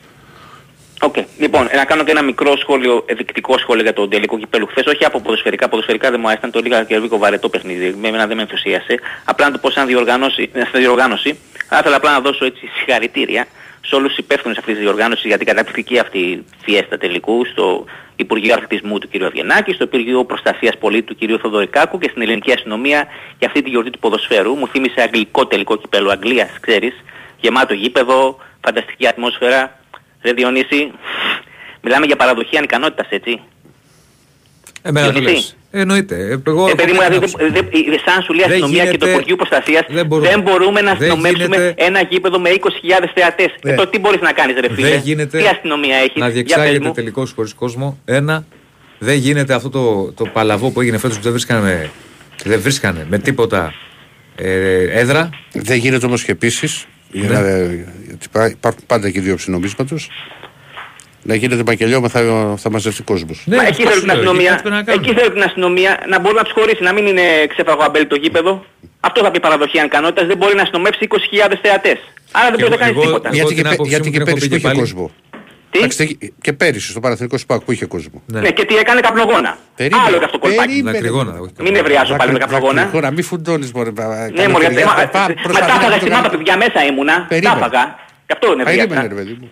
Οκ. 1.03 1.15
Λοιπόν, 1.39 1.69
να 1.77 1.85
κάνω 1.85 2.05
και 2.05 2.11
ένα 2.11 2.23
μικρό 2.23 2.57
σχόλιο, 2.57 3.05
ενδεικτικό 3.07 3.59
σχόλιο 3.59 3.83
για 3.83 3.93
το 3.93 4.09
τελικό 4.09 4.39
κυπέλου 4.39 4.67
χθες. 4.67 4.85
Όχι 4.87 5.05
από 5.05 5.21
ποδοσφαιρικά. 5.21 5.69
Ποδοσφαιρικά 5.69 6.11
δεν 6.11 6.21
μου 6.23 6.29
άρεσαν. 6.29 6.51
Το 6.51 6.61
λίγα 6.61 6.85
και 6.85 6.99
λίγο 6.99 7.19
βαρετό 7.19 7.49
παιχνίδι. 7.49 7.95
Με 8.01 8.09
εμένα 8.09 8.27
δεν 8.27 8.37
με 8.37 8.43
ενθουσίασε. 8.43 8.99
Απλά 9.25 9.47
να 9.47 9.53
το 9.53 9.59
πω 9.59 9.71
σαν 9.71 9.87
διοργάνωση. 9.87 10.51
ε, 10.53 10.61
Σαν 10.61 10.81
διοργάνωση. 10.81 11.39
Θα 11.69 11.79
ήθελα 11.79 11.97
απλά 11.97 12.13
να 12.13 12.21
δώσω 12.21 12.45
έτσι 12.45 12.67
συγχαρητήρια 12.77 13.47
σε 13.91 13.97
όλους 13.97 14.09
τους 14.09 14.19
υπεύθυνους 14.19 14.59
αυτής 14.59 14.75
της 14.75 14.83
διοργάνωσης 14.83 15.25
για 15.25 15.39
την 15.39 15.47
καταπληκτική 15.47 15.99
αυτή 15.99 16.45
φιέστα 16.63 16.99
τελικού, 16.99 17.45
στο 17.45 17.85
Υπουργείο 18.17 18.55
Αθλητισμού 18.55 18.99
του 18.99 19.09
κ. 19.09 19.23
Αυγενάκη, 19.23 19.73
στο 19.73 19.85
Υπουργείο 19.85 20.25
Προστασίας 20.25 20.79
Πολίτη 20.79 21.15
του 21.15 21.17
κ. 21.17 21.41
Θοδωρικάκου 21.41 21.99
και 21.99 22.09
στην 22.11 22.23
Ελληνική 22.23 22.53
Αστυνομία 22.53 23.07
για 23.39 23.47
αυτή 23.47 23.63
τη 23.63 23.71
γιορτή 23.71 23.91
του 23.91 23.99
ποδοσφαίρου. 23.99 24.55
Μου 24.55 24.69
θύμισε 24.69 25.01
αγγλικό 25.01 25.47
τελικό 25.47 25.77
κυπέλο 25.77 26.11
Αγγλίας, 26.11 26.51
ξέρεις. 26.61 26.95
Γεμάτο 27.41 27.75
γήπεδο, 27.75 28.39
φανταστική 28.65 29.07
ατμόσφαιρα. 29.07 29.81
Ρε 30.23 30.33
Διονύση, 30.33 30.93
μιλάμε 31.81 32.07
για 32.07 32.17
παραδοχή 32.17 32.57
ανικανότητας, 32.57 33.07
έτσι. 33.11 33.41
Εμένα 34.83 35.13
το 35.13 35.21
Διονύση. 35.21 35.55
Λες. 35.73 35.81
Ε, 35.81 35.81
Εννοείται. 35.81 36.15
Ε, 36.17 36.51
Εγώ, 36.51 36.69
Ε, 36.69 36.75
παιδί 36.75 36.93
μου, 36.93 36.99
εγώ 37.01 37.09
δηλαδή, 37.09 37.17
άκουσα. 37.17 37.37
δεν- 37.39 37.53
δεν- 37.53 38.01
σαν 38.07 38.23
σου 38.23 38.33
λέει 38.33 38.45
η 38.45 38.49
Δεν 38.49 38.57
αστυνομία 38.57 38.85
και 38.85 38.91
το 38.91 38.91
γίνεται- 38.97 39.11
Υπουργείο 39.11 39.37
Προστασίας 39.37 39.83
δεν 39.89 40.07
μπορούμε. 40.07 40.29
δεν 40.29 40.41
μπορούμε 40.41 40.81
να 40.81 40.95
Δεν 40.95 40.97
αστυνομεύσουμε 40.97 41.57
γίνεται- 41.57 41.75
ένα 41.87 42.01
γήπεδο 42.11 42.39
με 42.41 42.49
20.000 42.49 43.11
θεατές. 43.15 43.51
Ναι. 43.63 43.71
Ε, 43.73 43.75
τότε 43.75 43.91
τι 43.91 43.99
μπορείς 43.99 44.21
να 44.21 44.33
κάνεις 44.33 44.57
ρε 44.61 44.75
φίλε; 44.75 44.89
Δεν 44.89 45.01
γίνεται 45.05 45.39
Τι 45.39 45.47
αστυνομία 45.47 45.97
έχεις. 45.97 46.15
να 46.15 46.29
Για 46.29 46.35
πες 46.35 46.35
διεξάγεται 46.35 46.85
μου; 46.87 46.93
τελικός 46.93 47.33
χωρίς 47.33 47.53
κόσμο. 47.55 47.99
Ένα, 48.05 48.45
δεν 48.99 49.17
γίνεται 49.17 49.55
αυτό 49.55 49.69
το, 49.71 50.13
το 50.13 50.25
παλαβό 50.27 50.71
που 50.71 50.81
έγινε 50.81 50.99
φέτος 50.99 51.17
που 51.17 51.23
δεν 51.23 51.33
βρίσκανε, 51.33 51.91
δεν 52.45 52.61
βρίσκανε 52.61 53.07
με 53.11 53.19
τίποτα 53.19 53.75
ε, 54.37 54.83
έδρα. 55.01 55.31
Δεν 55.53 55.77
γίνεται 55.79 56.07
όμως 56.07 56.25
και 56.25 56.33
επίσης. 56.33 56.87
Ναι. 57.13 57.23
Γιατί 57.27 58.25
υπά- 58.25 58.51
υπάρχουν 58.51 58.83
πάντα 58.87 59.11
και 59.11 59.21
δύο 59.21 59.37
ψινομίσματος 59.37 60.09
Να 61.23 61.35
γίνεται 61.35 61.63
μακελιώμα 61.67 62.09
θα, 62.09 62.21
θα 62.59 62.71
μαζευτεί 62.71 63.03
κόσμο. 63.03 63.31
Ναι, 63.45 63.57
Μα 63.57 63.63
εκεί 63.63 63.71
αυτό 63.71 63.83
θέλω 63.83 63.95
σου 63.95 63.99
την 64.01 64.07
λέω, 64.09 64.17
αστυνομία. 64.17 64.51
κάτι 64.51 64.63
πρέπει 64.63 64.75
να 64.77 64.83
κάνουμε. 64.83 65.07
Εκεί 65.07 65.19
θέλω 65.19 65.33
την 65.33 65.43
αστυνομία 65.43 66.05
να 66.09 66.21
μπορεί 66.21 66.35
να 66.35 66.43
τους 66.43 66.53
χωρίσει, 66.53 66.83
να 66.83 66.93
μην 66.93 67.07
είναι 67.07 67.23
ξέφαγο 67.49 67.83
αμπέλ 67.83 68.07
το 68.07 68.17
γήπεδο. 68.17 68.65
Αυτό 69.01 69.23
θα 69.25 69.31
πει 69.31 69.41
παραδοχή 69.41 69.79
ανικανότητας. 69.79 70.27
Δεν 70.27 70.37
μπορεί 70.37 70.55
να 70.55 70.63
αστυνομεύσει 70.63 71.07
20.000 71.11 71.53
θεατές. 71.63 71.99
Άρα 72.33 72.49
δεν 72.51 72.57
Και 72.57 72.63
μπορεί 72.65 72.77
να 72.79 72.85
εγώ- 72.85 72.85
κάνεις 72.85 72.95
εγώ- 72.97 73.05
τίποτα. 73.07 73.29
εγώ 73.29 73.37
Γιατί, 73.37 73.49
την 73.55 73.57
και, 73.57 73.63
πέ- 73.63 73.73
άποψή 73.73 73.91
γιατί 73.91 74.07
μου 74.07 74.13
και 74.13 74.19
την 74.19 74.27
έχω 74.29 74.37
πέρυσι 74.37 74.49
πει 74.49 74.55
που 74.55 74.61
και 74.61 74.67
είχε 74.67 74.77
πάλι. 74.77 74.79
κόσμο. 74.93 75.11
Τι? 75.71 75.79
Εντάξει, 75.79 76.19
και 76.41 76.53
πέρυσι 76.53 76.91
στο 76.91 77.01
Παναθηνικό 77.01 77.37
Σπάκ 77.39 77.61
που 77.65 77.73
είχε 77.73 77.87
κόσμο. 77.87 78.23
Ναι. 78.27 78.41
Ναι, 78.41 78.51
και 78.51 78.65
τι 78.65 78.75
έκανε 78.77 79.01
καπνογόνα. 79.01 79.59
Περίμενε, 79.77 80.05
Άλλο 80.07 80.19
και 80.19 80.25
αυτό 80.25 80.39
κολπάκι. 80.39 80.69
περίμενε. 80.69 80.97
Δακρυγόνα, 80.99 81.33
όχι 81.41 81.53
Μην 81.61 81.73
νευριάζω 81.73 82.15
πάλι 82.17 82.33
με 82.33 82.39
καπνογόνα. 82.39 82.89
Χώρα, 82.93 83.11
μη 83.11 83.23
φουντώνεις 83.23 83.73
μωρέ. 83.73 83.91
Ναι, 84.35 84.49
μωρέ, 84.49 84.67
γιατί 84.69 84.85
μα, 84.85 84.95
μα 84.95 85.09
τα 85.09 85.75
έφαγα 85.79 85.99
σημάδια 86.01 86.31
παιδιά 86.31 86.57
μέσα 86.57 86.85
ήμουνα. 86.91 87.15
Τα 87.15 87.27
Περίμενε. 87.29 87.57
έφαγα. 87.59 87.83
Γι' 88.27 88.33
αυτό 88.33 88.53
είναι 88.53 88.63
Περίμενε 88.65 88.89
ρε 88.95 88.99
βριάτα. 89.09 89.15
παιδί 89.15 89.37
μου. 89.41 89.51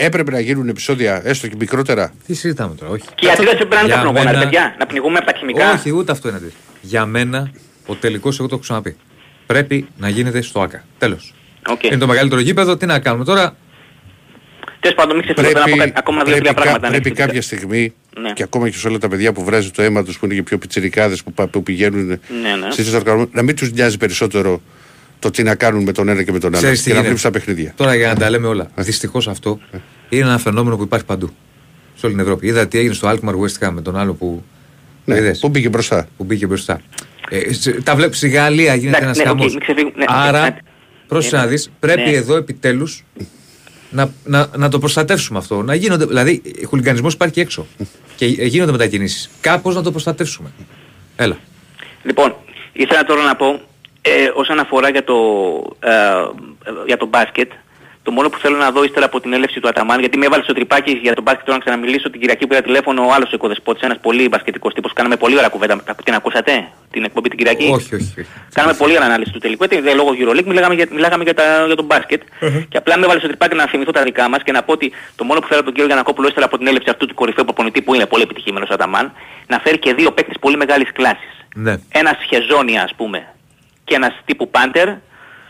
Έπρεπε 0.00 0.30
να 0.30 0.40
γίνουν 0.40 0.68
επεισόδια 0.68 1.20
έστω 1.24 1.48
και 1.48 1.54
μικρότερα. 1.58 2.12
Τι 2.26 2.34
συζητάμε 2.34 2.74
τώρα, 2.74 2.90
όχι. 2.92 3.04
Και 3.14 3.26
οι 3.26 3.30
αντίδραση 3.30 3.56
πρέπει 3.56 3.74
να 3.74 3.78
είναι 3.78 3.86
Για 3.88 3.96
καπνογόνα, 3.96 4.24
ρε 4.30 4.36
μένα- 4.36 4.44
παιδιά. 4.50 4.74
Να 4.78 4.86
πνιγούμε 4.86 5.18
από 5.18 5.26
τα 5.32 5.38
χημικά. 5.38 5.72
Όχι, 5.72 5.90
ούτε 5.94 6.12
αυτό 6.12 6.28
είναι 6.28 6.36
αντίθετο. 6.36 6.58
Για 6.80 7.06
μένα, 7.06 7.50
ο 7.86 7.94
τελικός, 7.94 8.38
εγώ 8.38 8.48
το 8.48 8.54
έχω 8.54 8.62
ξαναπεί. 8.62 8.96
Πρέπει 9.46 9.86
να 9.96 10.08
γίνεται 10.08 10.40
στο 10.42 10.60
ΟΑΚΑ. 10.60 10.84
Τέλος. 10.98 11.34
Οκ. 11.68 11.82
Είναι 11.84 11.96
το 11.98 12.06
μεγαλύτερο 12.06 12.40
γήπεδο, 12.40 12.76
τι 12.76 12.86
να 12.86 12.98
κάνουμε 12.98 13.24
τώρα; 13.24 13.56
Τέλος 14.80 14.96
πάντων, 14.96 15.16
μην 15.16 15.24
ξεφύγω, 15.24 15.46
θέλω 15.48 15.58
να 15.58 15.64
πω 15.70 15.76
Πρέπει, 15.76 15.90
κα- 15.92 15.98
ακόμα 15.98 16.22
πρέπει, 16.22 16.32
δύο-τρία 16.32 16.52
κα- 16.52 16.62
πράγματα. 16.62 16.88
πρέπει 16.88 17.08
ανέφερα. 17.08 17.26
κάποια 17.26 17.42
στιγμή 17.42 17.94
Ναι. 18.20 18.32
και 18.32 18.42
ακόμα 18.42 18.68
και 18.68 18.76
σε 18.76 18.88
όλα 18.88 18.98
τα 18.98 19.08
παιδιά 19.08 19.32
που 19.32 19.44
βράζει 19.44 19.70
το 19.70 19.82
αίμα 19.82 20.04
τους 20.04 20.18
που 20.18 20.24
είναι 20.24 20.34
και 20.34 20.42
πιο 20.42 20.58
πιτσιρικάδες 20.58 21.22
που, 21.22 21.32
πα- 21.32 21.46
που 21.48 21.62
πηγαίνουν 21.62 22.06
Ναι, 22.06 22.16
ναι. 22.60 22.70
στις 22.70 22.94
οργανώσεις, 22.94 23.30
να 23.32 23.42
μην 23.42 23.56
τους 23.56 23.72
νοιάζει 23.72 23.96
περισσότερο 23.96 24.60
το 25.18 25.30
τι 25.30 25.42
να 25.42 25.54
κάνουν 25.54 25.82
με 25.82 25.92
τον 25.92 26.08
ένα 26.08 26.22
και 26.22 26.32
με 26.32 26.38
τον 26.38 26.50
άλλο 26.50 26.58
Ξέρεις 26.62 26.78
τι 26.78 26.84
και 26.84 26.90
να 26.90 26.94
είναι. 26.96 27.04
βλέπεις 27.06 27.22
τα 27.22 27.30
παιχνίδια. 27.30 27.72
Τώρα 27.76 27.94
για 27.94 28.08
να 28.08 28.14
τα 28.14 28.30
λέμε 28.30 28.46
όλα. 28.46 28.70
Δυστυχώς 28.74 29.28
αυτό 29.28 29.58
είναι 30.08 30.22
ένα 30.22 30.38
φαινόμενο 30.38 30.76
που 30.76 30.82
υπάρχει 30.82 31.04
παντού. 31.04 31.30
Σε 31.94 32.06
όλη 32.06 32.14
την 32.14 32.24
Ευρώπη. 32.24 32.46
Είδα 32.46 32.66
τι 32.68 32.78
έγινε 32.78 32.94
στο 32.94 33.08
Alkmaar 33.08 33.32
West 33.34 33.66
Ham 33.66 33.70
με 33.72 33.80
τον 33.82 33.96
άλλο 33.96 34.14
που. 34.14 34.44
Ναι, 35.04 35.16
είδες, 35.16 35.38
που 35.38 35.48
μπήκε 35.48 35.68
μπροστά. 35.68 36.08
που 36.16 36.24
μπήκε 36.24 36.46
μπροστά. 36.46 36.80
Ε, 37.30 37.52
σε- 37.52 37.72
τα 37.82 37.94
βλέπεις 37.96 38.16
στη 38.16 38.28
Γαλλία 38.28 38.74
γίνεται 38.74 39.02
ένας 39.02 39.18
Εντάξει, 39.18 39.22
ναι, 39.22 39.30
οκ, 39.30 39.36
χαμό. 39.38 39.50
μην 39.50 39.60
ξεφύγουμε. 39.60 39.92
Ναι, 39.96 40.04
Άρα, 40.08 40.40
ναι, 40.42 40.56
πρόσεχε 41.08 41.36
ναι. 41.36 41.42
να 41.42 41.48
δεις, 41.48 41.70
πρέπει 41.80 42.10
Ναι. 42.10 42.16
εδώ 42.16 42.36
επιτέλους 42.36 43.04
να, 43.90 44.10
να, 44.24 44.48
να 44.56 44.68
το 44.68 44.78
προστατεύσουμε 44.78 45.38
αυτό. 45.38 45.62
Να 45.62 45.74
γίνονται, 45.74 46.04
δηλαδή, 46.04 46.42
χουλιγανισμός 46.66 47.14
υπάρχει 47.14 47.34
και 47.34 47.40
έξω. 47.40 47.66
και 48.16 48.26
γίνονται 48.26 48.72
μετακινήσεις. 48.72 49.30
Κάπως 49.40 49.74
να 49.74 49.82
το 49.82 49.90
προστατεύσουμε. 49.90 50.50
Έλα. 51.16 51.36
Λοιπόν, 52.02 52.34
ήθελα 52.72 53.04
τώρα 53.04 53.22
να 53.22 53.36
πω 53.36 53.60
ε, 54.08 54.32
όσον 54.34 54.58
αφορά 54.58 54.88
για 54.88 55.04
το, 55.04 55.16
ε, 55.80 55.92
για 56.86 56.96
το 56.96 57.06
μπάσκετ, 57.06 57.50
το 58.08 58.14
μόνο 58.14 58.28
που 58.28 58.38
θέλω 58.38 58.56
να 58.56 58.70
δω 58.70 58.84
ύστερα 58.84 59.06
από 59.06 59.20
την 59.20 59.32
έλευση 59.32 59.60
του 59.60 59.68
Αταμάν, 59.68 60.00
γιατί 60.00 60.18
με 60.18 60.26
έβαλε 60.26 60.42
στο 60.42 60.52
τριπάκι 60.52 60.92
για 61.02 61.14
τον 61.14 61.24
μπάσκετ 61.24 61.44
τώρα 61.44 61.58
να 61.58 61.64
ξαναμιλήσω 61.64 62.10
την 62.10 62.20
Κυριακή 62.20 62.42
που 62.42 62.48
πήρα 62.48 62.62
τηλέφωνο 62.62 63.06
ο 63.06 63.12
άλλος 63.12 63.32
οικοδεσπότης, 63.32 63.82
ένας 63.82 63.98
πολύ 64.00 64.28
μπασκετικός 64.28 64.74
τύπος. 64.74 64.92
Κάναμε 64.92 65.16
πολύ 65.16 65.36
ωραία 65.36 65.48
κουβέντα. 65.48 65.82
Την 66.04 66.14
ακούσατε 66.14 66.68
την 66.90 67.04
εκπομπή 67.04 67.28
την 67.28 67.38
Κυριακή; 67.38 67.68
Όχι, 67.72 67.94
όχι. 67.94 68.20
όχι. 68.20 68.28
Κάναμε 68.54 68.74
πολύ 68.74 68.92
ωραία 68.96 69.06
ανάλυση 69.06 69.32
του 69.32 69.38
τελικού. 69.38 69.64
Γιατί 69.64 69.94
λόγω 69.94 70.10
EuroLeague 70.20 70.44
μιλάγαμε 70.44 70.74
για, 70.74 70.86
μιλάγαμε 70.90 71.22
για, 71.22 71.34
τα, 71.34 71.64
για 71.66 71.76
τον 71.76 71.84
μπάσκετ. 71.84 72.22
Και 72.68 72.76
απλά 72.76 72.98
με 72.98 73.04
έβαλε 73.04 73.18
στο 73.18 73.28
τρυπάκι 73.28 73.54
να 73.56 73.66
θυμηθώ 73.66 73.90
τα 73.90 74.02
δικά 74.02 74.28
μας 74.28 74.42
και 74.42 74.52
να 74.52 74.62
πω 74.62 74.72
ότι 74.72 74.92
το 75.16 75.24
μόνο 75.24 75.40
που 75.40 75.46
θέλω 75.46 75.60
από 75.60 75.68
τον 75.68 75.74
κύριο 75.74 75.88
Γιανακόπουλο 75.88 76.28
ύστερα 76.28 76.46
από 76.46 76.58
την 76.58 76.66
έλευση 76.66 76.90
αυτού 76.90 77.06
του 77.06 77.14
κορυφαίου 77.14 77.44
προπονητή 77.44 77.82
που 77.82 77.94
είναι 77.94 78.06
πολύ 78.06 78.22
επιτυχημένος 78.22 78.68
Αταμάν, 78.70 79.12
να 79.46 79.58
φέρει 79.58 79.78
και 79.78 79.94
δύο 79.94 80.10
παίκτες 80.12 80.36
πολύ 80.40 80.56
μεγάλης 80.56 80.92
κλάσης. 80.92 81.46
Ναι. 81.54 81.76
Ένας 81.88 82.16
Χεζόνια 82.28 82.82
ας 82.82 82.94
πούμε 82.96 83.26
και 83.88 83.94
ένας 83.94 84.12
τύπου 84.24 84.50
Πάντερ 84.50 84.88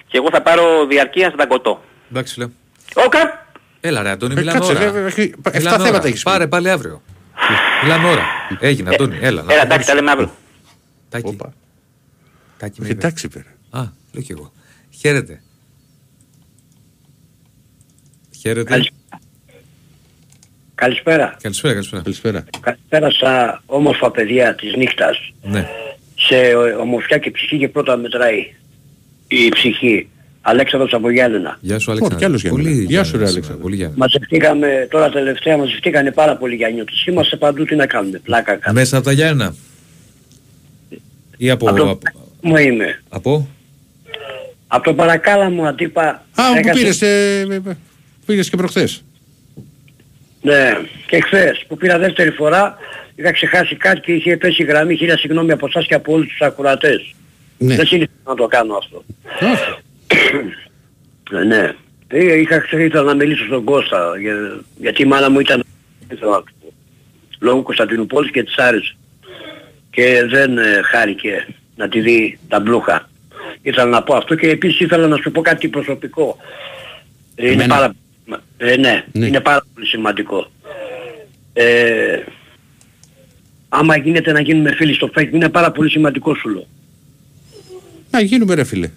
και 0.07 0.17
εγώ 0.17 0.29
θα 0.33 0.43
πάρω 0.43 0.87
διαρκείας 0.87 1.35
δαγκωτό. 1.35 1.83
Εντάξει, 2.11 2.39
λέω. 2.39 2.51
Όκα! 2.95 3.47
Έλα 3.81 4.03
ρε 4.03 4.11
Αντώνη, 4.11 4.33
Ε, 4.33 4.37
μιλάμε 4.37 4.59
κάτσε, 4.59 4.73
ώρα. 4.73 4.91
ρε, 4.93 5.07
έχει- 5.07 5.35
εφτά 5.37 5.59
Μιλάμε 5.59 5.77
θέματα 5.77 5.99
ώρα. 5.99 6.07
έχεις 6.09 6.23
πει. 6.23 6.31
Πάρε 6.31 6.47
πάλι 6.47 6.71
αύριο. 6.71 7.03
Μιλάμε 7.83 8.09
ώρα. 8.09 8.23
Έγινε 8.61 8.91
Αντώνη, 8.95 9.17
έλα. 9.17 9.21
να 9.21 9.27
Έλα, 9.31 9.43
προχωρήσουμε. 9.43 9.65
εντάξει, 9.75 9.89
τα 9.89 9.95
λέμε 9.95 10.11
αύριο. 10.11 10.31
Τάκη. 11.09 11.27
Όπα. 11.29 11.53
Τάκη 12.59 12.81
με 12.81 12.85
Όχι, 12.85 12.93
είπε. 12.95 13.07
εντάξει 13.07 13.29
πέρα. 13.29 13.47
Α, 13.71 13.91
λέω 14.13 14.23
κι 14.23 14.33
εγώ. 14.33 14.53
Χαίρετε. 14.91 15.43
Χαίρετε. 18.41 18.71
Καλησ- 18.71 18.93
Καλησπέρα. 20.75 21.37
Καλησπέρα, 21.43 21.73
καλησπέρα. 21.75 22.03
Καλησπέρα. 22.03 22.45
Καλησπέρα 22.61 23.11
στα 23.11 23.63
όμορφα 23.67 24.11
παιδιά 24.11 24.55
της 24.55 24.75
νύχτας. 24.77 25.33
Ναι. 25.43 25.69
Σε 26.27 26.37
ομορφιά 26.81 27.19
και 27.19 27.31
ψυχή 27.31 27.59
και 27.59 27.69
πρώτα 27.69 27.97
μετράει 27.97 28.55
η 29.29 29.49
ψυχή. 29.49 30.09
Αλέξανδρος 30.41 30.93
από 30.93 31.11
Γιάννενα. 31.11 31.59
Γεια 31.61 31.79
σου 31.79 31.85
κι 31.85 31.91
Αλέξανδρο. 31.91 32.27
άλλος 32.27 32.41
Γιάννενα. 32.43 32.69
Πολύ 32.71 32.85
Γεια 32.85 33.05
σου, 33.05 33.11
ρε, 33.17 33.17
Γιάννενα 33.19 33.27
σήμερα, 33.27 33.31
Αλέξανδρο. 33.31 33.63
Πολύ 33.63 33.77
Γιάννενα. 33.77 33.99
Μαζευτήκαμε 34.01 34.87
τώρα 34.91 35.11
τελευταία, 35.11 35.57
μαζευτήκανε 35.57 36.13
πάρα 36.13 36.37
πολλοί 36.37 36.55
Γιάννιώτες. 36.55 37.05
Είμαστε 37.07 37.37
παντού 37.37 37.65
τι 37.65 37.75
να 37.77 37.87
κάνουμε. 37.87 38.19
Πλάκα 38.19 38.57
κάνουμε. 38.57 38.81
Μέσα 38.81 38.97
από 38.97 39.05
τα 39.07 39.13
Γιάννενα. 39.13 39.55
Ή 41.37 41.51
από... 41.51 41.69
Από 41.69 41.77
το 41.77 41.91
από, 41.91 41.99
μου 42.41 42.57
είμαι. 42.57 43.03
από... 43.09 43.49
Από 44.67 44.85
το 44.85 44.95
παρακάλα 44.95 45.51
μου 45.51 45.67
αντίπα. 45.67 46.09
Α, 46.09 46.53
που 46.53 46.59
έκατσε- 46.59 46.75
πήρες, 46.75 47.03
ε, 47.03 47.77
πήρες 48.27 48.51
και 48.51 48.57
προχθές. 48.57 49.03
Ναι, 50.43 50.71
και 51.07 51.21
χθες 51.21 51.65
που 51.69 51.77
πήρα 51.77 51.99
δεύτερη 51.99 52.31
φορά 52.31 52.77
είχα 53.19 53.33
ξεχάσει 53.33 53.77
κάτι 53.77 54.01
και 54.01 54.13
είχε 54.13 54.37
πέσει 54.37 54.63
η 54.63 54.67
γραμμή. 54.67 54.97
Χίλια 54.97 55.19
συγγνώμη 55.19 55.53
από 55.53 55.67
εσάς 55.67 55.87
και 55.87 55.95
από 55.95 56.13
όλους 56.13 56.29
τους 56.29 56.41
ακουρατές. 56.41 57.15
Ναι. 57.59 57.75
Δεν 57.77 57.87
συνήθω 57.87 58.13
να 58.27 58.35
το 58.35 58.47
κάνω 58.47 58.75
αυτό. 58.75 59.05
Όχι. 59.41 59.75
Ε, 61.41 61.45
ναι. 61.45 61.75
Ε, 62.09 62.39
Είχα 62.39 62.59
ξέρει, 62.59 62.85
ήθελα 62.85 63.03
να 63.03 63.15
μιλήσω 63.15 63.45
στον 63.45 63.65
Κώστα, 63.65 64.13
για- 64.21 64.61
γιατί 64.81 65.03
η 65.03 65.05
μάνα 65.05 65.31
μου 65.31 65.41
ήταν 65.41 65.65
ήθελα 66.13 66.31
να 66.31 66.43
του 66.43 66.53
πω. 66.61 66.73
λόγω 67.41 67.63
Κωνσταντινούπολης 67.63 68.31
και 68.31 68.43
της 68.43 68.57
άρεσε. 68.57 68.97
Και 69.91 70.25
δεν 70.29 70.59
ε, 70.59 70.81
χάρηκε 70.91 71.47
να 71.77 71.89
τη 71.89 72.01
δει 72.01 72.39
τα 72.49 72.61
μπλούχα. 72.61 73.09
Ήθελα 73.63 73.85
να 73.91 74.03
πω 74.03 74.15
αυτό 74.17 74.35
και 74.35 74.49
επίσης 74.49 74.81
ήθελα 74.81 75.07
να 75.07 75.17
σου 75.17 75.31
πω 75.31 75.41
κάτι 75.41 75.69
προσωπικό. 75.69 76.37
Ε, 77.35 77.45
είναι 77.45 77.53
Εμένα. 77.65 77.75
πάρα, 77.75 77.95
ε, 78.57 78.77
ναι, 78.77 79.05
Ναι. 79.13 79.27
είναι 79.27 79.41
πάρα 79.41 79.63
πολύ 79.75 79.87
σημαντικό. 79.87 80.51
Ε, 81.53 82.19
άμα 83.69 83.97
γίνεται 83.97 84.33
να 84.33 84.41
γίνουμε 84.41 84.75
φίλοι 84.75 84.95
στο 84.95 85.11
Facebook 85.17 85.33
είναι 85.33 85.49
πάρα 85.49 85.73
πολύ 85.73 85.91
σημαντικό 85.91 86.35
σου 86.35 86.49
λέω. 86.49 86.67
Να 88.11 88.21
γίνουμε 88.21 88.55
ρε 88.55 88.65
φίλε. 88.65 88.91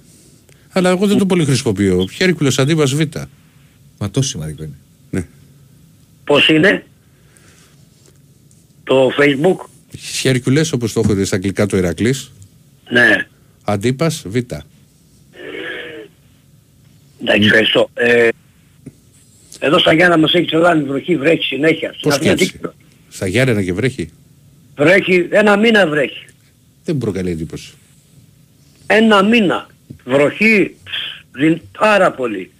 Αλλά 0.69 0.89
εγώ 0.89 1.07
δεν 1.07 1.17
το 1.17 1.26
πολύ 1.26 1.45
χρησιμοποιώ. 1.45 2.07
Χέρκουλος 2.13 2.59
αντίπας 2.59 2.93
Β. 2.93 3.01
Μα 3.99 4.11
τόσο 4.11 4.30
σημαντικό 4.30 4.63
είναι. 4.63 5.28
Πώς 6.24 6.47
είναι; 6.49 6.86
Το 8.84 9.11
Facebook, 9.19 9.65
Χέρκουλες 9.97 10.72
όπως 10.72 10.93
το 10.93 11.01
έχω 11.05 11.26
στα 11.26 11.36
αγγλικά 11.36 11.65
το 11.65 11.78
Ηρακλής. 11.78 12.32
ναι. 12.89 13.26
Αντίπας 13.63 14.24
Β. 14.28 14.36
Εντάξει, 14.36 14.65
ευχαριστώ. 17.45 17.89
Ε, 17.93 18.30
εδώ 19.59 19.80
στα 19.80 19.93
Γιάννα 19.93 20.17
μας 20.17 20.34
έχει 20.34 20.45
τρελάνει 20.45 20.84
βροχή, 20.84 21.17
βρέχει 21.17 21.43
συνέχεια. 21.43 21.89
Στην 21.89 22.01
Πώς 22.09 22.19
και 22.19 22.30
Αθήνα 22.30 22.32
έτσι. 22.32 22.57
τι- 22.57 22.67
Στα 23.09 23.28
Γιάννενα 23.28 23.63
και 23.63 23.74
βρέχει; 23.74 24.09
Βρέχει, 24.78 25.28
ένα 25.32 25.57
μήνα 25.57 25.88
βρέχει. 25.88 26.26
Δεν 26.84 26.95
μου 26.95 27.01
προκαλεί 27.01 27.32
εντύπωση. 27.32 27.74
Ένα 28.88 29.24
μήνα. 29.24 29.67
Βροχή, 30.05 30.76
δυ- 31.32 31.61
πάρα 31.80 32.11
πολύ. 32.11 32.51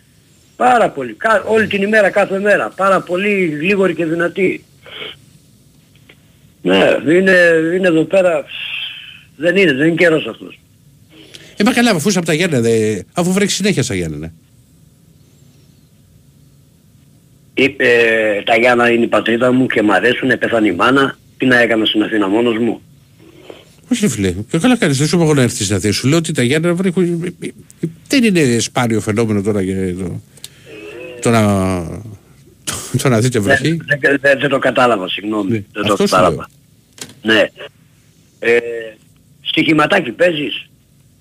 Πάρα 0.56 0.90
πολύ. 0.90 1.14
Κα- 1.14 1.44
όλη 1.48 1.68
την 1.68 1.82
ημέρα, 1.82 2.10
κάθε 2.10 2.40
μέρα. 2.40 2.70
Πάρα 2.76 3.02
πολύ 3.02 3.46
γλίγορη 3.46 3.96
και 3.96 4.06
δυνατή. 4.06 4.64
Ναι, 6.62 6.98
είναι, 7.08 7.38
είναι 7.76 7.88
εδώ 7.88 8.04
πέρα. 8.04 8.46
Δεν 9.36 9.56
είναι, 9.56 9.74
δεν 9.74 9.88
είναι 9.88 9.96
καιρός 9.96 10.28
αυτός. 10.28 10.60
Ε, 11.58 11.64
μα 11.64 11.74
καλά, 11.74 11.92
αφού 11.92 12.10
είσαι 12.10 12.18
από 12.18 12.28
τα 12.28 12.34
Γιάννενα, 12.34 12.62
δε- 12.62 13.02
αφού 13.14 13.34
βρέχεις 13.34 13.56
συνέχεια 13.56 13.84
στα 13.84 13.96
Γιάννενα. 13.96 14.34
Είπε, 17.54 17.86
τα 18.46 18.56
Γιάννα 18.58 18.90
είναι 18.92 19.04
η 19.04 19.08
πατρίδα 19.08 19.52
μου 19.52 19.68
και 19.68 19.82
μ' 19.82 19.92
αρέσουν, 19.92 20.38
πέθανε 20.40 20.68
η 20.68 20.72
μάνα. 20.72 21.18
Τι 21.42 21.48
να 21.48 21.60
έκανα 21.60 21.86
στην 21.86 22.04
Αθήνα 22.04 22.28
μόνος 22.28 22.58
μου; 22.58 22.82
Όχι, 23.92 24.02
ρε 24.02 24.10
φίλε. 24.10 24.34
Και 24.50 24.58
καλά 24.58 24.78
κάνεις, 24.78 24.98
δεν 24.98 25.08
σου 25.08 25.16
είπα 25.16 25.24
εγώ 25.24 25.34
να 25.34 25.42
έρθεις 25.42 25.66
στην 25.66 25.76
Αθήνα. 25.76 25.94
Σου 25.94 26.08
λέω 26.08 26.18
ότι 26.18 26.32
τα 26.32 26.44
Γιάννενα 26.44 26.74
βρέχουν. 26.74 27.36
Δεν 28.08 28.24
είναι 28.24 28.60
σπάνιο 28.60 29.02
φαινόμενο 29.02 29.42
τώρα 29.42 29.62
για 29.62 29.96
το, 29.96 30.22
το 31.22 31.30
να, 31.30 31.42
το, 32.64 32.74
το 33.02 33.10
να 33.10 33.20
δείτε 33.20 33.40
βροχή. 33.40 33.70
Δεν, 33.70 34.00
δεν, 34.02 34.18
δεν, 34.22 34.40
δεν 34.40 34.50
το 34.50 34.60
κατάλαβα, 34.60 35.08
συγγνώμη. 35.10 35.52
Ναι, 35.52 35.64
δεν 35.72 35.84
το 35.86 35.94
αυτό 35.94 36.08
σου 36.08 36.12
κατάλαβα. 36.14 36.50
Ναι. 37.22 37.46
Ε, 38.40 38.58
στοιχηματάκι 39.42 40.12
παίζεις; 40.12 40.70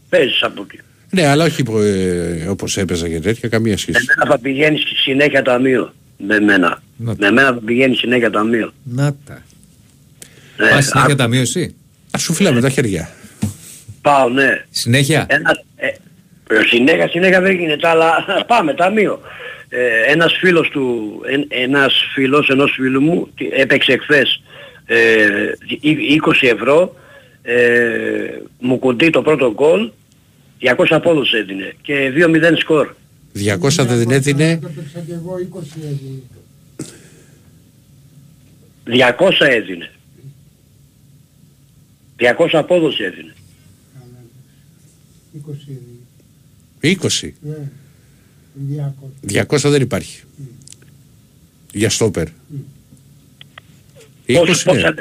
Παίζεις 0.08 0.42
από 0.42 0.62
εκεί. 0.68 0.78
Ναι, 1.10 1.26
αλλά 1.26 1.44
όχι 1.44 1.62
ε, 1.82 2.48
όπως 2.48 2.76
έπαιζα 2.76 3.08
και 3.08 3.20
τέτοια, 3.20 3.48
καμία 3.48 3.72
Με 3.72 3.78
σχέση. 3.78 4.04
μένα 4.06 4.30
θα 4.30 4.38
πηγαίνεις 4.38 4.82
συνέχεια 5.02 5.42
ταμείο. 5.42 5.94
Με 6.26 6.40
μένα. 6.40 6.82
Να 6.96 7.14
Με 7.18 7.30
μένα 7.30 7.52
θα 7.52 7.60
πηγαίνεις 7.64 7.98
συνέχεια 7.98 8.30
ταμείο. 8.30 8.72
Να 8.84 9.14
τα. 9.24 9.42
Ναι, 10.60 10.70
Πας 10.70 10.84
συνέχεια 10.84 11.02
άκου- 11.02 11.16
ταμείο 11.16 11.40
εσύ. 11.40 11.74
Α 12.10 12.18
σου 12.18 12.32
φυλάμε 12.32 12.60
τα 12.60 12.68
χέρια. 12.70 13.10
Πάω, 14.02 14.28
ναι. 14.28 14.64
Συνέχεια. 14.70 15.26
Ένα, 15.28 15.50
ε, 15.76 15.86
ε, 15.86 16.62
συνέχεια, 16.66 17.08
συνέχεια 17.08 17.40
δεν 17.40 17.58
γίνεται, 17.58 17.88
αλλά 17.88 18.12
πάμε 18.46 18.74
ταμείο. 18.74 19.20
Ε, 19.68 20.12
ένας 20.12 20.32
φίλος 20.40 20.68
του, 20.68 21.12
εν, 21.30 21.44
ένας 21.48 22.04
φίλος 22.14 22.48
ενός 22.48 22.72
φίλου 22.74 23.00
μου 23.00 23.28
τι- 23.36 23.48
έπαιξε 23.52 23.92
εχθές 23.92 24.42
ε, 24.86 25.26
εί- 25.80 26.14
20 26.14 26.46
ευρώ, 26.46 26.94
ε, 27.42 27.54
μου 28.58 28.78
κουντεί 28.78 29.10
το 29.10 29.22
πρώτο 29.22 29.52
γκολ, 29.52 29.90
200 30.58 30.94
απόδοση 30.96 31.36
έδινε 31.36 31.72
και 31.82 32.12
2-0 32.14 32.56
σκορ. 32.56 32.88
200 33.34 33.84
δεν 33.86 33.98
την 33.98 34.10
έδινε. 34.10 34.58
Το 34.62 34.68
παίξα 34.76 34.98
και 35.06 35.12
εγώ 35.12 35.34
20 35.38 35.62
έδινε. 35.82 36.22
200 39.18 39.46
έδινε. 39.48 39.90
200 42.20 42.48
απόδοση 42.52 43.02
έδινε. 43.02 43.32
20 45.48 45.54
έδινε. 45.68 46.98
20. 47.02 47.32
Ναι. 47.40 47.70
200. 49.38 49.44
200 49.48 49.70
δεν 49.70 49.82
υπάρχει. 49.82 50.20
Για 51.72 51.90
στόπερ. 51.90 52.26
20 52.26 52.32
Πόσο, 54.34 54.72
ναι. 54.72 54.80
πόσα, 54.80 54.94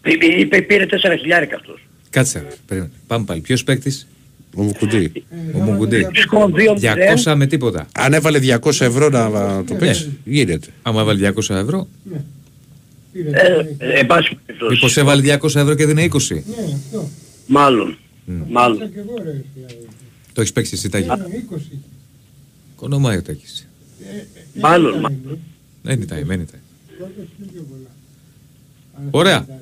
πή- 0.00 0.22
είπε, 0.38 0.60
πήρε 0.62 0.86
4 0.86 1.16
χιλιάρικα 1.20 1.56
αυτός. 1.56 1.86
Κάτσε. 2.10 2.46
Περίμενε. 2.66 2.92
Πάμε 3.06 3.24
πάλι. 3.24 3.40
Ποιος 3.40 3.64
παίκτης; 3.64 4.06
Ο 4.54 4.62
Μουκουντή. 4.62 5.24
Ο 5.54 5.58
Μουγκουντή. 5.58 6.06
Σκορ 6.14 6.50
2-0. 6.54 6.78
200 7.24 7.34
με 7.36 7.46
τίποτα. 7.46 7.86
Αν 7.94 8.12
έβαλε 8.12 8.38
200 8.62 8.80
ευρώ 8.80 9.08
να 9.08 9.64
το 9.64 9.74
παίξει, 9.74 10.18
γίνεται. 10.24 10.66
Άμα 10.82 11.00
έβαλε 11.00 11.32
200 11.32 11.54
ευρώ. 11.54 11.88
Πήρε. 13.16 13.30
Ε, 13.30 13.66
ε, 13.78 13.98
εν 13.98 14.06
πάση 14.06 14.38
περιπτώσει. 14.46 14.74
Μήπως 14.74 14.96
έβαλε 14.96 15.36
200 15.42 15.44
ευρώ 15.54 15.74
και 15.74 15.86
δίνει 15.86 16.10
20. 16.12 16.18
Ναι, 16.30 16.40
αυτό. 16.74 17.08
Μάλλον. 17.46 17.98
Παίξα 18.26 18.44
Μάλλον. 18.50 18.78
και 18.78 18.98
εγώ 18.98 19.14
ρε. 19.24 19.44
δηλαδή. 19.54 19.86
Το 20.32 20.40
έχεις 20.40 20.52
παίξει 20.52 20.74
εσύ 20.74 20.88
Τάκη; 20.88 21.06
Ναι, 21.06 21.14
20. 21.14 21.78
Κονομάει 22.76 23.16
ο 23.16 23.22
Τάκης. 23.22 23.68
Μάλλον. 24.54 24.98
μα- 25.00 25.12
Δεν 25.82 26.00
ήταν, 26.00 26.18
δεν 26.26 26.40
ήταν. 26.40 26.60
Τότε 26.98 27.10
είναι 27.16 27.48
πιο 27.52 27.62
πολλά. 27.70 27.90
Αλλά 28.96 29.08
Ωραία. 29.10 29.44
δεν 29.46 29.56
ήταν. 29.56 29.60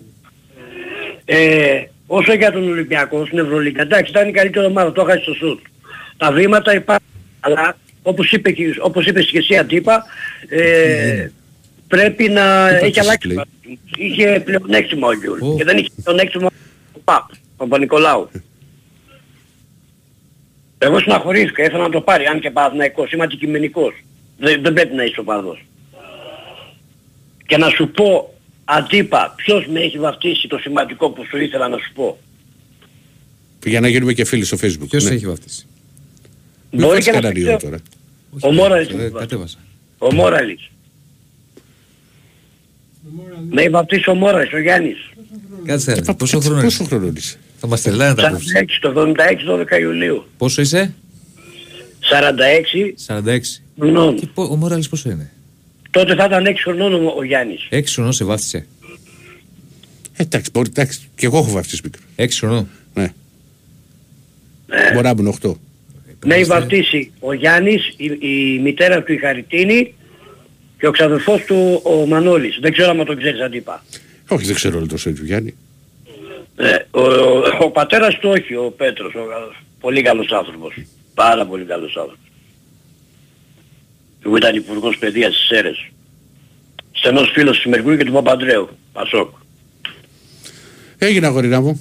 Ε, 1.24 1.88
όσο 2.06 2.34
για 2.34 2.52
τον 2.52 2.68
Ολυμπιακό 2.68 3.26
στην 3.26 3.38
Ευρωλίγκα, 3.38 3.82
εντάξει 3.82 4.10
ήταν 4.10 4.28
η 4.28 4.32
καλύτερη 4.32 4.66
ομάδα, 4.66 4.92
το 4.92 5.00
έχασε 5.00 5.22
στο 5.22 5.34
σουτ. 5.34 5.60
Τα 6.16 6.32
βήματα 6.32 6.74
υπάρχουν, 6.74 7.06
αλλά 7.40 7.76
όπως, 8.02 8.32
είπε, 8.32 8.52
και- 8.52 8.76
όπως 8.80 9.06
είπες 9.06 9.26
και 9.26 9.38
εσύ 9.38 9.56
Αντίπα, 9.56 10.04
ε, 10.48 11.28
πρέπει 11.96 12.28
να 12.28 12.68
Τι 12.68 12.74
έχει 12.74 12.80
πάτησες, 12.80 13.02
αλλάξει. 13.06 13.26
λέει; 13.28 13.44
Είχε 13.96 14.42
πλεονέκτημα 14.44 15.08
ο 15.08 15.12
Γιούλ 15.12 15.38
και 15.56 15.64
δεν 15.64 15.76
είχε 15.78 15.88
πλεονέκτημα 16.04 16.50
ο 16.92 16.98
Παπ, 17.04 17.30
ο 17.30 17.36
Παπα-Νικολάου. 17.56 18.30
Εγώ 20.78 20.98
συναχωρήθηκα, 20.98 21.64
ήθελα 21.64 21.82
να 21.82 21.90
το 21.90 22.00
πάρει, 22.00 22.24
αν 22.26 22.40
και 22.40 22.50
Παναθηναϊκός, 22.50 23.12
είμαι 23.12 23.24
αντικειμενικός. 23.24 23.94
Δεν, 24.38 24.62
δεν 24.62 24.72
πρέπει 24.72 24.94
να 24.94 25.04
είσαι 25.04 25.20
οπαδός. 25.20 25.64
Και 27.46 27.56
να 27.56 27.68
σου 27.68 27.88
πω, 27.88 28.34
Αντίπα, 28.64 29.34
ποιος 29.36 29.66
με 29.66 29.80
έχει 29.80 29.98
βαφτίσει 29.98 30.48
το 30.48 30.58
σημαντικό 30.58 31.10
που 31.10 31.24
σου 31.30 31.36
ήθελα 31.36 31.68
να 31.68 31.76
σου 31.76 31.92
πω; 31.94 32.18
Για 33.64 33.80
να 33.80 33.88
γίνουμε 33.88 34.12
και 34.12 34.24
φίλοι 34.24 34.44
στο 34.44 34.56
facebook. 34.60 34.88
Ποιος 34.88 35.04
ναι. 35.04 35.14
έχει 35.14 35.26
βαφτίσει; 35.26 35.66
Μην 36.70 36.80
Μπορεί 36.80 36.94
φας 36.94 37.04
και 37.04 37.10
να 37.10 37.20
κανένα 37.20 37.34
το 37.34 37.50
ιό 37.50 37.56
ξέρω. 37.56 37.70
τώρα. 37.70 37.82
Ο 38.40 38.52
Μόραλης. 38.52 38.88
Ε, 38.88 39.10
κατέβασα. 39.18 39.58
Ο 39.98 40.14
Μόραλης. 40.14 40.70
Με 43.50 43.60
έχει 43.60 43.70
βαφτίσει 43.70 44.10
ο 44.10 44.14
Μόραλης, 44.14 44.52
ο 44.52 44.58
Γιάννης. 44.58 44.96
Κάτσε, 45.64 45.94
ρε, 45.94 46.12
πόσο 46.12 46.40
χρόνο 46.40 46.62
Πόσο 46.62 46.82
είσαι; 46.82 46.84
χρόνο 46.96 47.12
είσαι; 47.16 47.36
Θα 47.60 47.66
μας 47.66 47.82
τρελάνε 47.82 48.14
τα 48.14 48.26
απόψη. 48.26 48.46
46, 48.60 48.64
το 48.80 48.90
76, 48.90 49.44
12 49.76 49.80
Ιουλίου. 49.80 50.24
Πόσο 50.36 50.60
είσαι, 50.62 50.94
46 52.00 52.94
46. 53.06 53.62
χρονών. 53.78 54.16
Και 54.16 54.26
πο- 54.34 54.42
ο 54.50 54.56
Μόραλης 54.56 54.88
πόσο 54.88 55.10
είναι; 55.10 55.30
Τότε 55.90 56.14
θα 56.14 56.24
ήταν 56.24 56.46
6 56.46 56.62
χρονών 56.62 56.94
ο, 57.06 57.14
ο 57.16 57.24
Γιάννης. 57.24 57.68
6 57.70 57.82
χρονών 57.94 58.12
σε 58.12 58.24
βάφτισε. 58.24 58.66
Ε, 60.16 60.22
Εντάξει, 60.22 60.50
μπορεί, 60.52 60.68
εντάξει. 60.70 61.00
Και 61.16 61.26
εγώ 61.26 61.38
έχω 61.38 61.50
βαφτίσει 61.50 61.80
μικρό. 61.84 62.00
6 62.16 62.26
χρονών. 62.38 62.68
Ναι. 62.94 63.12
Μπορεί 64.92 65.04
να 65.04 65.10
ήμουν 65.10 65.34
8. 65.42 65.52
Με 66.26 66.34
έχει 66.34 66.44
βαφτίσει 66.44 67.12
ο 67.20 67.32
Γιάννης, 67.32 67.94
η, 67.96 68.04
η 68.28 68.58
μητέρα 68.58 69.02
του 69.02 69.12
η 69.12 69.16
Χαριτίνη 69.18 69.94
και 70.78 70.86
ο 70.86 70.90
ξαδερφός 70.90 71.44
του 71.44 71.80
ο 71.84 72.06
Μανώλης. 72.06 72.58
Δεν 72.60 72.72
ξέρω 72.72 72.90
αν 72.90 73.04
τον 73.04 73.16
ξέρεις 73.16 73.40
αντίπα. 73.40 73.84
Όχι, 74.28 74.44
δεν 74.46 74.54
ξέρω 74.54 74.76
όλο 74.78 74.86
το 74.86 74.96
σέντρο 74.96 75.24
Γιάννη. 75.24 75.54
Ε, 76.56 76.76
ο, 76.90 77.00
ο, 77.00 77.42
ο 77.60 77.70
πατέρας 77.70 78.18
του 78.18 78.28
όχι, 78.28 78.54
ο 78.54 78.74
Πέτρος, 78.76 79.14
ο, 79.14 79.20
πολύ 79.80 80.02
καλός 80.02 80.32
άνθρωπος. 80.32 80.74
Πάρα 81.14 81.46
πολύ 81.46 81.64
καλός 81.64 81.96
άνθρωπος. 81.96 82.18
Που 84.22 84.36
ήταν 84.36 84.56
υπουργός 84.56 84.98
παιδείας 84.98 85.34
στις 85.34 85.46
Σέρες. 85.46 85.88
Στενός 86.92 87.30
φίλος 87.30 87.58
του 87.58 87.68
Μερκούρη 87.70 87.96
και 87.96 88.04
του 88.04 88.12
Παπαντρέου. 88.12 88.68
Πασόκ. 88.92 89.30
Έγινε 90.98 91.26
αγορίνα 91.26 91.60
μου. 91.60 91.80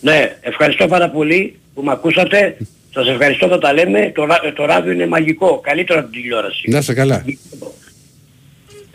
Ναι, 0.00 0.36
ευχαριστώ 0.40 0.86
πάρα 0.86 1.10
πολύ 1.10 1.58
που 1.74 1.82
με 1.82 1.92
ακούσατε. 1.92 2.56
Σας 2.92 3.08
ευχαριστώ 3.08 3.48
που 3.48 3.58
τα 3.58 3.72
λέμε. 3.72 4.12
Το, 4.14 4.24
ρά- 4.24 4.52
το 4.54 4.64
ράδιο 4.64 4.92
είναι 4.92 5.06
μαγικό. 5.06 5.60
Καλύτερο 5.60 5.98
από 6.00 6.10
την 6.10 6.22
τηλεόραση. 6.22 6.68
Να 6.70 6.78
είσαι 6.78 6.94
καλά. 6.94 7.24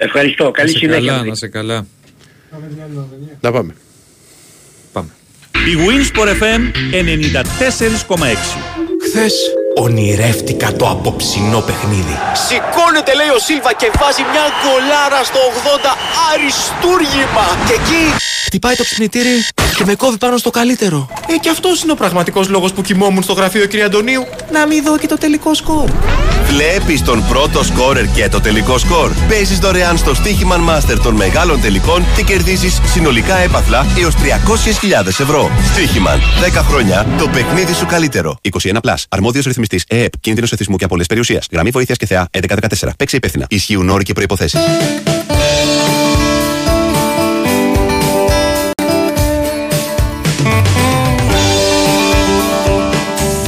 Ευχαριστώ. 0.01 0.51
Καλή 0.51 0.67
Να 0.71 0.77
σε 0.77 0.85
συνέχεια. 0.85 1.11
καλά, 1.11 1.23
να 1.23 1.35
σε 1.35 1.47
καλά. 1.47 1.85
Να 3.41 3.51
πάμε. 3.51 3.75
Πάμε. 4.91 5.09
Η 5.51 5.73
Winsport 5.85 6.27
FM 6.43 6.61
94,6. 6.93 8.57
Χθες 9.07 9.33
ονειρεύτηκα 9.75 10.73
το 10.73 10.89
απόψινό 10.89 11.59
παιχνίδι. 11.61 12.15
Σηκώνεται 12.47 13.15
λέει 13.19 13.31
ο 13.35 13.39
Σίλβα 13.47 13.73
και 13.73 13.91
βάζει 13.99 14.21
μια 14.31 14.45
γκολάρα 14.59 15.23
στο 15.23 15.39
80 15.89 15.91
αριστούργημα. 16.33 17.45
Και 17.67 17.73
εκεί 17.81 18.03
χτυπάει 18.49 18.75
το 18.75 18.83
ξυπνητήρι 18.83 19.45
και 19.77 19.85
με 19.85 19.95
κόβει 19.95 20.17
πάνω 20.17 20.37
στο 20.37 20.49
καλύτερο. 20.49 21.09
Ε, 21.27 21.37
και 21.37 21.49
αυτός 21.49 21.81
είναι 21.81 21.91
ο 21.91 21.95
πραγματικός 21.95 22.49
λόγος 22.49 22.73
που 22.73 22.81
κοιμόμουν 22.81 23.23
στο 23.23 23.33
γραφείο 23.33 23.67
κ. 23.67 23.75
Αντωνίου. 23.85 24.25
Να 24.51 24.67
μην 24.67 24.83
δω 24.83 24.97
και 24.97 25.07
το 25.07 25.17
τελικό 25.17 25.53
σκορ. 25.53 25.89
Βλέπεις 26.47 27.03
τον 27.03 27.27
πρώτο 27.27 27.63
σκόρερ 27.63 28.11
και 28.11 28.29
το 28.29 28.41
τελικό 28.41 28.77
σκορ. 28.77 29.11
Παίζεις 29.27 29.59
δωρεάν 29.59 29.97
στο 29.97 30.13
Στίχημαν 30.13 30.61
Master 30.69 30.97
των 31.03 31.15
μεγάλων 31.15 31.61
τελικών 31.61 32.05
και 32.15 32.23
κερδίζεις 32.23 32.81
συνολικά 32.93 33.37
έπαθλα 33.37 33.85
έως 33.99 34.13
300.000 34.15 35.07
ευρώ. 35.07 35.51
Στίχημαν. 35.73 36.19
10 36.53 36.61
χρόνια 36.69 37.07
το 37.17 37.27
παιχνίδι 37.27 37.73
σου 37.73 37.85
καλύτερο. 37.85 38.37
21 38.61 38.73
Plus. 38.81 39.03
Αρμόδιος 39.09 39.45
ρυθμιστής 39.45 39.83
ΕΕΠ. 39.87 40.19
Κίνδυνος 40.19 40.51
εθισμού 40.51 40.75
και 40.75 40.83
απολύε 40.83 41.05
περιουσίας. 41.07 41.47
Γραμμή 41.51 41.69
βοήθειας 41.69 41.97
και 41.97 42.05
θεά 42.05 42.27
1114. 42.31 42.89
Παίξε 42.97 43.15
υπεύθυνα. 43.15 43.45
Ισχύουν 43.49 43.89
όροι 43.89 44.03
και 44.03 44.13
προποθέσει. 44.13 44.57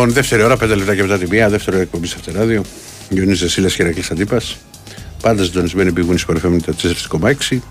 Λοιπόν, 0.00 0.14
δεύτερη 0.14 0.42
ώρα, 0.42 0.56
5 0.56 0.76
λεπτά 0.76 0.94
και 0.94 1.02
μετά 1.02 1.18
τη 1.18 1.26
μία, 1.28 1.48
δεύτερο 1.48 1.78
εκπομπή 1.78 2.06
σε 2.06 2.16
αυτεράδιο. 2.18 2.64
Γιονίζε 3.08 3.48
Σίλα 3.48 3.68
και 3.68 3.82
Ρακλή 3.82 4.02
Αντίπας. 4.10 4.58
Πάντα 5.22 5.44
συντονισμένοι 5.44 5.92
πηγούν 5.92 6.18
στο 6.18 6.26
κορυφαίο 6.26 6.50
με 6.50 6.60
τα 6.60 6.74
4,6. 6.74 7.62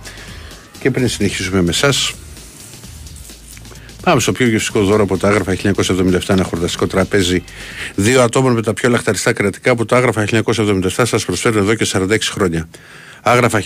Και 0.79 0.91
πριν 0.91 1.07
συνεχίσουμε 1.07 1.61
με 1.61 1.69
εσάς, 1.69 2.13
πάμε 4.03 4.21
στο 4.21 4.31
πιο 4.31 4.47
γευστικό 4.47 4.83
δώρο 4.83 5.03
από 5.03 5.17
τα 5.17 5.27
άγραφα 5.27 5.51
1977, 5.51 6.33
ένα 6.33 6.43
χορταστικό 6.43 6.87
τραπέζι 6.87 7.43
δύο 7.95 8.21
ατόμων 8.21 8.53
με 8.53 8.61
τα 8.61 8.73
πιο 8.73 8.89
λαχταριστά 8.89 9.33
κρατικά 9.33 9.75
που 9.75 9.85
τα 9.85 9.97
άγραφα 9.97 10.25
1977 10.25 10.89
σας 11.05 11.25
προσφέρουν 11.25 11.57
εδώ 11.57 11.75
και 11.75 11.85
46 11.91 12.17
χρόνια. 12.21 12.69
Άγραφα 13.21 13.63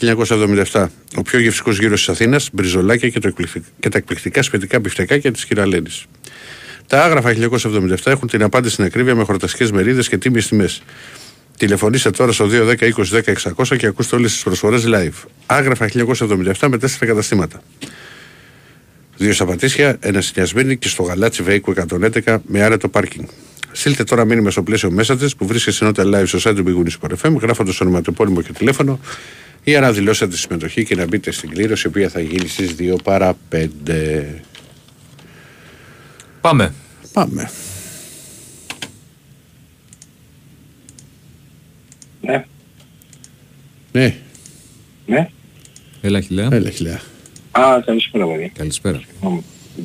1977, 0.71 0.85
ο 1.15 1.21
πιο 1.21 1.39
γευστικός 1.39 1.79
γύρος 1.79 1.99
της 1.99 2.09
Αθήνας, 2.09 2.49
μπριζολάκια 2.53 3.09
και, 3.09 3.19
το 3.19 3.27
εκπληκτικά, 3.27 3.65
και 3.79 3.89
τα 3.89 3.97
εκπληκτικά 3.97 4.41
σπιτικά 4.41 4.79
μπιφτεκάκια 4.79 5.31
της 5.31 5.45
Κυραλένης. 5.45 6.05
Τα 6.87 7.03
άγραφα 7.03 7.33
1977 7.33 7.95
έχουν 8.03 8.27
την 8.27 8.43
απάντηση 8.43 8.73
στην 8.73 8.85
ακρίβεια 8.85 9.15
με 9.15 9.23
χορταστικέ 9.23 9.73
μερίδες 9.73 10.09
και 10.09 10.17
τίμιες 10.17 10.47
τιμές. 10.47 10.81
Τηλεφωνήστε 11.57 12.09
τώρα 12.09 12.31
στο 12.31 12.47
210 12.51 12.75
20 12.79 13.03
10 13.11 13.63
600 13.65 13.77
και 13.77 13.87
ακούστε 13.87 14.15
όλες 14.15 14.31
τις 14.31 14.43
προσφορές 14.43 14.83
live. 14.87 15.27
Άγραφα 15.45 15.85
1977 15.85 16.67
με 16.67 16.77
τέσσερα 16.77 17.05
καταστήματα. 17.05 17.61
Δύο 19.17 19.33
στα 19.33 19.45
Πατήσια, 19.45 19.97
ένα 19.99 20.21
στη 20.21 20.33
Νιασμένη 20.35 20.77
και 20.77 20.87
στο 20.87 21.03
Γαλάτσι 21.03 21.43
Βέικου 21.43 21.73
111 22.25 22.37
με 22.47 22.61
άρετο 22.61 22.87
πάρκινγκ. 22.87 23.25
Στείλτε 23.71 24.03
τώρα 24.03 24.25
μήνυμα 24.25 24.51
στο 24.51 24.63
πλαίσιο 24.63 24.95
Messages 24.99 25.29
που 25.37 25.47
βρίσκεται 25.47 25.75
συνότητα 25.75 26.03
live 26.05 26.27
στο 26.27 26.49
site 26.49 26.55
του 26.55 26.63
Big 26.67 27.07
Wings 27.07 27.15
FM 27.21 27.35
γράφοντας 27.41 27.81
ονοματεπώνυμο 27.81 28.41
και 28.41 28.51
τηλέφωνο 28.51 28.99
ή 29.63 29.71
να 29.71 29.91
δηλώσετε 29.91 30.31
τη 30.31 30.37
συμμετοχή 30.37 30.85
και 30.85 30.95
να 30.95 31.05
μπείτε 31.05 31.31
στην 31.31 31.49
κλήρωση 31.49 31.83
η 31.85 31.89
οποία 31.89 32.09
θα 32.09 32.19
γίνει 32.19 32.47
στις 32.47 32.75
2 32.79 32.95
παρα 33.03 33.37
5. 33.51 33.57
Πάμε. 36.43 36.73
Πάμε. 37.13 37.49
Ναι. 42.21 42.45
Ναι. 43.91 44.15
Ναι. 45.05 45.29
Έλα, 46.01 46.21
Χιλέα. 46.21 46.47
Έλα, 46.51 46.69
Χιλέα. 46.69 47.01
Α, 47.51 47.81
καλησπέρα, 47.85 48.25
παιδί. 48.27 48.51
Καλησπέρα. 48.55 49.01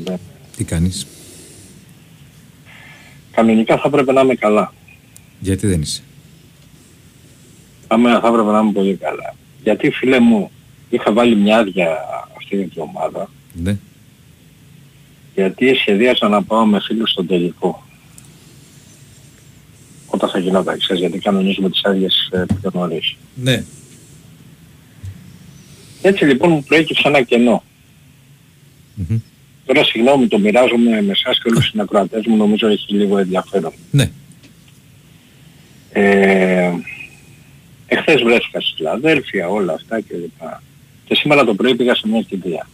Ναι. 0.05 0.17
Τι 0.57 0.65
κάνεις; 0.65 1.07
Κανονικά 3.33 3.77
θα 3.77 3.89
έπρεπε 3.89 4.13
να 4.13 4.21
είμαι 4.21 4.35
καλά. 4.35 4.75
Γιατί 5.41 5.67
δεν 5.67 5.81
είσαι; 5.81 6.03
Θα, 7.89 7.97
θα 8.21 8.29
έπρεπε 8.29 8.51
να 8.51 8.59
είμαι 8.59 8.73
πολύ 8.73 8.97
καλά. 8.97 9.35
Γιατί, 9.63 9.91
φίλε 9.91 10.19
μου, 10.19 10.51
είχα 10.91 11.13
βάλει 11.13 11.37
μια 11.37 11.59
άδεια 11.59 11.89
αυτή 12.37 12.49
την 12.57 12.61
εβδομάδα. 12.61 13.31
Ναι. 13.53 13.79
Γιατί 15.39 15.75
σχεδίασα 15.75 16.29
να 16.29 16.43
πάω 16.43 16.65
με 16.65 16.81
φίλους 16.81 17.11
στον 17.11 17.27
τελικό. 17.27 17.83
Όταν 20.07 20.29
θα 20.29 20.39
γινόταν, 20.39 20.79
ξέρεις, 20.79 21.01
γιατί 21.01 21.19
κανονίζουμε 21.19 21.71
τις 21.71 21.85
άδειες 21.85 22.29
ε, 22.33 22.45
πιο 22.61 22.71
νωρίς. 22.75 23.17
Ναι. 23.35 23.65
Έτσι 26.03 26.25
λοιπόν 26.25 26.51
μου 26.51 26.65
προέκυψε 26.65 27.09
ένα 27.09 27.23
κενό. 27.23 27.63
Τώρα 29.67 29.85
συγγνώμη 29.85 30.29
το 30.29 30.39
μοιράζομαι 30.39 31.03
με 31.03 31.13
εσάς 31.13 31.37
και 31.37 31.49
όλους 31.49 31.61
τους 31.61 31.71
συνακροατές 31.71 32.27
μου 32.27 32.37
νομίζω 32.37 32.67
έχει 32.67 32.95
λίγο 32.95 33.19
ενδιαφέρον. 33.19 33.73
Ναι. 33.91 34.11
Ε, 35.93 36.73
εχθές 37.87 38.23
βρέθηκα 38.23 38.61
στη 38.61 38.73
Φιλαδέλφια 38.77 39.49
όλα 39.49 39.73
αυτά 39.73 40.01
και 40.01 40.17
λοιπά. 40.17 40.63
Και 41.05 41.15
σήμερα 41.15 41.45
το 41.45 41.55
πρωί 41.55 41.77
πήγα 41.77 41.95
σε 41.95 42.09
μια 42.09 42.23
κηδεία. 42.23 42.67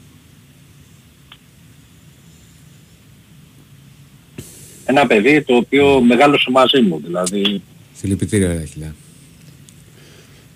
Ένα 4.84 5.06
παιδί 5.06 5.42
το 5.42 5.54
οποίο 5.56 6.00
μεγάλωσε 6.00 6.50
μαζί 6.50 6.80
μου 6.80 7.00
δηλαδή. 7.04 7.62
Συλληπιτήρια, 7.94 8.48
ρε 8.48 8.64
Χιλέα. 8.64 8.94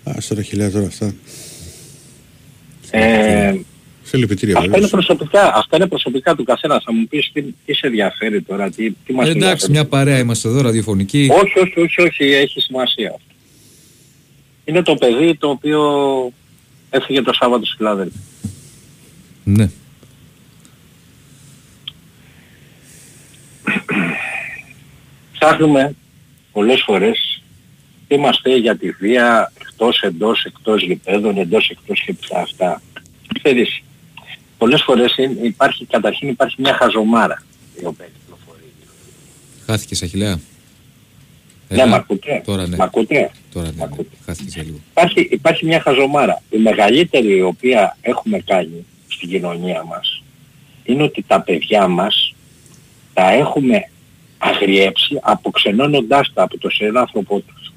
Α, 0.03 0.13
τώρα 0.29 0.41
χιλιά 0.41 0.71
τώρα 0.71 0.85
αυτά. 0.85 1.13
Ε, 2.91 3.55
Σε 4.03 4.17
λυπητήρια 4.17 4.53
αυτά, 4.55 4.65
βέβαια. 4.65 4.79
είναι 4.79 4.89
προσωπικά, 4.89 5.53
αυτά 5.55 5.75
είναι 5.75 5.87
προσωπικά 5.87 6.35
του 6.35 6.43
καθένας. 6.43 6.83
Θα 6.83 6.93
μου 6.93 7.07
πεις 7.07 7.29
τι, 7.33 7.41
τι 7.65 7.73
σε 7.73 7.87
ενδιαφέρει 7.87 8.41
τώρα, 8.41 8.69
τι, 8.69 8.91
τι 8.91 9.13
μας 9.13 9.27
Ε, 9.27 9.29
Εντάξει, 9.31 9.43
ενδιαφέρει. 9.47 9.71
μια 9.71 9.85
παρέα 9.85 10.19
είμαστε 10.19 10.47
εδώ, 10.47 10.61
ραδιοφωνική. 10.61 11.29
Όχι, 11.31 11.59
όχι, 11.59 11.79
όχι, 11.79 12.01
όχι, 12.01 12.23
έχει 12.23 12.59
σημασία 12.59 13.07
αυτό. 13.09 13.33
Είναι 14.65 14.81
το 14.81 14.95
παιδί 14.95 15.35
το 15.35 15.49
οποίο 15.49 15.81
έφυγε 16.89 17.21
το 17.21 17.33
Σάββατο 17.33 17.65
στη 17.65 17.75
Φιλαδέλφια. 17.77 18.19
Ναι. 19.43 19.69
Ψάχνουμε 25.39 25.95
πολλές 26.51 26.81
φορές 26.85 27.41
είμαστε 28.07 28.55
για 28.57 28.77
τη 28.77 28.89
βία 28.91 29.51
εκτός, 29.61 30.01
εντός, 30.01 30.43
εκτός 30.43 30.83
γηπέδων, 30.83 31.37
εντός, 31.37 31.69
εκτός 31.69 32.03
και 32.05 32.13
πια 32.13 32.39
αυτά. 32.39 32.81
Ξέρεις, 33.41 33.81
πολλές 34.57 34.81
φορές 34.83 35.17
είναι- 35.17 35.39
υπάρχει, 35.47 35.85
καταρχήν 35.85 36.27
υπάρχει 36.27 36.55
μια 36.61 36.73
χαζομάρα 36.73 37.43
η 37.81 37.85
οποία 37.85 38.05
κυκλοφορεί. 38.05 38.63
Χάθηκε, 39.65 40.05
Αχιλέα; 40.05 40.39
Ναι, 41.69 41.85
μ' 41.85 41.93
ακούτε; 41.93 42.41
Τώρα 42.45 42.67
ναι. 42.67 42.75
Μ' 42.75 42.81
ακούτε; 42.81 43.31
Τώρα 43.53 43.71
ναι, 43.75 43.85
ναι. 43.85 44.03
Χάθηκε 44.25 44.49
σε 44.49 44.61
λίγο. 44.63 44.79
Υπάρχει, 44.89 45.27
υπάρχει 45.31 45.65
μια 45.65 45.81
χαζομάρα. 45.81 46.41
Η 46.49 46.57
μεγαλύτερη 46.57 47.35
η 47.35 47.41
οποία 47.41 47.97
έχουμε 48.01 48.39
κάνει 48.39 48.85
στην 49.07 49.29
κοινωνία 49.29 49.83
μας 49.83 50.23
είναι 50.83 51.03
ότι 51.03 51.23
τα 51.27 51.41
παιδιά 51.41 51.87
μας 51.87 52.33
τα 53.13 53.29
έχουμε 53.31 53.89
αγριέψει 54.39 55.19
αποξενώνοντάς 55.21 56.31
τα 56.33 56.43
από 56.43 56.57
το 56.57 56.69
συνάνθρωπό 56.69 57.39
τους. 57.39 57.73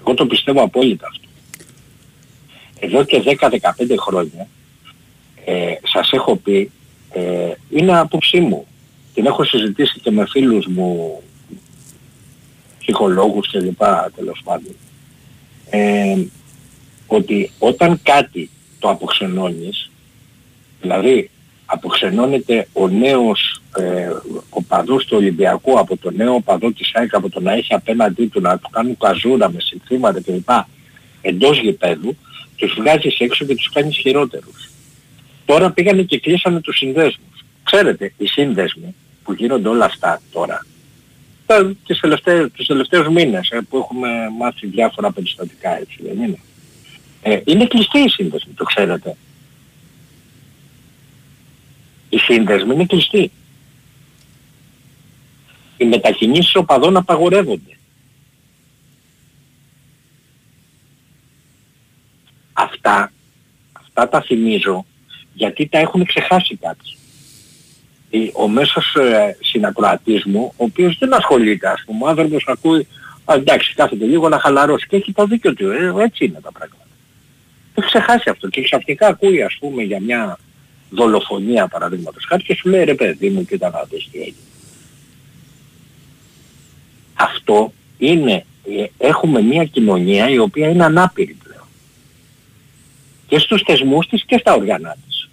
Εγώ 0.00 0.14
το 0.14 0.26
πιστεύω 0.26 0.62
απόλυτα 0.62 1.06
αυτό. 1.06 1.28
Εδώ 2.80 3.04
και 3.04 3.22
10-15 3.40 3.94
χρόνια 3.98 4.48
ε, 5.44 5.74
σας 5.82 6.12
έχω 6.12 6.36
πει, 6.36 6.70
ε, 7.12 7.52
είναι 7.70 7.98
άποψή 7.98 8.40
μου. 8.40 8.66
Την 9.14 9.26
έχω 9.26 9.44
συζητήσει 9.44 10.00
και 10.00 10.10
με 10.10 10.26
φίλους 10.26 10.66
μου, 10.66 11.22
ψυχολόγους 12.78 13.48
και 13.48 13.60
λοιπά 13.60 14.10
τέλος 14.16 14.40
πάντων. 14.44 14.76
Ε, 15.70 16.16
ότι 17.06 17.50
όταν 17.58 18.00
κάτι 18.02 18.50
το 18.78 18.88
αποξενώνεις, 18.88 19.90
δηλαδή 20.80 21.30
αποξενώνεται 21.70 22.68
ο 22.72 22.88
νέος 22.88 23.60
ε, 23.76 24.10
οπαδός 24.50 25.04
του 25.04 25.16
Ολυμπιακού 25.16 25.78
από 25.78 25.96
το 25.96 26.10
νέο 26.10 26.34
οπαδό 26.34 26.72
της 26.72 26.90
ΑΕΚ 26.94 27.14
από 27.14 27.28
το 27.30 27.40
να 27.40 27.52
έχει 27.52 27.74
απέναντί 27.74 28.26
του 28.26 28.40
να 28.40 28.58
του 28.58 28.68
κάνουν 28.70 28.96
καζούρα 28.96 29.50
με 29.50 29.60
συνθήματα 29.60 30.20
κλπ. 30.20 30.48
εντός 31.20 31.60
γηπέδου, 31.60 32.16
τους 32.56 32.74
βγάζεις 32.78 33.18
έξω 33.18 33.44
και 33.44 33.54
τους 33.54 33.70
κάνεις 33.72 33.96
χειρότερους. 33.96 34.70
Τώρα 35.44 35.70
πήγανε 35.70 36.02
και 36.02 36.18
κλείσανε 36.18 36.60
τους 36.60 36.76
συνδέσμους. 36.76 37.44
Ξέρετε, 37.62 38.12
οι 38.18 38.26
σύνδεσμοι 38.26 38.94
που 39.24 39.32
γίνονται 39.32 39.68
όλα 39.68 39.84
αυτά 39.84 40.20
τώρα, 40.32 40.66
τα, 41.46 41.72
τις 41.86 42.00
τελευταίες, 42.00 42.48
τους 42.52 42.66
τελευταίους 42.66 43.08
μήνες 43.08 43.50
ε, 43.50 43.60
που 43.68 43.76
έχουμε 43.76 44.08
μάθει 44.38 44.66
διάφορα 44.66 45.12
περιστατικά 45.12 45.78
έτσι 45.78 45.98
δεν 46.02 46.22
είναι. 46.22 46.38
Ε, 47.22 47.40
είναι 47.44 47.66
κλειστοί 47.66 47.98
οι 47.98 48.08
σύνδεσμοι, 48.08 48.52
το 48.52 48.64
ξέρετε. 48.64 49.16
Οι 52.08 52.18
σύνδεσμοι 52.18 52.74
είναι 52.74 52.86
κλειστοί. 52.86 53.30
Οι 55.76 55.84
μετακινήσεις 55.84 56.54
οπαδών 56.54 56.96
απαγορεύονται. 56.96 57.78
Αυτά, 62.52 63.12
αυτά 63.72 64.08
τα 64.08 64.22
θυμίζω 64.22 64.86
γιατί 65.32 65.66
τα 65.66 65.78
έχουν 65.78 66.04
ξεχάσει 66.04 66.56
κάποιοι. 66.56 66.96
Ε, 68.10 68.30
Ο 68.32 68.48
μέσος 68.48 68.94
ε, 68.94 69.36
συνακροατής 69.40 70.24
μου, 70.24 70.52
ο 70.56 70.64
οποίος 70.64 70.98
δεν 70.98 71.14
ασχολείται 71.14 71.68
ας 71.68 71.82
πούμε, 71.86 72.04
ο 72.04 72.08
άνθρωπος 72.08 72.44
ακούει, 72.46 72.86
α, 73.24 73.34
εντάξει 73.34 73.74
κάθεται 73.74 74.04
λίγο 74.04 74.28
να 74.28 74.38
χαλαρώσει 74.38 74.86
και 74.86 74.96
έχει 74.96 75.12
το 75.12 75.26
δίκιο 75.26 75.54
του, 75.54 75.70
ε, 75.70 75.92
έτσι 75.98 76.24
είναι 76.24 76.40
τα 76.40 76.52
πράγματα. 76.52 76.86
Το 77.74 77.82
έχει 77.82 77.86
ξεχάσει 77.88 78.30
αυτό 78.30 78.48
και 78.48 78.62
ξαφνικά 78.62 79.06
ακούει 79.06 79.42
ας 79.42 79.56
πούμε 79.60 79.82
για 79.82 80.00
μια 80.00 80.38
δολοφονία 80.90 81.68
παραδείγματος 81.68 82.24
χάρη 82.28 82.42
και 82.42 82.54
σου 82.54 82.68
λέει 82.68 82.84
ρε 82.84 82.94
παιδί 82.94 83.28
μου 83.30 83.44
κοίτα 83.44 83.70
να 83.70 83.84
δεις 83.90 84.08
τι 84.12 84.18
έγινε. 84.18 84.36
Αυτό 87.14 87.72
είναι, 87.98 88.44
ε, 88.78 88.84
έχουμε 88.98 89.42
μια 89.42 89.64
κοινωνία 89.64 90.28
η 90.28 90.38
οποία 90.38 90.68
είναι 90.68 90.84
ανάπηρη 90.84 91.36
πλέον. 91.44 91.66
Και 93.26 93.38
στους 93.38 93.62
θεσμούς 93.62 94.06
της 94.06 94.24
και 94.24 94.38
στα 94.38 94.54
οργανά 94.54 94.96
της. 95.06 95.28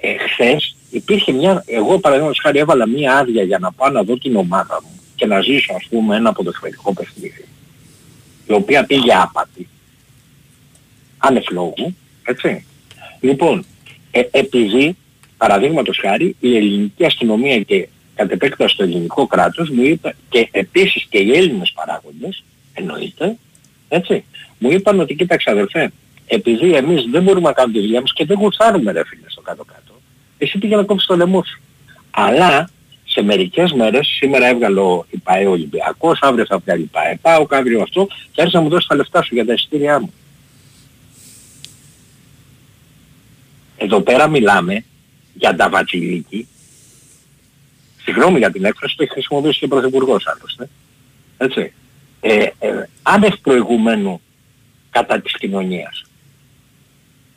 Ε, 0.00 0.16
χθες 0.16 0.76
υπήρχε 0.90 1.32
μια, 1.32 1.62
εγώ 1.66 1.98
παραδείγματος 1.98 2.40
χάρη 2.42 2.58
έβαλα 2.58 2.86
μια 2.86 3.16
άδεια 3.16 3.42
για 3.42 3.58
να 3.58 3.72
πάω 3.72 3.90
να 3.90 4.02
δω 4.02 4.18
την 4.18 4.36
ομάδα 4.36 4.80
μου 4.82 5.00
και 5.14 5.26
να 5.26 5.40
ζήσω 5.40 5.74
ας 5.74 5.86
πούμε 5.90 6.16
ένα 6.16 6.32
ποδοσφαιρικό 6.32 6.94
παιχνίδι 6.94 7.44
η 8.46 8.52
οποία 8.52 8.84
πήγε 8.84 9.14
άπατη 9.14 9.68
άνευ 11.18 11.44
λόγου, 11.50 11.96
έτσι. 12.22 12.66
Λοιπόν, 13.20 13.64
ε, 14.10 14.22
επειδή, 14.30 14.96
παραδείγματος 15.36 15.98
χάρη, 15.98 16.36
η 16.40 16.56
ελληνική 16.56 17.04
αστυνομία 17.04 17.60
και 17.60 17.88
κατ' 18.14 18.30
επέκταση 18.30 18.76
το 18.76 18.82
ελληνικό 18.82 19.26
κράτος 19.26 19.70
μου 19.70 19.82
είπε 19.82 20.16
και 20.28 20.48
επίσης 20.50 21.06
και 21.08 21.18
οι 21.18 21.36
Έλληνες 21.36 21.72
παράγοντες, 21.74 22.44
εννοείται, 22.74 23.36
έτσι, 23.88 24.24
μου 24.58 24.70
είπαν 24.70 25.00
ότι 25.00 25.14
κοίταξε 25.14 25.50
αδερφέ, 25.50 25.92
επειδή 26.26 26.74
εμείς 26.74 27.04
δεν 27.10 27.22
μπορούμε 27.22 27.48
να 27.48 27.52
κάνουμε 27.52 27.78
τη 27.78 27.80
δουλειά 27.84 28.00
μας 28.00 28.12
και 28.12 28.24
δεν 28.24 28.38
γουστάρουμε 28.38 28.92
ρε 28.92 29.04
φίλε 29.04 29.30
στο 29.30 29.40
κάτω-κάτω, 29.40 30.00
εσύ 30.38 30.58
πήγε 30.58 30.76
να 30.76 30.82
κόψεις 30.82 31.08
το 31.08 31.16
λαιμό 31.16 31.42
σου. 31.44 31.60
Αλλά 32.10 32.70
σε 33.04 33.22
μερικές 33.22 33.72
μέρες, 33.72 34.06
σήμερα 34.06 34.46
έβγαλε 34.46 34.80
ο 34.80 35.06
η 35.10 35.16
ΠαΕ 35.16 35.46
Ολυμπιακός, 35.46 36.18
αύριο 36.22 36.46
θα 36.46 36.58
βγάλει 36.58 36.82
η 36.82 36.90
ΠαΕ 36.92 37.18
ΠΑΟΚ, 37.22 37.54
αύριο 37.54 37.82
αυτό 37.82 38.06
και 38.32 38.40
άρχισε 38.40 38.56
να 38.56 38.62
μου 38.62 38.68
δώσει 38.68 38.88
τα 38.88 38.94
λεφτά 38.94 39.22
σου 39.22 39.34
για 39.34 39.46
τα 39.46 39.52
εισιτήριά 39.52 40.00
μου. 40.00 40.12
Εδώ 43.76 44.00
πέρα 44.00 44.28
μιλάμε 44.28 44.84
για 45.34 45.56
τα 45.56 45.68
βατσιλίκη. 45.68 46.48
Συγγνώμη 48.02 48.38
για 48.38 48.50
την 48.50 48.64
έκφραση, 48.64 48.96
το 48.96 49.02
έχει 49.02 49.12
χρησιμοποιήσει 49.12 49.58
και 49.58 49.64
ο 49.64 49.68
Πρωθυπουργός 49.68 50.26
άλλωστε. 50.26 50.68
Έτσι. 51.36 51.72
Ε, 52.20 52.48
ε, 52.58 52.88
άνευ 53.02 53.34
προηγουμένου 53.42 54.20
κατά 54.90 55.20
της 55.20 55.32
κοινωνίας. 55.32 56.04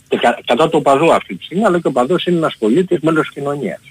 Και 0.08 0.18
κα, 0.18 0.40
κατά 0.46 0.70
το 0.70 0.82
παδό 0.82 1.12
αυτή 1.12 1.36
τη 1.36 1.44
στιγμή, 1.44 1.66
αλλά 1.66 1.80
και 1.80 1.88
ο 1.88 1.92
παδός 1.92 2.26
είναι 2.26 2.38
ένας 2.38 2.56
πολίτης 2.60 3.00
μέλος 3.00 3.26
της 3.26 3.36
κοινωνίας. 3.36 3.82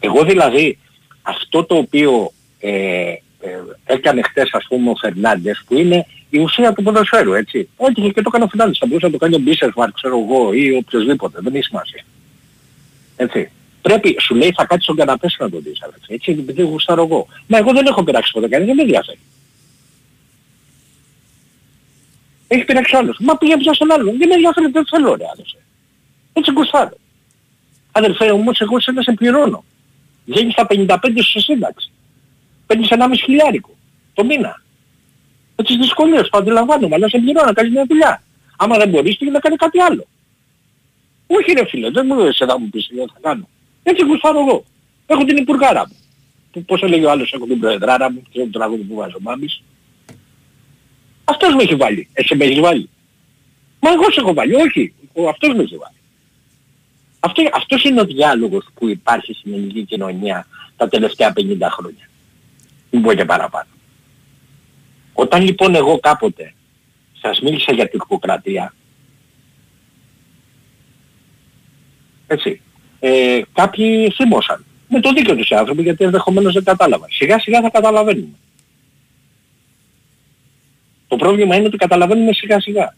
Εγώ 0.00 0.24
δηλαδή 0.24 0.78
αυτό 1.22 1.64
το 1.64 1.76
οποίο 1.76 2.32
ε, 2.58 2.70
ε, 2.70 3.18
έκανε 3.84 4.22
χτες 4.22 4.48
ας 4.52 4.64
πούμε 4.68 4.90
ο 4.90 4.94
Φερνάντες 4.94 5.62
που 5.66 5.74
είναι 5.74 6.06
η 6.34 6.38
ουσία 6.38 6.72
του 6.72 6.82
ποδοσφαίρου 6.82 7.32
έτσι. 7.32 7.68
Έτυχε 7.76 8.08
και 8.08 8.22
το 8.22 8.28
έκανε 8.28 8.44
ο 8.44 8.48
Φερνάντες. 8.48 8.78
Θα 8.78 8.86
μπορούσε 8.86 9.06
να 9.06 9.12
το 9.12 9.18
κάνει 9.18 9.34
ο 9.34 9.38
Μπίσεσμαρ 9.38 9.92
ξέρω 9.92 10.18
εγώ 10.18 10.52
ή 10.52 10.72
οποιοδήποτε. 10.76 11.38
Δεν 11.40 11.54
έχει 11.54 11.64
σημασία. 11.64 12.04
Έτσι. 13.16 13.50
Πρέπει, 13.82 14.16
σου 14.20 14.34
λέει 14.34 14.52
θα 14.56 14.64
κάτσεις 14.64 14.84
στον 14.84 14.96
καναπέ 14.96 15.28
σου 15.28 15.36
να 15.40 15.50
το 15.50 15.58
δεις. 15.58 15.82
αλλά 15.82 15.92
Έτσι, 15.96 16.12
έτσι 16.14 16.30
επειδή 16.30 16.62
γουστάρω 16.62 17.02
εγώ. 17.02 17.26
Μα 17.46 17.58
εγώ 17.58 17.72
δεν 17.72 17.86
έχω 17.86 18.04
πειράξει 18.04 18.32
ποτέ 18.32 18.48
κανείς, 18.48 18.66
δεν 18.66 18.76
με 18.76 18.82
ενδιαφέρει. 18.82 19.18
Έχει 22.48 22.64
πειράξει 22.64 22.96
άλλος. 22.96 23.16
Μα 23.20 23.36
πήγε 23.36 23.56
πια 23.56 23.72
στον 23.72 23.92
άλλον. 23.92 24.18
Δεν 24.18 24.28
με 24.28 24.34
ενδιαφέρει, 24.34 24.66
δεν 24.66 24.86
θέλω 24.86 25.14
ρε 25.14 25.24
άδερφε. 25.32 25.58
Έτσι 26.32 26.52
γουστάρω. 26.52 26.96
Αδερφέ 27.92 28.30
όμως 28.30 28.60
εγώ 28.60 28.80
σε 28.80 28.92
σε 28.98 29.12
πληρώνω. 29.12 29.64
Βγαίνεις 30.24 30.52
στα 30.52 30.66
55 30.70 30.96
σου 31.22 31.40
σύνταξη. 31.40 31.90
Παίρνεις 32.66 32.88
1,5 32.90 33.22
χιλιάρικο 33.24 33.70
το 34.14 34.24
μήνα. 34.24 34.62
Με 35.62 35.68
τις 35.68 35.76
δυσκολίες 35.76 36.28
το 36.28 36.38
αντιλαμβάνομαι, 36.38 36.94
αλλά 36.94 37.08
σε 37.08 37.18
πληρώνω 37.18 37.46
να 37.46 37.52
κάνεις 37.52 37.72
μια 37.72 37.84
δουλειά. 37.88 38.22
Άμα 38.56 38.76
δεν 38.76 38.88
μπορείς 38.88 39.16
πήγαινε 39.16 39.36
να 39.36 39.40
κάνει 39.40 39.56
κάτι 39.56 39.80
άλλο. 39.80 40.06
Όχι 41.26 41.52
ρε 41.52 41.66
φίλε, 41.66 41.90
δεν 41.90 42.06
μου 42.06 42.32
σε 42.32 42.46
θα 42.46 42.58
μου 42.58 42.68
πεις 42.68 42.86
τι 42.86 42.96
θα 42.96 43.18
κάνω. 43.20 43.48
Έτσι 43.82 44.04
γουστάρω 44.04 44.38
εγώ. 44.38 44.64
Έχω 45.06 45.24
την 45.24 45.36
υπουργάρα 45.36 45.86
μου. 45.88 45.96
Που, 46.52 46.64
πώς 46.64 46.82
έλεγε 46.82 47.06
ο 47.06 47.10
άλλος, 47.10 47.32
έχω 47.32 47.46
την 47.46 47.58
προεδράρα 47.58 48.12
μου, 48.12 48.22
ξέρω 48.30 48.44
το 48.44 48.58
τραγούδι 48.58 48.82
που 48.82 48.94
βάζω 48.94 49.16
μάμις. 49.20 49.62
Αυτός 51.24 51.54
με 51.54 51.62
έχει 51.62 51.74
βάλει. 51.74 52.08
Εσύ 52.12 52.36
με 52.36 52.44
έχεις 52.44 52.60
βάλει. 52.60 52.88
Μα 53.80 53.90
εγώ 53.90 54.02
σε 54.02 54.20
έχω 54.20 54.34
βάλει. 54.34 54.54
Όχι. 54.54 54.94
Ο, 55.12 55.28
αυτός 55.28 55.54
με 55.54 55.62
έχει 55.62 55.76
βάλει. 55.76 55.96
Αυτό, 57.20 57.42
αυτός 57.52 57.84
είναι 57.84 58.00
ο 58.00 58.04
διάλογος 58.04 58.66
που 58.74 58.88
υπάρχει 58.88 59.32
στην 59.34 59.52
ελληνική 59.52 59.84
κοινωνία 59.84 60.46
τα 60.76 60.88
τελευταία 60.88 61.32
50 61.36 61.42
χρόνια. 61.70 62.08
Μην 62.90 63.02
πω 63.02 63.14
και 63.14 63.24
παραπάνω. 63.24 63.68
Όταν 65.12 65.42
λοιπόν 65.42 65.74
εγώ 65.74 65.98
κάποτε 65.98 66.54
σας 67.20 67.40
μίλησα 67.40 67.72
για 67.72 67.88
τουρκοκρατία, 67.88 68.74
έτσι, 72.26 72.60
ε, 73.00 73.40
κάποιοι 73.52 74.10
θύμωσαν. 74.10 74.64
Με 74.88 75.00
το 75.00 75.12
δίκιο 75.12 75.36
τους 75.36 75.48
οι 75.48 75.54
άνθρωποι 75.54 75.82
γιατί 75.82 76.04
ενδεχομένως 76.04 76.52
δεν 76.52 76.64
κατάλαβαν. 76.64 77.08
Σιγά 77.10 77.38
σιγά 77.38 77.60
θα 77.60 77.70
καταλαβαίνουμε. 77.70 78.36
Το 81.08 81.16
πρόβλημα 81.16 81.56
είναι 81.56 81.66
ότι 81.66 81.76
καταλαβαίνουμε 81.76 82.32
σιγά 82.32 82.60
σιγά. 82.60 82.94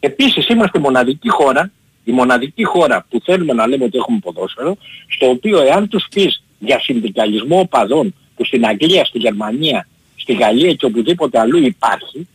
Επίσης 0.00 0.48
είμαστε 0.48 0.78
μοναδική 0.78 1.28
χώρα, 1.28 1.70
η 2.04 2.12
μοναδική 2.12 2.64
χώρα 2.64 3.06
που 3.10 3.20
θέλουμε 3.24 3.52
να 3.52 3.66
λέμε 3.66 3.84
ότι 3.84 3.98
έχουμε 3.98 4.18
ποδόσφαιρο, 4.18 4.76
στο 5.08 5.28
οποίο 5.28 5.60
εάν 5.62 5.88
τους 5.88 6.06
πεις 6.14 6.42
για 6.58 6.80
συνδικαλισμό 6.80 7.58
οπαδών 7.58 8.14
που 8.36 8.44
στην 8.44 8.66
Αγγλία, 8.66 9.04
στη 9.04 9.18
Γερμανία, 9.18 9.88
στη 10.26 10.34
Γαλλία 10.34 10.72
και 10.74 10.86
οπουδήποτε 10.86 11.38
αλλού 11.38 11.58
υπάρχει, 11.58 12.28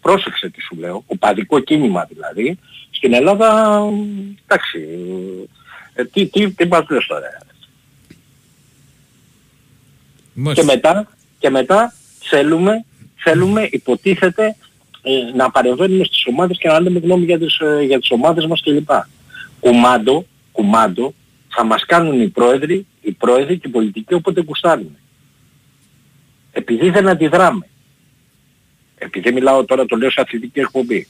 πρόσεξε 0.00 0.48
τι 0.48 0.60
σου 0.60 0.76
λέω, 0.78 1.04
οπαδικό 1.06 1.60
κίνημα 1.60 2.04
δηλαδή, 2.04 2.58
στην 2.90 3.14
Ελλάδα, 3.14 3.78
εντάξει, 4.46 4.88
ε, 5.94 6.04
τι, 6.04 6.26
τι, 6.26 6.50
τι 6.50 6.66
μας 6.66 6.84
λες 6.88 7.06
τώρα. 7.06 7.26
Και 10.52 10.62
μετά, 10.62 11.08
και 11.38 11.50
μετά 11.50 11.94
θέλουμε, 12.18 12.84
θέλουμε 13.16 13.68
υποτίθεται 13.70 14.56
ε, 15.02 15.36
να 15.36 15.50
παρεμβαίνουμε 15.50 16.04
στις 16.04 16.26
ομάδες 16.26 16.58
και 16.58 16.68
να 16.68 16.80
λέμε 16.80 16.98
γνώμη 16.98 17.24
για 17.24 17.38
τις, 17.38 17.58
ε, 17.58 17.82
για 17.82 17.98
τις 17.98 18.10
ομάδες 18.10 18.46
μας 18.46 18.62
κλπ. 18.62 18.90
Κουμάντο, 19.60 20.26
κουμάντο 20.52 21.14
θα 21.48 21.64
μας 21.64 21.84
κάνουν 21.86 22.20
οι 22.20 22.28
πρόεδροι, 22.28 22.86
οι 23.00 23.12
πρόεδροι 23.12 23.58
και 23.58 23.68
οι 23.68 23.70
πολιτικοί 23.70 24.14
όποτε 24.14 24.42
κουστάρουν. 24.42 24.96
Επειδή 26.52 26.90
δεν 26.90 27.08
αντιδράμε. 27.08 27.66
Επειδή 28.98 29.32
μιλάω 29.32 29.64
τώρα 29.64 29.86
το 29.86 29.96
λέω 29.96 30.10
σε 30.10 30.20
αθλητική 30.20 30.60
εκπομπή. 30.60 31.06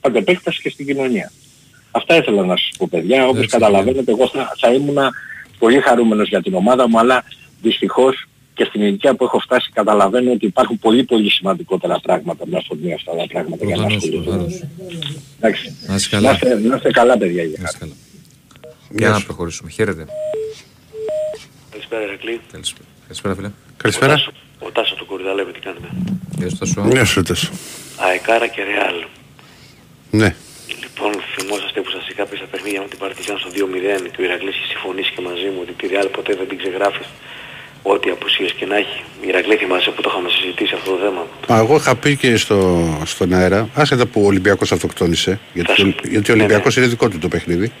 κατ' 0.00 0.16
επέκταση 0.16 0.60
και 0.62 0.70
στην 0.70 0.86
κοινωνία. 0.86 1.32
Αυτά 1.90 2.16
ήθελα 2.16 2.44
να 2.44 2.56
σας 2.56 2.70
πω 2.78 2.88
παιδιά. 2.90 3.26
Όπως 3.26 3.36
Έτσι, 3.42 3.48
καταλαβαίνετε 3.48 4.10
εγώ 4.10 4.28
θα, 4.28 4.52
θα 4.58 4.72
ήμουν 4.72 4.96
πολύ 5.58 5.80
χαρούμενος 5.80 6.28
για 6.28 6.42
την 6.42 6.54
ομάδα 6.54 6.88
μου 6.88 6.98
αλλά 6.98 7.24
δυστυχώς 7.62 8.26
και 8.54 8.64
στην 8.64 8.82
ηλικία 8.82 9.14
που 9.14 9.24
έχω 9.24 9.38
φτάσει 9.38 9.70
καταλαβαίνω 9.72 10.32
ότι 10.32 10.46
υπάρχουν 10.46 10.78
πολύ 10.78 11.04
πολύ 11.04 11.30
σημαντικότερα 11.30 12.00
πράγματα 12.00 12.44
μια 12.46 12.62
φορμή 12.66 12.92
αυτά 12.92 13.12
τα 13.16 13.26
πράγματα 13.28 13.64
για 13.64 13.76
να 13.76 13.82
Προφανώς, 13.82 14.04
ασχοληθούμε. 14.04 14.36
προφανώς. 14.36 14.62
Εντάξει. 15.40 15.76
Να 15.86 15.94
είστε 15.94 16.16
Να 16.16 16.22
καλά. 16.22 16.32
είστε, 16.34 16.58
να 16.68 16.76
είστε 16.76 16.90
καλά 16.90 17.18
παιδιά. 17.18 17.42
για 17.42 17.70
χάρη. 17.78 17.92
Για 18.90 19.08
να 19.08 19.20
προχωρήσουμε. 19.20 19.70
Χαίρετε. 19.70 20.06
Καλησπέρα 21.70 22.02
Ερακλή. 22.02 22.40
Καλησπέρα. 22.52 22.84
Καλησπέρα, 23.02 23.34
φίλε. 23.34 23.50
Καλησπέρα. 23.82 24.14
Ο 24.58 24.70
Τάσο 24.70 24.94
του 24.94 25.06
Κορυδαλεύει 25.06 25.52
τι 25.52 25.60
κάνετε. 25.60 25.88
Γεια 26.38 26.48
σου, 26.50 26.56
Τάσο. 26.58 26.88
Γεια 26.92 27.04
σου, 27.04 27.22
Τάσο. 27.22 27.50
Αεκάρα 27.96 28.46
και 28.54 28.62
Ρεάλ. 28.70 28.96
Ναι. 30.10 30.30
Λοιπόν, 30.82 31.10
θυμόσαστε 31.34 31.80
που 31.80 31.90
σας 31.90 32.04
είχα 32.10 32.24
πει 32.28 32.36
στα 32.36 32.46
παιχνίδια 32.52 32.80
με 32.84 32.88
την 32.92 32.98
Παρτιζάν 32.98 33.38
στο 33.38 33.48
2-0 33.54 34.08
και 34.12 34.20
ο 34.22 34.24
Ηρακλής 34.28 34.54
είχε 34.56 34.66
συμφωνήσει 34.74 35.10
και 35.14 35.20
μαζί 35.28 35.48
μου 35.52 35.58
ότι 35.64 35.72
τη 35.78 35.86
Ρεάλ 35.92 36.06
ποτέ 36.16 36.32
δεν 36.40 36.48
την 36.48 36.58
ξεγράφεις. 36.58 37.06
Ό,τι 37.82 38.10
απουσίες 38.10 38.52
και 38.58 38.66
να 38.66 38.76
έχει. 38.76 38.98
Ηρακλή 39.30 39.56
θυμάσαι 39.56 39.90
που 39.90 40.00
το 40.02 40.08
είχαμε 40.12 40.28
συζητήσει 40.36 40.74
αυτό 40.74 40.90
το 40.90 40.98
θέμα; 41.04 41.22
Μα 41.48 41.56
εγώ 41.62 41.74
είχα 41.76 41.96
πει 41.96 42.16
και 42.16 42.36
στο, 42.36 42.58
στον 43.06 43.32
αέρα, 43.32 43.68
άσχετα 43.74 44.06
που 44.06 44.22
ο 44.22 44.26
Ολυμπιακός 44.26 44.72
αυτοκτόνησε, 44.72 45.40
γιατί, 45.54 45.68
Θα 45.70 45.74
σου- 45.76 45.94
ο- 46.04 46.08
γιατί 46.08 46.30
ο 46.30 46.34
Ολυμπιακός 46.34 46.76
είναι 46.76 46.86
δικό 46.86 47.08
του 47.08 47.18
το 47.18 47.28
παιχνίδι. 47.28 47.72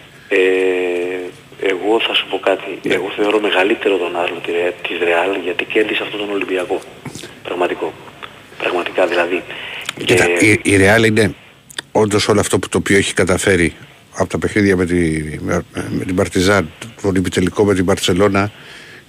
Ε, 1.88 1.90
εγώ 1.90 2.00
θα 2.00 2.14
σου 2.14 2.26
πω 2.30 2.38
κάτι. 2.38 2.78
Εγώ 2.82 3.12
θεωρώ 3.16 3.40
μεγαλύτερο 3.40 3.96
τον 3.96 4.16
Άρλο 4.16 4.38
τη 4.44 4.50
Ρε- 4.52 4.74
της 4.88 4.98
Ρεάλ 4.98 5.30
γιατί 5.44 5.64
κέρδισε 5.64 6.02
αυτόν 6.02 6.18
τον 6.20 6.30
Ολυμπιακό. 6.30 6.80
Πραγματικό. 7.42 7.92
Πραγματικά 8.58 9.06
δηλαδή. 9.06 9.42
Κοίτα, 10.04 10.24
Και- 10.26 10.46
η, 10.46 10.60
η 10.62 10.76
Real 10.80 11.04
είναι 11.06 11.34
όντως 11.92 12.28
όλο 12.28 12.40
αυτό 12.40 12.58
που 12.58 12.68
το 12.68 12.78
οποίο 12.78 12.96
έχει 12.96 13.14
καταφέρει 13.14 13.76
από 14.16 14.28
τα 14.28 14.38
παιχνίδια 14.38 14.76
με, 14.76 14.86
τη, 14.86 15.22
με, 15.40 15.64
με 15.90 16.04
την 16.04 16.14
Παρτιζάν, 16.14 16.70
τον 17.02 17.16
επιτελικό 17.16 17.64
με 17.64 17.74
την 17.74 17.84
Μπαρτσελώνα 17.84 18.50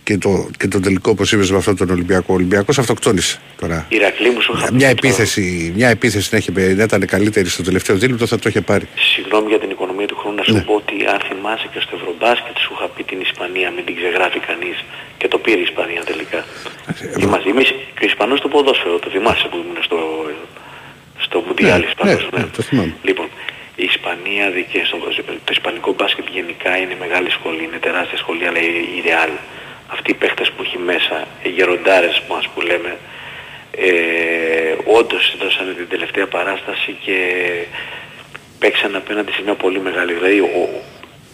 και 0.10 0.18
το, 0.18 0.50
και 0.60 0.68
το 0.68 0.80
τελικό 0.80 1.10
όπως 1.12 1.32
είπες 1.32 1.52
με 1.52 1.58
αυτόν 1.58 1.76
τον 1.82 1.90
Ολυμπιακό. 1.90 2.26
Ο 2.30 2.34
Ολυμπιακός 2.34 2.76
αυτοκτόνησε 2.84 3.40
τώρα. 3.62 3.86
Ηρακλή 3.90 4.30
μου 4.30 4.42
σου 4.42 4.52
είχα 4.56 4.68
πει 4.68 4.74
Μια 4.76 4.88
αυτό. 4.92 4.98
επίθεση, 5.08 5.74
μια 5.76 5.90
επίθεση 5.98 6.28
να, 6.32 6.38
έχει, 6.38 6.52
να 6.80 6.84
ήταν 6.84 7.02
καλύτερη 7.16 7.50
στο 7.50 7.64
τελευταίο 7.64 7.96
δίλεπτο 8.02 8.26
θα 8.32 8.38
το 8.40 8.50
είχε 8.50 8.62
πάρει. 8.62 8.86
Συγγνώμη 9.14 9.48
για 9.54 9.60
την 9.64 9.70
οικονομία 9.76 10.08
του 10.12 10.18
χρόνου 10.20 10.36
να 10.36 10.44
σου 10.44 10.54
Ναι. 10.54 10.62
πω 10.68 10.74
ότι 10.84 10.96
αν 11.14 11.20
θυμάσαι 11.28 11.68
και 11.74 11.80
στο 11.86 11.94
Ευρωμπάσκετ 12.00 12.56
σου 12.64 12.72
είχα 12.76 12.88
πει 12.96 13.02
την 13.12 13.20
Ισπανία 13.28 13.68
μην 13.76 13.84
την 13.86 13.96
ξεγράφει 14.00 14.40
κανείς 14.50 14.78
και 15.20 15.28
το 15.34 15.38
πήρε 15.44 15.60
η 15.66 15.68
Ισπανία 15.70 16.02
τελικά. 16.12 16.40
Θυμάσαι, 17.22 17.50
εμείς 17.56 17.68
και 17.98 18.04
ο 18.06 18.10
Ισπανός 18.14 18.38
στο 18.42 18.48
ποδόσφαιρο, 18.54 18.96
το 19.04 19.10
θυμάσαι 19.16 19.46
που 19.52 19.58
ήμουν 19.64 19.80
στο, 19.88 20.00
στο 21.26 21.38
Μουντιάλ 21.48 21.80
ναι, 21.82 21.86
Ισπανός. 21.92 22.22
ναι, 22.38 22.44
το 22.58 22.62
θυμάμαι. 22.68 22.94
Λοιπόν, 23.10 23.28
η 23.84 23.86
Ισπανία 23.94 24.46
και 24.72 24.80
στο, 24.90 24.98
το 25.48 25.52
Ισπανικό 25.58 25.90
μπάσκετ 25.98 26.26
γενικά 26.38 26.72
είναι 26.82 26.96
μεγάλη 27.04 27.30
σχολή, 27.38 27.62
είναι 27.68 27.80
τεράστια 27.88 28.18
σχολή, 28.24 28.44
αλλά 28.50 28.60
η, 28.70 28.72
η 28.98 29.00
Real, 29.08 29.32
αυτοί 29.94 30.12
οι 30.12 30.14
παίχτες 30.14 30.52
που 30.52 30.64
έχει 30.64 30.78
μέσα, 30.78 31.28
οι 31.44 31.50
γεροντάρες 31.50 32.22
μας 32.30 32.48
που 32.48 32.62
λέμε, 32.62 32.98
ε, 33.72 34.76
όντως 34.86 35.36
δώσανε 35.40 35.74
την 35.74 35.88
τελευταία 35.90 36.28
παράσταση 36.28 36.98
και 37.02 37.18
παίξαν 38.60 38.96
απέναντι 38.96 39.32
σε 39.32 39.42
μια 39.42 39.54
πολύ 39.54 39.80
μεγάλη. 39.80 40.14
Δηλαδή, 40.14 40.40
ο, 40.40 40.70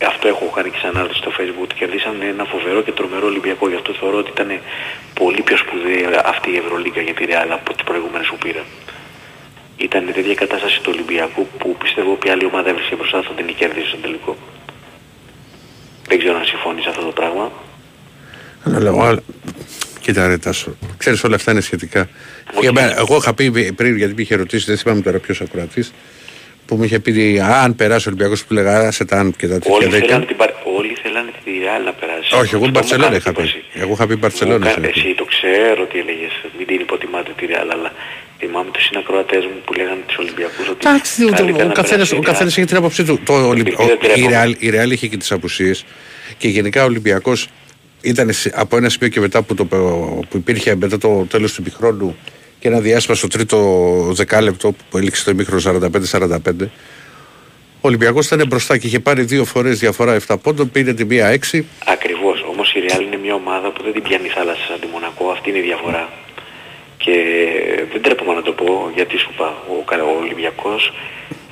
αυτό 0.07 0.27
έχω 0.27 0.45
κάνει 0.45 0.69
και 0.69 0.77
σαν 0.81 0.97
άρθρο 0.97 1.15
στο 1.15 1.31
facebook, 1.37 1.61
ότι 1.61 1.75
κερδίσαν 1.75 2.21
ένα 2.21 2.43
φοβερό 2.43 2.81
και 2.81 2.91
τρομερό 2.91 3.25
Ολυμπιακό. 3.25 3.69
Γι' 3.69 3.75
αυτό 3.75 3.93
θεωρώ 3.93 4.17
ότι 4.17 4.31
ήταν 4.31 4.59
πολύ 5.13 5.41
πιο 5.41 5.57
σπουδαία 5.57 6.21
αυτή 6.25 6.51
η 6.51 6.57
Ευρωλίγκα 6.57 7.01
για 7.01 7.13
τη 7.13 7.25
Real 7.27 7.49
από 7.49 7.73
τις 7.73 7.83
προηγούμενες 7.83 8.27
που 8.27 8.37
πήρα. 8.37 8.63
Ήταν 9.77 10.11
τέτοια 10.13 10.35
κατάσταση 10.35 10.81
του 10.81 10.91
Ολυμπιακού 10.93 11.47
που 11.57 11.75
πιστεύω 11.75 12.11
ότι 12.11 12.29
άλλη 12.29 12.45
ομάδα 12.45 12.69
έβρισκε 12.69 12.95
μπροστά 12.95 13.21
θα 13.21 13.33
την 13.33 13.55
κέρδισε 13.55 13.87
στο 13.87 13.97
τελικό. 13.97 14.37
Δεν 16.07 16.19
ξέρω 16.19 16.37
αν 16.37 16.45
συμφωνείς 16.45 16.85
αυτό 16.85 17.01
το 17.01 17.11
πράγμα. 17.11 17.51
Αλλά, 18.73 19.05
αλλά, 19.07 19.19
κοίτα 20.01 20.27
ρε 20.27 20.37
Τάσο, 20.37 20.75
ξέρεις 20.97 21.23
όλα 21.23 21.35
αυτά 21.35 21.51
είναι 21.51 21.61
σχετικά. 21.61 22.09
Για 22.61 22.71
μένα, 22.71 22.97
εγώ 22.97 23.15
είχα 23.17 23.33
πει 23.33 23.71
πριν, 23.75 23.95
γιατί 23.97 24.13
με 24.13 24.21
είχε 24.21 24.35
ρωτήσει, 24.35 24.65
δεν 24.65 24.77
θυμάμαι 24.77 25.01
τώρα 25.01 25.17
ποιος 25.19 25.41
ακροατής, 25.41 25.91
που 26.65 26.75
μου 26.75 26.83
είχε 26.83 26.99
πει 26.99 27.39
αν 27.63 27.75
περάσει 27.75 28.07
ο 28.07 28.11
Ολυμπιακός 28.11 28.45
που 28.45 28.53
λέγα 28.53 28.87
άσε 28.87 29.05
τα 29.05 29.17
αν 29.19 29.33
και 29.37 29.47
τα 29.47 29.53
Όλοι 29.53 29.61
τέτοια 29.63 29.89
θέλανε, 29.89 30.07
δέκα. 30.07 30.25
την, 30.25 30.35
Παρ- 30.37 30.53
όλοι 30.77 30.97
θέλανε 31.03 31.31
τη 31.43 31.51
Real 31.63 31.83
να 31.85 31.91
περάσει. 31.93 32.35
Όχι, 32.35 32.35
εγώ 32.35 32.43
Αυτό 32.45 32.59
μου 32.65 32.71
Μπαρτσελώνα 32.71 33.05
κάνει 33.07 33.17
είχα 33.17 33.31
πει. 33.33 33.41
εντύπωση. 33.41 33.63
Εγώ 33.83 33.91
είχα 33.93 34.05
πει 34.07 34.13
Μου 34.13 34.19
Μπαρτσελώνα. 34.19 34.65
κα- 34.73 34.87
Εσύ 34.93 35.13
το 35.17 35.25
ξέρω 35.33 35.81
τι 35.91 35.97
έλεγες, 36.03 36.33
μην 36.57 36.67
την 36.67 36.79
υποτιμάτε 36.85 37.31
τη 37.37 37.45
Real, 37.51 37.67
αλλά 37.75 37.89
θυμάμαι 38.39 38.69
τους 38.73 38.83
συνακροατές 38.87 39.43
μου 39.49 39.57
που 39.65 39.73
λέγανε 39.73 40.01
τους 40.07 40.17
Ολυμπιακούς 40.23 40.65
ότι 40.69 40.87
Εντάξει, 40.87 41.23
ο, 41.23 41.29
καλύτερα 41.29 41.65
ο, 41.65 41.67
να 41.67 41.73
καθένας, 41.81 41.89
περάσει 42.09 42.13
ο 42.13 42.17
η 42.17 42.19
Real. 42.23 42.29
καθένας 42.31 42.51
έχει 42.57 42.67
την 42.71 42.77
άποψή 42.81 43.01
του. 43.07 43.15
Το, 43.29 43.33
Ολυμπ- 43.53 43.79
ο, 43.79 43.85
δεν 43.85 43.97
τρέπομαι. 43.99 44.25
η, 44.25 44.29
Real, 44.33 44.51
η 44.65 44.67
Real 44.75 44.89
είχε 44.95 45.07
και 45.11 45.17
τις 45.17 45.31
απουσίες 45.31 45.77
και 46.37 46.47
γενικά 46.47 46.79
ο 46.81 46.85
Ολυμπιακός 46.91 47.39
ήταν 48.05 48.33
σε- 48.33 48.51
από 48.55 48.77
ένα 48.77 48.89
σημείο 48.89 49.09
και 49.09 49.19
μετά 49.19 49.41
που, 49.41 49.53
το, 49.53 49.65
που 50.29 50.37
υπήρχε 50.37 50.75
μετά 50.75 50.97
το 50.97 51.25
τέλος 51.29 51.53
του 51.53 51.61
επιχρόνου 51.61 52.15
και 52.59 52.67
ένα 52.67 52.79
διάστημα 52.79 53.15
στο 53.15 53.27
τρίτο 53.27 53.57
δεκάλεπτο 54.11 54.75
που 54.89 54.97
έληξε 54.97 55.23
το 55.23 55.31
ημίχρονο 55.31 55.61
45-45 56.11 56.67
ο 57.81 57.87
Ολυμπιακός 57.87 58.25
ήταν 58.25 58.47
μπροστά 58.47 58.77
και 58.77 58.87
είχε 58.87 58.99
πάρει 58.99 59.21
δύο 59.23 59.45
φορές 59.45 59.79
διαφορά 59.79 60.17
7 60.27 60.35
πόντων, 60.41 60.71
πήρε 60.71 60.93
τη 60.93 61.05
μία 61.05 61.37
6 61.51 61.63
Ακριβώς, 61.85 62.45
όμως 62.51 62.73
η 62.73 62.79
Real 62.87 63.01
είναι 63.01 63.17
μια 63.17 63.33
ομάδα 63.33 63.71
που 63.71 63.83
δεν 63.83 63.93
την 63.93 64.01
πιάνει 64.03 64.25
η 64.25 64.29
θάλασσα 64.29 64.65
σαν 64.69 64.79
τη 64.79 64.87
Μονακό, 64.93 65.29
αυτή 65.29 65.49
είναι 65.49 65.57
η 65.57 65.61
διαφορά. 65.61 66.09
Και 66.97 67.13
δεν 67.91 68.01
τρέπομαι 68.01 68.33
να 68.33 68.41
το 68.41 68.51
πω 68.51 68.91
γιατί 68.95 69.17
σου 69.17 69.29
είπα, 69.33 69.47
ο, 69.69 69.83
κα- 69.89 70.03
ο 70.03 70.17
Ολυμπιακός 70.23 70.93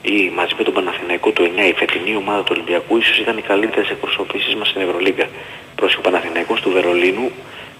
ή 0.01 0.15
μαζί 0.35 0.53
με 0.57 0.63
τον 0.63 0.73
Παναθηναϊκό 0.73 1.29
του 1.31 1.43
9, 1.43 1.67
η 1.73 1.73
φετινή 1.81 2.15
ομάδα 2.15 2.41
του 2.43 2.51
Ολυμπιακού 2.55 2.97
ίσως 2.97 3.17
ήταν 3.19 3.37
οι 3.37 3.41
καλύτερες 3.41 3.89
εκπροσωπήσεις 3.89 4.55
μας 4.55 4.67
στην 4.69 4.81
Ευρωλίγκα. 4.81 5.27
Πρόσεχε 5.75 5.99
ο 5.99 6.01
Παναθηναϊκός 6.09 6.61
του 6.61 6.71
Βερολίνου 6.71 7.31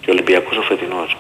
και 0.01 0.09
ο 0.09 0.13
Ολυμπιακός 0.13 0.57
ο 0.57 0.61
φετινός. 0.61 1.17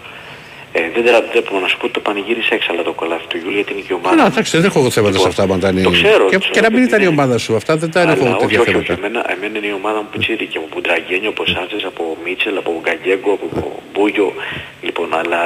Ε, 0.75 0.81
δεν 0.95 1.05
τρα- 1.05 1.23
τρέπομαι 1.23 1.59
να 1.59 1.67
σου 1.67 1.77
πω 1.77 1.85
ότι 1.85 1.93
το 1.93 1.99
πανηγύρισε 1.99 2.53
έξαλα 2.53 2.81
το 2.83 2.93
κολάφι 2.93 3.25
του 3.27 3.37
Γιούλη 3.37 3.55
γιατί 3.55 3.71
είναι 3.73 3.81
και 3.81 3.93
η 3.93 3.95
ομάδα. 4.01 4.15
Να, 4.15 4.25
εντάξει, 4.25 4.57
δεν 4.57 4.65
έχω 4.65 4.79
εγώ 4.79 4.89
θέματα 4.89 5.17
σε 5.19 5.27
αυτά. 5.27 5.43
άμα 5.43 5.55
ήταν 5.55 5.71
η- 5.77 5.77
Λοιπόν, 5.77 5.93
το 5.93 5.97
ξέρω, 5.99 6.25
και, 6.29 6.37
το 6.37 6.47
και 6.51 6.61
να 6.61 6.69
μην 6.71 6.79
ξέρω, 6.81 6.87
ήταν 6.89 6.99
η 6.99 7.03
είναι- 7.09 7.21
ομάδα 7.21 7.37
σου. 7.37 7.55
Αυτά 7.55 7.77
δεν 7.77 7.91
τα 7.91 8.01
Αλλά 8.01 8.11
έχω 8.11 8.25
όχι, 8.27 8.37
τέτοια 8.37 8.59
όχι, 8.61 8.69
όχι. 8.75 8.85
θέματα. 8.85 8.93
Εμένα, 9.07 9.31
εμένα 9.33 9.57
είναι 9.57 9.67
η 9.67 9.75
ομάδα 9.81 9.97
μου 10.01 10.07
πιτσίρικη 10.11 10.57
από 10.57 10.67
Μπουντραγκένιο, 10.73 11.29
από 11.29 11.43
Σάντζες, 11.53 11.83
από 11.91 12.17
Μίτσελ, 12.23 12.57
από 12.57 12.71
Γκαγκέγκο, 12.83 13.31
από 13.33 13.47
Μπούγιο. 13.93 14.33
Λοιπόν, 14.81 15.07
αλλά 15.21 15.41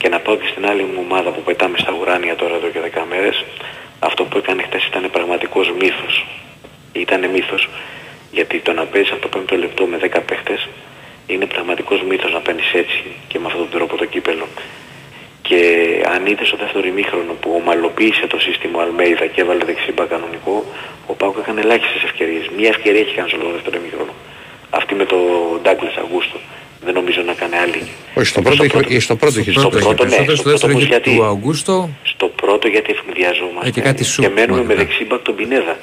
και 0.00 0.08
να 0.08 0.18
πάω 0.24 0.36
και 0.36 0.48
στην 0.52 0.66
άλλη 0.70 0.82
μου 0.82 1.00
ομάδα 1.08 1.30
που 1.34 1.42
πετάμε 1.48 1.76
στα 1.78 1.92
ουράνια 2.00 2.34
τώρα 2.36 2.54
εδώ 2.54 2.68
και 2.74 2.80
10 2.80 3.04
μέρες, 3.12 3.44
αυτό 4.08 4.22
που 4.24 4.36
έκανε 4.38 4.62
χτες 4.62 4.82
ήταν 4.90 5.04
πραγματικός 5.16 5.66
μύθος. 5.80 6.14
Ήταν 6.92 7.20
μύθος. 7.34 7.68
Γιατί 8.32 8.58
το 8.58 8.72
να 8.72 8.84
παίζεις 8.84 9.10
από 9.12 9.20
το 9.20 9.28
πέμπτο 9.28 9.56
λεπτό 9.56 9.84
με 9.86 9.98
10 10.02 10.20
παίχτες 10.26 10.68
είναι 11.26 11.46
πραγματικός 11.46 12.02
μύθος 12.08 12.32
να 12.32 12.40
παίρνεις 12.40 12.72
έτσι 12.72 13.02
και 13.28 13.38
με 13.38 13.46
αυτόν 13.46 13.60
τον 13.60 13.70
τρόπο 13.78 13.96
το 13.96 14.04
κύπελο. 14.04 14.46
Και 15.42 15.58
αν 16.14 16.26
είδες 16.26 16.46
στο 16.48 16.56
δεύτερο 16.56 16.86
ημίχρονο 16.86 17.32
που 17.40 17.50
ομαλοποίησε 17.60 18.26
το 18.26 18.38
σύστημα 18.40 18.78
ο 18.78 18.82
Αλμέιδα 18.82 19.26
και 19.26 19.40
έβαλε 19.40 19.64
δεξιμπά 19.64 20.04
κανονικό, 20.04 20.64
ο 21.06 21.12
Πάουκ 21.14 21.36
έκανε 21.42 21.60
ελάχιστες 21.60 22.02
ευκαιρίες. 22.02 22.44
Μία 22.56 22.68
ευκαιρία 22.68 23.00
έχει 23.00 23.14
κάνει 23.14 23.28
στο 23.28 23.38
δεύτερο 23.54 23.76
ημίχρονο. 23.80 24.12
Αυτή 24.70 24.94
με 24.94 25.04
τον 25.04 25.20
Ντάγκλες 25.62 25.96
Αγούστο. 25.96 26.38
Δεν 26.84 26.94
νομίζω 26.94 27.22
να 27.22 27.32
κάνει 27.32 27.56
άλλη. 27.56 27.82
Όχι, 28.14 28.26
στο 28.26 28.42
πρώτο 28.42 28.64
είχε- 28.64 29.00
στο 29.00 29.16
πρώτο 29.16 29.40
είχε 29.40 29.50
Στο 29.50 29.60
στο 29.60 29.68
πρώτο, 29.68 29.86
ναι, 29.88 29.94
Περισσότερο 29.96 30.36
στο 30.36 30.42
στο 30.42 30.50
δεύτερο 30.50 30.72
πρώτο 30.72 30.78
είχε 30.84 30.86
γιατί- 30.94 31.16
του 31.16 31.24
Αυγούστο. 31.24 31.88
Στο 32.02 32.26
πρώτο 32.28 32.68
γιατί 32.68 32.90
ευνηδιαζόμαστε 32.92 33.68
Ε, 33.68 33.70
και 33.70 33.80
κάτι 33.80 34.04
σου 34.04 34.22
και 34.22 34.28
μένουμε 34.28 34.60
που 34.60 34.66
με 34.66 34.72
έκανε. 34.72 34.88
δεξίμπακ 34.88 35.20
τον 35.22 35.34
Πινέδα. 35.36 35.76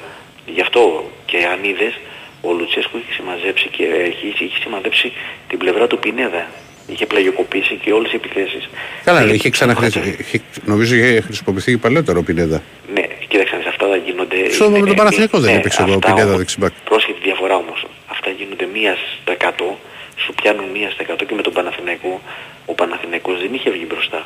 Γι' 0.54 0.60
αυτό 0.60 1.10
και 1.26 1.36
αν 1.52 1.58
είδες, 1.70 1.92
ο 2.40 2.52
Λουτσέσκου 2.52 2.96
είχε 2.98 3.12
συμμαζέψει 3.12 3.68
και 3.68 3.84
έχει, 3.84 4.44
είχε 4.44 4.58
συμμαζέψει 4.62 5.12
την 5.48 5.58
πλευρά 5.58 5.86
του 5.86 5.98
Πινέδα. 5.98 6.46
Είχε 6.92 7.06
πλαγιοκοπήσει 7.06 7.74
και 7.82 7.92
όλες 7.92 8.12
οι 8.12 8.16
επιθέσεις. 8.16 8.68
Καλά, 9.04 9.24
Είχε 9.24 9.34
είχε 9.34 9.50
ξαναχρησιμοποιηθεί. 9.50 10.42
Νομίζω 10.64 10.94
είχε 10.94 11.20
χρησιμοποιηθεί 11.20 11.70
και 11.72 11.78
παλαιότερο 11.78 12.18
ο 12.18 12.22
Πινέδα. 12.22 12.62
Ναι, 12.94 13.02
κοίταξε, 13.28 13.52
να 13.54 13.58
δεις, 13.60 13.68
αυτά 13.68 13.86
θα 13.88 13.96
γίνονται... 13.96 14.50
Στο 14.50 14.70
με 14.70 14.78
τον 14.86 14.94
Παναθηναϊκό 14.96 15.38
δεν 15.40 15.52
ναι, 15.52 15.58
έπαιξε 15.58 15.82
ο 15.82 15.84
αυτά 15.84 15.98
Πινέδα 15.98 16.24
όμως- 16.24 16.36
δεξιμπάκ. 16.38 16.72
Πρόσχετη 16.84 17.18
διαφορά 17.22 17.54
όμως. 17.56 17.86
Αυτά 18.06 18.30
γίνονται 18.30 18.66
μία 18.72 18.96
στα 19.22 19.36
100, 19.36 19.76
σου 20.16 20.32
πιάνουν 20.34 20.64
μία 20.70 20.90
στα 20.90 21.04
100 21.14 21.22
και 21.28 21.34
με 21.34 21.42
τον 21.42 21.52
Παναθηναϊκό. 21.52 22.20
Ο 22.66 22.72
Παναθηναϊκός 22.74 23.40
δεν 23.40 23.54
είχε 23.54 23.70
βγει 23.70 23.84
μπροστά. 23.88 24.18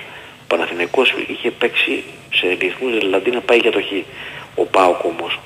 Ο 0.42 0.46
Παναθηναϊκός 0.46 1.14
είχε 1.26 1.50
παίξει 1.50 2.04
σε 2.34 2.46
ρυθμούς 2.60 2.98
δηλαδή 2.98 3.30
να 3.30 3.40
πάει 3.40 3.58
για 3.58 3.70
το 3.72 3.80
Χ. 3.80 3.90
Ο 4.54 4.64
Πάοκ 4.66 5.04
όμως 5.04 5.40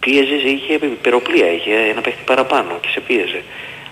πίεζες, 0.00 0.42
είχε 0.42 0.72
υπεροπλία, 0.72 1.52
είχε 1.52 1.74
ένα 1.92 2.00
παίχτη 2.00 2.22
παραπάνω 2.24 2.78
και 2.82 2.88
σε 2.94 3.00
πίεζε. 3.00 3.42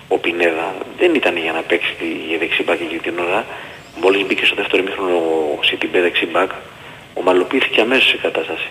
Ο 0.07 0.17
Πινέδα 0.17 0.75
δεν 0.99 1.15
ήταν 1.15 1.37
για 1.37 1.51
να 1.51 1.61
παίξει 1.61 1.95
τη 1.99 2.05
για 2.29 2.37
δεξί 2.37 2.58
μπακ 2.58 2.79
εκείνη 2.81 2.99
την 2.99 3.19
ώρα. 3.27 3.45
Μόλις 4.01 4.25
μπήκε 4.25 4.45
στο 4.45 4.55
δεύτερο 4.55 4.81
ημίχρονο 4.83 5.15
ο 5.59 5.63
Σιντιμπέ 5.63 6.01
δεξί 6.01 6.23
μπακ, 6.23 6.51
ομαλοποιήθηκε 7.13 7.81
αμέσως 7.81 8.13
η 8.13 8.17
κατάσταση. 8.17 8.67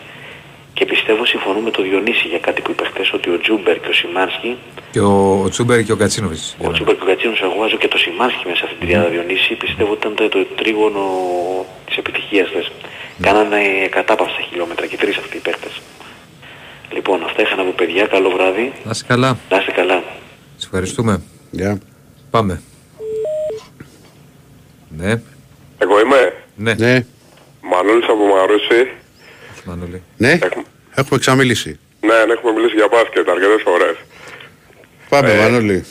Και 0.75 0.85
πιστεύω 0.85 1.25
συμφωνούμε 1.25 1.65
με 1.65 1.71
τον 1.71 1.85
Διονύση 1.85 2.29
για 2.29 2.39
κάτι 2.39 2.61
που 2.63 2.71
είπε 2.71 2.85
χθες 2.85 3.13
ότι 3.13 3.31
ο 3.31 3.39
Τσούμπερ 3.39 3.81
και 3.81 3.89
ο 3.89 3.93
Σιμάνσκι, 3.93 4.57
Και 4.91 5.01
ο, 5.01 5.41
ο 5.45 5.49
Τσούμπερ 5.49 5.83
και 5.83 5.93
ο 5.93 5.97
Κατσίνοβιτς. 5.97 6.57
ο 6.65 6.71
Τζούμπερ 6.73 6.95
και 6.97 7.03
ο 7.03 7.07
Κατσίνος 7.07 7.41
εγώ 7.43 7.55
βάζω 7.59 7.77
και 7.77 7.89
το 7.89 7.99
Σιμάνσκι 7.99 8.43
μέσα 8.47 8.57
σε 8.59 8.65
αυτήν 8.65 8.79
την 8.79 8.89
τριάδα 8.89 9.09
Διονύση, 9.09 9.55
πιστεύω 9.55 9.91
ότι 9.93 10.01
ήταν 10.07 10.15
το, 10.15 10.29
το 10.29 10.45
τρίγωνο 10.57 11.05
της 11.87 11.97
επιτυχίας 11.97 12.49
χθες. 12.49 12.71
Κάνανε 13.21 13.59
κατάπαυστα 13.91 14.41
χιλιόμετρα 14.49 14.87
και 14.87 14.97
τρεις 14.97 15.17
αυτοί 15.17 15.37
οι 15.37 15.41
παίχτες. 15.41 15.81
Λοιπόν, 16.93 17.23
αυτά 17.25 17.43
είχα 17.43 17.55
να 17.57 17.63
πω 17.65 17.73
παιδιά. 17.77 18.07
Καλό 18.07 18.31
βράδυ. 18.31 18.73
Να 18.85 18.91
είσαι 18.91 19.05
καλά. 19.09 19.39
Να 19.51 19.57
είστε 19.57 19.73
καλά. 19.73 20.03
Σε 20.57 20.67
ευχαριστούμε. 20.67 21.23
Γεια. 21.51 21.79
Πάμε. 22.31 22.63
Ναι. 24.97 25.21
Εγώ 25.79 26.01
είμαι. 26.01 26.33
Ναι. 26.57 26.75
Ναι. 26.75 27.05
Μανώλης 27.61 28.09
από 28.09 28.25
Μαρούση. 28.27 28.91
Μανώλη. 29.65 30.03
Ναι. 30.17 30.39
Έχουμε 30.95 31.19
ξαναμιλήσει. 31.19 31.79
Ναι, 32.01 32.25
ναι, 32.27 32.33
έχουμε 32.33 32.53
μιλήσει 32.53 32.75
για 32.75 32.89
μπάσκετ 32.91 33.29
αρκετές 33.29 33.63
φορές. 33.65 33.97
Πάμε, 35.09 35.31
Ε, 35.33 35.39
Μανώλη. 35.39 35.85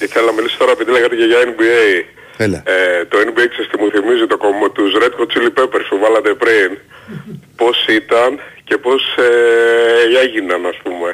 Ήθελα 0.00 0.26
να 0.26 0.32
μιλήσω 0.32 0.56
τώρα 0.58 0.72
επειδή 0.72 0.90
λέγατε 0.90 1.14
και 1.16 1.24
για 1.30 1.38
NBA. 1.50 2.04
Έλα. 2.36 2.62
Ε, 2.66 3.04
το 3.10 3.16
NBA 3.26 3.44
ξέρεις 3.52 3.68
τι 3.70 3.76
μου 3.80 3.90
θυμίζει 3.90 4.26
το 4.26 4.36
κομμ, 4.36 4.58
τους 4.72 4.92
Red 5.00 5.12
Hot 5.18 5.28
Chili 5.32 5.50
Peppers 5.58 5.86
που 5.90 5.98
βάλατε 6.04 6.30
πριν. 6.34 6.70
Πώς 7.60 7.76
ήταν 8.00 8.30
και 8.70 8.78
πώς 8.86 9.02
ε, 9.16 10.20
έγιναν 10.24 10.62
ας 10.72 10.78
πούμε. 10.82 11.08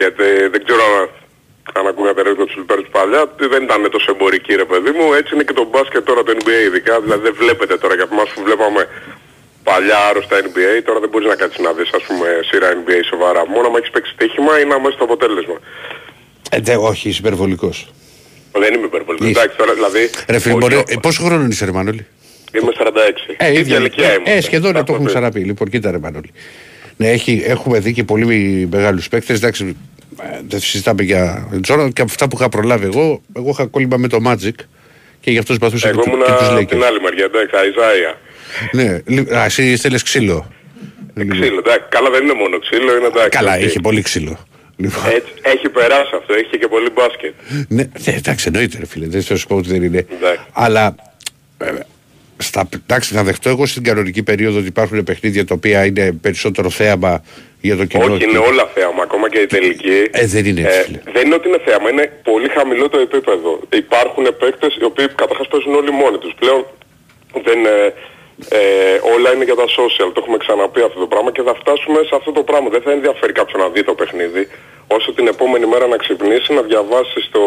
Γιατί 0.00 0.26
δεν 0.52 0.60
ξέρω 0.64 0.82
αν, 1.00 1.06
αν 1.78 1.84
ακούγατε 1.92 2.20
Red 2.26 2.36
Hot 2.40 2.48
Chili 2.50 2.66
Peppers 2.68 2.88
παλιά, 2.96 3.22
δεν 3.52 3.62
ήταν 3.66 3.90
τόσο 3.96 4.08
εμπορική 4.14 4.52
ρε 4.62 4.66
παιδί 4.70 4.90
μου. 4.96 5.06
Έτσι 5.20 5.30
είναι 5.34 5.46
και 5.48 5.56
το 5.60 5.64
μπάσκετ 5.70 6.02
τώρα 6.10 6.22
το 6.26 6.32
NBA 6.40 6.60
ειδικά. 6.68 6.94
Δηλαδή 7.04 7.22
δεν 7.28 7.34
βλέπετε 7.42 7.74
τώρα 7.82 7.94
για 7.98 8.06
εμάς 8.12 8.28
που 8.34 8.40
βλέπαμε 8.48 8.82
παλιά 9.68 9.98
άρρωστα 10.08 10.36
NBA, 10.46 10.72
τώρα 10.86 10.98
δεν 11.02 11.08
μπορείς 11.10 11.28
να 11.32 11.36
κάτσεις 11.42 11.60
να 11.66 11.72
δεις 11.76 11.90
ας 11.98 12.02
πούμε 12.06 12.26
σειρά 12.48 12.68
NBA 12.80 13.00
σοβαρά. 13.10 13.42
Μόνο 13.54 13.66
αν 13.68 13.74
έχεις 13.80 13.90
παίξει 13.94 14.12
στοίχημα 14.16 14.52
ή 14.60 14.64
να 14.70 14.76
μέσα 14.82 14.94
στο 14.96 15.04
αποτέλεσμα. 15.08 15.56
Ε, 16.50 16.58
δε, 16.66 16.74
όχι, 16.90 17.08
είσαι 17.08 17.20
υπερβολικός. 17.24 17.76
Δεν 18.62 18.74
είμαι 18.74 18.86
υπερβολικός. 18.92 19.28
Εντάξει 19.28 19.56
τώρα 19.56 19.72
δηλαδή... 19.78 20.02
Ρε 20.28 20.38
φίλε, 20.38 20.54
όχι, 20.54 20.62
μπορεί, 20.62 20.74
όχι. 20.74 20.84
ε, 20.88 20.96
πόσο 21.06 21.22
χρόνο 21.22 21.44
είσαι 21.50 21.64
ρε 21.64 21.72
Μανώλη; 21.72 22.06
Είμαι 22.56 22.72
46. 22.78 22.88
Ε, 23.36 23.48
ίδια 23.48 23.60
ίδια 23.60 23.76
ηλικία 23.78 24.12
ήμουν. 24.14 24.26
Ε, 24.26 24.40
σχεδόν 24.40 24.72
να 24.72 24.84
το 24.84 24.92
έχουμε 24.92 25.08
ξαναπεί. 25.08 25.40
Λοιπόν, 25.40 25.68
κοίτα 25.70 25.90
ρε 25.90 25.98
Μανώλη. 25.98 26.30
Ναι, 27.00 27.08
έχει, 27.10 27.42
έχουμε 27.46 27.78
δει 27.78 27.92
και 27.92 28.04
πολύ 28.04 28.68
μεγάλους 28.70 29.08
παίκτες. 29.08 29.36
Εντάξει, 29.36 29.76
ε, 30.22 30.40
δεν 30.48 30.60
συζητάμε 30.60 31.02
για 31.02 31.48
Τζόραν 31.62 31.92
και 31.92 32.00
από 32.02 32.10
αυτά 32.10 32.28
που 32.28 32.36
είχα 32.38 32.48
προλάβει 32.48 32.84
εγώ, 32.86 33.22
εγώ 33.36 33.48
είχα 33.50 33.66
κόλλημα 33.66 33.96
με 33.96 34.08
το 34.08 34.18
Magic 34.26 34.54
και 35.20 35.30
γι' 35.30 35.38
αυτό 35.38 35.54
σπαθούσα 35.54 35.88
Εγώ 35.88 36.00
και, 36.02 36.10
του- 36.10 36.14
ήμουν 36.16 36.26
και 36.26 36.32
τους 36.32 36.46
από 36.48 36.56
Lakers. 36.58 36.66
την 36.68 36.84
άλλη 36.84 37.00
μεριά, 37.00 37.24
εντάξει, 37.24 37.54
Αϊζάια. 37.56 38.18
Ναι, 38.72 38.98
λι- 39.06 39.32
α, 39.32 39.44
εσύ 39.44 39.76
θέλεις 39.76 40.02
ξύλο. 40.02 40.48
Ξύλο, 41.28 41.58
εντάξει. 41.58 41.86
Καλά 41.88 42.10
δεν 42.10 42.22
είναι 42.24 42.32
μόνο 42.32 42.58
ξύλο, 42.58 42.96
είναι 42.96 43.06
εντάξει. 43.06 43.28
Καλά, 43.28 43.54
οκ. 43.54 43.60
είχε 43.62 43.80
πολύ 43.80 44.02
ξύλο. 44.02 44.38
Λοιπόν, 44.76 45.02
Έτσι, 45.06 45.32
έχει 45.42 45.68
περάσει 45.68 46.10
αυτό, 46.20 46.34
έχει 46.34 46.58
και 46.58 46.68
πολύ 46.68 46.90
μπάσκετ. 46.94 47.32
ναι, 47.68 47.82
ναι, 48.04 48.12
εντάξει, 48.16 48.44
εννοείται 48.46 48.78
ρε 48.78 48.86
φίλε, 48.86 49.06
δεν 49.06 49.22
θα 49.22 49.36
σου 49.36 49.46
πω 49.46 49.56
ότι 49.56 49.68
δεν 49.68 49.82
είναι. 49.82 49.98
Εντάξει. 49.98 50.40
Αλλά 50.52 50.94
ε, 51.58 51.70
στα, 52.38 52.68
εντάξει, 52.82 53.14
θα 53.14 53.22
δεχτώ 53.22 53.48
εγώ 53.48 53.66
στην 53.66 53.82
κανονική 53.84 54.22
περίοδο 54.22 54.58
ότι 54.58 54.66
υπάρχουν 54.66 55.04
παιχνίδια 55.04 55.44
τα 55.44 55.54
οποία 55.54 55.84
είναι 55.84 56.12
περισσότερο 56.12 56.70
θέαμα 56.70 57.22
για 57.60 57.76
το 57.76 57.84
κοινό. 57.84 58.04
Όχι, 58.04 58.24
είναι 58.24 58.38
όλα 58.38 58.66
θέαμα, 58.74 59.02
ακόμα 59.02 59.28
και 59.30 59.38
η 59.38 59.46
τελική. 59.46 60.08
Ε, 60.10 60.26
δεν 60.26 60.44
είναι 60.44 60.60
έτσι, 60.60 60.82
φίλε. 60.82 61.00
δεν 61.12 61.26
είναι 61.26 61.34
ότι 61.34 61.48
είναι 61.48 61.60
θέαμα, 61.64 61.90
είναι 61.90 62.06
πολύ 62.22 62.48
χαμηλό 62.48 62.88
το 62.88 62.98
επίπεδο. 62.98 63.60
Υπάρχουν 63.72 64.24
παίκτες 64.38 64.76
οι 64.80 64.84
οποίοι 64.84 65.08
καταρχάς 65.08 65.48
παίζουν 65.48 65.74
όλοι 65.74 65.90
μόνοι 65.90 66.18
τους. 66.18 66.32
Πλέον 66.38 66.66
δεν, 67.44 67.66
ε, 67.66 67.94
ε, 68.48 68.60
όλα 69.14 69.28
είναι 69.34 69.44
για 69.44 69.54
τα 69.54 69.66
social, 69.78 70.08
το 70.12 70.18
έχουμε 70.22 70.36
ξαναπεί 70.36 70.80
αυτό 70.88 70.98
το 71.00 71.06
πράγμα 71.06 71.30
και 71.32 71.42
θα 71.42 71.54
φτάσουμε 71.54 71.98
σε 72.08 72.14
αυτό 72.18 72.32
το 72.32 72.42
πράγμα. 72.42 72.68
Δεν 72.68 72.82
θα 72.82 72.90
ενδιαφέρει 72.90 73.32
κάποιον 73.32 73.60
να 73.62 73.68
δει 73.68 73.82
το 73.84 73.94
παιχνίδι, 73.94 74.48
όσο 74.86 75.12
την 75.12 75.26
επόμενη 75.26 75.66
μέρα 75.66 75.86
να 75.86 75.96
ξυπνήσει, 75.96 76.52
να 76.52 76.62
διαβάσει 76.62 77.18
στο 77.28 77.42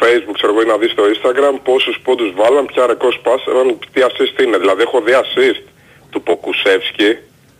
facebook, 0.00 0.34
ξέρω 0.38 0.52
εγώ, 0.52 0.62
ή 0.62 0.66
να 0.66 0.76
δεις 0.76 0.90
στο 0.90 1.02
instagram 1.14 1.54
πόσους 1.62 1.98
πόντους 2.04 2.32
βάλαν, 2.34 2.66
ποια 2.66 2.86
ρεκόρ 2.86 3.12
σπάσαν, 3.12 3.78
τι 3.92 4.00
assist 4.08 4.42
είναι. 4.42 4.56
Δηλαδή 4.58 4.82
έχω 4.82 5.00
δει 5.00 5.12
assist 5.22 5.62
του 6.10 6.22
Ποκουσεύσκη, 6.22 7.10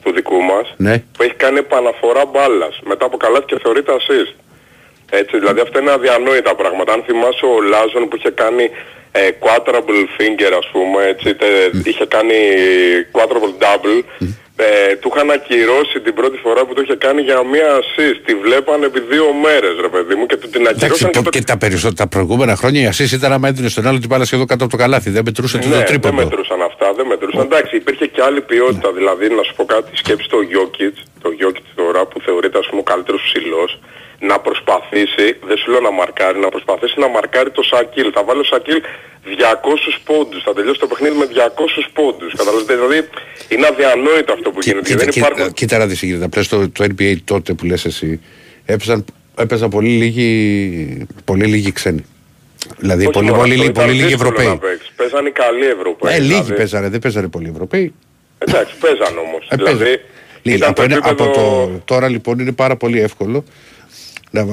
του 0.02 0.12
δικού 0.12 0.40
μας, 0.42 0.74
Ναι. 0.76 0.98
που 1.16 1.22
έχει 1.22 1.34
κάνει 1.34 1.58
επαναφορά 1.58 2.24
μπάλας 2.26 2.80
μετά 2.84 3.04
από 3.04 3.16
καλάθι 3.16 3.44
και 3.46 3.58
θεωρείται 3.62 3.92
assist. 3.98 4.34
Έτσι, 5.10 5.38
δηλαδή 5.38 5.60
αυτά 5.60 5.80
είναι 5.80 5.90
αδιανόητα 5.90 6.54
πράγματα. 6.54 6.92
Αν 6.92 7.02
θυμάσαι 7.06 7.46
ο 7.46 7.60
Λάζον 7.60 8.08
που 8.08 8.16
είχε 8.16 8.30
κάνει 8.30 8.70
ε, 9.12 9.28
quadruple 9.40 10.02
finger 10.18 10.52
ας 10.58 10.68
πούμε, 10.72 11.04
έτσι, 11.06 11.34
τε, 11.34 11.46
είχε 11.84 12.06
κάνει 12.06 12.34
quadruple 13.12 13.54
double, 13.64 14.02
ε, 14.56 14.94
του 14.96 15.10
είχαν 15.14 15.30
ακυρώσει 15.30 16.00
την 16.00 16.14
πρώτη 16.14 16.36
φορά 16.44 16.64
που 16.64 16.74
το 16.74 16.80
είχε 16.84 16.94
κάνει 16.94 17.20
για 17.22 17.44
μία 17.52 17.68
assist. 17.80 18.18
Τη 18.24 18.34
βλέπανε 18.34 18.86
επί 18.86 19.00
δύο 19.00 19.26
μέρες 19.44 19.74
ρε 19.80 19.88
παιδί 19.88 20.14
μου 20.14 20.26
και 20.26 20.36
του 20.36 20.48
την 20.48 20.60
Εντάξει, 20.60 20.84
ακυρώσαν 20.84 21.10
και 21.10 21.18
το, 21.18 21.22
το... 21.24 21.30
και 21.30 21.42
τα, 21.42 21.56
περισσότερα, 21.58 21.94
τα 21.94 22.06
προηγούμενα 22.06 22.54
χρόνια 22.56 22.80
η 22.82 22.86
Ασίς 22.86 23.12
ήταν 23.12 23.32
άμα 23.32 23.48
έδινε 23.48 23.68
στον 23.68 23.86
άλλο 23.86 23.98
την 23.98 24.08
μπάλα 24.08 24.24
σχεδόν 24.24 24.46
κάτω 24.46 24.62
από 24.64 24.72
το 24.72 24.78
καλάθι. 24.82 25.10
Δεν 25.10 25.22
μετρούσε 25.24 25.58
το 25.58 25.68
Ναι, 25.68 25.74
δεν 25.74 25.84
τρίποντο. 25.84 26.14
μετρούσαν 26.14 26.62
αυτά, 26.62 26.86
δεν 26.96 27.06
μετρούσαν. 27.06 27.40
Εντάξει, 27.40 27.76
υπήρχε 27.76 28.06
και 28.06 28.22
άλλη 28.22 28.40
ποιότητα. 28.40 28.92
Δηλαδή, 28.92 29.28
να 29.28 29.42
σου 29.42 29.54
πω 29.56 29.64
κάτι, 29.64 29.96
σκέψη 29.96 30.28
το 30.28 30.38
Jokic, 30.54 30.96
το 31.22 31.28
Jokic 31.40 31.66
τώρα 31.74 32.00
που 32.06 32.20
θεωρείται 32.26 32.58
ας 32.58 32.66
πούμε 32.68 32.80
ο 32.80 32.86
καλύτερος 32.92 33.22
ψηλός, 33.28 33.78
να 34.30 34.36
προσπαθήσει, 34.46 35.26
δεν 35.48 35.56
σου 35.60 35.70
λέω 35.70 35.80
να 35.80 35.90
μαρκάρει, 36.00 36.38
να 36.38 36.48
προσπαθήσει 36.48 36.94
να 37.04 37.08
μαρκάρει 37.08 37.50
το 37.50 37.62
Σακίλ. 37.62 38.08
Θα 38.14 38.22
βάλει 38.24 38.40
ο 38.40 38.44
Σακίλ 38.44 38.78
200 39.24 40.00
πόντους, 40.04 40.42
θα 40.42 40.52
τελειώσει 40.52 40.80
το 40.80 40.86
παιχνίδι 40.86 41.16
με 41.16 41.26
200 41.26 41.90
πόντους. 41.92 42.30
Καταλαβαίνετε, 42.34 42.74
δηλαδή 42.74 43.08
είναι 43.48 43.66
αδιανόητο 43.66 44.32
αυτό 44.32 44.50
που 44.50 44.58
γίνεται. 44.62 44.80
και 44.86 44.92
Κοίτα, 44.92 45.04
δεν 45.04 45.12
κοίτα, 45.12 45.26
υπάρχουν... 45.26 45.52
κοίτα 45.54 45.78
να 45.78 45.86
δεις 45.86 45.98
τι 45.98 46.06
γίνεται. 46.06 46.24
Απλά 46.24 46.42
στο 46.42 46.68
το 46.68 46.84
NBA 46.92 47.16
τότε 47.24 47.52
που 47.54 47.64
λες 47.64 47.84
εσύ 47.84 48.20
έπαιζαν, 48.64 49.04
έπαιζαν 49.38 49.68
πολύ 49.70 49.88
λίγοι, 49.88 51.06
πολύ 51.24 51.44
λίγοι 51.46 51.72
ξένοι. 51.72 52.04
Δηλαδή 52.78 53.02
Όχι 53.02 53.12
πολύ, 53.12 53.26
μόνο 53.26 53.38
πολύ, 53.40 53.52
αυτό, 53.52 53.62
λίγοι- 53.62 53.76
ήταν 53.76 53.86
πολύ 53.86 53.96
λίγοι 53.98 54.08
δύσκολο 54.14 54.30
να 54.36 54.42
Ευρωπαίοι. 54.42 54.70
παίξεις. 54.70 54.92
Παίζανε 54.96 55.28
οι 55.28 55.32
καλοί 55.32 55.66
Ευρωπαίοι. 55.66 56.14
Ε, 56.14 56.18
λίγοι 56.18 56.28
δηλαδή. 56.32 56.52
παίζανε, 56.54 56.88
δεν 56.88 57.00
παίζανε 57.00 57.28
πολλοί 57.28 57.48
Ευρωπαίοι. 57.52 57.94
Εντάξει, 58.38 58.74
παίζαν 58.80 59.18
όμως. 59.18 59.46
Ε, 59.50 59.56
δηλαδή, 59.56 59.78
παίζανε. 59.78 60.00
Λίγοι. 60.42 60.56
ήταν 60.56 60.68
Από, 60.70 60.78
το 60.78 60.82
ένα- 60.82 60.96
από 60.96 61.24
επίπεδο- 61.24 61.64
το, 61.66 61.80
τώρα 61.84 62.08
λοιπόν 62.08 62.38
είναι 62.38 62.52
πάρα 62.52 62.76
πολύ 62.76 63.00
εύκολο 63.00 63.44
να, 64.34 64.44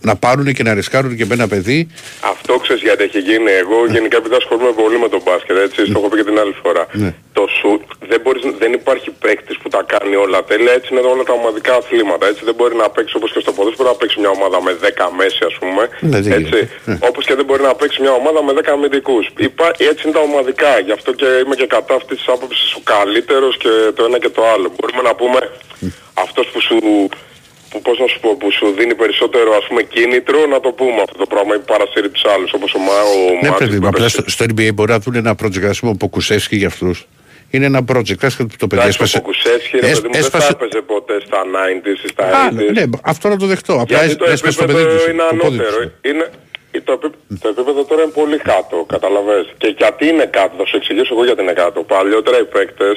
να 0.00 0.14
πάρουν 0.16 0.52
και 0.56 0.62
να 0.62 0.74
ρισκάρουν 0.74 1.16
και 1.16 1.26
με 1.26 1.34
ένα 1.34 1.48
παιδί. 1.48 1.88
Αυτό 2.20 2.52
ξέρεις 2.64 2.82
γιατί 2.82 3.02
έχει 3.08 3.18
γίνει. 3.18 3.50
Εγώ 3.62 3.76
γενικά 3.96 4.16
επειδή 4.16 4.34
ασχολούμαι 4.34 4.72
πολύ 4.82 4.98
με 4.98 5.08
τον 5.08 5.20
μπάσκετ, 5.24 5.56
έτσι, 5.66 5.80
το 5.92 5.98
έχω 5.98 6.08
πει 6.08 6.16
και 6.16 6.28
την 6.30 6.38
άλλη 6.42 6.54
φορά. 6.62 6.84
Ναι. 6.92 7.14
Το 7.32 7.44
σουτ 7.58 7.82
δεν, 8.10 8.20
μπορείς, 8.22 8.42
δεν 8.62 8.72
υπάρχει 8.72 9.10
παίκτης 9.24 9.56
που 9.60 9.68
τα 9.68 9.82
κάνει 9.92 10.14
όλα 10.24 10.44
τέλεια, 10.44 10.72
έτσι 10.78 10.88
είναι 10.90 11.00
όλα 11.14 11.24
τα 11.28 11.32
ομαδικά 11.40 11.74
αθλήματα. 11.80 12.24
Έτσι 12.30 12.42
δεν 12.48 12.54
μπορεί 12.58 12.74
να 12.82 12.88
παίξει 12.94 13.14
όπως 13.16 13.32
και 13.32 13.40
στο 13.44 13.52
ποδόσφαιρο 13.52 13.88
να 13.88 13.96
παίξει 14.00 14.16
μια 14.20 14.32
ομάδα 14.38 14.58
με 14.66 14.72
10 14.82 14.86
μέση 15.18 15.42
ας 15.50 15.56
πούμε. 15.60 15.82
Ναι, 16.00 16.20
δεν 16.20 16.32
έτσι, 16.32 16.32
γίνεται. 16.32 16.60
Ναι. 16.84 16.96
όπως 17.08 17.22
και 17.26 17.34
δεν 17.38 17.44
μπορεί 17.44 17.62
να 17.70 17.74
παίξει 17.80 17.98
μια 18.04 18.14
ομάδα 18.20 18.40
με 18.46 18.52
10 18.52 18.68
αμυντικούς. 18.76 19.24
Υπά, 19.36 19.66
έτσι 19.90 20.02
είναι 20.04 20.14
τα 20.18 20.22
ομαδικά. 20.28 20.72
Γι' 20.86 20.94
αυτό 20.98 21.10
και 21.20 21.28
είμαι 21.42 21.54
και 21.60 21.66
κατά 21.76 21.94
αυτής 22.00 22.16
της 22.18 22.28
άποψης 22.34 22.74
ο 22.78 22.80
καλύτερος 22.94 23.56
και 23.62 23.72
το 23.96 24.02
ένα 24.08 24.18
και 24.18 24.30
το 24.36 24.42
άλλο. 24.52 24.66
Μπορούμε 24.76 25.02
να 25.08 25.14
πούμε 25.20 25.40
αυτός 26.24 26.46
που 26.52 26.60
σου 26.60 26.76
που, 27.72 27.82
πώς 27.82 27.98
να 27.98 28.06
σου 28.06 28.20
πω, 28.20 28.36
που 28.40 28.50
σου 28.52 28.66
δίνει 28.78 28.94
περισσότερο 28.94 29.54
ας 29.60 29.66
πούμε 29.68 29.82
κίνητρο 29.82 30.46
να 30.46 30.60
το 30.60 30.70
πούμε 30.72 31.00
αυτό 31.06 31.18
το 31.18 31.26
πράγμα 31.26 31.54
ή 31.54 31.58
παρασύρει 31.58 32.08
τους 32.10 32.24
άλλους 32.34 32.52
όπως 32.52 32.74
ο, 32.74 32.78
Μα, 32.78 32.92
ο 32.92 33.18
Ναι, 33.42 33.48
Μάτζικ 33.48 33.58
παιδί 33.58 33.74
μου, 33.74 33.80
που 33.80 33.86
απλά 33.86 34.04
έπαιζε. 34.04 34.20
στο, 34.20 34.30
στο 34.30 34.44
NBA 34.50 34.68
μπορεί 34.74 34.90
να 34.92 34.98
δουν 34.98 35.14
ένα 35.14 35.32
project, 35.42 35.64
ας 35.74 35.78
πούμε, 35.80 35.92
ο 35.92 35.96
Ποκουσεύσκι 35.98 36.56
για 36.56 36.66
αυτούς. 36.66 37.06
Είναι 37.50 37.66
ένα 37.66 37.80
project, 37.92 38.22
ας, 38.28 38.36
το 38.36 38.66
παιδί 38.66 38.82
Εντάξει, 38.82 38.82
ο 38.84 38.88
έσπασε. 38.88 39.16
Ποκουσεύσκι 39.20 39.78
ρε 39.78 39.86
έσ- 39.86 39.94
παιδί 39.94 40.06
μου 40.06 40.12
δεν 40.12 40.22
θα 40.22 40.26
έσπασε- 40.38 40.50
έπαιζε 40.50 40.80
ποτέ 40.92 41.20
στα 41.26 41.40
90s 41.54 42.04
ή 42.04 42.08
στα 42.08 42.24
Α, 42.24 42.48
80s. 42.50 42.72
ναι, 42.72 42.82
αυτό 43.02 43.28
να 43.28 43.36
το 43.36 43.46
δεχτώ. 43.46 43.72
Απλά 43.80 43.98
Γιατί 44.04 44.16
το 44.16 44.30
έσπασε 44.30 44.58
το 44.58 44.64
παιδί 44.64 44.78
επίπεδο 44.78 44.96
τους. 44.98 45.06
είναι 45.12 45.22
το 45.30 45.36
πόδι 45.36 45.56
τους. 45.58 45.66
ανώτερο. 45.66 45.90
Είναι, 46.10 46.24
το, 46.88 46.92
επί- 46.98 47.18
το 47.42 47.48
επίπεδο 47.54 47.80
τώρα 47.84 48.02
είναι 48.02 48.10
πολύ 48.20 48.38
κάτω, 48.50 48.76
καταλαβες. 48.94 49.44
Και 49.58 49.74
γιατί 49.78 50.06
είναι 50.12 50.26
κάτω, 50.38 50.52
θα 50.58 50.66
σου 50.66 50.76
εξηγήσω 50.76 51.10
εγώ 51.14 51.24
γιατί 51.24 51.42
είναι 51.42 51.52
κάτω. 51.62 51.78
Παλιότερα 51.94 52.38
οι 52.38 52.44
παίκτες 52.54 52.96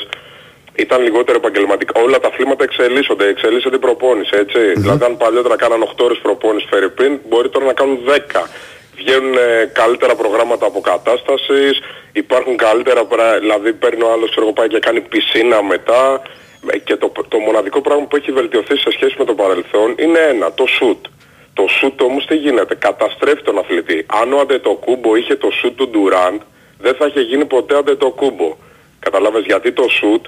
ήταν 0.76 1.02
λιγότερο 1.02 1.38
επαγγελματικά. 1.38 2.02
Όλα 2.02 2.20
τα 2.20 2.28
αθλήματα 2.28 2.64
εξελίσσονται, 2.64 3.28
εξελίσσονται 3.28 3.76
η 3.76 3.80
προπόνηση, 3.80 4.32
έτσι. 4.44 4.60
Δηλαδή 4.76 5.06
αν 5.06 5.18
παλιότερα 5.18 5.56
κάναν 5.56 5.84
8 5.84 5.88
ώρες 5.98 6.18
προπόνηση 6.18 6.68
φερρυπίν, 6.70 7.20
μπορεί 7.30 7.50
τώρα 7.50 7.66
να 7.66 7.74
κάνουν 7.74 8.00
10. 8.08 8.48
Βγαίνουν 8.96 9.38
ε, 9.38 9.72
καλύτερα 9.74 10.16
προγράμματα 10.16 10.66
αποκατάστασης, 10.66 11.80
υπάρχουν 12.12 12.58
καλύτερα 12.58 13.06
πράγματα, 13.06 13.40
δηλαδή 13.40 13.74
παίρνει 13.74 14.04
ο 14.04 14.12
άλλος 14.12 14.30
ξέρω 14.30 14.46
εγώ, 14.46 14.54
πάει 14.54 14.68
και 14.68 14.80
κάνει 14.80 15.02
πισίνα 15.02 15.64
μετά 15.64 16.22
Ε, 16.68 16.78
και 16.78 16.96
το, 16.96 17.12
το 17.28 17.38
μοναδικό 17.40 17.82
πράγμα 17.82 18.06
που 18.06 18.16
έχει 18.16 18.32
βελτιωθεί 18.32 18.78
σε 18.78 18.92
σχέση 18.92 19.16
με 19.18 19.26
το 19.26 19.34
παρελθόν 19.34 19.96
είναι 19.98 20.20
ένα, 20.20 20.54
το 20.54 20.66
σουτ. 20.66 21.06
Το 21.54 21.68
σουτ 21.68 22.02
όμως 22.02 22.26
τι 22.26 22.36
γίνεται, 22.36 22.76
καταστρέφει 22.76 23.42
τον 23.42 23.58
αθλητή. 23.58 24.06
Αν 24.22 24.34
ο 24.34 24.40
Αντετοκούμπο 24.40 25.16
είχε 25.16 25.36
το 25.36 25.50
σουτ 25.52 25.78
του 25.78 25.90
Ντουράν, 25.90 26.42
δεν 26.80 26.96
θα 26.96 27.06
είχε 27.06 27.22
γίνει 27.22 27.46
ποτέ 27.46 27.78
Αντετοκούμπο. 27.78 28.56
Καταλάβες 29.00 29.44
γιατί 29.46 29.72
το 29.72 29.88
σουτ, 29.90 30.26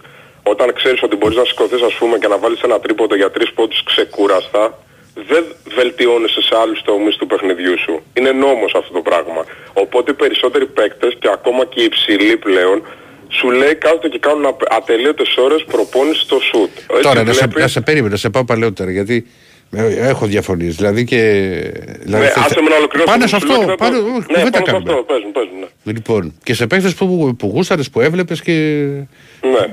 όταν 0.52 0.74
ξέρεις 0.80 1.02
ότι 1.04 1.16
μπορείς 1.16 1.38
να 1.38 1.46
σηκωθείς 1.46 1.82
ας 1.82 1.94
πούμε 2.00 2.18
και 2.18 2.28
να 2.28 2.38
βάλεις 2.38 2.62
ένα 2.62 2.80
τρίποντο 2.80 3.16
για 3.16 3.32
τρεις 3.32 3.50
πόντους 3.54 3.84
ξεκούραστα, 3.84 4.64
δεν 5.32 5.44
βελτιώνεσαι 5.76 6.42
σε 6.42 6.54
άλλους 6.62 6.82
τομείς 6.82 7.16
του 7.16 7.28
παιχνιδιού 7.28 7.76
σου. 7.80 7.94
Είναι 8.18 8.32
νόμος 8.32 8.72
αυτό 8.80 8.92
το 8.94 9.02
πράγμα. 9.10 9.42
Οπότε 9.74 10.12
οι 10.12 10.14
περισσότεροι 10.14 10.66
παίκτες 10.66 11.14
και 11.20 11.30
ακόμα 11.38 11.66
και 11.66 11.82
οι 11.82 11.84
υψηλοί 11.84 12.38
πλέον 12.38 12.78
σου 13.30 13.50
λέει 13.52 13.76
κάθονται 13.76 14.08
και 14.08 14.20
κάνουν 14.20 14.46
απε- 14.46 14.74
ατελείωτες 14.74 15.36
ώρες 15.38 15.64
προπόνησης 15.72 16.22
στο 16.24 16.40
σουτ. 16.40 16.70
Έτσι 16.90 17.02
Τώρα, 17.02 17.24
να 17.24 17.34
σε, 17.34 17.40
βλέπεις- 17.40 17.58
να 17.62 17.68
σε 17.68 17.82
περίμενα, 17.82 18.12
να 18.12 18.18
σε 18.18 18.30
πάω 18.30 18.46
παλαιότερα, 18.46 18.92
γιατί 18.92 19.28
ε, 19.72 20.08
έχω 20.10 20.26
διαφωνίες. 20.26 20.76
Δηλαδή 20.76 21.04
και... 21.06 21.22
Δηλαδή, 22.02 22.24
Ναι, 22.24 22.30
θε- 22.30 22.38
άσε 22.46 22.62
με 22.62 22.70
να 22.70 22.76
ολοκληρώσω 22.76 23.12
Πάνω 23.12 23.24
το 23.24 23.28
σε 23.30 23.40
σου 23.40 23.46
λέω 23.48 23.56
αυτό, 23.56 23.66
και 23.72 23.72
θα 23.72 23.78
το- 23.78 23.84
πάνω, 23.84 23.98
όχι, 23.98 24.26
Ναι, 24.32 24.38
κουβέντα 24.38 24.50
πάνω 24.50 24.66
σε 24.66 24.72
κάνουμε. 24.72 24.92
αυτό, 24.92 25.04
παίζουν, 25.04 25.32
παίζουν, 25.32 25.60
ναι. 25.60 25.92
Λοιπόν, 25.94 26.34
και 26.44 26.54
σε 26.54 26.68
παίχτες 26.68 26.96
που, 26.96 27.36
που 27.40 27.48
γούσταρες, 27.48 27.90
που 27.90 28.02
έβλεπες 28.02 28.42
και 28.42 28.52
Ναι. 29.42 29.66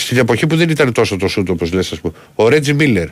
Στην 0.00 0.18
εποχή 0.18 0.46
που 0.46 0.56
δεν 0.56 0.68
ήταν 0.68 0.92
τόσο 0.92 1.16
το 1.16 1.28
σουτ 1.28 1.48
όπως 1.50 1.72
λες, 1.72 1.92
ας 1.92 2.00
πούμε. 2.00 2.14
Ο 2.34 2.48
Ρέτζι 2.48 2.72
Μίλλερ. 2.74 3.06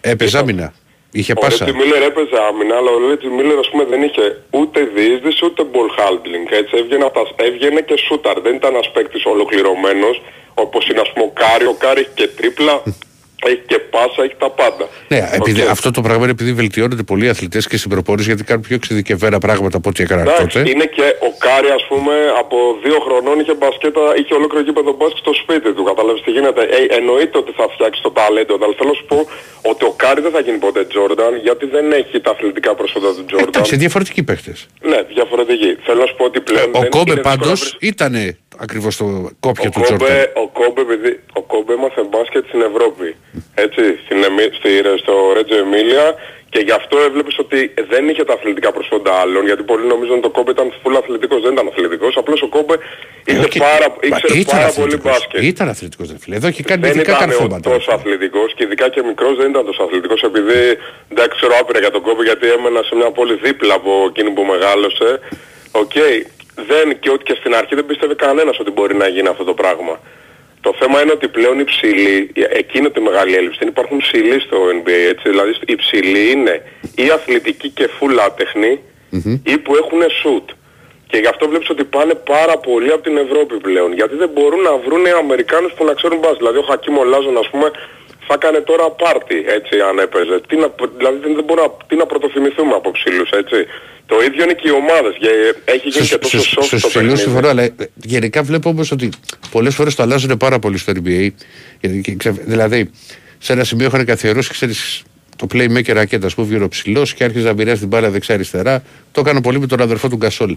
Έπαιζε 0.00 0.38
άμυνα. 0.38 0.72
Είχε 1.12 1.32
Ο 1.36 1.40
πάσα. 1.40 1.64
Ρέτζι 1.64 1.80
Μίλλερ 1.80 2.02
έπαιζε 2.02 2.36
άμυνα, 2.48 2.74
αλλά 2.76 2.90
ο 2.90 3.08
Ρέτζι 3.08 3.28
Μίλλερ 3.28 3.58
ας 3.58 3.68
πούμε 3.70 3.84
δεν 3.84 4.02
είχε 4.02 4.42
ούτε 4.50 4.78
διείσδυση 4.94 5.44
ούτε 5.44 5.62
ball 5.72 5.90
handling. 6.00 6.46
Έτσι 6.60 6.74
έβγαινε, 6.80 7.04
από 7.04 7.14
τα- 7.24 7.44
έβγαινε 7.44 7.80
και 7.80 7.96
σούταρ. 8.06 8.40
Δεν 8.40 8.54
ήταν 8.54 8.74
ένας 8.74 8.90
παίκτης 8.94 9.24
ολοκληρωμένος 9.24 10.22
όπως 10.54 10.88
είναι 10.88 11.00
ας 11.00 11.10
πούμε 11.12 11.24
ο 11.24 11.32
Κάρι. 11.42 11.64
Ο 11.66 11.76
Κάρι 11.78 12.00
έχει 12.00 12.10
και 12.14 12.28
τρίπλα, 12.38 12.82
έχει 13.46 13.62
και 13.66 13.78
πάσα, 13.78 14.20
έχει 14.26 14.36
τα 14.38 14.50
πάντα. 14.50 14.84
Ναι, 15.08 15.20
επειδή, 15.32 15.60
Οκ. 15.62 15.68
αυτό 15.68 15.90
το 15.90 16.00
πράγμα 16.06 16.22
είναι 16.22 16.30
επειδή 16.38 16.52
βελτιώνονται 16.52 17.02
πολλοί 17.02 17.28
αθλητές 17.28 17.66
και 17.66 17.76
στην 17.76 17.90
προπόνηση 17.90 18.26
γιατί 18.30 18.44
κάνουν 18.44 18.62
πιο 18.68 18.74
εξειδικευμένα 18.80 19.38
πράγματα 19.38 19.76
από 19.76 19.88
ό,τι 19.88 20.02
έκαναν 20.02 20.26
Εντάξει, 20.26 20.58
τότε. 20.58 20.70
είναι 20.70 20.84
και 20.96 21.06
ο 21.28 21.30
Κάρι 21.46 21.68
ας 21.78 21.84
πούμε 21.90 22.14
από 22.42 22.56
δύο 22.84 22.98
χρονών 23.06 23.36
είχε 23.40 23.54
μπασκέτα, 23.60 24.00
είχε 24.20 24.34
ολόκληρο 24.34 24.64
γήπεδο 24.64 24.92
μπάσκετ 24.98 25.18
στο 25.24 25.32
σπίτι 25.42 25.68
του. 25.74 25.82
Καταλάβεις 25.90 26.22
τι 26.22 26.30
γίνεται. 26.36 26.62
Ε, 26.76 26.78
εννοείται 26.98 27.36
ότι 27.42 27.52
θα 27.58 27.64
φτιάξει 27.74 28.00
το 28.06 28.10
ταλέντο, 28.18 28.52
αλλά 28.64 28.74
θέλω 28.78 28.90
να 28.94 28.98
σου 29.00 29.06
πω 29.12 29.18
ότι 29.70 29.82
ο 29.90 29.92
Κάρι 30.02 30.20
δεν 30.26 30.32
θα 30.36 30.40
γίνει 30.46 30.58
ποτέ 30.66 30.80
Τζόρνταν 30.90 31.32
γιατί 31.46 31.64
δεν 31.74 31.84
έχει 32.00 32.20
τα 32.20 32.30
αθλητικά 32.34 32.70
προσόντα 32.80 33.10
του 33.16 33.24
Τζόρνταν. 33.28 33.48
Εντάξει, 33.54 33.76
διαφορετικοί 33.84 34.22
παίχτες. 34.28 34.58
Ναι, 34.90 34.98
διαφορετική. 35.14 35.70
Θέλω 35.86 35.98
να 36.04 36.06
σου 36.10 36.16
πω 36.18 36.24
ότι 36.30 36.40
πλέον 36.48 36.68
Ο 36.74 36.78
δεν 36.80 36.90
Κόμπε 36.90 37.10
είναι 37.10 37.20
δύσκολο 37.20 37.34
να 37.34 37.40
πάντως 37.40 37.60
βρεις- 37.60 37.76
ήταν 37.92 38.14
ακριβώς 38.58 38.96
το 38.96 39.04
κόπια 39.40 39.68
ο 39.68 39.70
του 39.70 39.80
Τζόρνταν. 39.80 40.08
Κόμπε, 40.08 40.32
ο 40.34 40.48
Κόμπε, 40.48 40.80
επειδή 40.80 41.20
ο 41.32 41.42
Κόμπε 41.42 41.72
έμαθε 41.72 42.02
μπάσκετ 42.10 42.44
στην 42.48 42.60
Ευρώπη. 42.70 43.16
Έτσι, 43.54 43.82
στην, 44.04 44.18
Εμι- 44.28 44.54
στη, 44.58 44.68
στο 45.02 45.12
Ρέτζο 45.34 45.56
Εμίλια 45.56 46.14
και 46.52 46.60
γι' 46.68 46.76
αυτό 46.80 46.98
έβλεπες 47.08 47.38
ότι 47.38 47.74
δεν 47.92 48.08
είχε 48.08 48.24
τα 48.24 48.32
αθλητικά 48.32 48.72
προσόντα 48.72 49.12
άλλων 49.22 49.42
γιατί 49.50 49.62
πολλοί 49.62 49.86
νομίζουν 49.86 50.16
ότι 50.20 50.26
ο 50.26 50.30
Κόμπε 50.30 50.50
ήταν 50.50 50.68
full 50.82 50.94
αθλητικός, 51.02 51.40
δεν 51.42 51.52
ήταν 51.52 51.66
αθλητικός. 51.72 52.16
Απλώς 52.16 52.42
ο 52.42 52.48
Κόμπε 52.48 52.74
είχε 53.24 53.38
Όχι, 53.38 53.58
πάρα, 53.58 53.86
μα 53.90 54.16
ήξερε 54.16 54.38
ήταν 54.40 54.58
πάρα 54.58 54.70
πολύ 54.72 54.86
αθλητικός. 54.86 55.12
μπάσκετ. 55.12 55.42
Ήταν 55.42 55.68
αθλητικός 55.68 56.06
δεν 56.10 56.18
φίλε. 56.22 56.36
Εδώ 56.40 56.46
έχει 56.52 56.62
κάνει 56.62 56.80
Δεν 56.82 56.90
ειδικά 56.90 57.12
ήταν 57.12 57.28
καρφώματα. 57.28 57.70
τόσο 57.70 57.90
αθλητικός 57.98 58.54
και 58.56 58.62
ειδικά 58.66 58.86
και 58.94 59.02
μικρός 59.10 59.34
δεν 59.40 59.48
ήταν 59.50 59.64
τόσο 59.70 59.82
αθλητικός 59.86 60.20
επειδή 60.22 60.58
εντάξει 61.12 61.34
ξέρω 61.38 61.52
άπειρα 61.60 61.78
για 61.84 61.90
τον 61.90 62.02
Κόμπε 62.06 62.22
γιατί 62.30 62.46
έμενα 62.56 62.80
σε 62.88 62.94
μια 63.00 63.10
πόλη 63.10 63.34
δίπλα 63.46 63.74
από 63.74 63.92
εκείνη 64.10 64.30
που 64.36 64.42
μεγάλωσε. 64.52 65.08
Οκ, 65.82 65.96
δεν 66.54 66.98
και 66.98 67.10
ότι 67.10 67.24
και 67.24 67.36
στην 67.40 67.54
αρχή 67.54 67.74
δεν 67.74 67.86
πίστευε 67.86 68.14
κανένας 68.14 68.58
ότι 68.58 68.70
μπορεί 68.70 68.96
να 68.96 69.08
γίνει 69.08 69.28
αυτό 69.28 69.44
το 69.44 69.54
πράγμα. 69.54 70.00
Το 70.60 70.74
θέμα 70.78 71.02
είναι 71.02 71.12
ότι 71.12 71.28
πλέον 71.28 71.58
οι 71.58 71.64
ψηλοί, 71.64 72.32
εκείνη 72.34 72.90
τη 72.90 73.00
μεγάλη 73.00 73.34
έλλειψη, 73.34 73.58
δεν 73.58 73.68
υπάρχουν 73.68 73.98
ψηλοί 73.98 74.40
στο 74.40 74.58
NBA, 74.78 75.08
έτσι, 75.12 75.28
δηλαδή 75.28 75.54
οι 75.66 75.76
ψηλοί 75.76 76.30
είναι 76.30 76.62
ή 76.94 77.10
αθλητικοί 77.10 77.68
και 77.68 77.88
full 77.96 78.16
άτεχνοι 78.26 78.80
ή 79.44 79.58
που 79.58 79.76
έχουν 79.76 80.00
shoot. 80.00 80.54
Και 81.06 81.18
γι' 81.18 81.26
αυτό 81.26 81.48
βλέπεις 81.48 81.70
ότι 81.70 81.84
πάνε 81.84 82.14
πάρα 82.14 82.56
πολύ 82.58 82.90
από 82.92 83.02
την 83.02 83.16
Ευρώπη 83.16 83.56
πλέον. 83.56 83.92
Γιατί 83.92 84.14
δεν 84.16 84.28
μπορούν 84.34 84.60
να 84.60 84.76
βρουν 84.76 85.06
Αμερικάνους 85.18 85.72
που 85.72 85.84
να 85.84 85.94
ξέρουν 85.94 86.18
μπάσκετ. 86.18 86.36
Δηλαδή 86.36 86.58
ο 86.58 86.62
Χακίμ 86.62 86.94
Ολάζουον 87.04 87.36
ας 87.38 87.48
πούμε 87.50 87.70
θα 88.26 88.34
έκανε 88.38 88.60
τώρα 88.70 88.90
πάρτι 88.90 89.36
έτσι 89.58 89.74
αν 89.88 89.98
έπαιζε. 89.98 90.36
Τι 90.48 90.56
να, 90.62 90.68
δηλαδή 90.98 91.18
δεν, 91.24 91.34
δεν 91.34 91.44
μπορούμε 91.44 91.66
να, 91.66 91.72
τι 91.88 91.94
να 91.96 92.06
πρωτοθυμηθούμε 92.06 92.74
από 92.74 92.90
ψηλούς 92.90 93.30
έτσι. 93.30 93.56
Το 94.06 94.16
ίδιο 94.26 94.42
είναι 94.44 94.52
και 94.52 94.68
οι 94.68 94.74
ομάδες. 94.82 95.14
Και 95.18 95.30
έχει 95.64 95.88
γίνει 95.88 96.06
και 96.06 96.18
τόσο 96.18 96.38
soft 96.38 96.64
Στους 96.64 96.80
το 96.82 96.88
ψηλούς 96.88 96.92
παιχνίδι. 96.92 97.16
συμφωνώ, 97.20 97.48
αλλά 97.48 97.62
ε, 97.62 97.74
γενικά 97.94 98.42
βλέπω 98.42 98.68
όμως 98.68 98.90
ότι 98.90 99.08
πολλές 99.50 99.74
φορές 99.74 99.94
το 99.94 100.02
αλλάζουν 100.02 100.36
πάρα 100.36 100.58
πολύ 100.58 100.78
στο 100.78 100.92
NBA. 100.96 101.28
Γιατί, 101.80 102.00
και 102.02 102.14
ξε- 102.14 102.40
Δηλαδή, 102.44 102.90
σε 103.38 103.52
ένα 103.52 103.64
σημείο 103.64 103.86
είχαν 103.86 104.04
καθιερώσει, 104.04 104.50
ξέρεις, 104.50 105.02
το 105.36 105.46
playmaker 105.54 105.92
ρακέτα 105.92 106.28
που 106.36 106.44
βγήκε 106.46 106.62
ο 106.62 106.68
ψηλός 106.68 107.14
και 107.14 107.24
άρχιζε 107.24 107.46
να 107.46 107.52
μοιράζει 107.54 107.78
την 107.78 107.88
μπάλα 107.88 108.10
δεξιά-αριστερά. 108.10 108.82
Το 109.12 109.20
έκανα 109.20 109.40
πολύ 109.40 109.58
με 109.60 109.66
τον 109.66 109.80
αδερφό 109.80 110.08
του 110.08 110.16
Γκασόλ. 110.16 110.56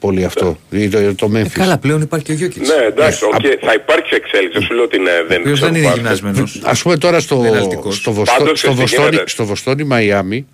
Πολύ 0.00 0.24
αυτό. 0.24 0.58
Ή 0.70 0.88
Το, 0.88 1.14
το 1.14 1.30
Memphis. 1.34 1.48
Καλά, 1.52 1.78
πλέον 1.78 2.00
υπάρχει 2.02 2.24
και 2.24 2.32
ο 2.32 2.34
Γιόκιτς. 2.34 2.68
Ναι, 2.68 2.74
εντάξει, 2.86 3.24
οκ, 3.24 3.40
θα 3.60 3.72
υπάρξει 3.72 4.14
εξέλιξη. 4.14 4.58
Δεν 4.58 4.62
σου 4.66 4.74
λέω 4.74 4.84
ότι 4.84 4.98
ναι, 4.98 5.10
δεν 5.28 5.40
οποίος 5.40 5.58
ξέρω 5.58 5.72
δεν 5.72 5.80
είναι 5.80 5.88
μπάσκετ. 5.88 6.02
γυμνασμένος. 6.18 6.60
Α 6.64 6.74
πούμε 6.82 6.96
τώρα 6.96 7.20
στο, 7.20 7.36
Δεν 7.36 7.48
είναι 7.48 7.58
αλτικός. 7.58 7.96
στο, 7.96 8.12
Βοστό, 8.12 8.34
Πάντως, 8.38 8.58
στο, 8.58 8.70
εσύ 8.70 8.80
Βοστόνι, 8.80 9.08
γίνεται. 9.08 9.28
στο 9.28 9.44
Βοστόνι, 9.44 9.84
Μαϊάμι. 9.84 10.46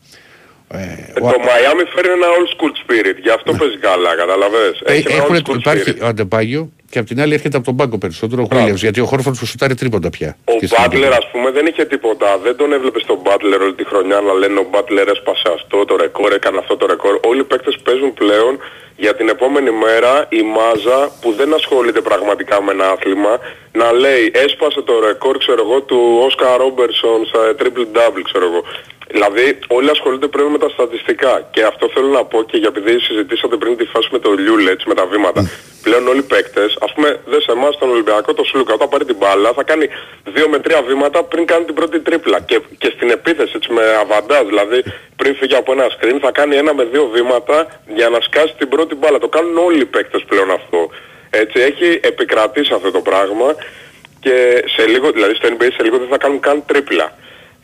Ε, 0.69 0.77
Ε, 0.79 1.21
Το 1.21 1.27
Miami 1.27 1.85
φέρνει 1.95 2.13
ένα 2.13 2.27
old 2.37 2.49
school 2.55 2.73
spirit, 2.83 3.17
γι' 3.23 3.31
αυτό 3.31 3.53
παίζει 3.53 3.77
καλά, 3.79 4.15
καταλαβες. 4.17 4.81
ε, 4.85 4.93
Έχει 4.93 5.07
ένα 5.13 5.23
έχουν, 5.23 5.37
old 5.37 5.39
school 5.51 5.59
υπάρχει 5.59 5.85
spirit. 5.87 6.03
ο 6.03 6.07
Αντεπάγιο 6.07 6.71
και 6.95 7.01
απ' 7.01 7.07
την 7.07 7.21
άλλη 7.21 7.35
έρχεται 7.39 7.57
από 7.57 7.67
τον 7.71 7.77
πάγκο 7.77 7.99
περισσότερο 7.99 8.43
ο 8.43 8.49
Williams 8.53 8.83
γιατί 8.87 9.01
ο 9.01 9.07
Χόρφορντ 9.11 9.37
σου 9.37 9.47
σουτάρει 9.47 9.75
τρίποντα 9.75 10.11
πια. 10.17 10.31
Ο 10.45 10.53
Στη 10.57 10.67
στιγμή. 10.67 10.87
Butler 10.87 11.13
ας 11.21 11.27
πούμε 11.33 11.49
δεν 11.57 11.65
είχε 11.67 11.85
τίποτα. 11.85 12.29
Δεν 12.47 12.55
τον 12.57 12.73
έβλεπε 12.73 12.99
στον 13.07 13.19
Butler 13.27 13.61
όλη 13.67 13.75
τη 13.81 13.85
χρονιά 13.91 14.19
να 14.27 14.33
λένε 14.41 14.59
ο 14.65 14.67
Butler 14.73 15.07
έσπασε 15.15 15.49
αυτό 15.57 15.85
το 15.85 15.97
ρεκόρ, 15.97 16.33
έκανε 16.33 16.59
αυτό 16.59 16.77
το 16.77 16.87
ρεκόρ. 16.87 17.15
Όλοι 17.31 17.41
οι 17.41 17.49
παίκτες 17.51 17.77
παίζουν 17.85 18.11
πλέον 18.15 18.53
για 18.97 19.15
την 19.19 19.29
επόμενη 19.35 19.71
μέρα 19.85 20.13
η 20.39 20.43
μάζα 20.57 20.99
που 21.21 21.29
δεν 21.39 21.55
ασχολείται 21.55 22.01
πραγματικά 22.01 22.63
με 22.63 22.73
ένα 22.77 22.87
άθλημα 22.95 23.35
να 23.81 23.93
λέει 23.93 24.25
έσπασε 24.47 24.81
το 24.89 24.95
ρεκόρ 25.07 25.35
ξέρω 25.45 25.61
εγώ 25.67 25.79
του 25.89 26.01
Oscar 26.27 26.57
Robertson 26.65 27.19
στα 27.31 27.41
triple 27.61 27.87
double 27.97 28.23
ξέρω 28.31 28.45
εγώ. 28.51 28.61
Δηλαδή 29.15 29.59
όλοι 29.77 29.91
ασχολούνται 29.91 30.29
πλέον 30.35 30.51
με 30.51 30.59
τα 30.65 30.69
στατιστικά 30.69 31.49
και 31.55 31.63
αυτό 31.63 31.85
θέλω 31.95 32.11
να 32.19 32.25
πω 32.25 32.39
και 32.51 32.57
για 32.57 32.71
επειδή 32.73 33.01
συζητήσατε 33.07 33.57
πριν 33.57 33.77
τη 33.77 33.85
φάση 33.85 34.09
με 34.13 34.19
το 34.19 34.31
Λιούλε 34.33 34.71
έτσι 34.71 34.89
με 34.89 34.95
τα 34.95 35.07
βήματα. 35.13 35.41
Πλέον 35.87 36.09
όλοι 36.09 36.19
οι 36.19 36.29
παίκτες, 36.33 36.77
ας 36.81 36.93
πούμε 36.95 37.09
δεν 37.33 37.41
σε 37.41 37.53
εμάς 37.53 37.79
τον 37.79 37.89
Ολυμπιακό, 37.91 38.35
το 38.35 38.45
Σλούκα 38.45 38.73
όταν 38.75 38.89
πάρει 38.89 39.05
την 39.05 39.17
μπάλα 39.19 39.53
θα 39.53 39.63
κάνει 39.63 39.87
δύο 40.35 40.49
με 40.49 40.59
τρία 40.59 40.83
βήματα 40.83 41.19
πριν 41.25 41.47
κάνει 41.47 41.65
την 41.65 41.75
πρώτη 41.75 41.99
τρίπλα 42.01 42.41
και, 42.41 42.61
και 42.79 42.93
στην 42.97 43.11
επίθεση 43.11 43.53
έτσι 43.57 43.73
με 43.73 43.83
αβαντάζ 44.03 44.45
δηλαδή 44.47 44.79
πριν 45.17 45.35
φύγει 45.39 45.55
από 45.55 45.73
ένα 45.73 45.87
screen 45.95 46.19
θα 46.21 46.31
κάνει 46.31 46.57
ένα 46.57 46.75
με 46.75 46.85
δύο 46.85 47.05
βήματα 47.15 47.57
για 47.99 48.09
να 48.09 48.19
σκάσει 48.21 48.55
την 48.59 48.69
πρώτη 48.69 48.95
μπάλα. 48.95 49.19
Το 49.19 49.29
κάνουν 49.29 49.57
όλοι 49.59 49.81
οι 49.81 49.85
παίκτες 49.85 50.23
πλέον 50.29 50.51
αυτό. 50.51 50.91
Έτσι 51.31 51.61
έχει 51.61 52.01
επικρατήσει 52.03 52.73
αυτό 52.75 52.91
το 52.91 53.01
πράγμα 53.01 53.49
και 54.21 54.65
σε 54.77 54.87
λίγο, 54.87 55.11
δηλαδή 55.11 55.35
στο 55.35 55.49
NBA 55.53 55.69
σε 55.77 55.83
λίγο 55.83 55.99
δεν 55.99 56.09
θα 56.09 56.19
κάνουν 56.19 56.41
καν 56.41 56.63
τρίπλα. 56.67 57.07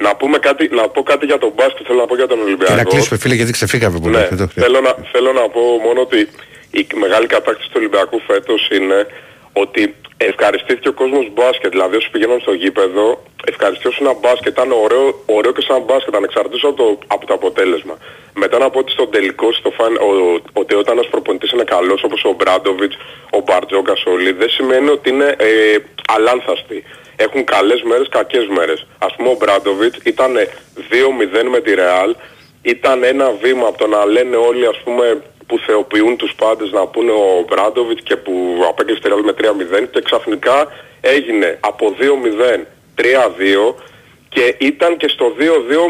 Να, 0.05 0.17
πούμε 0.17 0.39
κάτι, 0.39 0.69
να 0.73 0.89
πω 0.89 1.03
κάτι 1.03 1.27
για 1.27 1.39
τον 1.39 1.53
μπάσκετ, 1.57 1.85
θέλω 1.87 1.99
να 2.01 2.07
πω 2.07 2.17
για 2.17 2.27
τον 2.27 2.37
Και 2.39 2.45
να 2.45 2.49
Ολυμπιακό. 2.49 2.91
κλείσουμε 2.91 3.19
φίλε 3.19 3.35
γιατί 3.35 3.53
ξεφύγαμε 3.53 3.99
πολύ. 4.01 4.17
Ναι, 4.17 4.29
Εδώ. 4.33 4.47
θέλω 4.47 4.81
να, 4.81 4.95
θέλω 5.13 5.33
να 5.33 5.41
πω 5.49 5.61
μόνο 5.85 6.01
ότι 6.01 6.29
η 6.71 6.87
μεγάλη 6.95 7.27
κατάκτηση 7.27 7.69
του 7.69 7.77
Ολυμπιακού 7.77 8.21
φέτος 8.21 8.69
είναι 8.73 9.07
ότι 9.53 9.95
ευχαριστήθηκε 10.17 10.89
ο 10.89 10.93
κόσμος 10.93 11.29
μπάσκετ. 11.33 11.71
Δηλαδή 11.71 11.97
όσοι 11.97 12.11
πηγαίνουν 12.11 12.41
στο 12.41 12.53
γήπεδο 12.53 13.23
ευχαριστήσουν 13.45 14.07
ένα 14.07 14.15
μπάσκετ. 14.21 14.53
Ήταν 14.53 14.73
ωραίο, 14.73 15.23
ωραίο 15.27 15.53
και 15.53 15.61
σαν 15.69 15.83
μπάσκετ 15.83 16.15
ανεξαρτήτως 16.15 16.65
από 16.65 16.77
το, 16.77 16.99
από 17.07 17.27
το 17.27 17.35
αποτέλεσμα. 17.35 17.99
Μετά 18.35 18.59
να 18.59 18.71
πω 18.71 18.79
ότι 18.79 18.93
στον 18.93 19.11
τελικό 19.11 19.53
στο 19.53 19.71
φαν, 19.71 19.97
ο, 19.97 20.41
ότι 20.53 20.75
όταν 20.75 20.97
ένας 20.97 21.09
προπονητής 21.11 21.51
είναι 21.53 21.65
καλός 21.65 22.03
όπως 22.03 22.25
ο 22.25 22.33
Μπράντοβιτς, 22.33 22.97
ο 23.31 23.41
Μπαρτζόκας 23.41 24.05
όλοι 24.05 24.33
δεν 24.33 24.51
σημαίνει 24.51 24.89
ότι 24.89 25.09
είναι 25.09 25.35
ε, 25.39 25.77
αλάνθαστοι. 26.09 26.85
Έχουν 27.17 27.45
καλές 27.45 27.83
μέρες, 27.83 28.09
κακές 28.09 28.47
μέρες. 28.47 28.87
Ας 28.99 29.15
πούμε 29.17 29.29
ο 29.29 29.37
Μπράντοβιτς 29.39 29.99
ήταν 30.05 30.33
2-0 30.91 31.49
με 31.51 31.61
τη 31.61 31.75
Ρεάλ 31.75 32.15
ήταν 32.63 33.03
ένα 33.03 33.33
βήμα 33.43 33.67
από 33.67 33.79
το 33.79 33.87
να 33.87 34.05
λένε 34.05 34.37
όλοι 34.37 34.67
ας 34.67 34.81
πούμε 34.85 35.23
που 35.51 35.59
θεοποιούν 35.66 36.16
τους 36.16 36.32
πάντες 36.43 36.70
να 36.70 36.86
πούνε 36.86 37.10
ο 37.10 37.44
Μπράντοβιτς 37.48 38.02
και 38.02 38.16
που 38.16 38.35
απέκλεισε 38.68 39.01
τη 39.01 39.09
Real 39.12 39.22
με 39.24 39.35
3-0 39.40 39.86
και 39.90 40.01
ξαφνικά 40.09 40.56
έγινε 41.01 41.59
από 41.60 41.85
2-0 41.98 42.60
3-2 43.01 43.74
και 44.28 44.55
ήταν 44.59 44.97
και 44.97 45.09
στο 45.09 45.27
2-2 45.39 45.43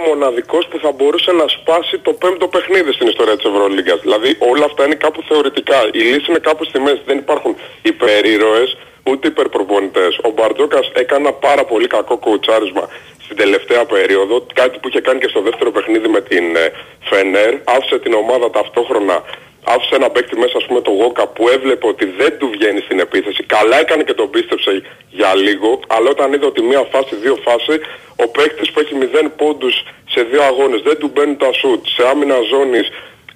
μοναδικός 0.08 0.66
που 0.70 0.78
θα 0.78 0.90
μπορούσε 0.92 1.32
να 1.32 1.46
σπάσει 1.48 1.98
το 1.98 2.12
πέμπτο 2.12 2.46
παιχνίδι 2.48 2.92
στην 2.92 3.06
ιστορία 3.06 3.36
της 3.36 3.44
Ευρωλίγκας. 3.50 4.00
Δηλαδή 4.00 4.36
όλα 4.38 4.64
αυτά 4.64 4.84
είναι 4.86 4.94
κάπου 4.94 5.22
θεωρητικά. 5.28 5.78
Η 5.92 5.98
λύση 5.98 6.26
είναι 6.28 6.38
κάπου 6.38 6.64
στη 6.64 6.78
μέση. 6.78 7.00
Δεν 7.06 7.18
υπάρχουν 7.18 7.56
υπερήρωες 7.82 8.76
ούτε 9.08 9.28
υπερπροπονητές. 9.28 10.18
Ο 10.22 10.30
Μπαρτζόκας 10.30 10.90
έκανε 10.94 11.28
ένα 11.28 11.32
πάρα 11.32 11.64
πολύ 11.64 11.86
κακό 11.86 12.16
κοουτσάρισμα 12.16 12.88
στην 13.24 13.42
τελευταία 13.42 13.84
περίοδο, 13.84 14.46
κάτι 14.54 14.78
που 14.78 14.88
είχε 14.88 15.00
κάνει 15.00 15.20
και 15.20 15.28
στο 15.28 15.40
δεύτερο 15.40 15.70
παιχνίδι 15.70 16.08
με 16.08 16.20
την 16.20 16.56
ε, 16.56 16.72
Φενέρ, 17.08 17.54
άφησε 17.64 17.98
την 17.98 18.12
ομάδα 18.14 18.50
ταυτόχρονα, 18.50 19.22
άφησε 19.64 19.94
ένα 19.94 20.10
παίκτη 20.10 20.38
μέσα 20.38 20.56
ας 20.56 20.66
πούμε 20.66 20.80
το 20.80 20.90
Γόκα 20.90 21.26
που 21.26 21.48
έβλεπε 21.48 21.86
ότι 21.86 22.04
δεν 22.04 22.38
του 22.38 22.50
βγαίνει 22.50 22.80
στην 22.80 22.98
επίθεση, 23.00 23.42
καλά 23.42 23.78
έκανε 23.80 24.02
και 24.02 24.14
τον 24.14 24.30
πίστεψε 24.30 24.82
για 25.10 25.34
λίγο, 25.34 25.80
αλλά 25.86 26.10
όταν 26.10 26.32
είδε 26.32 26.46
ότι 26.46 26.62
μία 26.62 26.82
φάση, 26.92 27.14
δύο 27.16 27.36
φάση, 27.46 27.80
ο 28.16 28.28
παίκτης 28.28 28.70
που 28.70 28.80
έχει 28.80 28.94
0 29.00 29.28
πόντους 29.36 29.84
σε 30.08 30.22
δύο 30.22 30.42
αγώνες, 30.42 30.80
δεν 30.82 30.98
του 30.98 31.10
μπαίνουν 31.14 31.36
τα 31.36 31.52
σουτ, 31.52 31.86
σε 31.86 32.08
άμυνα 32.08 32.36
ζώνης, 32.50 32.88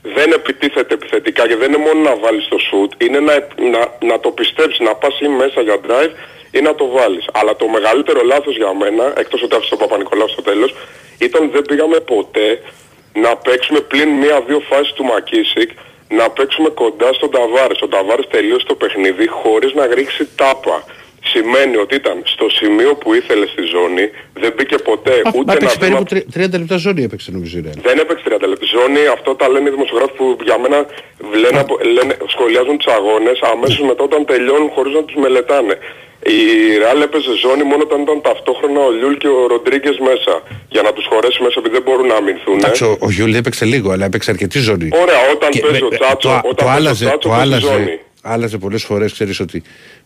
δεν 0.02 0.32
επιτίθεται 0.32 0.94
επιθετικά 0.94 1.48
και 1.48 1.56
δεν 1.56 1.68
είναι 1.72 1.82
μόνο 1.86 2.00
να 2.00 2.16
βάλεις 2.16 2.48
το 2.48 2.56
shoot, 2.66 3.02
είναι 3.04 3.20
να, 3.20 3.34
να, 3.72 3.96
να 4.00 4.20
το 4.20 4.30
πιστέψεις, 4.30 4.78
να 4.78 4.94
πας 4.94 5.20
ή 5.20 5.28
μέσα 5.28 5.60
για 5.60 5.76
drive 5.86 6.12
ή 6.50 6.60
να 6.60 6.74
το 6.74 6.88
βάλεις. 6.88 7.24
Αλλά 7.32 7.56
το 7.56 7.68
μεγαλύτερο 7.68 8.22
λάθος 8.24 8.56
για 8.56 8.74
μένα, 8.74 9.12
εκτός 9.16 9.42
ότι 9.42 9.54
άφησε 9.54 9.70
τον 9.70 9.78
Παπα-Νικολάου 9.78 10.28
στο 10.28 10.42
τέλος, 10.42 10.74
ήταν 11.18 11.50
δεν 11.50 11.62
πήγαμε 11.62 12.00
ποτέ 12.00 12.62
να 13.12 13.36
παίξουμε 13.36 13.80
πλην 13.80 14.08
μία-δύο 14.08 14.60
φάσεις 14.60 14.92
του 14.92 15.04
Μακίσικ, 15.04 15.70
να 16.16 16.30
παίξουμε 16.30 16.68
κοντά 16.68 17.12
στον 17.12 17.30
Ταβάρες. 17.30 17.80
Ο 17.82 17.88
Ταβάρες 17.88 18.26
τελείωσε 18.28 18.66
το 18.66 18.74
παιχνίδι 18.74 19.26
χωρίς 19.26 19.72
να 19.74 19.86
ρίξει 19.86 20.28
τάπα. 20.36 20.84
Σημαίνει 21.32 21.76
ότι 21.84 21.94
ήταν 22.02 22.16
στο 22.34 22.46
σημείο 22.58 22.90
που 23.00 23.08
ήθελε 23.14 23.46
στη 23.54 23.62
ζώνη, 23.74 24.04
δεν 24.42 24.52
μπήκε 24.56 24.76
ποτέ 24.90 25.14
Μα 25.24 25.30
ούτε 25.34 25.40
ένα 25.52 25.52
έπαιξε 25.52 25.76
βήμα 25.80 25.98
περίπου 26.02 26.04
τρι- 26.10 26.26
30 26.56 26.58
λεπτά 26.62 26.76
ζώνη 26.76 27.02
έπαιξε 27.08 27.28
νομίζω 27.36 27.54
η 27.58 27.60
Ρεάλ. 27.66 27.76
δεν 27.88 27.96
έπαιξε 28.02 28.24
30 28.28 28.46
λεπτή 28.52 28.66
ζώνη, 28.76 29.00
αυτό 29.16 29.30
τα 29.40 29.46
λένε 29.52 29.66
οι 29.68 29.72
δημοσιογράφοι 29.76 30.12
που 30.18 30.26
για 30.48 30.56
μένα 30.62 30.78
λένε, 31.42 31.58
απο- 31.64 31.78
λένε, 31.96 32.14
σχολιάζουν 32.34 32.76
τους 32.78 32.90
αγώνες 32.98 33.38
αμέσως 33.52 33.80
μετά 33.90 34.02
όταν 34.08 34.20
τελειώνουν 34.30 34.68
χωρίς 34.76 34.92
να 34.98 35.02
τους 35.06 35.16
μελετάνε. 35.24 35.74
Η 36.36 36.76
Ρεάλ 36.82 37.00
έπαιζε 37.02 37.32
ζώνη 37.44 37.62
μόνο 37.70 37.82
όταν 37.88 38.00
ήταν 38.06 38.20
ταυτόχρονα 38.28 38.80
ο 38.88 38.90
Λιούλ 38.98 39.14
και 39.22 39.28
ο 39.28 39.46
Ροντρίγκες 39.46 39.96
μέσα 40.08 40.32
για 40.74 40.82
να 40.82 40.92
τους 40.92 41.06
χωρέσει 41.10 41.38
μέσα 41.42 41.56
επειδή 41.58 41.74
δεν 41.78 41.84
μπορούν 41.86 42.06
να 42.06 42.14
αμυνθούν. 42.20 42.56
Εντάξει, 42.58 42.84
ο, 42.84 42.96
ο 43.06 43.10
Γιούλη 43.10 43.36
έπαιξε 43.36 43.64
λίγο, 43.64 43.90
αλλά 43.90 44.04
έπαιξε 44.04 44.30
αρκετή 44.30 44.58
ζώνη. 44.58 44.88
Ωραία, 44.92 45.20
όταν 45.34 45.50
Και 45.50 45.60
παίζει 45.60 45.82
ο 45.82 45.88
με- 45.90 45.98
Τσάτσο, 45.98 46.28
το, 46.28 46.34
όταν 46.34 46.54
το 46.54 46.64
παίζει 46.64 46.70
ο 46.70 46.76
άλλαζε, 46.80 47.04
Τσάτσο, 47.04 47.18
το 47.18 47.34
παίζει 47.34 47.42
άλλαζε, 47.44 47.66
ζώνη. 47.66 47.98
άλλαζε 48.22 48.58
πολλές 48.58 48.82
φορές, 48.84 49.12
ξέρεις 49.12 49.40
ότι 49.40 49.62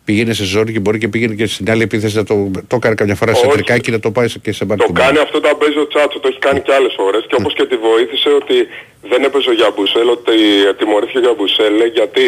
πήγαινε 0.09 0.32
σε 0.40 0.44
ζώνη 0.55 0.70
και 0.74 0.82
μπορεί 0.85 0.98
και 1.02 1.10
πήγαινε 1.14 1.35
και 1.40 1.47
στην 1.56 1.66
άλλη 1.72 1.82
επίθεση 1.89 2.14
να 2.20 2.24
το, 2.30 2.36
το 2.70 2.76
έκανε 2.80 2.94
καμιά 3.01 3.16
φορά 3.20 3.32
σε 3.35 3.44
Όχι. 3.47 3.55
τρικάκι 3.56 3.90
να 3.97 4.01
το 4.06 4.10
πάει 4.16 4.28
και 4.44 4.52
σε 4.59 4.64
Το 4.64 4.66
μπάρκο. 4.68 4.93
κάνει 5.05 5.18
αυτό 5.26 5.36
όταν 5.43 5.55
παίζει 5.60 5.78
ο 5.85 5.86
Τσάτσο, 5.93 6.16
το 6.22 6.28
έχει 6.32 6.40
κάνει 6.47 6.60
και 6.66 6.72
άλλες 6.78 6.93
φορές 7.01 7.22
και 7.28 7.36
όπως 7.40 7.52
και 7.59 7.64
τη 7.70 7.76
βοήθησε 7.89 8.30
ότι 8.40 8.56
δεν 9.10 9.20
έπαιζε 9.26 9.48
ο 9.52 9.55
Γιαμπουσέλ, 9.60 10.09
ότι 10.18 10.36
τιμωρήθηκε 10.78 11.18
ο 11.22 11.24
Γιαμπουσέλ 11.26 11.74
γιατί 11.98 12.24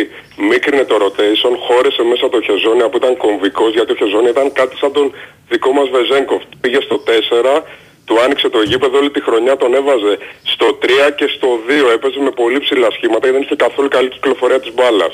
μίκρινε 0.51 0.85
το 0.91 0.97
rotation, 1.05 1.53
χώρεσε 1.67 2.03
μέσα 2.11 2.25
το 2.35 2.39
Χεζόνια 2.47 2.87
που 2.91 2.97
ήταν 3.03 3.13
κομβικός 3.25 3.71
γιατί 3.77 3.91
ο 3.95 3.97
Χεζόνια 4.01 4.31
ήταν 4.37 4.47
κάτι 4.61 4.75
σαν 4.81 4.91
τον 4.97 5.07
δικό 5.53 5.71
μας 5.77 5.89
Βεζέγκοφ. 5.97 6.43
Πήγε 6.63 6.81
στο 6.89 6.97
4, 7.07 7.63
του 8.07 8.15
άνοιξε 8.25 8.49
το 8.55 8.61
γήπεδο 8.71 8.97
όλη 9.03 9.11
τη 9.17 9.21
χρονιά, 9.27 9.55
τον 9.63 9.71
έβαζε 9.81 10.13
στο 10.53 10.67
3 10.83 10.87
και 11.19 11.27
στο 11.37 11.49
2, 11.69 11.95
έπαιζε 11.97 12.19
με 12.27 12.33
πολύ 12.41 12.59
ψηλά 12.65 12.89
σχήματα 12.97 13.23
γιατί 13.27 13.37
δεν 13.37 13.43
είχε 13.47 13.57
καθόλου 13.67 13.89
καλή 13.97 14.09
κυκλοφορία 14.17 14.61
της 14.65 14.73
μπάλας. 14.77 15.13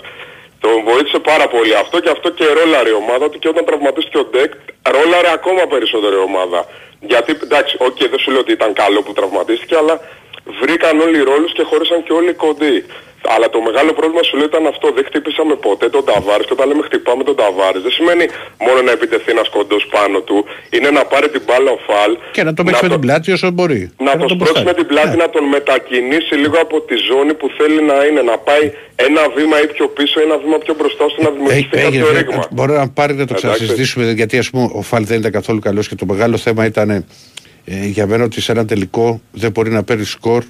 Τον 0.61 0.85
βοήθησε 0.85 1.19
πάρα 1.19 1.49
πολύ 1.49 1.75
αυτό 1.75 2.01
και 2.01 2.11
αυτό 2.11 2.31
και 2.31 2.45
ρόλαρε 2.45 2.89
η 2.89 2.93
ομάδα 2.93 3.31
του 3.31 3.39
και 3.39 3.49
όταν 3.49 3.65
τραυματίστηκε 3.65 4.19
ο 4.19 4.25
Ντεκ 4.25 4.53
ρόλαρε 4.83 5.31
ακόμα 5.33 5.67
περισσότερο 5.67 6.15
η 6.21 6.23
ομάδα. 6.31 6.67
Γιατί 7.01 7.39
εντάξει, 7.43 7.77
οκ, 7.79 7.99
δεν 7.99 8.19
σου 8.19 8.31
λέω 8.31 8.41
ότι 8.41 8.53
ήταν 8.53 8.73
καλό 8.73 9.03
που 9.03 9.13
τραυματίστηκε, 9.13 9.77
αλλά 9.77 10.01
βρήκαν 10.61 10.95
όλοι 11.01 11.17
οι 11.21 11.25
ρόλους 11.31 11.53
και 11.57 11.63
χώρισαν 11.71 11.99
και 12.07 12.13
όλοι 12.19 12.31
οι 12.35 12.39
κοντοί. 12.45 12.77
Αλλά 13.35 13.47
το 13.55 13.61
μεγάλο 13.69 13.91
πρόβλημα 13.99 14.23
σου 14.23 14.35
λέω 14.39 14.47
ήταν 14.53 14.65
αυτό, 14.73 14.87
δεν 14.97 15.05
χτυπήσαμε 15.09 15.55
ποτέ 15.67 15.87
τον 15.97 16.05
Ταβάρες 16.09 16.47
και 16.47 16.53
όταν 16.57 16.67
λέμε 16.69 16.83
χτυπάμε 16.89 17.23
τον 17.29 17.37
Ταβάρες 17.41 17.83
δεν 17.87 17.93
σημαίνει 17.99 18.25
μόνο 18.67 18.79
να 18.87 18.91
επιτεθεί 18.97 19.31
ένας 19.37 19.49
κοντός 19.57 19.83
πάνω 19.95 20.19
του, 20.29 20.37
είναι 20.75 20.91
να 20.99 21.03
πάρει 21.13 21.29
την 21.35 21.43
μπάλα 21.47 21.71
ο 21.77 21.79
Φαλ, 21.87 22.13
Και 22.37 22.43
να 22.49 22.53
το 22.55 22.61
παίξει 22.65 22.83
με 22.85 22.91
την 22.97 23.01
πλάτη 23.07 23.29
όσο 23.37 23.51
μπορεί. 23.57 23.81
να 24.07 24.11
Και 24.13 24.19
τον 24.19 24.29
σπρώξει 24.29 24.37
προστάρει. 24.53 24.67
με 24.71 24.75
την 24.81 24.87
πλάτη, 24.91 25.17
να 25.25 25.29
τον 25.35 25.45
μετακινήσει 25.57 26.35
λίγο 26.43 26.57
από 26.67 26.77
τη 26.89 26.95
ζώνη 27.09 27.33
που 27.41 27.47
θέλει 27.59 27.81
να 27.91 27.97
είναι, 28.09 28.23
να 28.31 28.37
πάει 28.49 28.65
ένα 29.07 29.23
βήμα 29.37 29.57
ή 29.65 29.67
πιο 29.75 29.87
πίσω, 29.97 30.17
ένα 30.27 30.37
βήμα 30.43 30.59
πιο 30.65 30.75
μπροστά 30.79 31.03
ώστε 31.05 31.23
να 31.27 31.31
δημιουργηθεί 31.35 31.69
Έγινε, 31.73 31.83
κάποιο 31.83 32.07
έγινε. 32.07 32.19
ρήγμα. 32.19 32.43
Μπορεί 32.57 32.73
να 32.83 32.89
πάρει 32.99 33.13
να 33.13 33.19
το 33.19 33.23
Εντάξει. 33.23 33.41
ξανασυζητήσουμε 33.43 34.03
γιατί 34.21 34.35
ας 34.39 34.49
πούμε 34.51 34.67
ο 34.81 34.83
Φαλ 34.83 35.03
δεν 35.11 35.19
ήταν 35.19 35.33
καθόλου 35.39 35.59
καλός 35.69 35.89
και 35.89 35.95
το 35.95 36.07
μεγάλο 36.13 36.37
θέμα 36.37 36.63
ήταν 36.73 36.89
ε, 37.69 37.87
για 37.87 38.07
μένα 38.07 38.25
ότι 38.25 38.41
σε 38.41 38.53
ένα 38.53 38.65
τελικό 38.65 39.21
δεν 39.33 39.51
μπορεί 39.51 39.71
να 39.71 39.83
παίρνει 39.85 40.05
σκορ 40.05 40.45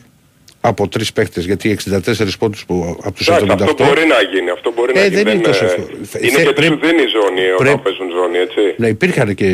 από 0.61 0.89
τρεις 0.89 1.13
παίχτες 1.13 1.45
γιατί 1.45 1.69
οι 1.69 1.79
64 1.91 1.99
πόντους 2.39 2.65
που 2.67 2.97
από 3.05 3.13
τους 3.17 3.29
78 3.31 3.43
Εντάξει, 3.43 3.65
αυτό 3.65 3.85
μπορεί 3.85 4.07
να 4.07 4.21
γίνει, 4.33 4.51
αυτό 4.51 4.73
μπορεί 4.77 4.93
να 4.95 5.01
Ε, 5.01 5.09
γίνει. 5.09 5.23
δεν 5.23 5.35
είναι 5.35 5.43
τόσο 5.43 5.65
ε, 5.65 5.67
αυτό. 5.67 5.83
Είναι 5.93 6.05
Θε- 6.07 6.21
και 6.23 6.29
τι 6.37 6.53
πρέπει- 6.61 6.73
σου 6.73 6.79
δίνει 6.89 7.03
η 7.03 7.11
ζώνη 7.17 7.45
όταν 7.51 7.57
πρέπει- 7.67 7.83
παίζουν 7.87 8.09
ζώνη, 8.19 8.39
έτσι. 8.47 8.63
να 8.77 8.87
υπήρχαν 8.89 9.35
και 9.35 9.49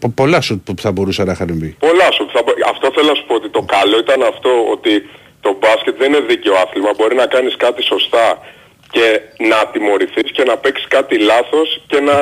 πο- 0.00 0.12
πολλά 0.20 0.40
σου 0.40 0.60
που 0.64 0.74
θα 0.84 0.92
μπορούσαν 0.92 1.26
να 1.26 1.32
είχαν 1.32 1.50
μπει. 1.52 1.76
Πολλά 1.78 2.08
σου. 2.16 2.24
Θα, 2.34 2.40
μπο- 2.44 2.58
αυτό 2.72 2.86
θέλω 2.94 3.08
να 3.12 3.14
σου 3.14 3.24
πω 3.28 3.34
ότι 3.34 3.48
το 3.56 3.62
καλό 3.76 3.96
ήταν 4.04 4.20
αυτό 4.32 4.50
ότι 4.74 4.92
το 5.40 5.50
μπάσκετ 5.60 5.94
δεν 5.98 6.08
είναι 6.12 6.22
δίκαιο 6.32 6.54
άθλημα. 6.64 6.90
Μπορεί 6.98 7.14
να 7.22 7.26
κάνεις 7.26 7.54
κάτι 7.56 7.82
σωστά 7.92 8.26
και 8.94 9.06
να 9.50 9.58
τιμωρηθείς 9.72 10.28
και 10.36 10.44
να 10.50 10.56
παίξεις 10.62 10.86
κάτι 10.96 11.14
λάθος 11.30 11.68
και 11.90 11.98
να, 12.08 12.16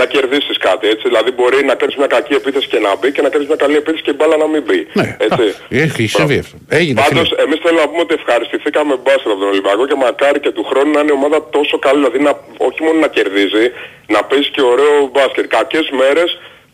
να 0.00 0.04
κερδίσεις 0.12 0.56
κάτι. 0.58 0.84
Έτσι. 0.92 1.04
Δηλαδή 1.10 1.30
μπορεί 1.30 1.64
να 1.64 1.74
κάνεις 1.74 1.96
μια 1.96 2.06
κακή 2.06 2.34
επίθεση 2.40 2.66
και 2.72 2.78
να 2.78 2.90
μπει 2.98 3.12
και 3.12 3.22
να 3.22 3.28
κάνεις 3.32 3.46
μια 3.46 3.56
καλή 3.56 3.76
επίθεση 3.82 4.02
και 4.02 4.12
η 4.14 4.16
μπάλα 4.18 4.36
να 4.36 4.46
μην 4.52 4.62
μπει. 4.66 4.80
έτσι. 5.26 5.46
Έχει 5.84 6.06
συμβεί 6.06 6.38
αυτό. 6.44 6.56
Έγινε. 6.68 7.00
Πάντως 7.00 7.28
φίλε. 7.28 7.42
εμείς 7.42 7.58
θέλουμε 7.62 7.80
να 7.84 7.88
πούμε 7.90 8.02
ότι 8.06 8.14
ευχαριστηθήκαμε 8.20 8.94
μπάσκετ 9.02 9.30
από 9.34 9.40
τον 9.44 9.48
Ολυμπιακό 9.54 9.82
και 9.90 9.98
μακάρι 10.04 10.40
και 10.44 10.50
του 10.56 10.64
χρόνου 10.70 10.90
να 10.96 11.00
είναι 11.00 11.12
η 11.14 11.16
ομάδα 11.20 11.38
τόσο 11.56 11.76
καλή. 11.86 11.98
Δηλαδή 11.98 12.18
να, 12.28 12.32
όχι 12.68 12.80
μόνο 12.84 12.98
να 13.04 13.08
κερδίζει, 13.16 13.66
να 14.14 14.20
παίζει 14.28 14.48
και 14.54 14.62
ωραίο 14.72 14.96
μπάσκετ. 15.12 15.44
Κακές 15.56 15.86
μέρες 16.00 16.30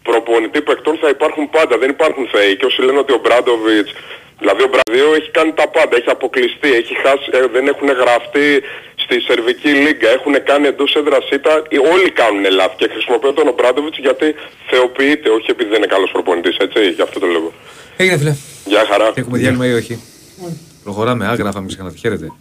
προπονητή 0.08 0.60
παικτών 0.68 0.94
θα 1.02 1.08
υπάρχουν 1.16 1.44
πάντα, 1.56 1.74
δεν 1.82 1.90
υπάρχουν 1.96 2.24
θεοί. 2.34 2.52
Και 2.58 2.66
όσοι 2.70 2.80
λένε 2.86 2.98
ότι 3.04 3.12
ο 3.18 3.20
Μπράντοβιτς, 3.24 3.90
δηλαδή 4.40 4.62
ο 4.66 4.70
Μπραδίο 4.72 5.08
έχει 5.18 5.30
κάνει 5.38 5.52
τα 5.60 5.66
πάντα, 5.76 5.92
έχει 6.00 6.10
αποκλειστεί, 6.16 6.70
έχει 6.80 6.94
χάσει, 7.04 7.28
ε, 7.38 7.40
δεν 7.56 7.64
έχουν 7.72 7.88
γραφτεί 8.02 8.48
στη 9.08 9.20
Σερβική 9.20 9.68
Λίγκα, 9.68 10.08
έχουν 10.08 10.34
κάνει 10.44 10.66
εντός 10.66 10.94
έδρας 10.94 11.30
ήττα, 11.30 11.62
ε, 11.68 11.78
όλοι 11.78 12.10
κάνουν 12.10 12.44
λάθη 12.50 12.76
και 12.76 12.88
χρησιμοποιούν 12.92 13.34
τον 13.34 13.54
Μπράντοβιτς 13.56 13.98
γιατί 13.98 14.34
θεοποιείται, 14.70 15.28
όχι 15.30 15.50
επειδή 15.50 15.68
δεν 15.70 15.78
είναι 15.78 15.86
καλός 15.86 16.10
προπονητής, 16.12 16.56
έτσι, 16.56 16.90
γι' 16.90 17.02
αυτό 17.02 17.18
το 17.20 17.26
λόγο. 17.26 17.52
Έγινε 17.96 18.18
φίλε. 18.18 18.34
Γεια 18.66 18.84
χαρά. 18.90 19.12
Έχουμε 19.14 19.38
διάλειμμα 19.38 19.66
ή 19.66 19.72
όχι; 19.72 20.00
Προχωράμε, 20.84 21.26
άγραφα 21.26 21.60
μη 21.60 21.68
ξανά. 21.68 21.92
Χαίρετε. 21.92 22.32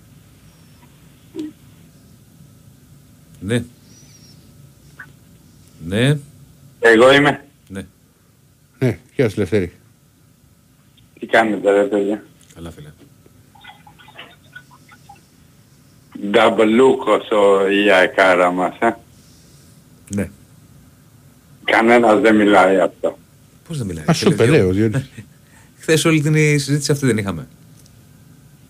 Ναι. 3.40 3.64
Ναι. 5.86 6.18
Εγώ 6.80 7.14
είμαι. 7.14 7.46
Ναι, 8.80 9.00
γεια 9.16 9.30
σου 9.30 9.40
Λευτέρη. 9.40 9.72
Τι 11.20 11.26
κάνετε 11.26 11.72
ρε 11.72 11.84
παιδιά; 11.84 12.24
Καλά 12.56 12.72
φίλε. 12.72 12.90
Νταμπλούκος 16.30 17.30
ο 17.30 17.70
η 17.70 17.92
αεκάρα 17.92 18.52
μας, 18.52 18.76
ε. 18.80 18.90
Ναι. 20.16 20.30
Κανένας 21.64 22.20
δεν 22.20 22.36
μιλάει 22.36 22.80
αυτό. 22.80 23.18
Πώς 23.68 23.78
δεν 23.78 23.88
μιλάει; 23.88 24.06
Α 24.10 24.14
σου 24.14 24.30
είπε, 24.30 24.46
λέω, 24.46 24.72
Διονύση. 24.72 25.26
Χθες 25.80 26.06
όλη 26.06 26.22
την 26.22 26.34
συζήτηση 26.36 26.92
αυτή 26.92 27.06
δεν 27.06 27.18
είχαμε. 27.18 27.48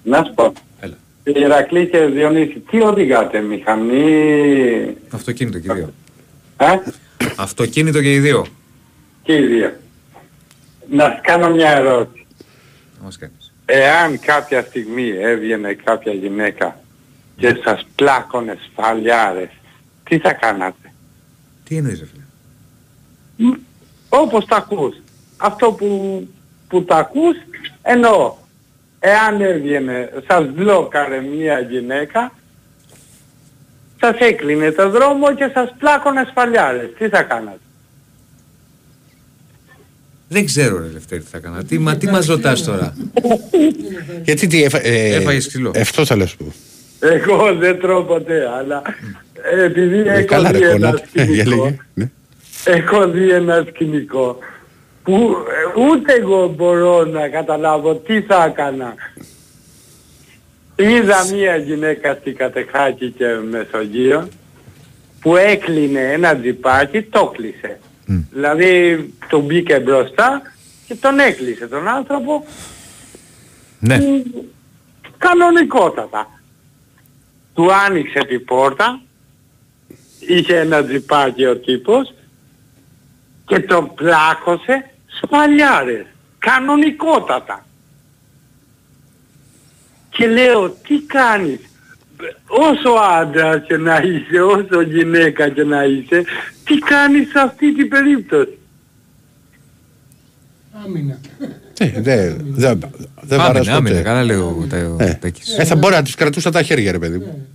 Να 0.03 0.23
σου 0.23 0.33
πω. 0.33 0.53
Έλα. 0.79 0.95
Ηρακλή 1.23 1.89
και 1.89 1.99
Διονύση, 2.05 2.63
τι 2.69 2.81
οδηγάτε, 2.81 3.39
μηχανή... 3.39 4.97
Αυτοκίνητο 5.09 5.59
και 5.59 5.67
οι 5.71 5.75
δύο. 5.75 5.93
Ε, 6.57 6.65
Αυτοκίνητο 7.35 8.01
και 8.01 8.13
οι 8.13 8.19
δύο. 8.19 8.45
και 9.23 9.35
οι 9.35 9.45
δύο. 9.45 9.73
Να 10.89 11.03
σας 11.03 11.19
κάνω 11.21 11.49
μια 11.49 11.69
ερώτηση. 11.71 12.25
Να 12.97 13.03
μας 13.03 13.17
κάνεις. 13.17 13.53
Εάν 13.65 14.19
κάποια 14.19 14.61
στιγμή 14.61 15.09
έβγαινε 15.19 15.73
κάποια 15.73 16.13
γυναίκα 16.13 16.79
και 17.37 17.61
σας 17.63 17.87
πλάκωνε 17.95 18.57
σφαλιάρες, 18.71 19.49
τι 20.03 20.17
θα 20.17 20.33
κάνατε; 20.33 20.93
Τι 21.63 21.77
εννοείς 21.77 21.99
ρε 21.99 22.05
φίλε; 22.05 23.55
Όπως 24.09 24.45
τα 24.45 24.55
ακούς. 24.55 24.95
Αυτό 25.37 25.71
που, 25.71 26.27
που 26.67 26.83
τα 26.83 26.95
ακούς 26.95 27.35
εννοώ. 27.81 28.35
Εάν 28.99 29.41
έβγαινε, 29.41 30.09
σας 30.27 30.49
μπλόκαρε 30.51 31.21
μια 31.21 31.59
γυναίκα, 31.59 32.33
σας 33.99 34.17
έκλεινε 34.19 34.71
το 34.71 34.89
δρόμο 34.89 35.35
και 35.35 35.51
σας 35.53 35.75
πλάκωνε 35.77 36.25
σφαλιάρες. 36.29 36.89
Τι 36.97 37.09
θα 37.09 37.23
κάνατε; 37.23 37.59
Δεν 40.27 40.45
ξέρω 40.45 40.77
ρε 40.79 40.87
Λευτέρη 40.87 41.21
τι 41.21 41.29
θα 41.29 41.37
έκανα. 41.37 41.63
Τι, 41.63 41.77
μα, 41.79 41.97
τι 41.97 42.07
μας 42.07 42.25
ρωτάς 42.25 42.63
τώρα; 42.63 42.93
Γιατί 44.23 44.47
τι 44.47 44.63
έφα, 44.63 44.85
ε, 44.85 45.15
Έφαγες 45.15 45.47
ξύλο. 45.47 45.71
Αυτό 45.79 46.05
θα 46.05 46.15
λες 46.15 46.35
που. 46.35 46.53
Εγώ 46.99 47.55
δεν 47.55 47.79
τρώω 47.79 48.03
ποτέ, 48.03 48.49
αλλά 48.57 48.81
ε, 49.55 49.63
επειδή 49.63 49.99
Ε, 49.99 50.13
έχω 50.13 50.25
καλά 50.25 50.51
δει 50.51 50.59
ρε 50.59 50.69
ένα 50.69 50.89
κόνα. 50.91 51.01
Ε, 51.13 51.23
για 51.33 51.43
σκηνικό, 51.43 51.55
λέγε. 51.65 51.77
Ναι. 51.93 52.09
έχω 52.65 53.07
δει 53.07 53.29
ένα 53.29 53.65
σκηνικό 53.69 54.37
που 55.03 55.35
ε, 55.75 55.79
ούτε 55.81 56.13
εγώ 56.13 56.47
μπορώ 56.47 57.05
να 57.05 57.27
καταλάβω 57.29 57.95
τι 57.95 58.21
θα 58.21 58.43
έκανα. 58.43 58.93
Είδα 60.75 61.25
μία 61.33 61.55
γυναίκα 61.55 62.17
στη 62.19 62.31
Κατεχάκη 62.31 63.11
και 63.11 63.25
Μεσογείο 63.49 64.27
που 65.21 65.35
έκλεινε 65.35 65.99
ένα 66.11 66.35
τζιπάκι, 66.37 67.01
το 67.01 67.25
κλείσε. 67.35 67.79
Δηλαδή 68.31 68.99
τον 69.29 69.41
μπήκε 69.41 69.79
μπροστά 69.79 70.41
και 70.87 70.95
τον 70.95 71.19
έκλεισε 71.19 71.67
τον 71.67 71.87
άνθρωπο 71.87 72.45
Ναι. 73.79 73.97
κανονικότατα. 75.17 76.36
Του 77.57 77.73
άνοιξε 77.73 78.19
την 78.27 78.45
πόρτα, 78.45 79.01
είχε 80.19 80.59
ένα 80.59 80.83
τζιπάκι 80.83 81.45
ο 81.45 81.57
τύπος 81.57 82.13
και 83.45 83.59
τον 83.59 83.93
πλάκωσε 83.93 84.91
σπαλιάρες. 85.07 86.05
Κανονικότατα. 86.37 87.65
Και 90.09 90.27
λέω, 90.27 90.69
τι 90.69 90.99
κάνεις; 90.99 91.59
Όσο 92.47 92.89
άντρας 92.89 93.65
και 93.67 93.77
να 93.77 93.97
είσαι, 93.97 94.41
όσο 94.41 94.81
γυναίκα 94.81 95.49
και 95.49 95.63
να 95.63 95.83
είσαι, 95.83 96.23
τι 96.63 96.77
κάνεις 96.77 97.29
σε 97.29 97.39
αυτή 97.39 97.73
την 97.73 97.89
περίπτωση; 97.89 98.57
Άμυνα. 100.85 101.19
Ε, 101.79 101.91
Δεν 102.01 102.37
δεν- 102.47 102.79
δεν 103.21 103.39
Άμυνα, 103.39 103.53
βαράς 103.53 103.67
άμυνα, 103.67 103.89
ποτέ. 103.95 104.01
καλά 104.01 104.23
λέει 104.23 104.37
ο 104.37 104.65
Τε- 104.69 104.83
ο 104.87 104.95
Ε, 104.99 105.17
Τέκης. 105.21 105.57
ε, 105.57 105.63
θα 105.65 105.75
μπορεί 105.75 105.93
να 105.93 106.01
τις 106.01 106.15
κρατούσα 106.15 106.51
τα 106.51 106.61
χέρια 106.61 106.91
ρε 106.91 106.99
παιδί 106.99 107.17
μου. 107.17 107.47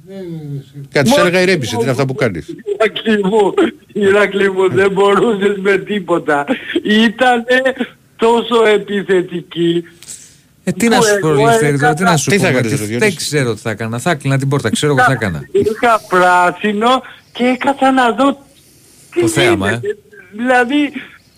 Κάτι 0.92 1.08
σε 1.08 1.20
έλεγα 1.20 1.40
ηρέμησε, 1.40 1.76
τι 1.76 1.82
είναι 1.82 1.90
αυτά 1.90 2.06
που 2.06 2.14
κάνεις. 2.14 2.46
Ηρακλή 2.78 3.24
μου, 3.24 3.54
Ηρακλή 3.92 4.50
μου, 4.52 4.70
δεν 4.70 4.90
μπορούσες 4.92 5.56
με 5.60 5.78
τίποτα. 5.78 6.44
Ήτανε 6.84 7.62
τόσο 8.16 8.66
επιθετική. 8.74 9.84
Ε, 10.64 10.72
τι 10.72 10.88
να 10.88 10.96
που 10.96 11.02
σου 11.04 11.18
πω, 11.20 11.28
εγώ 11.28 11.40
Ελευθέρη, 11.48 11.78
τώρα, 11.78 11.94
τι 11.94 12.02
να 12.02 12.16
σου 12.16 12.30
Τι 12.30 12.36
πω. 12.36 12.42
θα 12.42 12.48
μα, 12.50 12.54
κάνεις, 12.54 12.70
τι- 12.72 12.78
ρε 12.78 12.84
Διονύση; 12.84 13.08
Δεν 13.08 13.16
ξέρω 13.16 13.54
τι 13.54 13.60
θα 13.60 13.70
έκανα. 13.70 13.98
Θα 13.98 14.10
έκλεινα 14.10 14.38
την 14.38 14.48
πόρτα, 14.48 14.70
ξέρω 14.70 14.92
εγώ 14.92 15.00
τι 15.00 15.06
θα 15.06 15.12
έκανα. 15.12 15.40
Είχα 15.52 16.00
πράσινο 16.08 17.02
και 17.32 17.44
έκατσα 17.44 17.92
να 17.92 18.10
δω 18.12 18.38
τι 19.14 19.20
Το 19.20 19.28
θέαμα, 19.28 19.68
ε. 19.68 19.70
γίνεται. 19.70 19.96
Δηλαδή, 20.36 20.92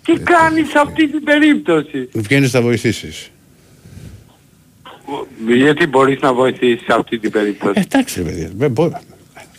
τι 0.04 0.12
κάνεις 0.12 0.68
σε 0.68 0.78
αυτή 0.78 1.08
την 1.10 1.24
περίπτωση; 1.24 2.08
Βγαίνεις 2.12 2.52
να 2.52 2.60
βοηθήσεις. 2.62 3.30
Γιατί 5.46 5.86
μπορείς 5.86 6.20
να 6.20 6.32
βοηθήσεις 6.32 6.80
σε 6.84 6.92
αυτή 6.98 7.18
την 7.18 7.30
περίπτωση; 7.30 7.72
Ε, 7.76 7.80
εντάξει 7.80 8.22
ρε 8.22 8.28
παιδί. 8.30 8.52
δεν 8.56 8.70
μπορεί. 8.70 8.92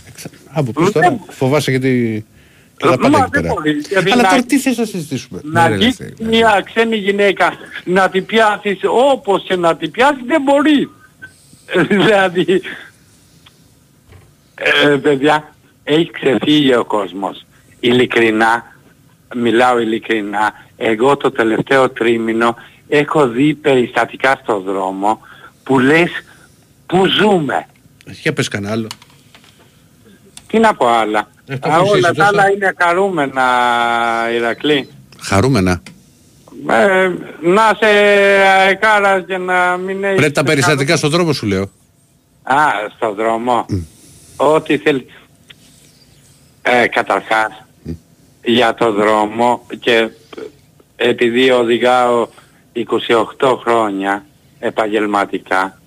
Εξα- 0.08 0.30
Από 0.52 0.72
πού 0.72 0.92
τώρα 0.92 1.20
φοβάσαι 1.30 1.70
γιατί... 1.72 2.26
Και 2.78 2.86
τα 2.86 2.90
Μα 2.90 2.98
πάντα 2.98 3.18
εκεί 3.18 3.30
δεν 3.32 3.42
πέρα. 3.42 3.54
μπορείς, 3.54 3.88
γιατί 3.88 4.12
Αλλά 4.12 4.22
να- 4.22 4.30
τώρα 4.30 4.44
τι 4.44 4.60
θες 4.60 4.78
να 4.78 4.86
συζητήσουμε; 4.86 5.40
Να 5.44 5.62
Ναι, 5.62 5.68
ρε, 5.68 5.74
αγγίξεις 5.74 6.00
Ελευθέρη, 6.00 6.30
μια 6.30 6.62
ξένη 6.66 6.96
γυναίκα 6.96 7.54
να 7.84 8.10
την 8.10 8.26
πιάσεις 8.26 8.80
όπως 8.84 9.44
και 9.48 9.56
να 9.56 9.76
την 9.76 9.92
πιάσεις 9.92 10.24
δεν 10.26 10.42
μπορεί. 10.42 10.90
Ε, 11.66 11.84
δηλαδή, 11.84 12.62
ε, 14.56 14.88
παιδιά, 14.96 15.56
έχει 15.84 16.12
ξεφύγει 16.12 16.76
ο 16.76 16.86
κόσμος. 16.86 17.46
Ειλικρινά, 17.80 18.75
μιλάω 19.36 19.80
ειλικρινά, 19.80 20.54
εγώ 20.78 21.18
το 21.18 21.32
τελευταίο 21.32 21.90
τρίμηνο 21.90 22.56
έχω 22.88 23.28
δει 23.28 23.54
περιστατικά 23.54 24.40
στο 24.44 24.60
δρόμο 24.60 25.22
που 25.64 25.80
λες 25.80 26.12
που 26.86 27.06
ζούμε; 27.06 27.66
Για 28.06 28.34
πες 28.34 28.48
κανένα 28.48 28.74
άλλο. 28.74 28.88
Τι 30.48 30.60
να 30.60 30.74
πω 30.76 30.88
άλλα. 30.88 31.28
Ε, 31.48 31.58
το 31.58 31.70
Α, 31.70 31.76
αφήσεις 31.76 31.94
όλα 31.94 32.08
τα 32.08 32.14
τόσο. 32.14 32.28
άλλα 32.28 32.52
είναι 32.52 32.74
χαρούμενα, 32.78 33.44
Ηρακλή. 34.36 34.90
Χαρούμενα. 35.22 35.82
Ε, 36.70 37.12
να 37.42 37.74
σε 37.80 37.86
αεκάρα 37.86 39.22
και 39.22 39.38
να 39.38 39.78
μην 39.78 40.04
έχεις... 40.04 40.18
Πρέπει 40.18 40.32
τα 40.32 40.44
περιστατικά 40.44 40.96
στον 40.98 41.10
δρόμο 41.10 41.34
σου 41.34 41.46
λέω. 41.46 41.70
Α, 42.44 42.56
στο 42.96 43.14
δρόμο. 43.14 43.66
Ό,τι 44.36 44.78
θέλει. 44.78 45.06
Ε, 46.62 46.88
καταρχάς, 46.88 47.65
για 48.46 48.74
το 48.74 48.92
δρόμο 48.92 49.66
και 49.80 50.10
επειδή 50.96 51.52
οδηγάω 51.52 52.28
28 53.40 53.58
χρόνια 53.64 54.26
επαγγελματικά, 54.60 55.80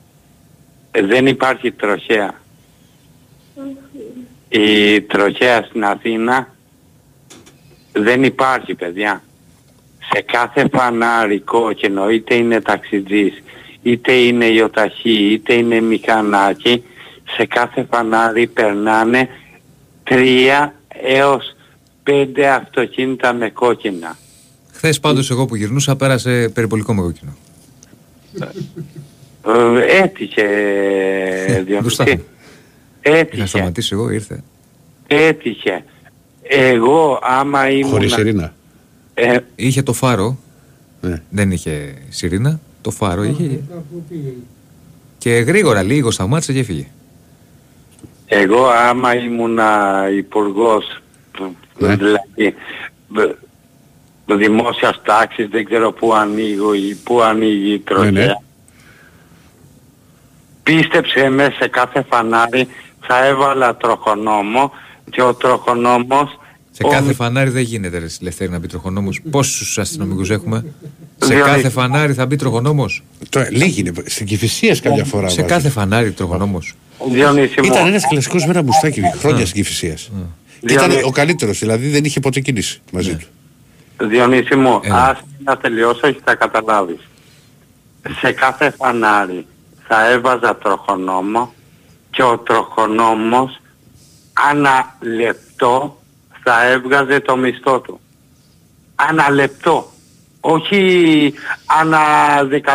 ε, 0.90 1.02
δεν 1.02 1.26
υπάρχει 1.26 1.72
τροχέα. 1.72 2.34
Η 4.48 5.00
τροχέα 5.00 5.62
στην 5.62 5.84
Αθήνα 5.84 6.54
δεν 7.92 8.24
υπάρχει 8.24 8.74
παιδιά. 8.74 9.22
Σε 10.12 10.20
κάθε 10.20 10.68
φανάρι 10.72 11.40
κόκκινο, 11.40 12.10
είτε 12.10 12.34
είναι 12.34 12.60
ταξιτζής, 12.60 13.42
είτε 13.82 14.12
είναι 14.12 14.46
ιοταχή, 14.46 15.32
είτε 15.32 15.54
είναι 15.54 15.80
μηχανάκι, 15.80 16.84
σε 17.36 17.46
κάθε 17.46 17.86
φανάρι 17.90 18.46
περνάνε 18.46 19.28
τρία 20.04 20.74
έως 20.88 21.56
πέντε 22.12 22.48
αυτοκίνητα 22.48 23.32
με 23.32 23.50
κόκκινα. 23.50 24.16
Χθες 24.72 25.00
πάντως 25.00 25.30
εγώ 25.30 25.46
που 25.46 25.56
γυρνούσα 25.56 25.96
πέρασε 25.96 26.48
περιπολικό 26.54 26.94
με 26.94 27.02
κόκκινο. 27.02 27.36
Ε, 29.46 30.02
έτυχε, 30.02 30.44
Μπροστά 31.80 32.04
Διονύση. 32.04 32.16
μου. 32.16 32.24
Είχα 33.02 33.16
Έτυχε, 33.16 33.46
σταματήσει 33.46 33.90
εγώ, 33.94 34.10
ήρθε. 34.10 34.42
έτυχε. 35.06 35.84
Εγώ 36.42 37.18
άμα 37.22 37.70
ήμουν... 37.70 37.90
Χωρίς 37.90 38.16
ειρήνα. 38.16 38.54
Ε, 39.14 39.38
Είχε 39.54 39.82
το 39.82 39.92
φάρο. 39.92 40.38
Ναι. 41.00 41.22
Δεν 41.30 41.50
είχε 41.50 41.94
σιρήνα. 42.08 42.60
Το 42.82 42.90
φάρο 42.90 43.22
είχε. 43.24 43.60
Και 45.18 45.30
γρήγορα 45.30 45.82
λίγο 45.82 46.10
σταμάτησε 46.10 46.52
και 46.52 46.58
έφυγε. 46.58 46.86
Εγώ 48.26 48.66
άμα 48.66 49.14
ήμουν 49.14 49.58
υπουργός, 50.18 51.02
Ναι. 51.78 51.96
δηλαδή 51.96 52.54
β- 53.08 54.36
δημόσιας 54.38 55.00
τάξης, 55.04 55.48
δεν 55.48 55.64
ξέρω 55.64 55.92
πού 55.92 56.14
ανοίγω 56.14 56.74
ή 56.74 56.94
πού 57.04 57.22
ανοίγει 57.22 57.72
η 57.72 57.78
τροχέα. 57.78 58.10
Ναι, 58.10 58.24
ναι. 58.24 58.34
Πίστεψε 60.62 61.28
με 61.28 61.54
σε 61.58 61.68
κάθε 61.68 62.04
φανάρι 62.10 62.68
θα 63.00 63.26
έβαλα 63.26 63.76
τροχονόμο 63.76 64.72
και 65.10 65.22
ο 65.22 65.34
τροχονόμος 65.34 66.38
Σε 66.70 66.82
ο- 66.86 66.88
κάθε 66.88 67.12
φανάρι 67.12 67.50
δεν 67.50 67.62
γίνεται 67.62 67.98
ρε 67.98 68.06
Λευτέρη 68.20 68.50
να 68.50 68.58
μπει 68.58 68.66
τροχονόμος. 68.66 69.20
Πόσους 69.30 69.78
αστυνομικούς 69.78 70.30
έχουμε; 70.30 70.64
Σε 71.18 71.34
Διονύση. 71.34 71.50
κάθε 71.50 71.68
φανάρι 71.68 72.12
θα 72.12 72.26
μπει 72.26 72.36
τροχονόμος; 72.36 73.02
Τώρα, 73.28 73.48
λίγη 73.50 73.80
είναι. 73.80 73.92
Στην 74.06 74.26
Κηφισίας 74.26 74.80
κάποια 74.80 75.04
φορά. 75.04 75.28
Σε 75.28 75.34
βάζω. 75.42 75.54
κάθε 75.54 75.68
φανάρι 75.68 76.10
τροχονόμος. 76.12 76.74
Διονύση 77.10 77.60
μου, 77.60 77.66
Ήταν 77.66 77.86
ένας 77.86 78.06
κλασικός 78.08 78.44
με 78.44 78.50
ένα 78.50 78.62
μουστάκι 78.62 79.00
χρόνια 79.18 79.46
στην 79.46 79.62
Κηφισίας. 79.62 80.10
Και 80.60 80.72
ήταν 80.72 80.86
Διονύση. 80.88 81.08
ο 81.08 81.10
καλύτερος, 81.10 81.58
δηλαδή 81.58 81.88
δεν 81.88 82.04
είχε 82.04 82.20
ποτέ 82.20 82.40
κίνηση 82.40 82.80
μαζί 82.92 83.16
του. 83.16 83.26
Διονύση 84.08 84.54
μου, 84.56 84.80
Έλα. 84.82 85.04
ας 85.08 85.18
να 85.44 85.56
τελειώσω 85.56 86.10
και 86.12 86.20
θα 86.24 86.34
καταλάβεις. 86.34 87.00
Σε 88.20 88.32
κάθε 88.32 88.70
φανάρι 88.70 89.46
θα 89.88 90.10
έβαζα 90.10 90.56
τροχονόμο 90.56 91.52
και 92.10 92.22
ο 92.22 92.38
τροχονόμος 92.38 93.60
ανά 94.50 94.96
λεπτό 95.00 96.00
θα 96.42 96.66
έβγαζε 96.66 97.20
το 97.20 97.36
μισθό 97.36 97.80
του. 97.80 98.00
Ανά 98.94 99.30
λεπτό. 99.30 99.92
Όχι 100.40 101.34
ανά 101.80 101.98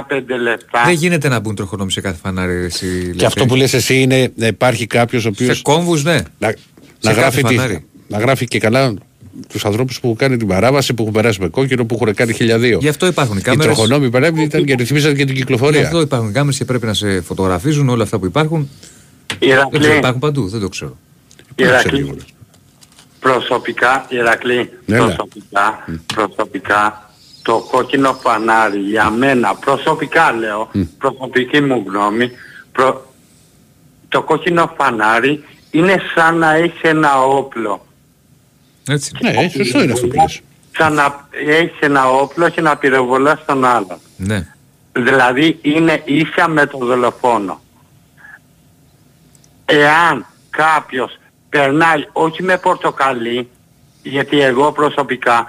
15 0.09 0.37
λεπτά. 0.41 0.83
Δεν 0.85 0.93
γίνεται 0.93 1.27
να 1.27 1.39
μπουν 1.39 1.55
τροχονόμοι 1.55 1.91
σε 1.91 2.01
κάθε 2.01 2.17
φανάρι. 2.23 2.59
ρε, 2.59 2.65
Εσύ, 2.65 2.85
Και 2.87 2.95
Λευτέρη. 3.05 3.25
αυτό 3.25 3.45
που 3.45 3.55
λες 3.55 3.73
εσύ 3.73 4.01
είναι 4.01 4.31
να 4.35 4.47
υπάρχει 4.47 4.87
κάποιος 4.87 5.25
ο 5.25 5.33
Σε 5.35 5.43
οποίος 5.43 5.61
κόμβους, 5.61 6.03
ναι. 6.03 6.17
να, 6.39 6.53
να, 7.03 7.09
κάθε 7.09 7.21
γράφει 7.21 7.41
τη- 7.43 7.55
φανάρι. 7.55 7.85
να 8.07 8.17
γράφει 8.17 8.45
και 8.47 8.59
καλά 8.59 8.93
τους 9.49 9.65
ανθρώπους 9.65 9.99
που 9.99 10.05
έχουν 10.07 10.17
κάνει 10.17 10.37
την 10.37 10.47
παράβαση, 10.47 10.93
που 10.93 11.01
έχουν 11.01 11.13
περάσει 11.13 11.41
με 11.41 11.47
κόκκινο, 11.47 11.85
που 11.85 11.97
έχουν 12.01 12.13
κάνει 12.13 12.33
χιλιαδίο. 12.33 12.77
Γι' 12.81 12.87
αυτό 12.87 13.05
υπάρχουν 13.05 13.35
οι 13.35 13.39
Οι 13.41 13.43
κάμερες. 13.43 13.65
τροχονόμοι 13.75 14.09
παρέμβοι 14.09 14.41
ήταν 14.43 14.65
και 14.65 14.73
ρυθμίζαν 14.75 15.15
και 15.15 15.25
την 15.25 15.33
Γι' 15.35 15.39
κυκλοφορία. 15.41 15.81
αυτό 15.81 16.01
υπάρχουν 16.01 16.31
κάμερες 16.33 16.57
και 16.57 16.65
πρέπει 16.65 16.85
να 16.85 16.93
σε 16.93 17.21
φωτογραφίζουν 17.21 17.89
όλα 17.89 18.03
αυτά 18.03 18.19
που 18.19 18.25
υπάρχουν. 18.25 18.69
Δεν 19.27 19.37
ξέρω, 19.39 19.69
Ηρακλή, 19.71 19.97
υπάρχουν 19.97 20.19
παντού, 20.19 20.47
δεν 20.47 20.59
το 20.59 20.69
ξέρω. 20.69 20.97
Ηρακλή, 21.55 22.15
προσωπικά, 23.19 24.05
Ηρακλή, 24.09 24.69
Έλα. 24.85 25.05
προσωπικά, 25.05 25.85
προσωπικά, 26.15 27.09
το 27.41 27.67
κόκκινο 27.71 28.13
φανάρι 28.21 28.79
για 28.79 29.09
μένα, 29.09 29.55
προσωπικά 29.55 30.31
λέω, 30.31 30.69
προσωπική 30.97 31.61
μου 31.61 31.83
γνώμη, 31.87 32.29
προ- 32.71 33.13
το 34.07 34.21
κόκκινο 34.21 34.73
φανάρι 34.77 35.43
είναι 35.73 36.01
σαν 36.15 36.37
να 36.37 36.53
έχει 36.53 36.87
ένα 36.87 37.23
όπλο. 37.23 37.85
Έτσι. 38.87 39.11
Ναι, 39.21 39.49
σωστό 39.49 39.83
είναι 39.83 39.93
αυτό 39.93 40.07
που 40.07 40.15
λες. 40.15 40.41
Σαν 40.77 40.93
να 40.93 41.27
έχει 41.47 41.73
ένα 41.79 42.09
όπλο 42.09 42.49
και 42.49 42.61
να 42.61 42.77
πυροβολάς 42.77 43.45
τον 43.45 43.65
άλλον. 43.65 43.97
Ναι. 44.17 44.47
Δηλαδή 44.91 45.59
είναι 45.61 46.01
ίσα 46.05 46.47
με 46.47 46.65
τον 46.65 46.85
δολοφόνο. 46.85 47.61
Εάν 49.65 50.25
κάποιος 50.49 51.17
περνάει 51.49 52.05
όχι 52.11 52.43
με 52.43 52.57
πορτοκαλί, 52.57 53.49
γιατί 54.03 54.41
εγώ 54.41 54.71
προσωπικά 54.71 55.45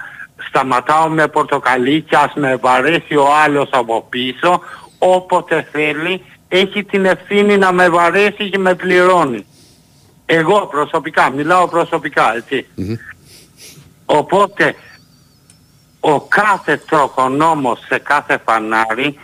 σταματάω 0.47 1.09
με 1.09 1.27
πορτοκαλί 1.27 2.01
και 2.01 2.15
ας 2.15 2.33
με 2.35 2.55
βαρέσει 2.55 3.15
ο 3.15 3.27
άλλος 3.43 3.69
από 3.71 4.05
πίσω, 4.09 4.61
όποτε 4.99 5.67
θέλει 5.71 6.21
έχει 6.47 6.83
την 6.83 7.05
ευθύνη 7.05 7.57
να 7.57 7.71
με 7.71 7.89
βαρέσει 7.89 8.49
και 8.49 8.57
με 8.57 8.75
πληρώνει. 8.75 9.45
Εγώ 10.25 10.67
προσωπικά, 10.67 11.29
μιλάω 11.29 11.67
προσωπικά, 11.67 12.35
έτσι. 12.35 12.67
Οπότε 14.05 14.75
ο 15.99 16.21
κάθε 16.21 16.77
τροχονόμος 16.77 17.79
σε 17.87 17.97
κάθε 17.97 18.41
φανάρι 18.45 19.19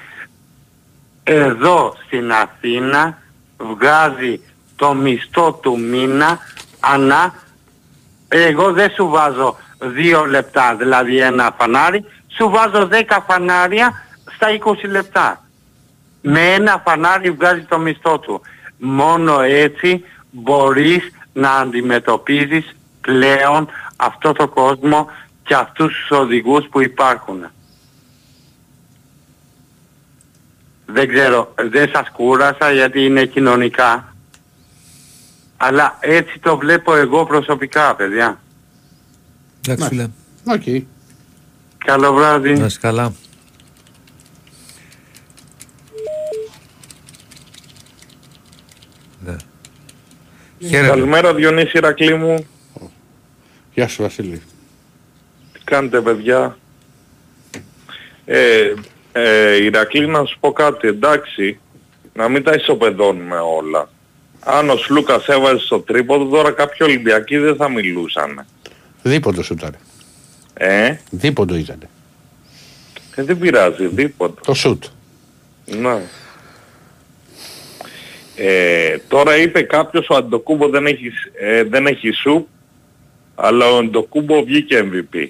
εδώ 1.23 1.95
στην 2.05 2.31
Αθήνα 2.31 3.17
βγάζει 3.57 4.39
το 4.75 4.93
μισθό 4.93 5.53
του 5.53 5.79
μήνα 5.79 6.39
ανά 6.79 7.33
εγώ 8.27 8.71
δεν 8.71 8.91
σου 8.91 9.07
βάζω 9.07 9.57
δύο 9.79 10.25
λεπτά 10.25 10.75
δηλαδή 10.75 11.19
ένα 11.19 11.55
φανάρι 11.57 12.05
σου 12.27 12.49
βάζω 12.49 12.87
δέκα 12.87 13.25
φανάρια 13.27 13.93
στα 14.41 14.47
20 14.85 14.89
λεπτά. 14.89 15.43
Με 16.21 16.53
ένα 16.53 16.81
φανάρι 16.85 17.31
βγάζει 17.31 17.61
το 17.61 17.79
μισθό 17.79 18.19
του. 18.19 18.41
Μόνο 18.77 19.41
έτσι 19.41 20.03
μπορείς 20.31 21.11
να 21.33 21.51
αντιμετωπίζεις 21.51 22.75
πλέον 23.01 23.67
αυτό 23.95 24.31
το 24.31 24.47
κόσμο 24.47 25.07
και 25.43 25.55
αυτούς 25.55 25.93
τους 25.93 26.17
οδηγούς 26.17 26.67
που 26.71 26.81
υπάρχουν 26.81 27.45
Δεν 30.93 31.07
ξέρω, 31.07 31.53
δεν 31.71 31.89
σας 31.93 32.09
κούρασα 32.11 32.71
γιατί 32.71 33.05
είναι 33.05 33.25
κοινωνικά. 33.25 34.15
Αλλά 35.57 35.97
έτσι 35.99 36.39
το 36.39 36.57
βλέπω 36.57 36.95
εγώ 36.95 37.25
προσωπικά, 37.25 37.95
παιδιά. 37.95 38.39
Εντάξει, 39.67 39.87
φίλε. 39.87 40.09
Οκ. 40.45 40.85
Καλό 41.77 42.13
βράδυ. 42.13 42.53
Να 42.53 42.65
είσαι 42.65 42.79
καλά. 42.81 43.13
Ναι. 49.19 49.35
Χαίρετε. 50.67 50.87
Καλημέρα 50.87 51.33
Διονύση 51.33 51.77
Ηρακλή 51.77 52.13
μου. 52.15 52.47
Γεια 53.73 53.87
σου 53.87 54.01
Βασίλη. 54.01 54.41
Τι 55.53 55.59
κάνετε 55.63 56.01
παιδιά; 56.01 56.57
Ε, 58.25 58.73
ε, 59.11 59.63
Ηρακλή 59.63 60.07
να 60.07 60.25
σου 60.25 60.37
πω 60.39 60.51
κάτι 60.51 60.87
εντάξει. 60.87 61.59
Να 62.13 62.29
μην 62.29 62.43
τα 62.43 62.53
ισοπεδώνουμε 62.53 63.35
όλα. 63.39 63.89
Αν 64.39 64.69
ο 64.69 64.77
Σλούκας 64.77 65.27
έβαζε 65.27 65.59
στο 65.65 65.79
τρίποδο 65.79 66.25
τώρα 66.25 66.51
κάποιοι 66.51 66.77
Ολυμπιακοί 66.81 67.37
δεν 67.37 67.55
θα 67.55 67.69
μιλούσαν. 67.69 68.45
Δίποντο 69.03 69.43
σου 69.43 69.53
ήταν. 69.53 69.75
Ε, 70.53 70.95
Δίποντο 71.09 71.55
ήταν. 71.55 71.77
ε 73.15 73.23
δεν 73.23 73.37
πειράζει, 73.37 73.87
δίποτε. 73.87 74.41
Το 74.45 74.53
σουτ. 74.53 74.83
Ναι. 75.65 76.01
Ε, 78.43 78.97
τώρα 79.07 79.37
είπε 79.37 79.61
κάποιος 79.61 80.07
ο 80.09 80.15
Αντοκούμπο 80.15 80.69
δεν 80.69 80.85
έχει, 80.85 81.11
ε, 81.39 81.63
δεν 81.63 81.85
έχει 81.87 82.11
σουπ, 82.11 82.47
αλλά 83.35 83.65
ο 83.71 83.77
Αντοκούμπο 83.77 84.43
βγήκε 84.43 84.85
MVP. 84.91 85.27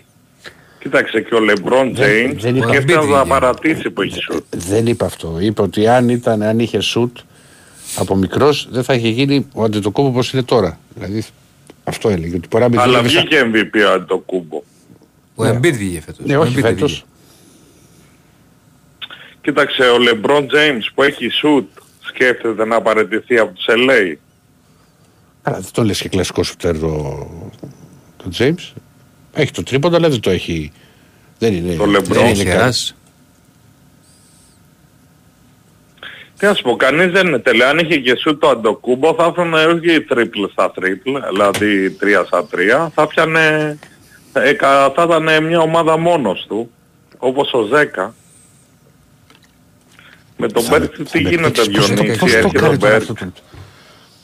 Κοίταξε 0.79 1.21
και 1.21 1.35
ο 1.35 1.39
Λεμπρόν 1.39 1.95
Δεν- 1.95 2.31
James 2.31 2.35
δεν 2.39 2.55
είπα- 2.55 2.67
σκέφτεται 2.67 3.05
να 3.05 3.11
τα 3.17 3.25
παρατήσει 3.25 3.89
που 3.89 4.01
έχει 4.01 4.19
σουτ. 4.21 4.43
Δεν 4.49 4.87
είπα 4.87 5.05
αυτό. 5.05 5.37
Είπε 5.41 5.61
ότι 5.61 5.87
αν, 5.87 6.09
ήταν, 6.09 6.41
αν 6.41 6.59
είχε 6.59 6.79
σουτ 6.79 7.17
από 7.97 8.15
μικρός 8.15 8.67
δεν 8.71 8.83
θα 8.83 8.93
είχε 8.93 9.07
γίνει 9.09 9.47
ο 9.53 9.63
Αντετοκούμπο 9.63 10.07
όπως 10.07 10.33
είναι 10.33 10.43
τώρα. 10.43 10.79
Δηλαδή 10.95 11.23
αυτό 11.83 12.09
έλεγε. 12.09 12.35
Ότι 12.35 12.47
μπορεί 12.47 12.63
να 12.63 12.69
μην 12.69 12.79
Αλλά 12.79 12.87
δούλευε 13.01 13.09
σαν- 13.09 13.27
βγήκε 13.27 13.41
MVP 13.53 13.87
ο 13.89 13.91
Αντοκούμπο. 13.91 14.63
Ο 15.35 15.43
Embiid 15.47 15.73
βγήκε 15.73 16.01
φέτος. 16.01 16.25
Ναι, 16.25 16.37
Ο 16.37 16.41
όχι 16.41 16.51
Embiid 16.57 16.61
δεν 16.61 16.73
φέτος. 16.73 16.91
βγήκε. 16.91 17.05
Κοίταξε 19.41 19.83
ο 19.83 19.97
Λεμπρόν 19.97 20.47
James 20.51 20.81
που 20.95 21.03
έχει 21.03 21.29
σουτ 21.29 21.67
σκέφτεται 22.13 22.65
να 22.65 22.81
παραιτηθεί 22.81 23.37
από 23.37 23.53
τους 23.53 23.65
LA. 23.69 24.15
Άρα 25.43 25.59
δεν 25.59 25.69
το 25.73 25.83
λες 25.83 26.01
και 26.01 26.09
κλασικό 26.09 26.43
σουτέρ 26.43 26.79
το, 26.79 27.27
το 28.17 28.25
James. 28.37 28.73
Έχει 29.33 29.51
το 29.51 29.63
τρίποντα 29.63 29.95
αλλά 29.97 30.09
δεν 30.09 30.19
το 30.19 30.29
έχει. 30.29 30.71
Δεν 31.39 31.53
είναι. 31.53 31.73
Το 31.75 31.85
δεν 31.85 32.03
LeBron. 32.03 32.15
είναι 32.17 32.33
Χεράς. 32.33 32.95
Τι 36.37 36.45
να 36.47 36.53
σου 36.53 36.63
πω, 36.63 36.75
κανείς 36.75 37.11
δεν 37.11 37.27
είναι 37.27 37.39
τέλειο. 37.39 37.67
Αν 37.67 37.77
είχε 37.77 37.97
και 37.97 38.15
σουτ 38.15 38.41
το 38.41 38.49
Αντοκούμπο 38.49 39.13
θα 39.13 39.25
έφερνε 39.25 39.63
όχι 39.65 40.01
τρίπλ 40.01 40.43
στα 40.51 40.71
τρίπλ, 40.71 41.11
δηλαδή 41.31 41.97
3 42.01 42.23
στα 42.25 42.47
3. 42.85 42.89
Θα 42.93 43.07
πιανε, 43.07 43.77
ε, 44.33 44.53
κα- 44.53 44.91
θα 44.95 45.03
ήταν 45.03 45.43
μια 45.45 45.59
ομάδα 45.59 45.97
μόνος 45.97 46.45
του, 46.47 46.71
όπως 47.17 47.53
ο 47.53 47.61
Ζέκα. 47.63 48.13
Με 50.41 50.47
τον 50.47 50.63
Μπέρκ 50.69 50.95
τι 51.11 51.19
γίνεται 51.19 51.61
Διονύση, 51.61 52.35
έρχεται 52.35 52.65
ο 52.67 52.75
Μπέρκ. 52.79 53.03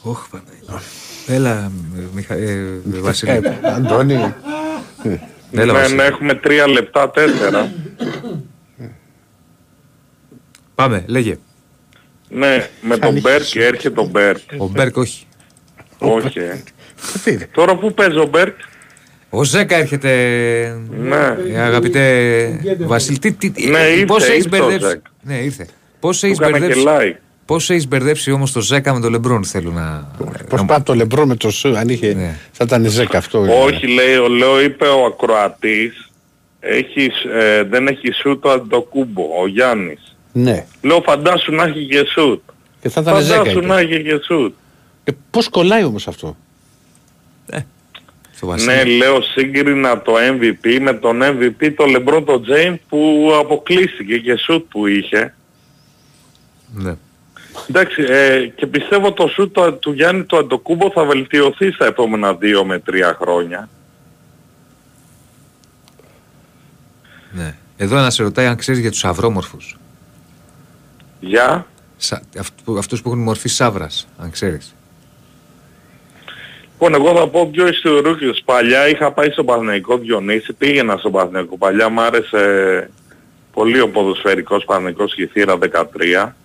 Ωχ, 0.02 0.28
Παναγία. 0.30 0.82
Έλα, 1.28 1.72
Μιχα... 2.14 2.34
ε, 2.34 2.80
Βασίλη. 2.86 3.32
Ε, 3.32 3.42
Αντώνη. 3.76 4.14
Έλα, 4.14 4.34
Ναι, 5.52 5.72
Βασίλη. 5.72 5.96
ναι, 5.96 6.04
έχουμε 6.04 6.34
τρία 6.36 6.68
λεπτά, 6.68 7.10
τέσσερα. 7.12 7.72
Πάμε, 10.76 11.04
λέγε. 11.08 11.38
Ναι, 12.30 12.68
με 12.82 12.98
τον 12.98 13.20
Μπέρκ 13.20 13.56
έρχεται 13.56 14.00
ο 14.00 14.06
Μπέρκ. 14.06 14.40
Ο 14.58 14.68
Μπέρκ 14.68 14.98
όχι. 14.98 15.26
Όχι. 15.98 16.40
ε. 16.40 17.38
Τώρα 17.52 17.78
που 17.78 17.94
παίζει 17.94 18.18
ο 18.18 18.26
Μπέρκ, 18.26 18.56
Ο 19.30 19.44
Ζέκα 19.44 19.76
έρχεται. 19.76 20.10
Ναι. 20.90 21.36
Ε, 21.54 21.60
αγαπητέ 21.60 22.76
Βασίλη, 22.80 23.20
τι, 23.20 23.32
τι, 23.34 23.50
τι- 23.52 23.68
Ναι, 23.70 23.80
ήρθε, 23.80 24.06
πώς 24.06 24.24
έχεις 24.28 24.44
ήρθε 24.46 24.58
ο 24.58 24.60
μπερδέψει. 24.68 24.88
Ζέκα. 24.88 25.10
Ναι, 25.22 25.36
ήρθε. 25.36 25.68
Πώς 26.00 26.24
έχεις 26.24 26.40
έκανε 26.40 26.60
και 26.60 26.60
μπερδέψει. 26.60 26.84
like. 26.88 27.22
Πώς 27.46 27.70
έχεις 27.70 27.88
μπερδέψει 27.88 28.32
όμως 28.32 28.52
το 28.52 28.62
Ζέκα 28.62 28.94
με 28.94 29.00
τον 29.00 29.12
Λεμπρόν 29.12 29.44
θέλω 29.44 29.72
να... 29.72 30.12
Πώς 30.50 30.66
πάει 30.66 30.82
το 30.82 30.94
λεμπρό 30.96 31.26
με 31.26 31.36
το 31.36 31.50
σου, 31.50 31.78
αν 31.78 31.90
είχε. 31.90 32.14
Ναι. 32.14 32.38
Θα 32.52 32.64
ήταν 32.68 32.86
ζέκα 32.86 33.18
αυτό. 33.18 33.64
Όχι, 33.64 33.88
λέει, 33.88 34.16
ο 34.16 34.28
λέω, 34.28 34.62
είπε 34.62 34.86
ο 34.86 35.06
ακροατής, 35.06 36.12
έχει, 36.60 37.12
ε, 37.38 37.64
δεν 37.64 37.88
έχει 37.88 38.12
σούτ 38.12 38.42
το 38.42 38.50
Αντοκούμπο, 38.50 39.24
ο 39.42 39.48
Γιάννης. 39.48 40.16
Ναι. 40.34 40.66
Λέω, 40.82 41.02
φαντάσου 41.06 41.52
να 41.52 41.64
έχει 41.64 41.86
και 41.86 42.06
σούτ. 42.14 42.42
Και 42.82 42.90
θα 42.90 43.02
ήταν 43.02 43.22
ζέκα. 43.22 43.38
Φαντάσου 43.38 43.58
είπε. 43.58 43.68
να 43.68 43.80
έχει 43.80 44.04
και 44.04 44.20
σούτ. 44.26 44.54
Ε, 45.04 45.12
πώς 45.30 45.50
κολλάει 45.50 45.84
όμως 45.84 46.08
αυτό; 46.08 46.38
Στο 48.36 48.48
Βασίλη. 48.48 48.76
Ναι, 48.76 48.84
λέω, 48.84 49.22
σύγκρινα 49.22 50.02
το 50.02 50.14
MVP 50.14 50.80
με 50.82 50.94
τον 50.94 51.22
MVP 51.24 51.74
το 51.76 51.84
LeBron 51.88 52.24
το 52.26 52.42
James 52.48 52.76
που 52.90 53.32
αποκλείστηκε 53.40 54.18
και 54.18 54.36
σούτ 54.36 54.66
που 54.70 54.88
είχε. 54.88 55.34
Ναι. 56.74 56.96
Εντάξει, 57.70 58.02
ε, 58.10 58.46
και 58.56 58.68
πιστεύω 58.68 59.14
το 59.14 59.28
σούτ 59.28 59.54
το- 59.54 59.74
του 59.74 59.92
Γιάννη 59.92 60.24
του 60.24 60.38
Αντοκούμπο 60.38 60.92
θα 60.92 61.06
βελτιωθεί 61.06 61.72
στα 61.72 61.86
επόμενα 61.86 62.34
δύο 62.36 62.66
με 62.66 62.80
τρία 62.80 63.18
χρόνια. 63.22 63.70
ναι. 67.32 67.56
Εδώ 67.78 67.98
ένας 67.98 68.14
σε 68.14 68.24
ρωτάει 68.24 68.46
αν 68.46 68.56
ξέρεις 68.56 68.82
για 68.82 68.92
τους 68.92 69.06
αυρόμορφους. 69.06 69.78
Για; 71.20 71.66
Σα, 71.98 72.16
αυτού- 72.40 72.78
αυτούς 72.78 73.02
που 73.02 73.10
έχουν 73.10 73.22
μορφή 73.22 73.50
σάβρας, 73.50 74.08
αν 74.18 74.32
ξέρεις. 74.32 74.76
Λοιπόν, 76.72 76.94
εγώ 76.94 77.16
θα 77.20 77.28
πω 77.28 77.48
πιο 77.52 77.68
ιστορούκιος. 77.68 78.42
Παλιά 78.46 78.88
είχα 78.88 79.12
πάει 79.12 79.30
στο 79.30 79.44
Παναθηναϊκό 79.44 79.98
Διονύση, 79.98 80.54
πήγαινα 80.54 80.98
στο 80.98 81.10
Παναθηναϊκό. 81.10 81.58
Παλιά 81.58 81.90
μου 81.90 82.02
άρεσε 82.02 82.90
πολύ 83.54 83.80
ο 83.82 83.90
ποδοσφαιρικός 83.90 84.66
Παναθηναϊκός 84.66 85.12
στη 85.12 85.26
θύρα 85.26 85.58
13. 85.58 86.36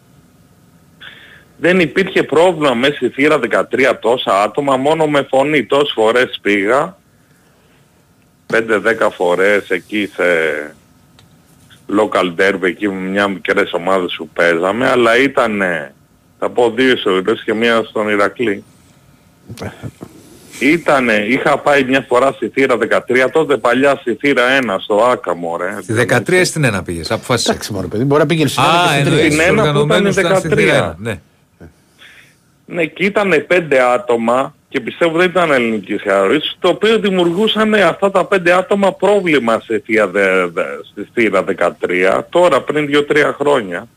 Δεν 1.64 1.80
υπήρχε 1.80 2.22
πρόβλημα 2.22 2.74
μέσα 2.74 2.94
στη 2.94 3.08
θύρα 3.08 3.38
13 3.38 3.62
τόσα 4.00 4.42
άτομα, 4.42 4.76
μόνο 4.76 5.06
με 5.06 5.26
φωνή. 5.30 5.64
Τόσες 5.64 5.92
φορές 5.94 6.38
πήγα, 6.42 6.96
5-10 8.52 9.10
φορές 9.10 9.70
εκεί 9.70 10.10
σε 10.14 10.24
local 11.98 12.34
derby, 12.40 12.62
εκεί 12.62 12.88
με 12.88 13.08
μια 13.08 13.28
μικρές 13.28 13.72
ομάδες 13.72 14.14
που 14.16 14.28
παίζαμε, 14.28 14.88
αλλά 14.88 15.16
ήταν, 15.18 15.62
θα 16.38 16.48
πω 16.50 16.70
δύο 16.70 16.92
ιστορίες 16.92 17.42
και 17.44 17.54
μία 17.54 17.82
στον 17.88 18.08
Ηρακλή. 18.08 18.64
Ήτανε, 20.60 21.14
είχα 21.28 21.58
πάει 21.58 21.84
μια 21.84 22.04
φορά 22.08 22.32
στη 22.32 22.48
θύρα 22.48 22.76
13, 22.76 23.30
τότε 23.32 23.56
παλιά 23.56 23.96
στη 24.00 24.14
θύρα 24.14 24.42
1 24.62 24.76
στο 24.80 24.94
Άκαμο 24.94 25.56
ρε. 25.56 25.76
Στη 25.82 26.06
13 26.28 26.40
στην 26.44 26.64
ένα 26.64 26.82
πήγες, 26.82 27.10
αποφάσισε. 27.10 27.50
Εντάξει, 27.50 27.72
μωρέ 27.72 27.86
παιδί, 27.86 28.04
μπορεί 28.04 28.20
να 28.20 28.26
πήγαινε 28.26 28.48
στην 28.48 28.62
Α, 28.62 28.66
άλλη 28.66 28.88
και 28.88 28.92
στην 28.92 29.06
εννοείς, 29.06 29.20
τρίτη. 29.20 29.34
Στην 29.34 29.46
ένα 29.52 29.62
που 29.62 29.68
οργανωμένους 29.68 30.16
ήταν 30.16 30.30
ήταν 30.30 30.38
στη 30.38 30.48
13. 30.48 30.56
θύρα 30.56 30.74
ένα, 30.76 30.96
Ναι. 30.98 31.20
Ναι, 32.72 32.84
και 32.84 33.04
ήταν 33.04 33.44
πέντε 33.46 33.82
άτομα 33.82 34.54
και 34.68 34.80
πιστεύω 34.80 35.18
δεν 35.18 35.28
ήταν 35.28 35.50
ελληνική 35.50 35.96
θεωρήση, 35.96 36.56
το 36.58 36.68
οποίο 36.68 36.98
δημιουργούσαν 36.98 37.74
αυτά 37.74 38.10
τα 38.10 38.24
πέντε 38.24 38.52
άτομα 38.52 38.92
πρόβλημα 38.92 39.60
στη 39.60 39.78
θύρα, 39.78 40.06
δε- 40.08 40.46
δε- 40.46 40.62
στη 40.90 41.08
θύρα 41.12 41.44
13, 41.44 42.22
τώρα 42.30 42.60
πριν 42.62 42.86
δύο-τρία 42.86 43.36
χρόνια. 43.38 43.88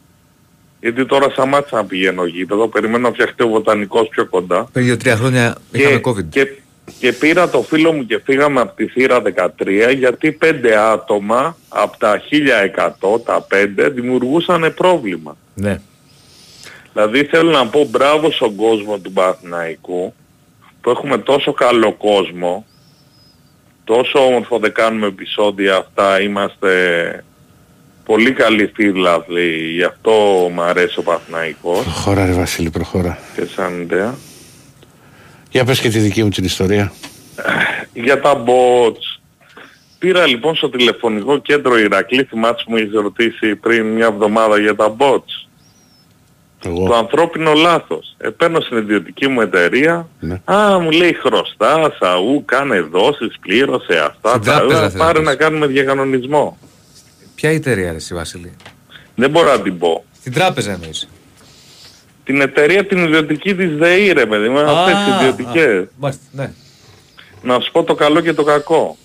Γιατί 0.80 1.06
τώρα 1.06 1.30
σταμάτησα 1.30 1.76
να 1.76 1.85
πηγαίνω 1.85 2.26
γήπεδο, 2.26 2.68
περιμένω 2.68 3.07
να 3.07 3.14
φτιαχτεί 3.14 3.43
ο 3.43 3.47
βοτανικός 3.47 4.07
πιο 4.07 4.26
κοντά. 4.26 4.68
Πριν 4.73 4.85
δύο-τρία 4.85 5.15
χρόνια 5.15 5.56
είχαμε 5.72 6.02
COVID. 6.03 6.23
Και, 6.30 6.47
και 6.99 7.11
πήρα 7.14 7.49
το 7.49 7.61
φίλο 7.61 7.91
μου 7.91 8.06
και 8.06 8.22
φύγαμε 8.26 8.61
από 8.61 8.76
τη 8.76 8.88
θύρα 8.88 9.22
13 9.22 9.95
γιατί 9.97 10.31
πέντε 10.31 10.77
άτομα 10.77 11.57
από 11.69 11.97
τα 11.97 12.22
1100, 13.11 13.22
τα 13.26 13.45
πέντε, 13.47 13.89
δημιουργούσαν 13.89 14.73
πρόβλημα. 14.76 15.38
Ναι. 15.53 15.80
Δηλαδή 16.96 17.24
θέλω 17.24 17.52
να 17.52 17.68
πω 17.68 17.88
μπράβο 17.90 18.32
στον 18.32 18.56
κόσμο 18.56 18.98
του 18.98 19.12
Παναθηναϊκού 19.12 20.14
που 20.82 20.90
έχουμε 20.90 21.18
τόσο 21.18 21.54
καλό 21.54 21.94
κόσμο, 21.94 22.66
τόσο 23.84 24.26
όμορφο 24.26 24.60
δεν 24.60 24.74
κάνουμε 24.74 25.08
επεισόδια 25.08 25.76
αυτά, 25.76 26.22
είμαστε 26.22 27.24
πολύ 28.06 28.32
καλοί 28.34 28.72
φίλαθλοι, 28.76 29.72
γι' 29.72 29.84
αυτό 29.84 30.12
μου 30.54 30.62
αρέσει 30.62 31.00
ο 31.00 31.02
Παναθηναϊκός 31.02 31.84
Προχώρα 31.84 32.26
ρε 32.26 32.32
Βασίλη, 32.32 32.70
προχώρα. 32.70 33.18
και 33.36 33.46
σαν 33.46 33.82
ιδέα. 33.82 34.16
Για 35.52 35.66
πες 35.66 35.80
και 35.80 35.90
τη 35.90 36.00
δική 36.00 36.24
μου 36.24 36.30
την 36.30 36.44
ιστορία. 36.44 36.94
Για 37.94 38.22
τα 38.22 38.44
bots. 38.46 39.20
Πήρα 40.00 40.28
λοιπόν 40.28 40.56
στο 40.56 40.70
τηλεφωνικό 40.70 41.38
κέντρο 41.38 41.78
Ηρακλή, 41.78 42.24
θυμάσαι 42.24 42.64
που 42.66 42.72
μου 42.72 42.78
είχες 42.78 43.02
ρωτήσει 43.02 43.56
πριν 43.56 43.86
μια 43.86 44.06
εβδομάδα 44.06 44.60
για 44.60 44.76
τα 44.76 44.96
bots. 44.98 45.45
Εγώ. 46.66 46.88
Το 46.88 46.96
ανθρώπινο 46.96 47.54
λάθος. 47.54 48.16
Ε, 48.18 48.30
παίρνω 48.30 48.60
στην 48.60 48.78
ιδιωτική 48.78 49.28
μου 49.28 49.42
εταιρεία. 49.42 50.08
Ναι. 50.20 50.42
Α, 50.46 50.80
μου 50.80 50.92
λέει 50.92 51.14
χρωστά, 51.14 51.92
αού, 52.00 52.44
κάνε 52.46 52.80
δόσεις, 52.80 53.36
πλήρωσε 53.42 54.00
αυτά. 54.00 54.30
Στην 54.30 54.42
τα 54.44 54.52
τράπεζα 54.52 54.78
άλλα. 54.80 54.90
θες 54.90 54.94
να 55.00 55.06
Πάρε 55.06 55.20
πεις. 55.20 55.28
να 55.28 55.36
κάνουμε 55.36 55.66
διακανονισμό. 55.68 56.58
Ποια 57.36 57.50
εταιρεία 57.50 57.90
ρε 57.92 57.96
εσύ 57.98 58.14
Βασίλη; 58.14 58.56
Δεν 59.16 59.30
μπορώ 59.30 59.52
να 59.52 59.62
την 59.62 59.78
πω. 59.78 60.04
Την 60.24 60.34
τράπεζα 60.34 60.72
εννοείς. 60.72 61.08
Την 62.24 62.42
εταιρεία 62.42 62.86
την 62.86 62.98
ιδιωτική 63.06 63.56
της 63.56 63.76
ΔΕΗ 63.78 64.12
ρε 64.12 64.26
παιδί 64.26 64.50
μου, 64.50 64.60
αυτές 64.60 64.94
Α, 64.96 65.06
τις 65.06 65.16
ιδιωτικές. 65.20 65.82
α, 65.84 65.88
Μάλιστα, 65.98 66.24
ναι. 66.32 66.52
Να 67.42 67.60
σου 67.60 67.72
πω 67.72 67.84
το 67.84 67.96
καλό 67.96 68.20
και 68.22 68.34
το 68.34 68.44
κακό. 68.44 68.98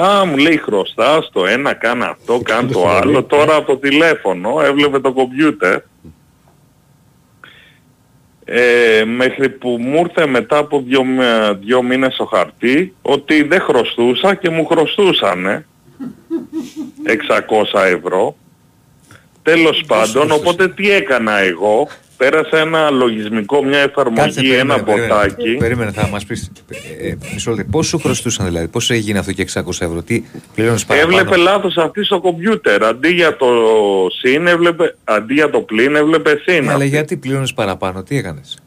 Α, 0.00 0.24
μου 0.24 0.36
λέει 0.36 0.56
χρωστάς 0.56 1.30
το 1.32 1.46
ένα, 1.46 1.74
κάνε 1.74 2.04
αυτό, 2.04 2.40
κάνε 2.44 2.72
το 2.72 2.88
άλλο. 3.00 3.22
Τώρα 3.24 3.54
από 3.54 3.66
το 3.66 3.76
τηλέφωνο 3.76 4.60
έβλεπε 4.64 5.00
το 5.00 5.12
κομπιούτερ. 5.12 5.78
Ε, 8.48 9.04
μέχρι 9.04 9.48
που 9.48 9.68
μου 9.80 9.98
ήρθε 9.98 10.26
μετά 10.26 10.56
από 10.58 10.82
δύο, 10.86 11.04
μ- 11.04 11.20
δύο 11.60 11.82
μήνες 11.82 12.14
στο 12.14 12.24
χαρτί 12.24 12.94
ότι 13.02 13.42
δεν 13.42 13.60
χρωστούσα 13.60 14.34
και 14.34 14.50
μου 14.50 14.66
χρωστούσανε 14.66 15.66
600 17.04 17.84
ευρώ. 17.84 18.36
Τέλος 19.42 19.82
πάντων, 19.86 20.30
οπότε 20.30 20.68
τι 20.68 20.90
έκανα 20.90 21.38
εγώ, 21.38 21.88
πέρασα 22.16 22.58
ένα 22.58 22.90
λογισμικό, 22.90 23.64
μια 23.64 23.78
εφαρμογή, 23.78 24.54
ένα 24.54 24.82
ποτάκι. 24.82 25.56
Περίμενε, 25.58 25.90
θα 25.90 26.08
μας 26.08 26.24
πεις. 26.24 26.50
Ε, 27.00 27.08
ε, 27.08 27.16
μισό 27.32 27.50
λεπτό. 27.50 27.70
Πώς 27.70 27.86
σου 27.86 27.98
χρωστούσαν 27.98 28.46
δηλαδή, 28.46 28.68
πώς 28.68 28.90
έγινε 28.90 29.18
αυτό 29.18 29.32
και 29.32 29.46
600 29.54 29.60
ευρώ, 29.80 30.02
τι 30.02 30.22
πληρώνεις 30.54 30.84
παραπάνω; 30.84 31.18
Έβλεπε 31.18 31.36
λάθος 31.36 31.76
αυτή 31.76 32.04
στο 32.04 32.20
κομπιούτερ. 32.20 32.84
Αντί 32.84 33.08
για 33.08 33.36
το 33.36 33.46
συν 34.20 34.46
έβλεπε, 34.46 34.94
αντί 35.04 35.34
για 35.34 35.50
το 35.50 35.60
πλήν 35.60 35.96
έβλεπε 35.96 36.40
συν. 36.44 36.54
Ναι, 36.54 36.68
αλλά 36.68 36.72
αυτή. 36.72 36.86
γιατί 36.88 37.16
πληρώνεις 37.16 37.54
παραπάνω, 37.54 38.02
τι 38.02 38.16
έκανες; 38.16 38.58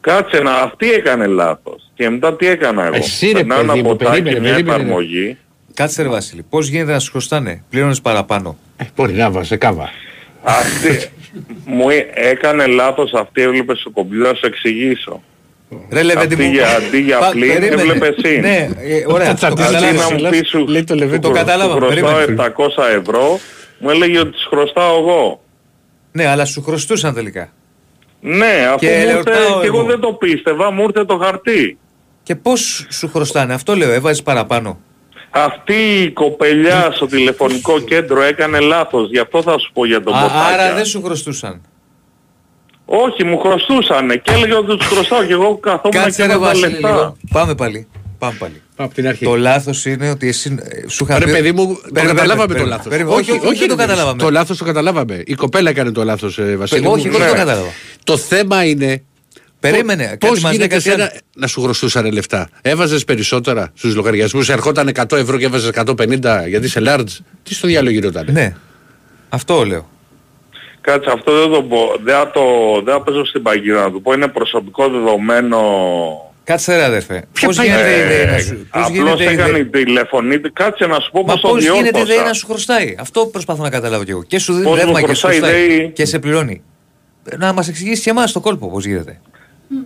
Κάτσε 0.00 0.38
να, 0.40 0.52
αυτή 0.52 0.90
έκανε 0.90 1.26
λάθος. 1.26 1.90
Και 1.94 2.10
μετά 2.10 2.36
τι 2.36 2.46
έκανα 2.46 2.84
εγώ; 2.84 2.94
Εσύ, 2.96 3.26
ρε, 3.26 3.32
Περνάω 3.32 3.60
ένα 3.60 3.72
παιδί 3.72 3.82
μου, 3.82 3.96
ποτάκι, 3.96 4.22
περίμενε, 4.22 4.40
μια 4.40 4.52
περίμενε. 4.52 4.82
εφαρμογή. 4.82 5.36
Κάτσε 5.74 6.02
ρε 6.02 6.08
Βασίλη, 6.08 6.42
πώς 6.50 6.68
γίνεται 6.68 6.92
να 6.92 6.98
σου 6.98 7.10
χρωστάνε, 7.10 7.64
πληρώνεις 7.70 8.00
παραπάνω; 8.00 8.58
Μπορεί 8.96 9.12
να 9.12 9.30
βάζει 9.30 9.56
κάβα. 9.56 9.90
Αυτή 10.42 11.10
μου 11.64 11.90
έ- 11.90 12.10
έκανε 12.14 12.66
λάθος 12.66 13.12
αυτή 13.12 13.42
έβλεπες 13.42 13.78
στο 13.78 13.90
κομπιούτερ, 13.90 14.30
να 14.32 14.38
σου 14.38 14.46
εξηγήσω. 14.46 15.22
Ρε 15.90 16.02
Λεβέντη 16.02 16.34
Αυτή 16.34 16.44
μου. 16.46 16.52
για, 16.52 16.68
αντί 16.76 16.98
για 17.00 17.18
Πα- 17.18 17.30
πλήν 17.30 17.52
περίμενε. 17.52 17.82
έβλεπες 17.82 18.14
συν. 18.24 18.40
Ναι, 18.40 18.68
ε, 18.80 19.04
ωραία, 19.06 19.34
το 19.34 19.46
Αντί 19.46 19.62
καταλάβαμε. 19.62 19.92
να 19.92 20.14
μου 20.24 20.30
πεις 20.30 20.48
σου, 20.48 20.66
Λέει 20.66 20.84
το 20.84 20.94
Λεβέντη. 20.94 21.14
σου 21.24 21.30
Το 21.32 21.38
καταλάβαμε, 21.38 21.86
χρωστάω 21.86 22.14
περίμενε. 22.14 22.52
700 22.56 22.82
ευρώ, 23.00 23.38
μου 23.78 23.90
έλεγε 23.90 24.18
ότι 24.18 24.30
τις 24.30 24.44
χρωστάω 24.50 24.98
εγώ. 24.98 25.42
Ναι, 26.12 26.26
αλλά 26.26 26.44
σου 26.44 26.62
χρωστούσαν 26.62 27.14
τελικά. 27.14 27.52
Ναι, 28.20 28.66
αφού 28.68 28.78
Και 28.78 28.86
μου 28.86 28.92
ήρθε 29.00 29.12
εορτάω 29.12 29.60
και 29.60 29.66
εγώ 29.66 29.78
εγώ. 29.78 29.86
δεν 29.88 30.00
το 30.00 30.12
πίστευα, 30.12 30.70
μου 30.70 30.82
ήρθε 30.82 31.04
το 31.04 31.16
χαρτί. 31.18 31.78
Και 32.22 32.34
πώς 32.36 32.86
σου 32.90 33.08
χρωστάνε, 33.08 33.54
αυτό 33.54 33.76
λέω, 33.76 33.92
έβαζες 33.92 34.22
παραπάνω. 34.22 34.80
Αυτή 35.30 36.02
η 36.02 36.10
κοπελιά 36.10 36.90
στο 36.94 37.06
τηλεφωνικό 37.06 37.80
κέντρο 37.80 38.22
έκανε 38.22 38.60
λάθος, 38.60 39.10
γι' 39.10 39.18
αυτό 39.18 39.42
θα 39.42 39.58
σου 39.58 39.70
πω 39.72 39.86
για 39.86 40.02
τον 40.02 40.14
Α, 40.14 40.20
ποτάκια. 40.20 40.44
άρα 40.44 40.74
δεν 40.74 40.84
σου 40.84 41.02
χρωστούσαν. 41.02 41.60
Όχι, 42.84 43.24
μου 43.24 43.38
χρωστούσανε 43.38 44.16
και 44.16 44.30
έλεγε 44.32 44.54
ότι 44.54 44.76
τους 44.76 44.86
χρωστάω 44.86 45.24
και 45.24 45.32
εγώ 45.32 45.56
καθόμουν 45.56 45.90
και 45.90 45.98
Κάτσε 45.98 46.26
ρε 46.26 46.32
έβαζα 46.32 46.50
Βασίλη 46.52 46.70
λεφτά. 46.72 46.88
λίγο. 46.88 47.16
Πάμε 47.32 47.54
πάλι. 47.54 47.86
Πάμε 48.18 48.36
πάλι. 48.38 48.62
Από 48.76 48.94
την 48.94 49.08
αρχή. 49.08 49.24
Το 49.24 49.36
λάθος 49.36 49.84
είναι 49.86 50.10
ότι 50.10 50.28
εσύ 50.28 50.56
ε, 50.84 50.88
σου 50.88 51.04
είχα 51.04 51.18
Ρε 51.18 51.24
πει- 51.24 51.30
παιδί 51.32 51.52
μου, 51.52 51.66
το 51.66 51.80
Περίμενε, 51.92 52.08
καταλάβαμε 52.18 52.46
το 52.46 52.52
περίμενε, 52.52 52.70
λάθος. 52.76 52.88
περίμενε. 52.92 53.16
Όχι, 53.16 53.30
όχι, 53.30 53.58
δεν 53.58 53.68
το 53.68 53.74
ρε, 53.74 53.80
καταλάβαμε. 53.82 54.22
Το 54.22 54.30
λάθος 54.30 54.58
το 54.58 54.64
καταλάβαμε. 54.64 55.22
Η 55.26 55.34
κοπέλα 55.34 55.70
έκανε 55.70 55.92
το 55.92 56.04
λάθος, 56.04 56.38
ε, 56.38 56.56
Βασίλη. 56.56 56.86
όχι, 56.86 57.08
μου. 57.08 57.14
εγώ 57.14 57.18
δεν 57.18 57.26
το 57.28 57.32
Ναι. 57.32 57.38
κατάλαβα. 57.38 57.68
Το 58.04 58.16
θέμα 58.16 58.64
είναι 58.64 59.02
Περίμενε, 59.60 60.16
Πώ 60.20 60.26
κάτι 60.28 60.40
μας 60.40 60.52
γίνεται 60.52 60.68
λέγασε 60.68 60.92
ένα, 60.92 61.12
να 61.34 61.46
σου 61.46 61.60
χρωστούσαν 61.62 62.12
λεφτά. 62.12 62.48
Έβαζες 62.62 63.04
περισσότερα 63.04 63.70
στους 63.74 63.94
λογαριασμούς, 63.94 64.48
ερχόταν 64.48 64.90
100 64.94 65.16
ευρώ 65.16 65.38
και 65.38 65.44
έβαζες 65.44 65.70
150 65.74 66.44
γιατί 66.48 66.66
είσαι 66.66 66.80
large. 66.86 67.16
Τι 67.42 67.54
στο 67.54 67.66
διάλογο 67.66 67.94
γινόταν. 67.94 68.26
Ναι. 68.30 68.54
Αυτό 69.28 69.64
λέω. 69.64 69.88
Κάτσε, 70.80 71.10
αυτό 71.14 71.40
δεν 71.40 71.50
το 71.50 71.62
πω. 71.62 71.78
Δεν 72.04 72.14
θα 72.14 72.30
το, 72.30 72.40
δεν 72.84 72.94
θα 72.94 73.02
παίζω 73.02 73.24
στην 73.24 73.42
παγίδα 73.42 73.82
να 73.82 73.90
του 73.90 74.02
πω. 74.02 74.12
Είναι 74.12 74.28
προσωπικό 74.28 74.88
δεδομένο. 74.88 75.58
Κάτσε 76.44 76.76
ρε 76.76 76.84
αδερφέ. 76.84 77.24
Πώς 77.40 77.56
γίνεται 77.58 77.96
η 77.96 78.00
ιδέα 78.00 78.32
να 78.32 78.38
σου... 78.38 78.66
Πώς 78.70 78.84
Απλώς 78.86 78.90
γίνεται 78.90 79.22
η 79.22 79.26
έκανε 79.26 79.48
ιδέα... 79.48 79.58
η 79.58 79.84
τηλεφωνή. 79.84 80.38
Κάτσε 80.52 80.86
να 80.86 81.00
σου 81.00 81.10
πω 81.10 81.18
Μα 81.22 81.32
πώς 81.32 81.40
το 81.40 81.48
πώς 81.48 81.62
γίνεται 81.62 81.80
η 81.80 81.88
ιδέα 81.88 82.04
διόρθωσα. 82.04 82.26
να 82.26 82.32
σου 82.32 82.46
χρωστάει; 82.46 82.96
Αυτό 82.98 83.26
προσπαθώ 83.26 83.62
να 83.62 83.70
καταλάβω 83.70 84.04
κι 84.04 84.10
εγώ. 84.10 84.22
Και 84.22 84.38
σου 84.38 84.52
δίνει 84.52 84.64
Πώς 84.64 84.74
μου 84.78 84.78
ρεύμα 84.84 85.00
και 85.02 85.14
σου 85.14 85.26
χρωστάει 85.26 85.36
η 85.36 85.40
χρωστάει. 85.40 85.76
ΔΕΗ. 85.78 85.90
Και 85.90 86.04
σε 86.04 86.18
πληρώνει. 86.18 86.62
Να 87.38 87.52
μας 87.52 87.68
εξηγήσεις 87.68 88.04
και 88.04 88.10
εμάς 88.10 88.32
το 88.32 88.40
κόλπο 88.40 88.70
πώς 88.70 88.84
γίνεται. 88.86 89.20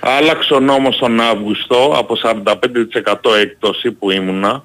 Άλλαξε 0.00 0.54
ο 0.54 0.60
νόμος 0.60 0.96
τον 0.98 1.20
Αύγουστο 1.20 1.94
από 1.96 2.14
45% 2.22 3.36
έκπτωση 3.40 3.92
που 3.92 4.10
ήμουνα 4.10 4.62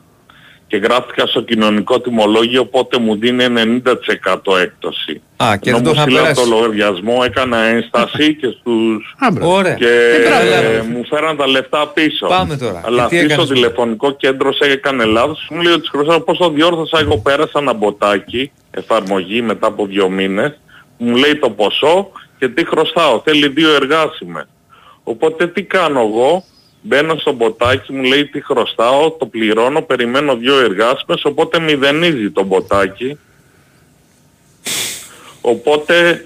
και 0.68 0.78
γράφτηκα 0.78 1.26
στο 1.28 1.42
κοινωνικό 1.42 2.00
τιμολόγιο 2.02 2.62
οπότε 2.62 2.98
μου 3.00 3.16
δίνει 3.16 3.46
90% 3.84 4.58
έκπτωση. 4.62 5.22
Α, 5.38 5.58
και 5.58 5.70
Ενώ 5.70 5.78
δεν 5.78 5.86
το 5.86 5.90
μου 5.90 5.96
είχα 5.96 6.02
στείλαν 6.02 6.22
περάσει. 6.24 6.42
το 6.44 6.50
λογαριασμό, 6.56 7.22
έκανα 7.26 7.58
ένσταση 7.58 8.34
και 8.40 8.48
στους... 8.60 9.16
Ωραία. 9.42 9.74
Και 9.74 9.86
Ε, 9.88 10.28
μπράβο. 10.28 10.68
ε, 10.68 10.82
μου 10.82 11.06
φέραν 11.06 11.38
τα 11.38 11.48
λεφτά 11.48 11.88
πίσω. 11.88 12.28
Πάμε 12.28 12.58
τώρα. 12.58 12.82
Αλλά 12.86 13.04
Και 13.04 13.10
τι 13.10 13.16
αυτή 13.18 13.32
στο 13.34 13.42
έκανες; 13.42 13.50
τηλεφωνικό 13.60 14.12
κέντρο 14.12 14.54
σε 14.54 14.72
έκανε 14.72 15.04
λάθος. 15.06 15.48
Μου 15.52 15.62
λέει 15.62 15.74
ότι 15.74 15.90
χρωστάω 15.90 16.20
πώς 16.22 16.38
το 16.38 16.50
διόρθωσα. 16.50 17.00
Εγώ 17.00 17.18
πέρασα 17.18 17.60
ένα 17.60 17.74
μποτάκι, 17.74 18.52
εφαρμογή 18.72 19.42
μετά 19.42 19.68
από 19.68 19.86
δύο 19.86 20.10
μήνες. 20.10 20.60
Μου 20.98 21.16
λέει 21.16 21.36
το 21.36 21.50
ποσό 21.50 22.12
και 22.41 22.47
τι 22.49 22.65
χρωστάω. 22.65 23.22
Θέλει 23.23 23.47
δύο 23.47 23.73
εργάσιμες. 23.73 24.45
Οπότε 25.03 25.47
τι 25.47 25.63
κάνω 25.63 25.99
εγώ. 25.99 26.43
Μπαίνω 26.81 27.15
στο 27.15 27.31
μποτάκι, 27.31 27.93
μου 27.93 28.03
λέει 28.03 28.26
τι 28.26 28.41
χρωστάω, 28.43 29.11
το 29.11 29.26
πληρώνω, 29.26 29.81
περιμένω 29.81 30.35
δύο 30.35 30.59
εργάσιμες, 30.59 31.23
οπότε 31.26 31.59
μηδενίζει 31.59 32.30
το 32.31 32.43
μποτάκι. 32.43 33.18
Οπότε 35.41 36.26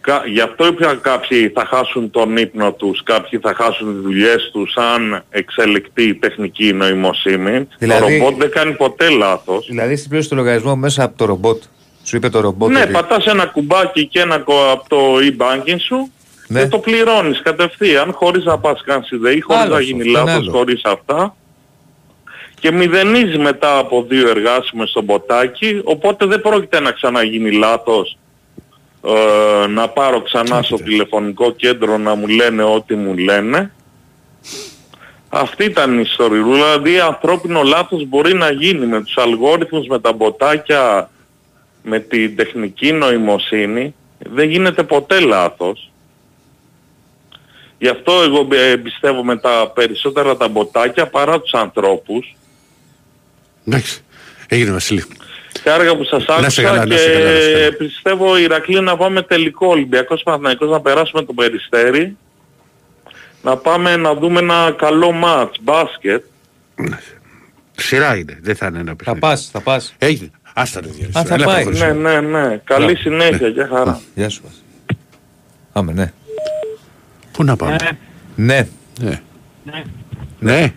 κα- 0.00 0.22
γι' 0.26 0.40
αυτό 0.40 0.66
είπα 0.66 0.94
κάποιοι 1.02 1.48
θα 1.48 1.64
χάσουν 1.66 2.10
τον 2.10 2.36
ύπνο 2.36 2.72
τους, 2.72 3.02
κάποιοι 3.02 3.38
θα 3.38 3.54
χάσουν 3.54 3.92
τις 3.92 4.02
δουλειές 4.02 4.50
τους 4.52 4.76
αν 4.76 5.24
εξελιχθεί 5.30 6.02
η 6.08 6.14
τεχνική 6.14 6.72
νοημοσύνη. 6.72 7.66
Δηλαδή- 7.78 8.18
Το 8.18 8.24
ρομπότ 8.24 8.40
δεν 8.40 8.50
κάνει 8.50 8.72
ποτέ 8.72 9.08
λάθος. 9.10 9.66
Δηλαδή 9.68 9.96
στην 9.96 10.08
πλήρωση 10.08 10.28
του 10.30 10.36
λογαριασμού 10.36 10.76
μέσα 10.76 11.02
από 11.04 11.18
το 11.18 11.24
ρομπότ. 11.24 11.62
Σου 12.06 12.16
είπε 12.16 12.28
το 12.28 12.40
ρομπότ. 12.40 12.70
ναι, 12.70 12.80
ότι- 12.82 12.92
πατάς 12.92 13.26
ένα 13.26 13.46
κουμπάκι 13.46 14.06
και 14.06 14.20
ένα 14.20 14.38
κο- 14.38 14.70
από 14.72 14.88
το 14.88 14.96
e-banking 15.20 15.76
σου 15.86 16.10
Ναι. 16.48 16.60
και 16.62 16.68
το 16.68 16.78
πληρώνεις 16.78 17.42
κατευθείαν 17.42 18.12
χωρίς 18.12 18.44
να 18.44 18.58
πας 18.58 18.82
καν 18.84 19.02
στη 19.02 19.16
ΔΕΗ, 19.16 19.40
χωρίς 19.40 19.60
Άλλος 19.62 19.72
να 19.72 19.78
αυτό, 19.80 19.90
γίνει 19.92 20.08
είναι 20.08 20.18
λάθος, 20.18 20.32
άλλο. 20.34 20.50
χωρίς 20.50 20.80
αυτά. 20.84 21.36
Και 22.60 22.72
μηδενίζει 22.72 23.38
μετά 23.38 23.78
από 23.78 24.04
δύο 24.08 24.28
εργάσιμες 24.28 24.88
στο 24.90 25.02
μποτάκι, 25.02 25.80
οπότε 25.84 26.26
δεν 26.26 26.40
πρόκειται 26.40 26.80
να 26.80 26.90
ξαναγίνει 26.90 27.50
λάθος 27.52 28.18
ε, 29.62 29.66
να 29.66 29.88
πάρω 29.88 30.20
ξανά 30.22 30.62
στο 30.62 30.76
τηλεφωνικό 30.76 31.50
κέντρο 31.52 31.98
να 31.98 32.14
μου 32.14 32.26
λένε 32.26 32.62
ό,τι 32.62 32.94
μου 32.94 33.16
λένε. 33.16 33.70
Αυτή 35.28 35.64
ήταν 35.64 35.98
η 35.98 36.02
ιστορία. 36.04 36.42
Δηλαδή 36.42 37.00
ανθρώπινο 37.00 37.62
λάθος 37.62 38.04
μπορεί 38.08 38.34
να 38.34 38.50
γίνει 38.50 38.86
με 38.86 39.02
τους 39.02 39.16
αλγόριθμους, 39.16 39.86
με 39.86 39.98
τα 40.00 40.12
μποτάκια, 40.12 41.10
με 41.88 41.98
την 42.00 42.36
τεχνική 42.36 42.92
νοημοσύνη. 42.92 43.94
Δεν 44.18 44.50
γίνεται 44.50 44.82
ποτέ 44.82 45.20
λάθος. 45.20 45.90
Γι' 47.78 47.88
αυτό 47.88 48.12
εγώ 48.22 48.48
ε, 48.52 48.76
πιστεύω 48.76 49.24
με 49.24 49.36
τα 49.36 49.70
περισσότερα 49.74 50.36
τα 50.36 50.48
μποτάκια 50.48 51.06
παρά 51.06 51.40
τους 51.40 51.52
ανθρώπους. 51.54 52.36
Εντάξει. 53.66 54.00
Έγινε 54.48 54.70
Βασίλη. 54.70 55.04
Χάρηκα 55.62 55.96
που 55.96 56.04
σας 56.04 56.24
Να 56.26 56.50
σε 56.50 56.60
άκουσα 56.60 56.62
καλά, 56.62 56.78
να 56.78 56.94
και 56.94 56.96
σε 57.00 57.10
καλά, 57.12 57.30
να 57.32 57.40
σε 57.40 57.52
καλά. 57.52 57.72
πιστεύω 57.76 58.36
Ηρακλή 58.36 58.80
να 58.80 58.96
πάμε 58.96 59.22
τελικό 59.22 59.66
Ολυμπιακός 59.66 60.22
Παναθηναϊκός 60.22 60.70
να 60.70 60.80
περάσουμε 60.80 61.22
το 61.24 61.32
Περιστέρι. 61.32 62.16
Να 63.42 63.56
πάμε 63.56 63.96
να 63.96 64.14
δούμε 64.14 64.38
ένα 64.38 64.74
καλό 64.78 65.12
μάτς, 65.12 65.58
μπάσκετ. 65.62 66.24
Σειρά 67.76 68.16
είναι. 68.16 68.38
Δεν 68.42 68.56
θα 68.56 68.66
είναι 68.66 68.78
ένα 68.78 68.90
Θα 68.90 68.96
παιχνίδι. 68.96 69.20
πας, 69.20 69.48
θα 69.52 69.60
πας. 69.60 69.94
Έγινε. 69.98 70.30
Άστα 70.58 70.80
ρε 70.80 70.88
δύο. 70.88 71.08
Α, 71.18 71.24
θα 71.24 71.34
Έλα, 71.34 71.44
πάει. 71.44 71.54
προχωρήσουμε. 71.54 71.92
Ναι, 71.92 72.20
ναι, 72.20 72.38
ναι. 72.46 72.56
Καλή 72.64 72.84
Μπράβο. 72.84 73.00
συνέχεια 73.00 73.50
και 73.50 73.62
χαρά. 73.64 74.00
Γεια 74.14 74.28
σου. 74.28 74.42
Βασίλη. 74.44 74.62
Πάμε, 75.72 75.92
ναι. 75.92 76.12
Πού 77.32 77.44
να 77.44 77.56
πάμε; 77.56 77.76
Ναι. 78.36 78.68
Ναι. 79.00 79.20
Ναι. 79.64 79.82
Ναι. 80.38 80.72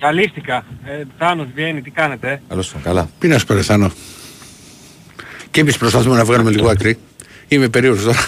Ζαλίστηκα. 0.00 0.64
Ε, 0.84 1.02
Θάνος, 1.18 1.46
Βιέννη, 1.54 1.82
τι 1.82 1.90
κάνετε; 1.90 2.42
Καλώς 2.48 2.72
τον, 2.72 2.82
καλά. 2.82 3.08
Πει 3.18 3.28
να 3.28 3.38
σου 3.38 3.46
περθάνω. 3.46 3.90
Και 5.50 5.60
εμείς 5.60 5.78
προσπαθούμε 5.78 6.16
να 6.16 6.24
βγάλουμε 6.24 6.50
λίγο 6.50 6.68
άκρη. 6.68 6.98
Είμαι 7.48 7.68
περίεργος 7.68 8.02
τώρα. 8.04 8.18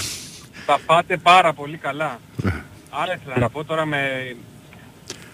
Τα 0.67 0.79
πάτε 0.87 1.17
πάρα 1.17 1.53
πολύ 1.53 1.77
καλά. 1.77 2.19
Ναι. 2.37 2.53
Άρα 2.91 3.15
ήθελα 3.15 3.39
να 3.39 3.49
πω 3.49 3.65
τώρα 3.65 3.85
με... 3.87 3.99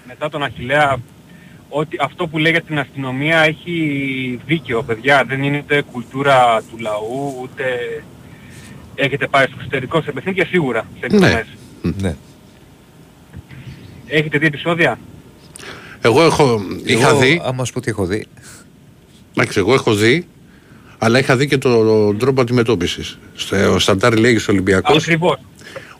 μετά 0.06 0.28
τον 0.28 0.42
Αχιλέα 0.42 0.96
ότι 1.72 1.96
αυτό 2.00 2.26
που 2.26 2.38
λέει 2.38 2.52
για 2.52 2.62
την 2.62 2.78
αστυνομία 2.78 3.38
έχει 3.40 4.40
δίκαιο, 4.46 4.82
παιδιά. 4.82 5.24
Δεν 5.28 5.42
είναι 5.42 5.58
ούτε 5.58 5.82
κουλτούρα 5.92 6.62
του 6.70 6.78
λαού, 6.78 7.38
ούτε 7.42 7.64
έχετε 8.94 9.26
πάει 9.26 9.44
στο 9.46 9.54
εξωτερικό 9.58 10.02
σε 10.02 10.12
παιχνίδια 10.12 10.46
σίγουρα, 10.46 10.86
σε 10.98 11.06
εκδρομές. 11.06 11.46
Ναι. 11.82 12.16
Έχετε 14.06 14.38
δει 14.38 14.46
επεισόδια; 14.46 14.98
Εγώ 16.00 16.22
έχω, 16.22 16.60
είχα 16.84 17.08
Εγώ, 17.08 17.18
δει, 17.18 17.40
Άμα 17.44 17.64
σου 17.64 17.72
πω 17.72 17.80
τι 17.80 17.90
έχω 17.90 18.04
δει. 18.06 18.26
εντάξει, 19.36 19.58
εγώ 19.58 19.74
έχω 19.74 19.94
δει, 19.94 20.26
Αλλά 20.98 21.18
είχα 21.18 21.36
δει 21.36 21.46
και 21.46 21.58
το- 21.58 21.84
τον 21.84 22.18
τρόπο 22.18 22.40
αντιμετώπισης. 22.40 23.18
Στο 23.34 23.78
Σταντάρ 23.78 24.18
λέγει 24.18 24.38
Ολυμπιακός. 24.48 24.96
Ακριβώς. 25.02 25.38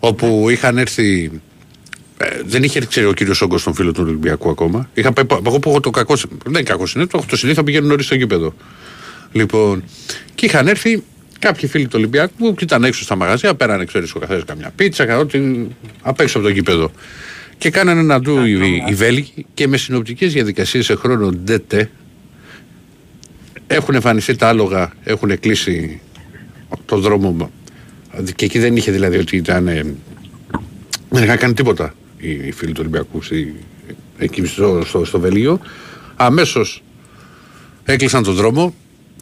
Όπου 0.01 0.47
είχαν 0.51 0.79
έρθει. 0.79 1.41
Ε, 2.23 2.41
δεν 2.45 2.63
είχε 2.63 2.79
έρθει 2.79 2.91
ξέρει, 2.91 3.07
ο 3.07 3.13
κύριος 3.13 3.43
Όγκος 3.43 3.61
στον 3.61 3.75
φίλο 3.75 3.93
του 3.93 4.03
Ολυμπιακού 4.07 4.51
ακόμα. 4.51 4.91
Είχα 4.95 5.13
πάει, 5.13 5.25
εγώ 5.47 5.59
που 5.59 5.69
έχω 5.71 5.81
το 5.81 5.91
κακό. 5.91 6.17
Δεν 6.17 6.29
είναι 6.49 6.63
κακό 6.63 6.85
είναι, 6.97 7.07
το 7.07 7.17
έχω 7.19 7.27
το 7.29 7.37
συνήθω 7.37 7.63
πηγαίνουν 7.63 7.89
νωρίς 7.89 8.05
στο 8.05 8.15
γήπεδο. 8.15 8.55
Λοιπόν, 9.33 9.85
και 10.35 10.47
είχαν 10.47 10.69
έρθει 10.69 11.03
κάποιοι 11.39 11.69
φίλοι 11.69 11.85
του 11.85 11.95
Ολυμπιακού 11.95 12.55
που 12.55 12.63
ήταν 12.63 12.85
έξω 12.85 13.03
στα 13.03 13.17
μαγαζιά, 13.17 13.55
πέρανε 13.55 13.85
ξέρεις 13.85 14.15
ο 14.15 14.19
καθένας 14.19 14.45
καμιά 14.45 14.73
πίτσα, 14.77 15.05
κα- 15.07 15.19
ό,τι 15.19 15.41
απ' 16.03 16.21
έξω 16.21 16.39
από 16.39 16.47
το 16.47 16.53
γήπεδο. 16.53 16.91
Και 17.59 17.71
κάνανε 17.71 18.01
ένα 18.01 18.21
ντου 18.21 18.45
οι, 18.45 18.83
οι 18.89 18.95
Βέλγοι 18.95 19.47
και 19.55 19.69
με 19.69 19.77
συνοπτικές 19.77 20.33
διαδικασίες 20.33 20.85
σε 20.85 20.95
χρόνο 20.95 21.31
ντέτε 21.31 21.91
έχουν 23.67 23.95
εμφανιστεί 23.95 24.37
τα 24.37 24.49
άλογα, 24.49 24.93
έχουν 25.05 25.41
κλείσει 25.41 26.01
το 26.85 26.99
δρόμο. 26.99 27.51
Και 28.35 28.45
εκεί 28.45 28.59
δεν 28.59 28.77
είχε 28.77 28.91
δηλαδή 28.93 29.19
ότι 29.19 29.37
ήταν. 29.37 29.69
ε, 29.69 29.95
δεν 31.09 31.23
είχαν 31.23 31.37
κάνει 31.37 31.53
τίποτα 31.55 31.95
οι, 32.21 32.31
οι 32.31 32.53
φίλοι 32.53 32.73
του 32.73 32.79
Ολυμπιακού 32.81 33.23
στη- 33.23 33.55
εκεί 34.19 34.45
στο, 34.45 34.83
στο, 34.85 35.05
στο 35.05 35.21
Βέλγιο. 35.21 35.61
Αμέσως 36.17 36.83
έκλεισαν 37.85 38.23
τον 38.23 38.35
δρόμο 38.35 38.75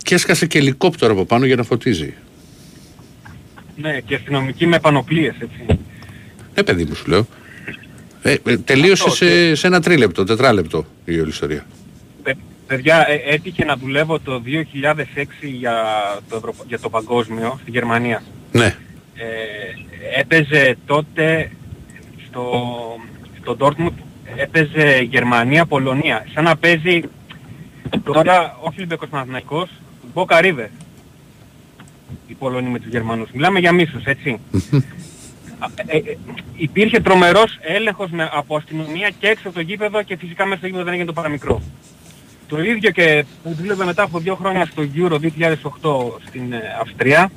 και 0.03 0.15
έσκασε 0.15 0.47
και 0.47 0.59
ελικόπτερο 0.59 1.13
από 1.13 1.25
πάνω 1.25 1.45
για 1.47 1.57
να 1.57 1.63
φωτίζει. 1.63 2.15
Ναι, 3.77 4.01
και 4.01 4.15
αστυνομικοί 4.15 4.67
με 4.67 4.81
πανοπλίες, 4.81 5.35
έτσι. 5.39 5.79
Ναι, 6.55 6.63
παιδί 6.63 6.85
μου, 6.85 6.95
σου 6.95 7.05
λέω. 7.09 7.27
Ε, 8.23 8.37
ε, 8.47 8.57
τελείωσε 8.59 9.03
Αυτό, 9.07 9.15
σε, 9.25 9.55
σε 9.55 9.67
ένα 9.67 9.81
τρίλεπτο, 9.81 10.25
τετράλεπτο 10.25 10.87
η 11.05 11.21
όλη 11.21 11.29
ιστορία. 11.29 11.67
Παι- 12.23 12.37
Παιδιά, 12.67 13.05
ε, 13.09 13.35
έτυχε 13.35 13.65
να 13.65 13.77
δουλεύω 13.77 14.19
το 14.21 14.43
2006 14.45 15.49
για 15.59 15.75
το, 16.29 16.37
Ευρω- 16.37 16.55
για 16.69 16.79
το 16.79 16.91
παγκόσμιο 16.91 17.59
στη 17.63 17.71
Γερμανία. 17.71 18.23
Ναι. 18.53 18.77
Ε, 19.15 20.21
έπαιζε 20.21 20.77
τότε 20.87 21.51
στο, 22.39 22.97
στο 23.41 23.57
Dortmund, 23.59 23.93
έπαιζε 24.37 25.01
Γερμανία-Πολωνία. 25.11 26.27
Σαν 26.35 26.45
να 26.45 26.57
παίζει 26.57 27.03
τώρα 28.03 28.57
όχι 28.61 28.77
Ολυμπιακός 28.77 29.09
Παναθηναϊκός, 29.09 29.71
Boca 30.15 30.43
River. 30.43 30.69
Οι 32.27 32.35
Πολωνοί 32.35 32.69
με 32.69 32.79
τους 32.79 32.91
Γερμανούς. 32.91 33.31
Μιλάμε 33.31 33.59
για 33.59 33.73
μίσους, 33.73 34.05
έτσι. 34.05 34.39
Ε, 35.87 35.97
ε, 35.97 36.17
υπήρχε 36.57 37.01
τρομερός 37.01 37.59
έλεγχος 37.61 38.11
με, 38.11 38.31
από 38.33 38.57
αστυνομία 38.57 39.11
και 39.19 39.27
έξω 39.27 39.49
από 39.49 39.57
το 39.57 39.63
γήπεδο 39.63 40.03
και 40.03 40.17
φυσικά 40.17 40.45
μέσα 40.45 40.57
στο 40.57 40.67
γήπεδο 40.67 40.85
δεν 40.85 40.93
έγινε 40.93 41.09
το 41.09 41.13
παραμικρό. 41.13 41.63
Το 42.49 42.63
ίδιο 42.63 42.91
και 42.91 43.25
που 43.43 43.55
δούλευε 43.55 43.85
μετά 43.85 44.03
από 44.03 44.19
δύο 44.19 44.35
χρόνια 44.35 44.67
στο 44.67 44.83
Euro 44.95 45.13
2008 45.13 45.21
στην 46.27 46.53
ε, 46.53 46.61
Αυστρία. 46.81 47.31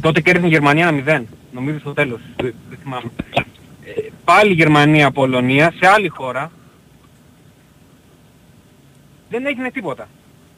Τότε 0.00 0.20
κέρδισε 0.20 0.46
η 0.46 0.50
Γερμανία 0.50 0.88
ένα 0.88 1.22
0. 1.22 1.24
Νομίζω 1.52 1.78
στο 1.78 1.92
τέλος. 1.92 2.20
Δεν, 2.36 2.54
δεν 2.68 2.78
θυμάμαι. 2.82 3.10
Ε, 3.96 4.00
πάλι 4.24 4.52
Γερμανία-Πολωνία 4.52 5.72
σε 5.78 5.86
άλλη 5.86 6.08
χώρα. 6.08 6.50
Δεν 9.30 9.46
έγινε 9.46 9.70
τίποτα. 9.70 10.08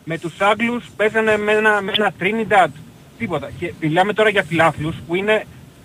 Με 0.05 0.19
τους 0.19 0.41
Άγγλους 0.41 0.85
παίζανε 0.97 1.37
με 1.37 1.53
ένα, 1.53 1.81
με 1.81 1.93
ένα 1.97 2.13
Trinidad. 2.21 2.69
Τίποτα. 3.19 3.51
Και 3.59 3.73
μιλάμε 3.81 4.13
τώρα 4.13 4.29
για 4.29 4.43
φιλάθλους 4.43 4.97
που 5.07 5.15
είναι 5.15 5.45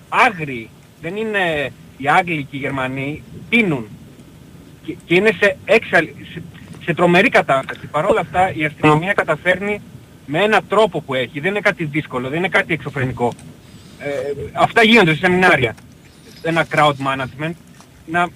άγριοι. 0.09 0.69
Δεν 1.01 1.15
είναι 1.15 1.71
οι 1.97 2.07
Άγγλοι 2.07 2.43
και 2.43 2.55
οι 2.55 2.59
Γερμανοί. 2.59 3.23
Πίνουν. 3.49 3.87
Και, 4.83 4.95
και 5.05 5.15
είναι 5.15 5.31
σε, 5.39 5.57
έξαλ, 5.65 6.07
σε, 6.33 6.41
σε 6.83 6.93
τρομερή 6.93 7.29
κατάσταση. 7.29 7.87
Παρ' 7.87 8.05
όλα 8.05 8.19
αυτά 8.19 8.53
η 8.53 8.65
αστυνομία 8.65 9.13
καταφέρνει 9.13 9.81
με 10.25 10.43
έναν 10.43 10.61
τρόπο 10.69 11.01
που 11.01 11.13
έχει. 11.13 11.39
Δεν 11.39 11.51
είναι 11.51 11.59
κάτι 11.59 11.83
δύσκολο, 11.83 12.29
δεν 12.29 12.37
είναι 12.37 12.49
κάτι 12.49 12.73
εξωφρενικό. 12.73 13.33
Ε, 13.99 14.09
αυτά 14.53 14.83
γίνονται 14.83 15.11
σε 15.11 15.17
σεμινάρια. 15.17 15.75
Ένα 16.47 16.67
crowd 16.75 16.93
management. 17.07 17.51
Να, 18.05 18.27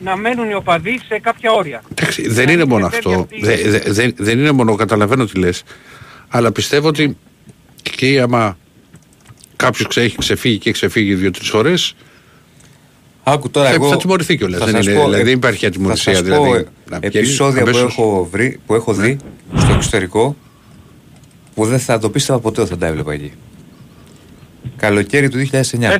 να 0.00 0.16
μένουν 0.16 0.50
οι 0.50 0.54
οπαδοί 0.54 1.00
σε 1.08 1.18
κάποια 1.18 1.52
όρια. 1.52 1.82
Εντάξει, 1.90 2.28
δεν 2.28 2.48
είναι 2.48 2.64
μόνο 2.64 2.86
αυτό. 2.86 3.26
Δε- 3.40 3.56
δε- 3.70 3.92
δεν- 3.92 4.14
δεν 4.18 4.38
είναι 4.38 4.50
μόνο, 4.52 4.74
καταλαβαίνω 4.74 5.24
τι 5.24 5.38
λες. 5.38 5.62
Αλλά 6.28 6.52
πιστεύω 6.52 6.88
ότι 6.88 7.16
και 7.82 8.20
άμα 8.20 8.58
κάποιος 9.56 9.96
έχει 9.96 10.16
ξεφύγει 10.18 10.58
και 10.58 10.70
ξεφύγει 10.72 11.14
δύο-τρεις 11.14 11.48
φορές 11.48 11.94
Άκου 13.22 13.50
τώρα 13.50 13.68
θα, 13.68 13.74
εγώ. 13.74 13.88
θα 13.88 13.96
τιμωρηθεί 13.96 14.36
κιόλας. 14.36 14.58
θα 14.58 14.64
Δεν, 14.64 14.74
σας 14.74 14.86
είναι, 14.86 14.94
πω, 14.94 15.04
δηλαδή, 15.04 15.20
ε, 15.20 15.24
δεν 15.24 15.32
υπάρχει 15.34 15.60
Θα 15.60 15.66
ατιμωρησία. 15.66 16.12
σας 16.12 16.22
Δηλαδή, 16.22 16.48
πω 16.48 16.52
να 16.90 16.96
ε, 16.96 17.08
βγαίνει 17.08 17.24
επεισόδια 17.26 17.62
που 17.62 17.68
αμέσως. 17.68 17.92
έχω, 17.92 18.28
βρει, 18.30 18.60
που 18.66 18.74
έχω 18.74 18.92
δει 18.94 19.16
στο 19.56 19.72
εξωτερικό 19.72 20.36
που 21.54 21.64
δεν 21.66 21.78
θα 21.78 21.98
το 21.98 22.10
πίστευα 22.10 22.38
ποτέ 22.38 22.60
ότι 22.60 22.70
θα 22.70 22.76
τα 22.76 22.86
έβλεπα 22.86 23.12
εκεί. 23.12 23.32
Καλοκαίρι 24.76 25.28
του 25.28 25.38
2009. 25.38 25.96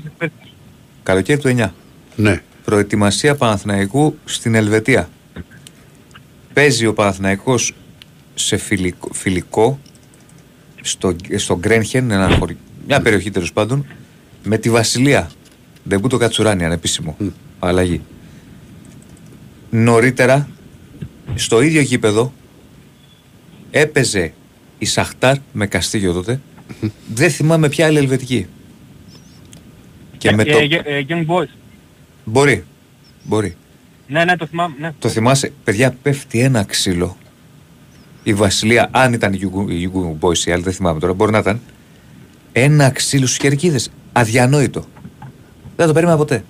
Καλοκαίρι 1.05 1.41
του 1.41 1.55
9. 1.59 1.69
Ναι. 2.17 2.43
Προετοιμασία 2.65 3.35
Παναθηναϊκού 3.35 4.19
στην 4.25 4.55
Ελβετία. 4.55 5.09
Παίζει 6.53 6.87
ο 6.87 6.93
Παναθηναϊκός 6.95 7.75
σε 8.35 8.57
φιλικό, 8.57 9.09
φιλικό 9.13 9.79
στο, 10.83 11.17
στο 11.37 11.59
Γκρένχεν, 11.59 12.11
ένα 12.11 12.37
χωρι- 12.39 12.57
μια 12.87 13.01
περιοχή 13.01 13.31
τέλος 13.31 13.53
πάντων, 13.53 13.87
με 14.45 14.59
τη 14.59 14.71
Βασιλεία. 14.71 15.31
Ντεμπούτο 15.89 16.17
Κατσουράνη, 16.17 16.65
ανεπίσημο. 16.65 17.17
Αλλαγή. 17.59 18.01
Νωρίτερα, 19.71 20.49
στο 21.35 21.61
ίδιο 21.61 21.81
γήπεδο, 21.81 22.33
έπαιζε 23.71 24.33
η 24.79 24.85
Σαχτάρ 24.85 25.37
με 25.53 25.67
Καστίγιο 25.67 26.13
τότε. 26.13 26.41
Δεν 27.15 27.31
θυμάμαι 27.31 27.69
ποια 27.69 27.87
άλλη 27.87 27.99
ελβετική. 27.99 28.47
Και 30.29 30.33
με 30.35 30.43
Ε, 30.43 30.53
το... 30.53 30.59
ε, 30.59 30.97
ε, 30.99 31.05
Young 31.09 31.27
Boys. 31.27 31.49
Μπορεί. 32.25 32.65
Μπορεί. 33.23 33.57
Ναι, 34.07 34.25
ναι, 34.25 34.37
το 34.37 34.47
θυμάμαι. 34.47 34.75
Ναι. 34.79 34.93
Το 34.99 35.09
θυμάσαι, 35.09 35.53
παιδιά, 35.65 35.95
πέφτει 36.03 36.41
ένα 36.41 36.65
ξύλο. 36.65 37.17
Η 38.23 38.35
Βασιλεία, 38.35 38.89
αν 38.91 39.13
ήταν 39.13 39.33
η 39.33 39.39
Yugo- 39.43 39.71
η 39.71 39.91
Yugo 39.93 40.27
Boys 40.29 40.37
η 40.47 40.53
άλλη, 40.53 40.63
δεν 40.63 40.73
θυμάμαι 40.73 41.01
τώρα, 41.01 41.13
μπορεί 41.13 41.33
να 41.33 41.39
ήταν. 41.39 41.61
Ένα 42.53 42.91
ξύλο 42.91 43.27
στους 43.27 43.39
κερκίδε. 43.39 43.81
Αδιανόητο. 44.13 44.85
Δεν 45.77 45.87
το 45.87 45.93
περίμενα 45.93 46.17
ποτέ. 46.19 46.45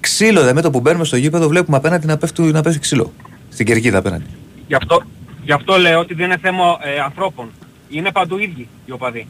Ξύλο, 0.00 0.42
δε 0.42 0.52
με 0.52 0.60
το 0.60 0.70
που 0.70 0.80
μπαίνουμε 0.80 1.04
στο 1.04 1.16
γήπεδο, 1.16 1.48
βλέπουμε 1.48 1.76
απέναντι 1.76 2.06
να 2.06 2.16
πέφτει, 2.16 2.42
να 2.42 2.62
πέφτει 2.62 2.78
ξύλο. 2.78 3.12
Στην 3.48 3.66
κερκίδα 3.66 3.98
απέναντι. 3.98 4.24
Γι' 4.66 4.74
αυτό, 4.74 5.02
γι' 5.44 5.52
αυτό 5.52 5.76
λέω 5.76 5.98
ότι 5.98 6.14
δεν 6.14 6.24
είναι 6.26 6.38
θέμα 6.42 6.64
ε, 6.82 7.00
ανθρώπων. 7.00 7.50
Είναι 7.88 8.12
παντού 8.12 8.38
ίδιοι 8.38 8.68
οι 8.86 8.92
οπαδοί. 8.92 9.26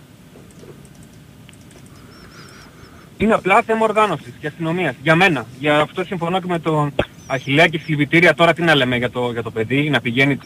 Είναι 3.18 3.34
απλά 3.34 3.62
θέμα 3.62 3.84
οργάνωσης 3.84 4.32
και 4.40 4.46
αστυνομίας. 4.46 4.94
Για 5.02 5.14
μένα. 5.14 5.46
Για 5.58 5.78
αυτό 5.80 6.04
συμφωνώ 6.04 6.40
και 6.40 6.46
με 6.48 6.58
τον 6.58 6.94
Αχιλέα 7.26 7.66
και 7.68 7.78
συλληπιτήρια. 7.78 8.34
Τώρα 8.34 8.52
τι 8.52 8.62
να 8.62 8.74
λέμε 8.74 8.96
για 8.96 9.10
το, 9.10 9.30
για 9.32 9.42
το 9.42 9.50
παιδί, 9.50 9.90
να 9.90 10.00
πηγαίνει... 10.00 10.38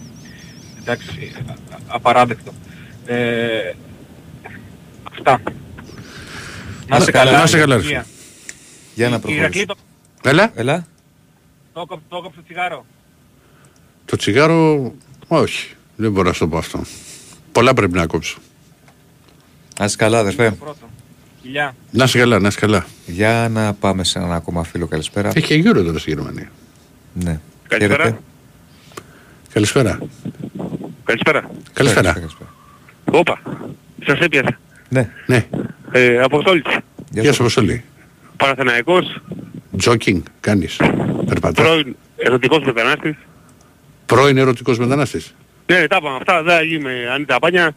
Εντάξει, 0.81 1.33
α- 1.49 1.53
α- 1.53 1.79
απαράδεκτο. 1.87 2.53
Ε, 3.07 3.73
αυτά. 5.13 5.41
Να 6.87 7.01
σε 7.01 7.11
καλά, 7.11 7.39
να 7.41 7.47
σε 7.47 7.59
καλά, 7.59 7.77
ρε 7.77 7.83
Υγεία. 7.83 8.07
Για 8.95 9.09
να 9.09 9.15
Ηρακλή, 9.17 9.35
προχωρήσουμε. 9.35 9.65
το, 10.23 10.29
Έλα. 10.29 10.51
Έλα. 10.55 10.87
το, 11.73 11.87
κόψε- 11.87 12.09
το 12.09 12.21
κόψε 12.23 12.37
το 12.37 12.43
τσιγάρο. 12.45 12.87
Το 14.05 14.17
τσιγάρο, 14.17 14.93
όχι. 15.29 15.75
Δεν 15.97 16.13
μπορώ 16.13 16.29
να 16.29 16.33
σου 16.35 16.39
το 16.41 16.49
πω 16.49 16.57
αυτό. 16.59 16.81
Πολλά 17.53 17.75
πρέπει 17.75 17.93
να 17.93 18.07
κόψω. 18.07 18.39
Να 19.79 19.85
είσαι 19.85 19.97
καλά, 19.97 20.19
αδερφέ. 20.19 20.57
Φιλιά. 21.43 21.75
Να 21.91 22.05
είσαι 22.05 22.19
καλά, 22.19 22.39
να 22.39 22.49
είσαι 22.49 22.61
καλά. 22.61 22.87
Για 23.07 23.49
να 23.51 23.75
πάμε 23.75 24.05
σε 24.05 24.19
έναν 24.19 24.33
ακόμα 24.33 24.65
φίλο. 24.65 24.87
Καλησπέρα. 24.87 25.29
Έχει 25.35 25.47
και 25.47 25.55
γύρω 25.55 25.83
τώρα 25.83 25.99
στη 25.99 26.11
Γερμανία. 26.11 26.51
Ναι. 27.13 27.41
Καλησπέρα. 27.69 28.03
Χαίρετε. 28.03 28.21
Καλησπέρα. 29.53 29.99
Καλησπέρα. 31.05 31.51
Καλησπέρα. 31.73 32.17
Όπα. 33.05 33.41
Σας 34.07 34.19
έπιασα. 34.19 34.59
Ναι. 34.89 35.11
Ναι. 35.27 35.47
Ε, 35.93 36.19
Αποστόλης. 36.23 36.65
Γεια 37.11 37.33
σου, 37.33 37.41
Αποστολή. 37.41 37.85
Παναθηναϊκός. 38.37 39.21
Τζόκινγκ 39.77 40.23
κάνεις. 40.41 40.77
Περπατάς. 41.27 41.67
Πρώην 41.67 41.97
ερωτικός 42.17 42.65
μετανάστης. 42.65 43.15
Πρώην 44.07 44.37
ερωτικός 44.37 44.79
μετανάστης. 44.79 45.35
Ναι, 45.67 45.87
τα 45.87 45.97
είπαμε 46.01 46.17
αυτά. 46.17 46.43
Δεν 46.43 46.71
είμαι 46.71 47.09
Ανίτα 47.15 47.39
Πάνια. 47.39 47.75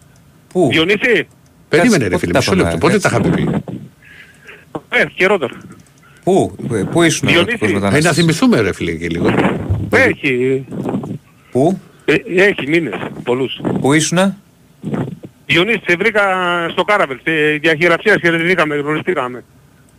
Πού; 0.48 0.70
Διονύση. 0.72 1.28
Περίμενε 1.78 2.04
ρε 2.04 2.10
πότε 2.10 2.18
φίλε, 2.20 2.32
τα 2.32 2.38
μισό 2.40 2.50
πάμε, 2.52 2.64
λεπτό. 2.64 2.78
Πότε 2.78 2.96
έτσι. 2.96 3.10
τα 3.10 3.18
είχαμε 3.20 3.36
πει; 3.36 3.50
Ε, 4.90 5.06
καιρό 5.16 5.38
τώρα. 5.38 5.54
Πού, 6.24 6.56
ε, 6.74 6.84
πού 6.92 7.02
ήσουν 7.04 7.28
Διονύση. 7.30 7.48
ερωτικός 7.50 7.70
Ε, 7.70 7.74
να 7.74 7.80
μετανάστης. 7.80 8.16
θυμηθούμε 8.18 8.62
ρε 8.62 8.74
φίλε 8.74 8.92
και 8.92 9.08
λίγο. 9.08 9.30
Έχει. 9.90 10.66
Πού, 11.52 11.80
Ε, 12.06 12.16
έχει 12.36 12.68
μήνες. 12.68 12.94
Πολλούς. 13.24 13.62
πού 13.82 13.94
ήσουνα. 13.94 14.38
Διονύση, 15.46 15.82
σε 15.88 15.96
βρήκα 15.96 16.22
στο 16.72 16.84
Κάραβελ. 16.84 17.18
Στη 17.20 17.58
διαχειραψία 17.62 18.18
χαιρετηθήκαμε, 18.22 18.76
γνωριστήκαμε. 18.76 19.44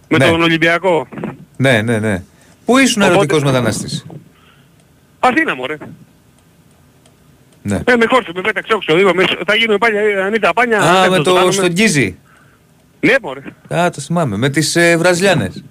Με 0.09 0.17
Ναι. 0.19 0.27
τον 0.29 0.43
Ολυμπιακό. 0.43 1.09
Ναι, 1.57 1.83
ναι, 1.83 1.99
ναι. 1.99 2.23
Πού 2.65 2.79
ήσουν 2.79 3.03
Οπότε- 3.03 3.17
ερωτικός 3.17 3.43
μετανάστης; 3.45 4.07
Αθήνα 5.19 5.55
μωρέ. 5.55 5.77
Ναι. 7.67 7.77
Ε, 7.85 7.97
με 7.97 8.07
χόρσε, 8.09 8.31
με 8.35 8.41
πέταξε 8.41 8.73
όξω. 8.75 8.99
Είπαμε, 8.99 9.25
θα 9.47 9.55
γίνουμε 9.55 9.79
πάλι 9.79 10.21
ανίτα 10.21 10.53
πάνια. 10.53 10.81
Α, 10.81 11.01
δεν 11.01 11.11
με 11.11 11.17
το 11.17 11.23
το 11.23 11.33
κάνουμε. 11.33 11.53
στον 11.53 11.69
Γκίζι. 11.69 12.19
Ναι, 13.01 13.15
μωρέ. 13.23 13.41
Α, 13.75 13.91
το 13.91 14.01
θυμάμαι. 14.01 14.37
Με 14.37 14.49
τις 14.51 14.77
ε, 14.77 14.97
Βραζιλιάνες. 14.97 15.65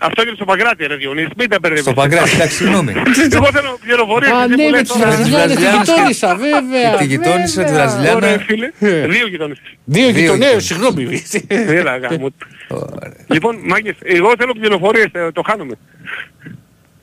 Αυτό 0.00 0.22
είναι 0.22 0.32
στο 0.34 0.44
Παγκράτη, 0.44 0.86
ρε 0.86 0.96
Διονύση. 0.96 1.28
Μην 1.36 1.48
τα 1.48 1.56
μπερδεύεις. 1.60 1.84
Στο 1.84 1.94
Παγκράτη, 1.94 2.30
εντάξει, 2.34 2.56
συγγνώμη. 2.56 2.92
Εγώ 3.36 3.48
θέλω 3.52 3.78
πληροφορίες. 3.84 4.30
Α, 4.32 4.42
εσύ 4.44 4.54
ναι, 4.54 4.62
μου 4.62 4.70
με 4.70 4.76
λες 4.76 4.80
τις 4.80 4.92
τώρα. 4.92 5.10
Βραζιλιάνες, 5.10 5.54
τη 5.56 5.60
Βραζιλιάνες 5.62 5.86
και- 5.86 5.92
γειτόνισσα, 5.92 6.36
βέβαια. 6.36 6.90
και 6.90 6.96
τη 6.98 7.04
γειτόνισσα, 7.04 7.62
τη 7.64 7.70
βέβαια. 7.72 7.86
Βραζιλιάνα. 7.86 8.16
Ωραία, 8.16 8.38
φίλε. 8.38 8.70
Δύο 9.08 9.26
γειτόνες. 9.28 9.58
Δύο 9.84 10.10
Δύο 10.10 10.20
γειτονέους, 10.20 10.70
γειτόνες. 10.70 11.22
συγγνώμη. 11.28 11.74
Έλα, 11.78 11.96
γάμο. 11.96 12.28
Λοιπόν, 13.26 13.56
μάγκες, 13.66 13.94
εγώ 14.02 14.32
θέλω 14.38 14.52
πληροφορίες, 14.52 15.08
ε, 15.12 15.30
το 15.32 15.42
χάνουμε. 15.46 15.74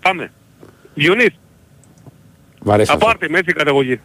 Πάμε. 0.02 0.32
Διονύς, 0.94 1.40
Μ' 2.64 2.72
αρέσει 2.72 2.92
αυτό. 2.92 3.06
απάρτε 3.06 3.30
με 3.30 3.38
έτσι 3.38 3.50
η 3.50 3.54
καταγωγή. 3.54 4.00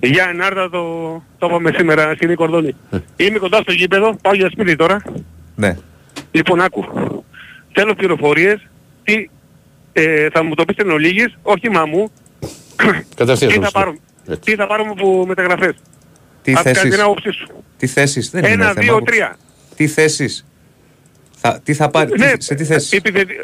Για 0.00 0.26
ενάρτα 0.28 0.70
το, 0.70 0.82
το 1.38 1.46
είπαμε 1.46 1.72
σήμερα 1.76 2.14
στην 2.14 2.34
Κορδόνη. 2.34 2.74
Είμαι 3.16 3.38
κοντά 3.38 3.60
στο 3.60 3.72
γήπεδο, 3.72 4.16
πάω 4.22 4.34
για 4.34 4.50
σπίτι 4.50 4.76
τώρα. 4.76 5.02
Ναι. 5.54 5.76
Λοιπόν, 6.30 6.60
άκου. 6.60 6.84
Θέλω 7.72 7.94
πληροφορίες, 7.94 8.66
τι, 9.04 9.28
ε, 9.92 10.28
θα 10.30 10.42
μου 10.44 10.54
το 10.54 10.64
πεις 10.64 10.76
εν 10.76 10.90
ολίγης, 10.90 11.36
όχι 11.42 11.70
μαμού, 11.70 12.10
Κατευθείαν 13.16 13.50
τι 13.50 13.54
στο 13.56 13.62
θα, 13.62 13.68
στο. 13.68 13.78
πάρουμε, 13.78 13.98
τι 14.44 14.54
θα 14.54 14.66
πάρουμε 14.66 14.90
από 14.90 15.26
μεταγραφές; 15.26 15.74
Τι 16.42 16.52
Ας 16.52 16.62
κάνεις 16.62 16.78
θέσεις. 16.78 16.94
την 16.94 17.04
άποψή 17.04 17.30
σου. 17.32 17.46
Τι 17.76 17.86
θέσεις; 17.86 18.30
Δεν 18.30 18.44
είναι 18.44 18.52
Ένα, 18.52 18.68
θέμα 18.68 18.80
δύο, 18.82 18.92
άποψη. 18.94 19.12
τρία. 19.12 19.36
Τι 19.76 19.86
θέσεις; 19.86 20.46
Θα, 21.36 21.60
τι 21.64 21.74
θα 21.74 21.88
πάρει; 21.90 22.18
Ναι, 22.18 22.32
τι- 22.32 22.44
σε 22.44 22.54
τι 22.54 22.64
θέσεις; 22.64 22.92
Επιθετη... 22.92 23.34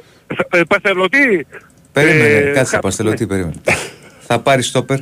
ε, 0.51 0.60
Παστελωτή. 0.68 1.47
Περίμενε, 1.93 2.24
ε, 2.28 2.51
κάτσε 2.52 2.74
χα- 2.74 2.80
παστελωτή, 2.80 3.26
περίμενε. 3.26 3.52
Θα 4.30 4.38
πάρει 4.40 4.62
στόπερ, 4.62 4.98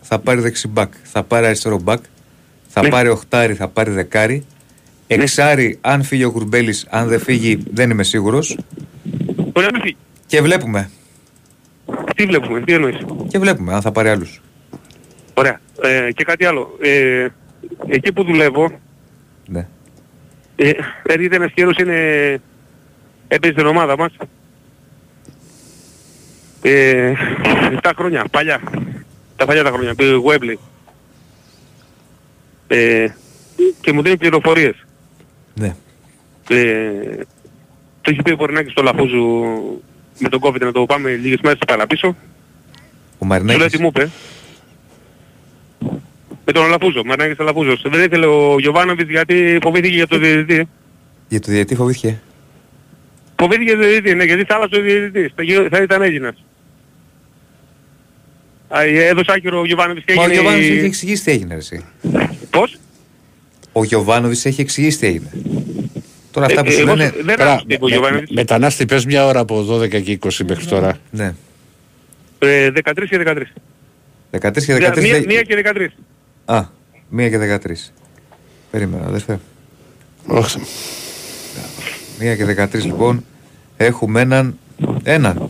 θα 0.00 0.18
πάρει 0.18 0.40
δεξιμπάκ, 0.40 0.92
θα 1.02 1.22
πάρει 1.22 1.46
αριστερό 1.46 1.80
μπακ, 1.80 2.02
θα 2.68 2.82
Ναι. 2.82 2.88
πάρει 2.88 3.08
οχτάρι, 3.08 3.54
θα 3.54 3.68
πάρει 3.68 3.90
δεκάρι. 3.90 4.46
Εξάρι, 5.06 5.78
αν 5.80 6.02
φύγει 6.02 6.24
ο 6.24 6.30
Κουρμπέλης, 6.30 6.86
αν 6.90 7.08
δεν 7.08 7.20
φύγει, 7.20 7.62
δεν 7.72 7.90
είμαι 7.90 8.02
σίγουρος. 8.02 8.58
Μπορεί 9.36 9.66
να 9.66 9.72
μην 9.72 9.80
φύγει. 9.80 9.96
Και 10.26 10.40
βλέπουμε. 10.42 10.90
Τι 12.16 12.24
βλέπουμε, 12.26 12.60
τι 12.60 12.72
εννοείς; 12.72 12.96
Και 13.28 13.38
βλέπουμε, 13.38 13.74
αν 13.74 13.80
θα 13.80 13.92
πάρει 13.92 14.08
άλλους. 14.08 14.40
Ωραία. 15.34 15.60
Ε, 15.82 16.12
και 16.12 16.24
κάτι 16.24 16.44
άλλο. 16.44 16.76
Ε, 16.80 17.28
εκεί 17.86 18.12
που 18.12 18.24
δουλεύω, 18.24 18.70
Ναι. 19.46 19.66
ε, 20.56 20.70
έρχεται 21.02 21.36
ένας 21.36 21.52
κύριος 21.52 21.76
είναι 21.76 21.96
έπαιζε 23.28 23.52
στην 23.52 23.66
ομάδα 23.66 23.96
μας. 23.98 24.12
Ε, 26.62 27.12
7 27.82 27.90
χρόνια, 27.96 28.24
παλιά. 28.30 28.60
Τα 29.36 29.46
παλιά 29.46 29.62
τα 29.62 29.70
χρόνια, 29.70 29.94
πήγε 29.94 30.12
Webley. 30.26 30.54
Ε, 32.66 33.06
και 33.80 33.92
μου 33.92 34.02
δίνει 34.02 34.16
πληροφορίες. 34.16 34.74
Ναι. 35.54 35.74
Ε, 36.48 37.16
το 38.00 38.10
έχει 38.10 38.22
πει 38.22 38.32
ο 38.32 38.36
Πορνάκης 38.36 38.72
στο 38.72 38.82
Λαφούζου 38.82 39.42
με 40.18 40.28
τον 40.28 40.40
COVID 40.42 40.60
να 40.60 40.72
το 40.72 40.86
πάμε 40.86 41.10
λίγες 41.10 41.38
μέρες 41.42 41.58
παραπίσω. 41.66 42.06
Ο 42.08 42.12
Σου 42.12 43.26
λέω 43.26 43.28
Μαρινάκης. 43.28 43.72
τι 43.72 43.80
μου 43.82 43.86
είπε. 43.94 44.10
Με 46.44 46.52
τον 46.52 46.68
Λαφούζο, 46.68 47.02
Μαρνάκης 47.04 47.38
Λαφούζος. 47.38 47.82
Δεν 47.88 48.02
ήθελε 48.02 48.26
ο 48.26 48.56
Γιωβάνοβιτς 48.58 49.10
γιατί 49.10 49.58
φοβήθηκε 49.62 49.94
για 49.94 50.06
το 50.06 50.18
διαιτητή. 50.18 50.68
Για 51.28 51.40
το 51.40 51.50
διαιτή 51.52 51.74
φοβήθηκε. 51.74 52.20
Φοβήθηκε 53.36 53.70
για 53.70 53.80
το 53.80 53.86
διαιτητή, 53.86 54.14
ναι, 54.14 54.24
γιατί 54.24 54.44
θα 54.44 54.54
άλλαζε 54.54 54.76
ο 54.76 54.80
διαιτητής. 54.82 55.32
Θα, 55.34 55.42
γι- 55.42 55.68
θα 55.70 55.82
ήταν 55.82 56.02
Έλληνας. 56.02 56.44
Α, 58.76 58.82
ε, 58.82 59.06
Έδωσε 59.06 59.32
άκυρο 59.32 59.58
ο 59.60 59.64
Γιωβάνοβιτς 59.64 60.04
και 60.06 60.14
Μα 60.14 60.20
ο 60.22 60.24
έγινε... 60.24 60.40
Γιωβάνοβιτς 60.40 60.70
η- 60.74 60.76
έχει 60.78 60.86
εξηγήσει 60.86 61.24
τι 61.24 61.30
έγινε, 61.30 61.52
ρε, 61.54 61.58
εσύ. 61.60 61.84
Πώς; 62.50 62.78
Ο 63.72 63.84
Γιωβάνοβιτς 63.84 64.44
έχει 64.44 64.60
εξηγήσει 64.60 64.98
τι 64.98 65.06
έγινε. 65.06 65.30
Τώρα 66.30 66.46
αυτά 66.46 66.60
Ε, 66.60 66.62
που 66.64 66.70
σου 66.72 66.80
εγώ 66.80 66.94
λένε. 66.94 67.12
δεν 67.22 67.36
Τώρα, 67.36 67.52
άκουσα 67.52 67.66
ο 67.80 67.84
με- 67.84 67.88
Γιωβάνοβιτς. 67.90 68.30
με- 68.30 68.40
Μετανάστη, 68.40 68.86
πες 68.86 69.04
μια 69.06 69.26
ώρα 69.26 69.40
από 69.40 69.62
12 69.62 69.88
και 70.02 70.12
20 70.12 70.44
μέχρι 70.48 70.64
τώρα. 70.66 70.98
Ναι. 71.10 71.34
Ε, 72.38 72.70
13 72.70 73.06
και 73.08 73.18
13. 73.18 73.52
13 74.30 74.64
και 74.64 74.72
Μία- 74.74 74.90
13. 74.90 75.00
μία- 75.02 75.12
λέει- 75.12 75.24
Μία 75.26 75.42
και 75.42 75.54
13. 75.54 75.92
Α, 76.44 76.64
1 77.10 77.28
και 77.30 77.38
13. 77.38 77.92
Περίμενα, 78.70 79.06
αδερφέ. 79.06 79.38
Όχι. 80.26 80.58
1 82.18 82.36
και 82.36 82.44
13 82.44 82.84
λοιπόν. 82.84 83.24
Έχουμε 83.76 84.20
έναν. 84.20 84.58
Έναν. 85.02 85.48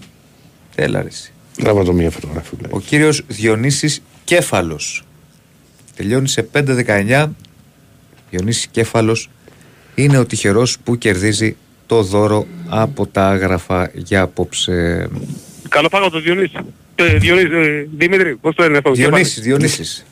Έλα 0.74 1.04
ρε 1.56 1.62
εσύ. 1.62 1.62
Τράβα 1.62 1.84
το 1.84 1.92
μία 1.92 2.10
φωτογραφία. 2.10 2.58
Ο 2.70 2.80
κύριος 2.80 3.22
Διονύσης 3.26 4.02
Κέφαλος. 4.24 5.02
Τελειώνει 5.96 6.28
σε 6.28 6.42
5-19. 6.52 7.26
Διονύσης 8.30 8.66
Κέφαλος 8.66 9.30
είναι 9.94 10.18
ο 10.18 10.26
τυχερός 10.26 10.78
που 10.84 10.98
κερδίζει 10.98 11.56
το 11.86 12.02
δώρο 12.02 12.46
από 12.68 13.06
τα 13.06 13.28
άγραφα 13.28 13.90
για 13.94 14.20
απόψε. 14.20 15.08
Καλό 15.68 15.88
πάγο 15.88 16.10
το 16.10 16.20
Διονύση. 16.20 16.56
Ε, 16.94 17.16
Διονύση, 17.16 17.46
ε, 17.52 17.86
Δημήτρη, 17.96 18.36
πώς 18.36 18.54
το 18.54 18.62
λένε 18.62 18.76
αυτό. 18.76 18.92
Διονύσης, 18.92 19.42
Διονύσης. 19.42 20.04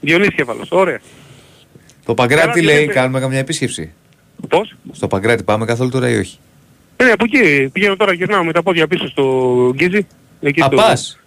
Διονύση 0.00 0.32
Κεφάλος, 0.34 0.68
ωραία. 0.70 1.00
Το 2.04 2.14
Παγκράτη 2.14 2.46
Καλά, 2.48 2.62
λέει, 2.62 2.74
Διονύση. 2.76 2.94
κάνουμε 2.94 3.20
καμιά 3.20 3.38
επίσκεψη. 3.38 3.92
Πώς; 4.48 4.74
Στο 4.92 5.06
Παγκράτη 5.08 5.42
πάμε 5.42 5.64
καθόλου 5.64 5.90
τώρα 5.90 6.08
ή 6.08 6.16
όχι; 6.18 6.38
Ε, 6.96 7.04
ναι, 7.04 7.10
από 7.10 7.24
εκεί 7.24 7.68
πηγαίνω 7.72 7.96
τώρα, 7.96 8.12
γυρνάω 8.12 8.44
με 8.44 8.52
τα 8.52 8.62
πόδια 8.62 8.86
πίσω 8.86 9.08
στο 9.08 9.22
Γκίζι. 9.74 10.06
Εκεί 10.40 10.60
Α, 10.60 10.64
στο- 10.64 10.76
πας; 10.76 11.18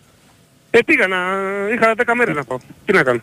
Ε, 0.72 0.80
πήγα 0.86 1.08
να... 1.08 1.18
είχα 1.74 1.94
10 1.98 2.14
μέρες 2.16 2.36
να 2.36 2.44
πάω. 2.44 2.58
Τι 2.86 2.94
να 2.94 3.04
κάνω. 3.04 3.20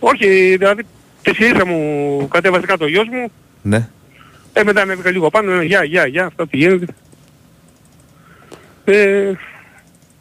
Όχι, 0.00 0.56
δηλαδή, 0.56 0.82
τη 1.22 1.34
σειρήσα 1.34 1.66
μου 1.66 2.28
κατέβασε 2.30 2.66
κάτω 2.66 2.84
ο 2.84 2.88
γιος 2.88 3.08
μου. 3.08 3.30
Ναι. 3.62 3.88
Ε, 4.52 4.62
μετά 4.64 4.80
ανέβηκα 4.82 5.10
λίγο 5.10 5.30
πάνω, 5.30 5.52
ε, 5.52 5.64
γεια, 5.64 5.84
γεια, 5.84 6.06
γεια, 6.06 6.24
αυτά 6.26 6.46
τι 6.48 6.56
γίνεται. 6.56 6.86
Ε, 8.84 9.32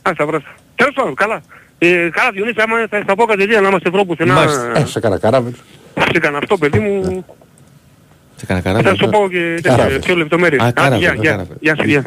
ας 0.02 0.16
τα 0.16 0.26
βράσα. 0.26 0.56
Τέλος 0.76 0.94
πάντων, 0.94 1.16
καλά. 1.16 1.42
Ε, 1.78 2.10
καλά 2.12 2.32
Διονύση, 2.32 2.62
άμα 2.62 2.88
θα, 2.90 3.04
θα 3.08 3.16
πω 3.16 3.26
κατευθείαν 3.26 3.64
να 3.64 3.70
είμαστε 3.70 3.90
Ευρώπου 3.90 4.08
πουθενά. 4.08 4.34
Μάλιστα. 4.34 4.72
Ε, 4.78 4.86
σε 4.86 5.00
κάνα 5.00 5.18
καράβελ. 5.20 5.54
Σε 5.54 6.10
έκανα 6.14 6.38
αυτό, 6.38 6.58
παιδί 6.58 6.80
μου. 6.80 7.26
Σε 8.36 8.46
κάνα 8.46 8.62
Θα 8.62 8.72
καράβι. 8.74 8.98
σου 8.98 9.10
πω 9.10 9.28
και 9.30 9.54
τέτοια, 9.56 9.76
Καράβι. 9.76 10.00
πιο 10.00 10.16
λεπτομέρειες. 10.16 10.62
Α, 10.62 10.72
καράβι, 10.72 10.98
γεια, 10.98 11.12
α, 11.12 11.14
γεια, 11.14 11.32
καράβι. 11.32 11.54
γεια, 11.60 11.76
σου, 11.76 11.84
γεια. 11.88 12.04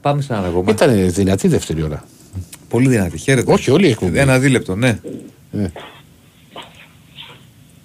Πάμε 0.00 0.22
σε 0.22 0.32
ένα 0.34 0.46
ακόμα. 0.46 0.70
Ήταν 0.70 1.12
δυνατή 1.12 1.48
δεύτερη 1.48 1.82
ώρα. 1.82 2.04
Πολύ 2.68 2.88
δυνατή. 2.88 3.18
Χαίρετε. 3.18 3.52
Όχι, 3.52 3.70
όλοι 3.70 3.88
έχουν. 3.88 4.16
Ένα 4.16 4.38
δίλεπτο, 4.38 4.76
ναι. 4.76 5.00
Ε. 5.52 5.66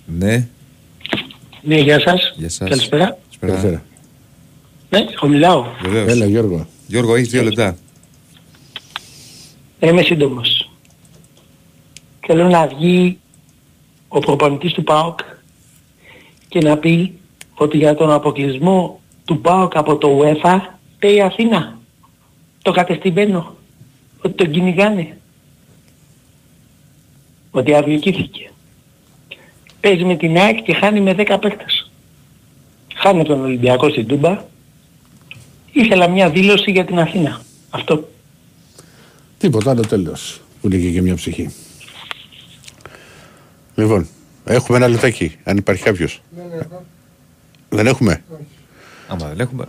Ναι. 0.05 0.47
Ναι, 1.61 1.79
γεια 1.79 1.99
σας. 1.99 2.33
Γεια 2.35 2.49
σας. 2.49 2.69
Καλησπέρα. 2.69 3.17
Καλησπέρα. 3.39 3.83
Ναι, 4.89 4.99
εγώ 5.13 5.27
μιλάω. 5.27 5.65
Βεβαίως. 5.81 6.07
Έλα 6.07 6.25
Γιώργο. 6.25 6.67
Γιώργο, 6.87 7.15
έχεις 7.15 7.29
δύο 7.29 7.43
λεπτά. 7.43 7.77
Είμαι 9.79 10.01
σύντομος. 10.01 10.69
Θέλω 12.27 12.47
να 12.47 12.67
βγει 12.67 13.19
ο 14.07 14.19
προπονητής 14.19 14.73
του 14.73 14.83
ΠΑΟΚ 14.83 15.19
και 16.47 16.59
να 16.59 16.77
πει 16.77 17.19
ότι 17.53 17.77
για 17.77 17.95
τον 17.95 18.11
αποκλεισμό 18.11 18.99
του 19.25 19.41
ΠΑΟΚ 19.41 19.75
από 19.75 19.97
το 19.97 20.19
UEFA 20.21 20.59
παίει 20.99 21.15
η 21.15 21.21
Αθήνα. 21.21 21.79
Το 22.65 22.71
κατεστημένο. 22.71 23.55
Ότι 24.21 24.33
τον 24.33 24.51
κυνηγάνε. 24.51 25.17
Ότι 27.51 27.73
αδικήθηκε. 27.73 28.51
Παίζει 29.79 30.03
με 30.03 30.15
την 30.15 30.37
ΑΕΚ 30.37 30.63
και 30.63 30.73
χάνει 30.73 31.01
με 31.01 31.15
10 31.17 31.37
παίκτες. 31.41 31.91
Χάνει 32.95 33.23
τον 33.23 33.41
Ολυμπιακό 33.41 33.89
στην 33.89 34.07
Τούμπα. 34.07 34.43
Ήθελα 35.71 36.07
μια 36.09 36.29
δήλωση 36.29 36.71
για 36.71 36.85
την 36.85 36.99
Αθήνα. 36.99 37.41
Αυτό. 37.69 38.09
Τίποτα 39.37 39.69
άλλο 39.69 39.81
τέλος. 39.81 40.41
Που 40.61 40.67
λέγει 40.67 40.93
και 40.93 41.01
μια 41.01 41.15
ψυχή. 41.15 41.53
Λοιπόν, 43.75 44.07
έχουμε 44.45 44.77
ένα 44.77 44.87
λεπτάκι, 44.87 45.37
αν 45.43 45.57
υπάρχει 45.57 45.83
κάποιος. 45.83 46.21
Δεν 47.69 47.87
έχουμε; 47.87 48.23
Άμα 49.07 49.27
δεν 49.27 49.39
έχουμε. 49.39 49.65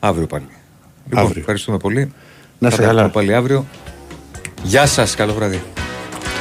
Αύριο 0.00 0.26
πάλι. 0.26 0.46
Λοιπόν, 1.08 1.24
Αύριο. 1.24 1.40
ευχαριστούμε 1.40 1.76
πολύ. 1.76 2.12
Να 2.58 2.68
Θα 2.70 2.74
σε 2.76 2.80
τα 2.82 2.86
καλά. 2.88 3.00
πούμε 3.00 3.12
πάλι 3.12 3.34
αύριο. 3.34 3.66
Γεια 4.62 4.86
σας, 4.86 5.14
καλό 5.14 5.32
βράδυ. 5.34 5.62